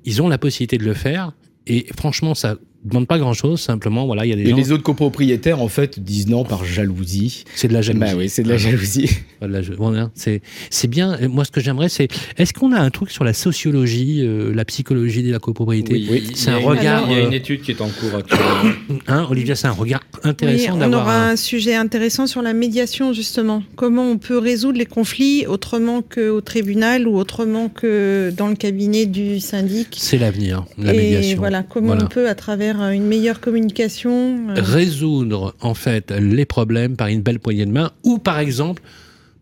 ils 0.06 0.22
ont 0.22 0.30
la 0.30 0.38
possibilité 0.38 0.78
de 0.78 0.84
le 0.84 0.94
faire. 0.94 1.34
Et 1.68 1.88
franchement, 1.96 2.34
ça 2.34 2.58
demande 2.84 3.08
pas 3.08 3.20
grand 3.20 3.34
chose, 3.34 3.60
simplement, 3.60 4.06
voilà, 4.06 4.26
il 4.26 4.30
y 4.30 4.34
a 4.34 4.36
des 4.36 4.50
Et 4.50 4.54
les 4.54 4.72
autres 4.72 4.84
copropriétaires, 4.84 5.62
en 5.62 5.68
fait, 5.68 6.00
disent 6.00 6.28
non 6.28 6.44
par 6.44 6.66
jalousie. 6.66 7.44
C'est 7.56 7.68
de 7.68 7.74
la 7.74 7.82
jalousie. 7.82 8.12
Bah 8.12 8.18
oui, 8.18 8.30
c'est 8.30 8.44
de 8.44 8.50
la 8.50 8.58
jalousie. 8.58 9.10
c'est, 10.16 10.42
c'est 10.70 10.88
bien. 10.88 11.18
Moi, 11.28 11.46
ce 11.46 11.52
que 11.52 11.62
j'aimerais, 11.62 11.90
c'est, 11.90 12.08
est-ce 12.38 12.54
qu'on 12.54 12.72
a 12.72 12.80
un 12.80 12.90
truc 12.90 13.12
sur 13.12 13.24
la 13.24 13.34
sociologie, 13.34 14.22
euh, 14.24 14.54
la 14.54 14.66
psychologie 14.66 15.24
de 15.24 15.32
la 15.32 15.40
copropriété 15.40 15.94
Oui, 15.94 16.32
c'est 16.34 16.50
un 16.50 16.58
regard. 16.58 17.06
Il 17.08 17.14
y 17.14 17.20
a 17.20 17.22
une 17.22 17.34
euh, 17.34 17.38
étude 17.38 17.62
qui 17.62 17.72
est 17.72 17.82
en 17.82 17.90
cours 17.90 18.16
actuellement. 18.18 18.72
hein, 19.08 19.28
Olivia, 19.30 19.56
c'est 19.56 19.68
un 19.68 19.72
regard 19.72 20.02
intéressant 20.24 20.78
oui, 20.78 20.84
On 20.84 20.94
aura 20.94 21.30
un... 21.30 21.36
sujet 21.36 21.76
intéressant 21.76 22.26
sur 22.26 22.42
la 22.42 22.54
médiation, 22.54 23.14
justement. 23.14 23.64
Comment 23.76 24.10
on 24.10 24.18
peut 24.18 24.38
résoudre 24.38 24.80
les 24.80 24.86
conflits 24.86 25.46
autrement 25.46 26.02
qu'au 26.02 26.42
tribunal 26.42 27.08
ou 27.08 27.18
autrement 27.18 27.70
que 27.70 28.32
dans 28.36 28.48
le 28.48 28.56
cabinet 28.56 29.06
du 29.06 29.40
syndic. 29.40 29.98
C'est 30.00 30.18
l'avenir, 30.18 30.66
la 30.78 30.94
Et 30.94 30.98
médiation. 30.98 31.38
Voilà, 31.38 31.64
comment 31.64 31.94
on 31.94 32.08
peut, 32.08 32.28
à 32.28 32.36
travers 32.36 32.71
une 32.80 33.06
meilleure 33.06 33.40
communication. 33.40 34.50
Euh. 34.50 34.54
Résoudre 34.58 35.56
en 35.62 35.74
fait 35.74 36.12
les 36.12 36.46
problèmes 36.46 36.96
par 36.96 37.08
une 37.08 37.22
belle 37.22 37.40
poignée 37.40 37.66
de 37.66 37.72
main 37.72 37.92
ou 38.04 38.18
par 38.18 38.40
exemple 38.40 38.82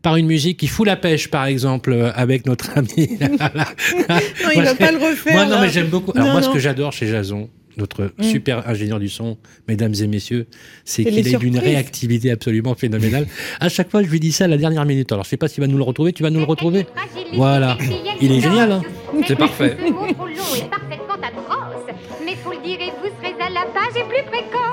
par 0.02 0.16
une 0.16 0.28
musique 0.28 0.58
qui 0.58 0.68
fout 0.68 0.88
la 0.88 0.96
pêche, 0.96 1.30
par 1.30 1.46
exemple, 1.46 1.92
euh, 1.92 2.12
avec 2.16 2.46
notre 2.46 2.70
ami. 2.78 2.96
non, 3.20 4.50
il 4.56 4.62
va 4.64 4.76
pas 4.76 4.92
le 4.92 4.98
refaire. 4.98 5.34
Moi, 5.34 5.46
non, 5.46 5.62
mais 5.62 5.70
j'aime 5.70 5.88
beaucoup. 5.88 6.14
Alors, 6.16 6.32
moi, 6.32 6.42
ce 6.42 6.50
que 6.50 6.60
j'adore 6.60 6.94
chez 6.94 7.08
Jason, 7.08 7.50
notre 7.76 8.12
mm. 8.18 8.24
super 8.24 8.68
ingénieur 8.68 9.00
du 9.00 9.10
son, 9.10 9.38
mesdames 9.68 9.94
et 10.00 10.08
messieurs, 10.08 10.48
c'est 10.86 11.04
qu'il 11.04 11.28
est 11.28 11.38
d'une 11.38 11.58
réactivité 11.58 12.32
absolument 12.32 12.76
phénoménale. 12.76 13.28
à 13.60 13.68
chaque 13.68 13.92
fois, 13.92 14.02
je 14.04 14.08
lui 14.08 14.22
dis 14.22 14.32
ça 14.32 14.46
à 14.46 14.48
la 14.48 14.58
dernière 14.58 14.86
minute. 14.86 15.12
Alors, 15.12 15.26
je 15.26 15.30
sais 15.30 15.38
pas 15.38 15.50
s'il 15.50 15.62
va 15.62 15.68
nous 15.68 15.78
le 15.78 15.84
retrouver. 15.84 16.14
Tu 16.14 16.24
vas 16.24 16.30
nous 16.30 16.40
le 16.40 16.46
retrouver 16.46 16.86
Voilà. 17.34 17.78
Il 18.22 18.32
est 18.32 18.40
génial. 18.40 18.72
Hein 18.72 18.82
c'est 19.28 19.38
parfait. 19.38 19.76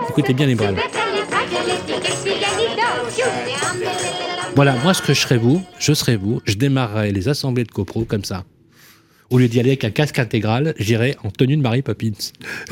Écoutez 0.08 0.32
bien 0.34 0.46
les 0.46 0.54
bras. 0.54 0.68
Voilà, 4.54 4.74
moi 4.82 4.94
ce 4.94 5.02
que 5.02 5.12
je 5.12 5.20
serais 5.20 5.36
vous, 5.36 5.62
je 5.78 5.92
serais 5.92 6.16
vous, 6.16 6.40
je 6.44 6.54
démarrerais 6.54 7.12
les 7.12 7.28
assemblées 7.28 7.64
de 7.64 7.70
copro 7.70 8.04
comme 8.04 8.24
ça. 8.24 8.44
Au 9.28 9.38
lieu 9.38 9.48
d'y 9.48 9.58
aller 9.58 9.70
avec 9.70 9.84
un 9.84 9.90
casque 9.90 10.20
intégral, 10.20 10.74
j'irais 10.78 11.16
en 11.24 11.30
tenue 11.30 11.56
de 11.56 11.62
Mary 11.62 11.82
Poppins. 11.82 12.12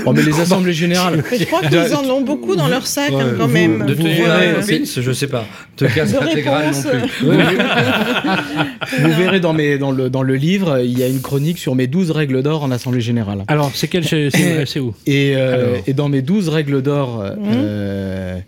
Oh, 0.07 0.13
mais 0.13 0.23
les 0.23 0.41
assemblées 0.41 0.73
générales. 0.73 1.25
je 1.37 1.45
crois 1.45 1.63
qu'ils 1.63 1.95
en 1.95 2.05
ont 2.05 2.21
beaucoup 2.21 2.55
dans 2.55 2.69
leur 2.69 2.87
sac, 2.87 3.13
hein, 3.13 3.35
quand 3.37 3.49
même. 3.49 3.85
De 3.87 3.95
tenue 3.95 4.15
de 4.15 4.27
Mary 4.27 4.47
Poppins, 4.61 4.85
je 5.03 5.13
sais 5.13 5.27
pas. 5.27 5.47
De 5.79 5.87
casque 5.89 6.15
intégral 6.15 6.73
non 6.73 6.83
plus. 7.09 7.27
vous 9.03 9.13
verrez 9.17 9.41
dans, 9.41 9.53
mes, 9.53 9.79
dans, 9.79 9.91
le, 9.91 10.11
dans 10.11 10.23
le 10.23 10.37
livre, 10.37 10.79
il 10.79 10.97
y 10.97 11.03
a 11.03 11.09
une 11.09 11.21
chronique 11.21 11.59
sur 11.59 11.75
mes 11.75 11.89
12 11.89 12.13
règles 12.13 12.43
d'or 12.43 12.63
en 12.63 12.71
assemblée 12.71 13.01
générale. 13.01 13.45
Alors, 13.49 13.73
c'est 13.75 13.89
quel 13.89 14.05
c'est 14.05 14.81
où 14.81 14.95
et, 15.07 15.35
euh, 15.37 15.79
et, 15.89 15.93
dans 15.93 16.09
mes 16.09 16.23
12 16.23 16.49
règles 16.51 16.83
d'or. 16.83 17.19
Mmh. 17.19 17.51
Euh, 17.53 18.39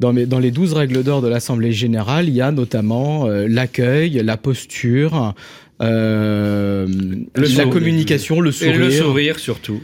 dans, 0.00 0.12
mes, 0.12 0.26
dans, 0.26 0.38
les 0.38 0.50
12 0.50 0.74
règles 0.74 1.02
d'or 1.02 1.22
de 1.22 1.28
l'Assemblée 1.28 1.72
générale, 1.72 2.28
il 2.28 2.34
y 2.34 2.42
a 2.42 2.50
notamment 2.50 3.26
euh, 3.26 3.46
l'accueil, 3.48 4.20
la 4.22 4.36
posture, 4.36 5.34
euh, 5.82 6.86
la 7.34 7.66
communication, 7.66 8.40
le 8.40 8.52
sourire. 8.52 8.74
Et 8.74 8.78
le 8.78 8.90
sourire 8.90 9.38
surtout. 9.38 9.80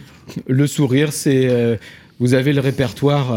Le 0.46 0.66
sourire, 0.66 1.12
c'est. 1.12 1.48
Euh, 1.48 1.76
vous 2.18 2.34
avez 2.34 2.52
le 2.52 2.60
répertoire. 2.60 3.36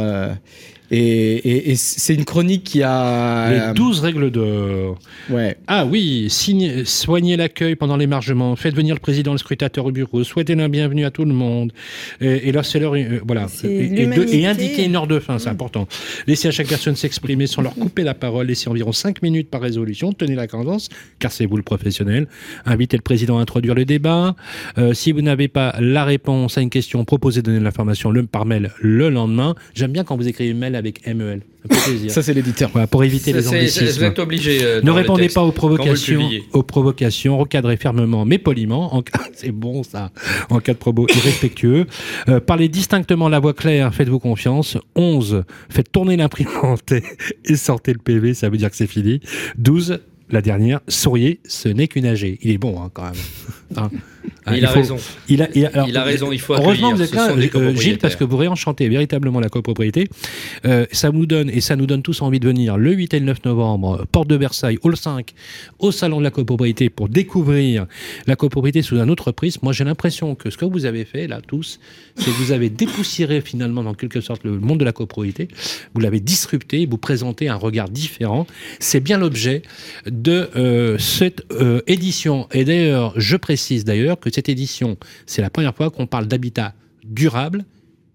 Euh, 0.92 0.96
et, 0.96 1.36
et, 1.36 1.72
et 1.72 1.76
c'est 1.76 2.14
une 2.14 2.26
chronique 2.26 2.64
qui 2.64 2.84
a... 2.84 3.70
Les 3.70 3.74
12 3.74 4.00
règles 4.00 4.32
d'or. 4.32 5.00
Ouais. 5.30 5.58
Ah 5.68 5.86
oui, 5.86 6.28
signe, 6.30 6.86
soignez 6.86 7.38
l'accueil 7.38 7.76
pendant 7.76 7.98
l'émargement, 7.98 8.56
faites 8.56 8.76
venir 8.76 8.96
le 8.96 9.00
président, 9.00 9.32
le 9.32 9.38
scrutateur 9.38 9.86
au 9.86 9.92
bureau, 9.92 10.24
souhaitez 10.24 10.56
la 10.56 10.68
bienvenue 10.68 11.06
à 11.06 11.12
tout 11.12 11.26
le 11.26 11.34
monde. 11.34 11.74
Et, 12.22 12.50
et 12.50 12.52
là, 12.52 12.64
c'est 12.64 12.80
leur... 12.80 12.96
Euh, 12.96 13.20
voilà. 13.26 13.48
Et, 13.64 14.04
et, 14.40 14.46
indiquer 14.46 14.86
une 14.86 14.96
heure 14.96 15.08
de 15.08 15.20
fin, 15.20 15.40
c'est 15.40 15.50
important. 15.50 15.88
Laissez 16.28 16.48
à 16.48 16.52
chaque 16.52 16.68
personne 16.68 16.96
s'exprimer 16.96 17.48
sans 17.48 17.62
leur 17.62 17.74
couper 17.76 18.04
la 18.04 18.14
parole, 18.14 18.48
laissez 18.48 18.70
environ 18.70 18.92
5 18.92 19.22
minutes 19.22 19.50
par 19.50 19.62
résolution, 19.62 20.14
tenez 20.14 20.36
la 20.36 20.48
cadence, 20.48 20.90
car 21.20 21.32
c'est 21.32 21.46
vous 21.46 21.58
le 21.58 21.64
professionnel. 21.64 22.28
Invitez 22.66 22.98
le 22.98 23.02
président 23.02 23.38
à 23.40 23.42
introduire 23.42 23.76
le 23.76 23.86
débat. 23.86 24.36
Euh, 24.78 24.94
si 24.94 25.12
vous 25.12 25.22
n'avez 25.22 25.48
pas 25.48 25.76
la 25.80 26.06
réponse 26.06 26.58
à 26.58 26.62
une 26.62 26.70
question, 26.70 27.04
proposez 27.06 27.42
de 27.42 27.48
donner 27.48 27.60
l'information 27.60 28.12
le, 28.12 28.26
par 28.26 28.46
mail 28.46 28.72
le 28.82 29.10
lendemain. 29.10 29.56
J'aime 29.74 29.92
bien 29.92 30.04
quand 30.04 30.16
vous 30.16 30.28
écrivez 30.28 30.54
mail 30.54 30.75
avec 30.76 31.06
MEL. 31.08 31.42
Ça, 32.10 32.22
c'est 32.22 32.34
l'éditeur. 32.34 32.70
Voilà, 32.72 32.88
pour 32.88 33.04
éviter 33.04 33.34
les 33.34 33.48
anglicismes. 33.48 34.00
Vous 34.00 34.04
êtes 34.04 34.20
obligé. 34.20 34.60
Euh, 34.62 34.82
ne 34.82 34.92
répondez 34.92 35.30
pas 35.30 35.42
aux 35.44 35.52
provocations, 35.52 36.30
aux 36.54 36.64
provocations, 36.64 37.38
recadrez 37.38 37.78
fermement 37.78 38.26
mais 38.26 38.38
poliment. 38.38 39.04
C'est 39.34 39.52
bon 39.52 39.84
ça. 39.84 40.12
En 40.50 40.60
cas 40.60 40.74
de 40.74 40.78
propos 40.78 41.08
irrespectueux. 41.10 41.86
Euh, 42.30 42.40
parlez 42.40 42.70
distinctement 42.70 43.30
la 43.30 43.40
voix 43.40 43.54
claire, 43.54 43.94
faites-vous 43.94 44.20
confiance. 44.20 44.78
11. 44.96 45.44
Faites 45.70 45.92
tourner 45.92 46.18
l'imprimante 46.18 46.94
et 47.46 47.56
sortez 47.56 47.94
le 47.94 48.00
PV, 48.00 48.34
ça 48.34 48.50
veut 48.50 48.58
dire 48.58 48.70
que 48.70 48.78
c'est 48.78 48.88
fini. 48.88 49.20
12 49.58 50.00
la 50.30 50.42
dernière, 50.42 50.80
souriez, 50.88 51.40
ce 51.46 51.70
n'est 51.70 51.88
qu'une 51.88 52.06
AG. 52.06 52.40
Il 52.42 52.52
est 52.52 52.58
bon 52.58 52.82
hein, 52.82 52.90
quand 52.94 53.04
même. 53.04 53.14
Hein. 53.78 53.90
Il, 54.54 54.66
a 54.66 54.70
raison. 54.70 54.98
Il 55.28 55.42
a, 55.42 55.50
il, 55.56 55.66
a, 55.66 55.88
il 55.88 55.98
a 55.98 56.04
raison. 56.04 56.32
Il 56.32 56.40
faut 56.40 56.54
heureusement 56.54 56.94
vous 56.94 57.02
êtes 57.02 57.14
là, 57.14 57.32
euh, 57.32 57.76
Gilles, 57.76 57.98
parce 57.98 58.16
que 58.16 58.24
vous 58.24 58.38
réenchantez 58.38 58.88
véritablement 58.90 59.40
la 59.40 59.50
copropriété. 59.50 60.08
Euh, 60.66 60.86
ça 60.92 61.12
nous 61.12 61.26
donne 61.26 61.50
et 61.50 61.62
ça 61.62 61.76
nous 61.76 61.86
donne 61.86 62.02
tous 62.02 62.22
envie 62.22 62.40
de 62.40 62.48
venir 62.48 62.78
le 62.78 62.92
8 62.94 63.14
et 63.14 63.20
le 63.20 63.26
9 63.26 63.46
novembre, 63.46 64.06
porte 64.12 64.28
de 64.28 64.36
Versailles, 64.36 64.78
hall 64.84 64.98
5, 64.98 65.34
au 65.80 65.92
salon 65.92 66.20
de 66.20 66.24
la 66.24 66.32
copropriété 66.32 66.90
pour 66.90 67.10
découvrir 67.10 67.88
la 68.28 68.36
copropriété 68.36 68.82
sous 68.82 69.00
un 69.00 69.10
autre 69.10 69.32
prisme. 69.32 69.62
Moi, 69.64 69.74
j'ai 69.74 69.84
l'impression 69.84 70.36
que 70.36 70.50
ce 70.50 70.58
que 70.58 70.66
vous 70.66 70.86
avez 70.86 71.06
fait 71.06 71.28
là 71.28 71.42
tous, 71.46 71.80
c'est 72.16 72.26
que 72.26 72.38
vous 72.38 72.52
avez 72.52 72.70
dépoussiéré 72.70 73.42
finalement 73.42 73.84
dans 73.84 73.94
quelque 73.94 74.22
sorte 74.22 74.44
le 74.44 74.60
monde 74.60 74.80
de 74.80 74.86
la 74.86 74.92
copropriété. 74.92 75.48
Vous 75.94 76.02
l'avez 76.02 76.20
disrupté, 76.20 76.86
vous 76.86 76.98
présentez 76.98 77.50
un 77.50 77.56
regard 77.56 77.90
différent. 77.90 78.48
C'est 78.80 79.00
bien 79.00 79.18
l'objet 79.18 79.62
de 80.06 80.50
euh, 80.56 80.98
cette 80.98 81.44
euh, 81.52 81.82
édition. 81.88 82.48
Et 82.52 82.66
d'ailleurs, 82.66 83.14
je 83.16 83.36
précise 83.38 83.86
d'ailleurs 83.86 84.15
que 84.20 84.32
cette 84.34 84.50
édition, 84.50 84.98
c'est 85.26 85.42
la 85.42 85.50
première 85.50 85.76
fois 85.76 85.90
qu'on 85.90 86.08
parle 86.08 86.28
d'habitat 86.28 86.74
durable 87.04 87.66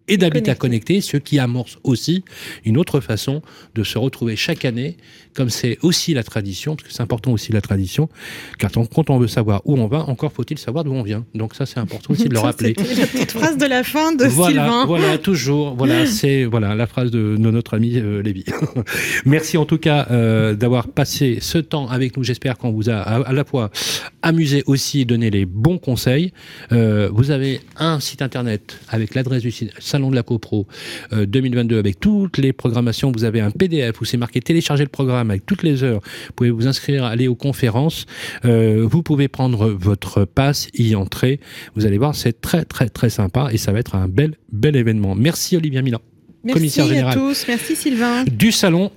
et 0.09 0.17
d'habitat 0.17 0.57
connecté, 0.57 1.01
ce 1.01 1.17
qui 1.17 1.39
amorce 1.39 1.79
aussi 1.85 2.25
une 2.65 2.77
autre 2.77 3.01
façon 3.01 3.43
de 3.75 3.85
se 3.85 3.97
retrouver 3.97 4.35
chaque 4.35 4.65
année, 4.65 4.97
comme 5.35 5.51
c'est 5.51 5.79
aussi 5.83 6.15
la 6.15 6.23
tradition, 6.23 6.77
parce 6.77 6.89
que 6.89 6.95
c'est 6.95 7.03
important 7.03 7.33
aussi 7.33 7.53
la 7.53 7.61
tradition, 7.61 8.09
car 8.59 8.71
quand 8.73 9.11
on 9.11 9.19
veut 9.19 9.29
savoir 9.29 9.63
où 9.65 9.79
on 9.79 9.87
va, 9.87 10.09
encore 10.09 10.33
faut-il 10.33 10.59
savoir 10.59 10.85
d'où 10.85 10.93
on 10.93 11.03
vient. 11.03 11.25
Donc 11.35 11.55
ça, 11.55 11.67
c'est 11.67 11.79
important 11.79 12.13
aussi 12.13 12.29
de 12.29 12.35
le 12.35 12.41
rappeler. 12.41 12.75
La 12.77 13.07
petite 13.07 13.33
phrase 13.33 13.57
de 13.57 13.67
la 13.67 13.83
fin 13.85 14.13
de 14.15 14.25
voilà, 14.27 14.63
Sylvain. 14.63 14.87
Voilà, 14.87 15.19
toujours. 15.19 15.75
Voilà, 15.77 16.07
c'est 16.07 16.45
voilà 16.45 16.75
la 16.75 16.87
phrase 16.87 17.11
de, 17.11 17.37
de 17.37 17.51
notre 17.51 17.75
ami 17.75 17.97
euh, 17.97 18.23
Lévy. 18.23 18.45
Merci 19.25 19.57
en 19.57 19.65
tout 19.65 19.79
cas 19.79 20.07
euh, 20.11 20.55
d'avoir 20.55 20.89
passé 20.89 21.39
ce 21.41 21.59
temps 21.59 21.89
avec 21.89 22.17
nous. 22.17 22.25
J'espère 22.25 22.59
qu'on 22.59 22.71
vous 22.71 22.91
a 22.91 22.97
à, 22.97 23.21
à, 23.21 23.33
la 23.33 23.45
fois 23.45 23.71
amusé 24.23 24.63
aussi, 24.67 25.05
donné 25.07 25.31
les 25.31 25.47
bons 25.47 25.79
conseils. 25.79 26.33
Euh, 26.73 27.09
vous 27.13 27.31
avez 27.31 27.61
un 27.77 28.01
site 28.01 28.23
internet 28.23 28.79
avec 28.89 29.15
l'adresse 29.15 29.43
du 29.43 29.53
Salon 29.79 30.11
de 30.11 30.17
la 30.17 30.23
CoPro 30.23 30.67
euh, 31.13 31.27
2022 31.27 31.79
avec 31.79 32.01
toutes 32.01 32.39
les 32.39 32.53
programmations. 32.53 33.13
Vous 33.13 33.25
avez 33.25 33.41
un 33.41 33.51
PDF 33.51 34.01
où 34.01 34.05
c'est 34.05 34.17
marqué 34.17 34.41
télécharger 34.41 34.85
le 34.85 34.91
programme 34.91 35.20
avec 35.29 35.45
toutes 35.45 35.63
les 35.63 35.83
heures. 35.83 36.01
Vous 36.29 36.33
pouvez 36.37 36.51
vous 36.51 36.67
inscrire, 36.67 37.05
aller 37.05 37.29
aux 37.29 37.35
conférences. 37.35 38.07
Euh, 38.45 38.87
vous 38.89 39.03
pouvez 39.03 39.29
prendre 39.29 39.69
votre 39.69 40.25
passe, 40.25 40.69
y 40.75 40.95
entrer. 40.95 41.41
Vous 41.75 41.85
allez 41.85 41.99
voir, 41.99 42.15
c'est 42.15 42.41
très 42.41 42.65
très 42.65 42.89
très 42.89 43.11
sympa 43.11 43.49
et 43.53 43.59
ça 43.59 43.73
va 43.73 43.81
être 43.81 43.95
un 43.97 44.09
bel 44.09 44.37
bel 44.53 44.77
événement. 44.77 45.15
Merci 45.15 45.57
Olivia 45.57 45.83
Milan, 45.83 46.01
Merci 46.45 46.59
commissaire 46.59 46.87
général. 46.87 47.13
à 47.13 47.21
tous. 47.21 47.45
Merci 47.49 47.77
Sylvain. 47.77 48.25
Du 48.25 48.53
salon 48.53 48.91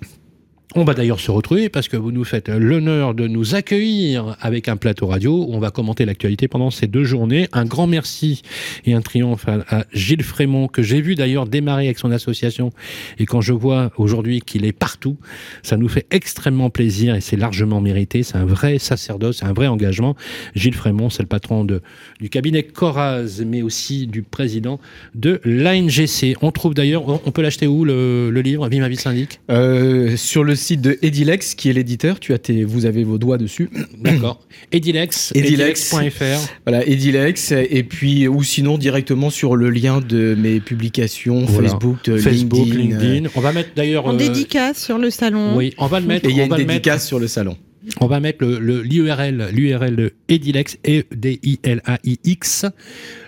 On 0.76 0.86
va 0.86 0.96
d'ailleurs 0.96 1.20
se 1.20 1.30
retrouver 1.30 1.70
parce 1.70 1.88
que 1.88 1.98
vous 1.98 2.12
nous 2.12 2.24
faites 2.24 2.50
l'honneur 2.50 3.14
de 3.14 3.28
nous 3.28 3.54
accueillir 3.54 4.36
avec 4.42 4.68
un 4.68 4.76
plateau 4.76 5.06
radio 5.06 5.46
où 5.48 5.54
on 5.54 5.60
va 5.60 5.70
commenter 5.70 6.04
l'actualité 6.04 6.48
pendant 6.48 6.72
ces 6.72 6.88
deux 6.88 7.04
journées. 7.04 7.48
Un 7.52 7.66
grand 7.66 7.86
merci 7.86 8.42
et 8.84 8.96
un 8.96 9.02
triomphe 9.02 9.48
à, 9.48 9.86
Gilles 9.94 10.24
Frémont 10.24 10.68
que 10.68 10.82
j'ai 10.82 11.00
vu 11.00 11.14
d'ailleurs 11.14 11.46
démarrer 11.46 11.86
avec 11.86 12.00
son 12.00 12.10
association 12.10 12.72
et 13.20 13.28
quand 13.28 13.40
je 13.40 13.54
vois 13.54 13.92
aujourd'hui 13.98 14.42
qu'il 14.42 14.66
est 14.66 14.72
partout, 14.72 15.18
ça 15.62 15.78
nous 15.78 15.88
fait 15.88 16.08
extrêmement 16.10 16.72
plaisir 16.72 17.14
et 17.14 17.22
c'est 17.22 17.38
largement 17.38 17.80
mérité. 17.80 18.24
C'est 18.24 18.38
un 18.38 18.46
vrai 18.46 18.80
sacerdoce, 18.80 19.38
c'est 19.42 19.46
un 19.46 19.54
vrai 19.54 19.68
engagement. 19.68 20.16
Gilles 20.56 20.74
Frémont, 20.74 21.12
c'est 21.12 21.22
le 21.22 21.30
patron 21.30 21.66
du 21.66 22.30
cabinet 22.32 22.64
Coraz, 22.64 23.44
mais 23.46 23.62
aussi 23.62 24.08
du 24.08 24.24
président 24.24 24.80
de 25.14 25.40
l'ANGC. 25.44 26.36
On 26.42 26.52
trouve 26.52 26.74
d'ailleurs, 26.74 27.04
on 27.08 27.32
peut 27.32 27.44
l'acheter 27.44 27.68
où 27.68 27.86
le, 27.86 28.32
livre, 28.44 28.68
Vive 28.70 28.82
ma 28.82 28.90
vie 28.90 28.98
syndic? 28.98 29.40
Euh, 29.52 30.18
Sur 30.18 30.44
le 30.44 30.56
site 30.64 30.82
de 30.82 30.98
Edilex, 31.02 31.54
qui 31.54 31.70
est 31.70 31.74
l'éditeur. 31.74 32.20
Tu 32.20 32.34
as 32.34 32.40
tes, 32.40 32.64
vous 32.64 32.86
avez 32.86 33.04
vos 33.04 33.18
doigts 33.18 33.38
dessus. 33.38 33.70
D'accord. 34.00 34.40
Edilex, 34.72 35.32
edilex.fr. 35.36 36.54
Voilà, 36.66 36.86
Edilex. 36.88 37.52
Et 37.52 37.84
puis, 37.84 38.28
ou 38.28 38.42
sinon 38.42 38.78
directement 38.78 39.30
sur 39.30 39.56
le 39.56 39.70
lien 39.70 40.02
de 40.02 40.36
mes 40.36 40.60
publications 40.60 41.46
Facebook, 41.46 42.10
Facebook, 42.18 42.68
LinkedIn. 42.68 43.30
On 43.36 43.42
va 43.42 43.54
mettre 43.54 43.70
d'ailleurs. 43.76 44.08
En 44.08 44.16
euh, 44.16 44.18
dédicace 44.18 44.84
sur 44.84 44.98
le 44.98 45.10
salon. 45.10 45.56
Oui, 45.56 45.74
on 45.78 45.88
va 45.88 46.00
le 46.00 46.08
mettre. 46.08 46.28
Et 46.28 46.32
il 46.32 46.38
y 46.38 46.42
a 46.42 46.46
une 46.46 46.56
dédicace 46.56 47.06
sur 47.06 47.20
le 47.20 47.28
salon. 47.28 47.58
On 48.00 48.08
va 48.08 48.20
mettre 48.20 48.46
l'URL, 48.46 49.50
l'URL 49.52 49.96
de 49.96 50.14
Edilex, 50.30 50.78
E-D-I-L-A-I-X. 50.88 52.66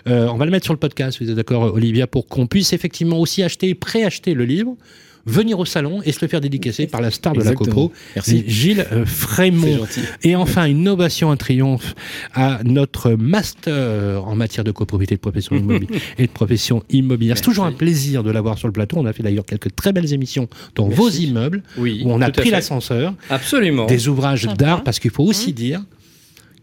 Euh, 0.08 0.28
on 0.28 0.36
va 0.36 0.44
le 0.46 0.50
mettre 0.50 0.64
sur 0.64 0.72
le 0.72 0.78
podcast, 0.78 1.22
vous 1.22 1.28
êtes 1.28 1.36
d'accord, 1.36 1.74
Olivia, 1.74 2.06
pour 2.06 2.26
qu'on 2.26 2.46
puisse 2.46 2.72
effectivement 2.72 3.18
aussi 3.18 3.42
acheter, 3.42 3.74
préacheter 3.74 4.32
le 4.32 4.44
livre 4.44 4.76
venir 5.26 5.58
au 5.58 5.64
salon 5.64 6.00
et 6.04 6.12
se 6.12 6.20
le 6.22 6.28
faire 6.28 6.40
dédicacer 6.40 6.86
par 6.86 7.00
la 7.00 7.10
star 7.10 7.34
de 7.34 7.42
la 7.42 7.52
CoPro, 7.52 7.92
Gilles 8.26 8.86
euh, 8.92 9.04
Frémont. 9.04 9.86
Et 10.22 10.36
enfin, 10.36 10.66
une 10.66 10.78
innovation, 10.78 11.30
un 11.30 11.36
triomphe 11.36 11.94
à 12.34 12.60
notre 12.64 13.12
master 13.12 14.24
en 14.24 14.36
matière 14.36 14.64
de 14.64 14.70
copropriété 14.70 15.16
de 15.16 15.20
profession 15.20 15.56
immobilière 15.56 16.00
et 16.18 16.26
de 16.26 16.32
profession 16.32 16.82
immobilière. 16.90 17.36
C'est 17.36 17.42
toujours 17.42 17.64
un 17.64 17.72
plaisir 17.72 18.22
de 18.22 18.30
l'avoir 18.30 18.56
sur 18.56 18.68
le 18.68 18.72
plateau. 18.72 18.96
On 18.98 19.06
a 19.06 19.12
fait 19.12 19.22
d'ailleurs 19.22 19.46
quelques 19.46 19.74
très 19.74 19.92
belles 19.92 20.12
émissions 20.12 20.48
dans 20.74 20.88
vos 20.88 21.08
immeubles 21.08 21.62
où 21.78 21.86
on 22.04 22.20
a 22.20 22.30
pris 22.30 22.50
l'ascenseur. 22.50 23.14
Absolument. 23.30 23.86
Des 23.86 24.08
ouvrages 24.08 24.46
d'art 24.56 24.84
parce 24.84 25.00
qu'il 25.00 25.10
faut 25.10 25.24
aussi 25.24 25.50
mmh. 25.50 25.54
dire 25.54 25.82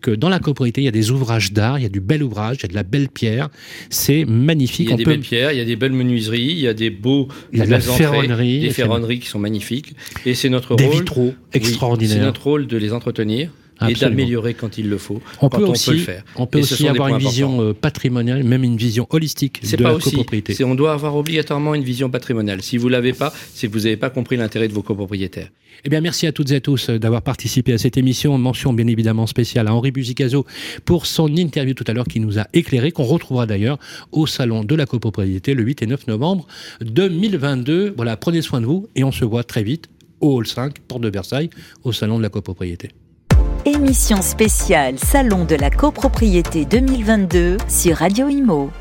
que 0.03 0.11
dans 0.11 0.29
la 0.29 0.37
copropriété, 0.37 0.81
il 0.81 0.85
y 0.85 0.89
a 0.89 0.91
des 0.91 1.09
ouvrages 1.09 1.53
d'art, 1.53 1.79
il 1.79 1.83
y 1.83 1.85
a 1.85 1.89
du 1.89 2.01
bel 2.01 2.21
ouvrage, 2.21 2.57
il 2.59 2.63
y 2.63 2.65
a 2.65 2.67
de 2.67 2.75
la 2.75 2.83
belle 2.83 3.09
pierre. 3.09 3.49
C'est 3.89 4.25
magnifique. 4.25 4.87
Il 4.87 4.91
y 4.91 4.93
a 4.93 4.97
des 4.97 5.05
belles 5.05 5.21
pierres, 5.21 5.51
il 5.53 5.57
y 5.57 5.61
a 5.61 5.65
des 5.65 5.77
belles 5.77 5.93
menuiseries, 5.93 6.51
il 6.51 6.59
y 6.59 6.67
a 6.67 6.73
des 6.73 6.89
beaux. 6.89 7.29
Il 7.51 7.59
y 7.59 7.61
a 7.61 7.65
de 7.65 7.71
la 7.71 7.79
ferronnerie. 7.79 8.59
Des 8.59 8.69
ferronneries 8.69 9.19
qui 9.19 9.27
sont 9.27 9.39
magnifiques. 9.39 9.95
Et 10.25 10.35
c'est 10.35 10.49
notre 10.49 10.75
rôle. 10.75 10.77
Des 10.77 10.89
vitraux 10.89 11.33
extraordinaires. 11.53 12.17
c'est 12.17 12.23
notre 12.23 12.43
rôle 12.43 12.67
de 12.67 12.77
les 12.77 12.93
entretenir 12.93 13.49
et 13.87 13.93
d'améliorer 13.93 14.53
quand 14.53 14.77
il 14.77 14.89
le 14.89 14.97
faut. 14.97 15.21
On 15.41 15.49
peut 15.49 15.63
aussi, 15.63 15.91
le 15.91 15.97
faire. 15.97 16.23
On 16.35 16.47
peut 16.47 16.59
aussi 16.59 16.87
avoir 16.87 17.09
une 17.09 17.17
vision 17.17 17.61
euh, 17.61 17.73
patrimoniale, 17.73 18.43
même 18.43 18.63
une 18.63 18.77
vision 18.77 19.07
holistique 19.09 19.61
de 19.69 19.83
la 19.83 19.93
copropriété. 19.93 20.63
On 20.63 20.75
doit 20.75 20.93
avoir 20.93 21.15
obligatoirement 21.15 21.75
une 21.75 21.83
vision 21.83 22.09
patrimoniale. 22.09 22.61
Si 22.61 22.77
vous 22.77 22.89
l'avez 22.89 23.13
pas, 23.13 23.33
c'est 23.53 23.67
que 23.67 23.73
vous 23.73 23.81
n'avez 23.81 23.97
pas 23.97 24.09
compris 24.09 24.37
l'intérêt 24.37 24.67
de 24.67 24.73
vos 24.73 24.81
copropriétaires. 24.83 25.49
Eh 25.85 25.89
bien, 25.89 26.01
merci 26.01 26.27
à 26.27 26.31
toutes 26.31 26.51
et 26.51 26.55
à 26.55 26.61
tous 26.61 26.89
euh, 26.89 26.99
d'avoir 26.99 27.21
participé 27.21 27.73
à 27.73 27.77
cette 27.77 27.97
émission. 27.97 28.37
Mention 28.37 28.73
bien 28.73 28.87
évidemment 28.87 29.27
spéciale 29.27 29.67
à 29.67 29.73
Henri 29.73 29.91
Buzicazo 29.91 30.45
pour 30.85 31.05
son 31.05 31.27
interview 31.35 31.73
tout 31.73 31.83
à 31.87 31.93
l'heure 31.93 32.07
qui 32.07 32.19
nous 32.19 32.39
a 32.39 32.47
éclairé, 32.53 32.91
qu'on 32.91 33.03
retrouvera 33.03 33.45
d'ailleurs 33.45 33.79
au 34.11 34.27
salon 34.27 34.63
de 34.63 34.75
la 34.75 34.85
copropriété 34.85 35.53
le 35.53 35.63
8 35.63 35.81
et 35.81 35.87
9 35.87 36.07
novembre 36.07 36.47
2022. 36.81 37.93
Voilà, 37.95 38.17
prenez 38.17 38.41
soin 38.41 38.61
de 38.61 38.65
vous 38.65 38.87
et 38.95 39.03
on 39.03 39.11
se 39.11 39.25
voit 39.25 39.43
très 39.43 39.63
vite 39.63 39.89
au 40.21 40.37
Hall 40.37 40.47
5, 40.47 40.79
porte 40.79 41.01
de 41.01 41.09
Versailles, 41.09 41.49
au 41.83 41.91
salon 41.91 42.17
de 42.17 42.23
la 42.23 42.29
copropriété. 42.29 42.89
Émission 43.65 44.21
spéciale 44.21 44.99
Salon 44.99 45.45
de 45.45 45.55
la 45.55 45.69
copropriété 45.69 46.65
2022 46.65 47.55
sur 47.69 47.95
Radio 47.95 48.27
Imo. 48.27 48.71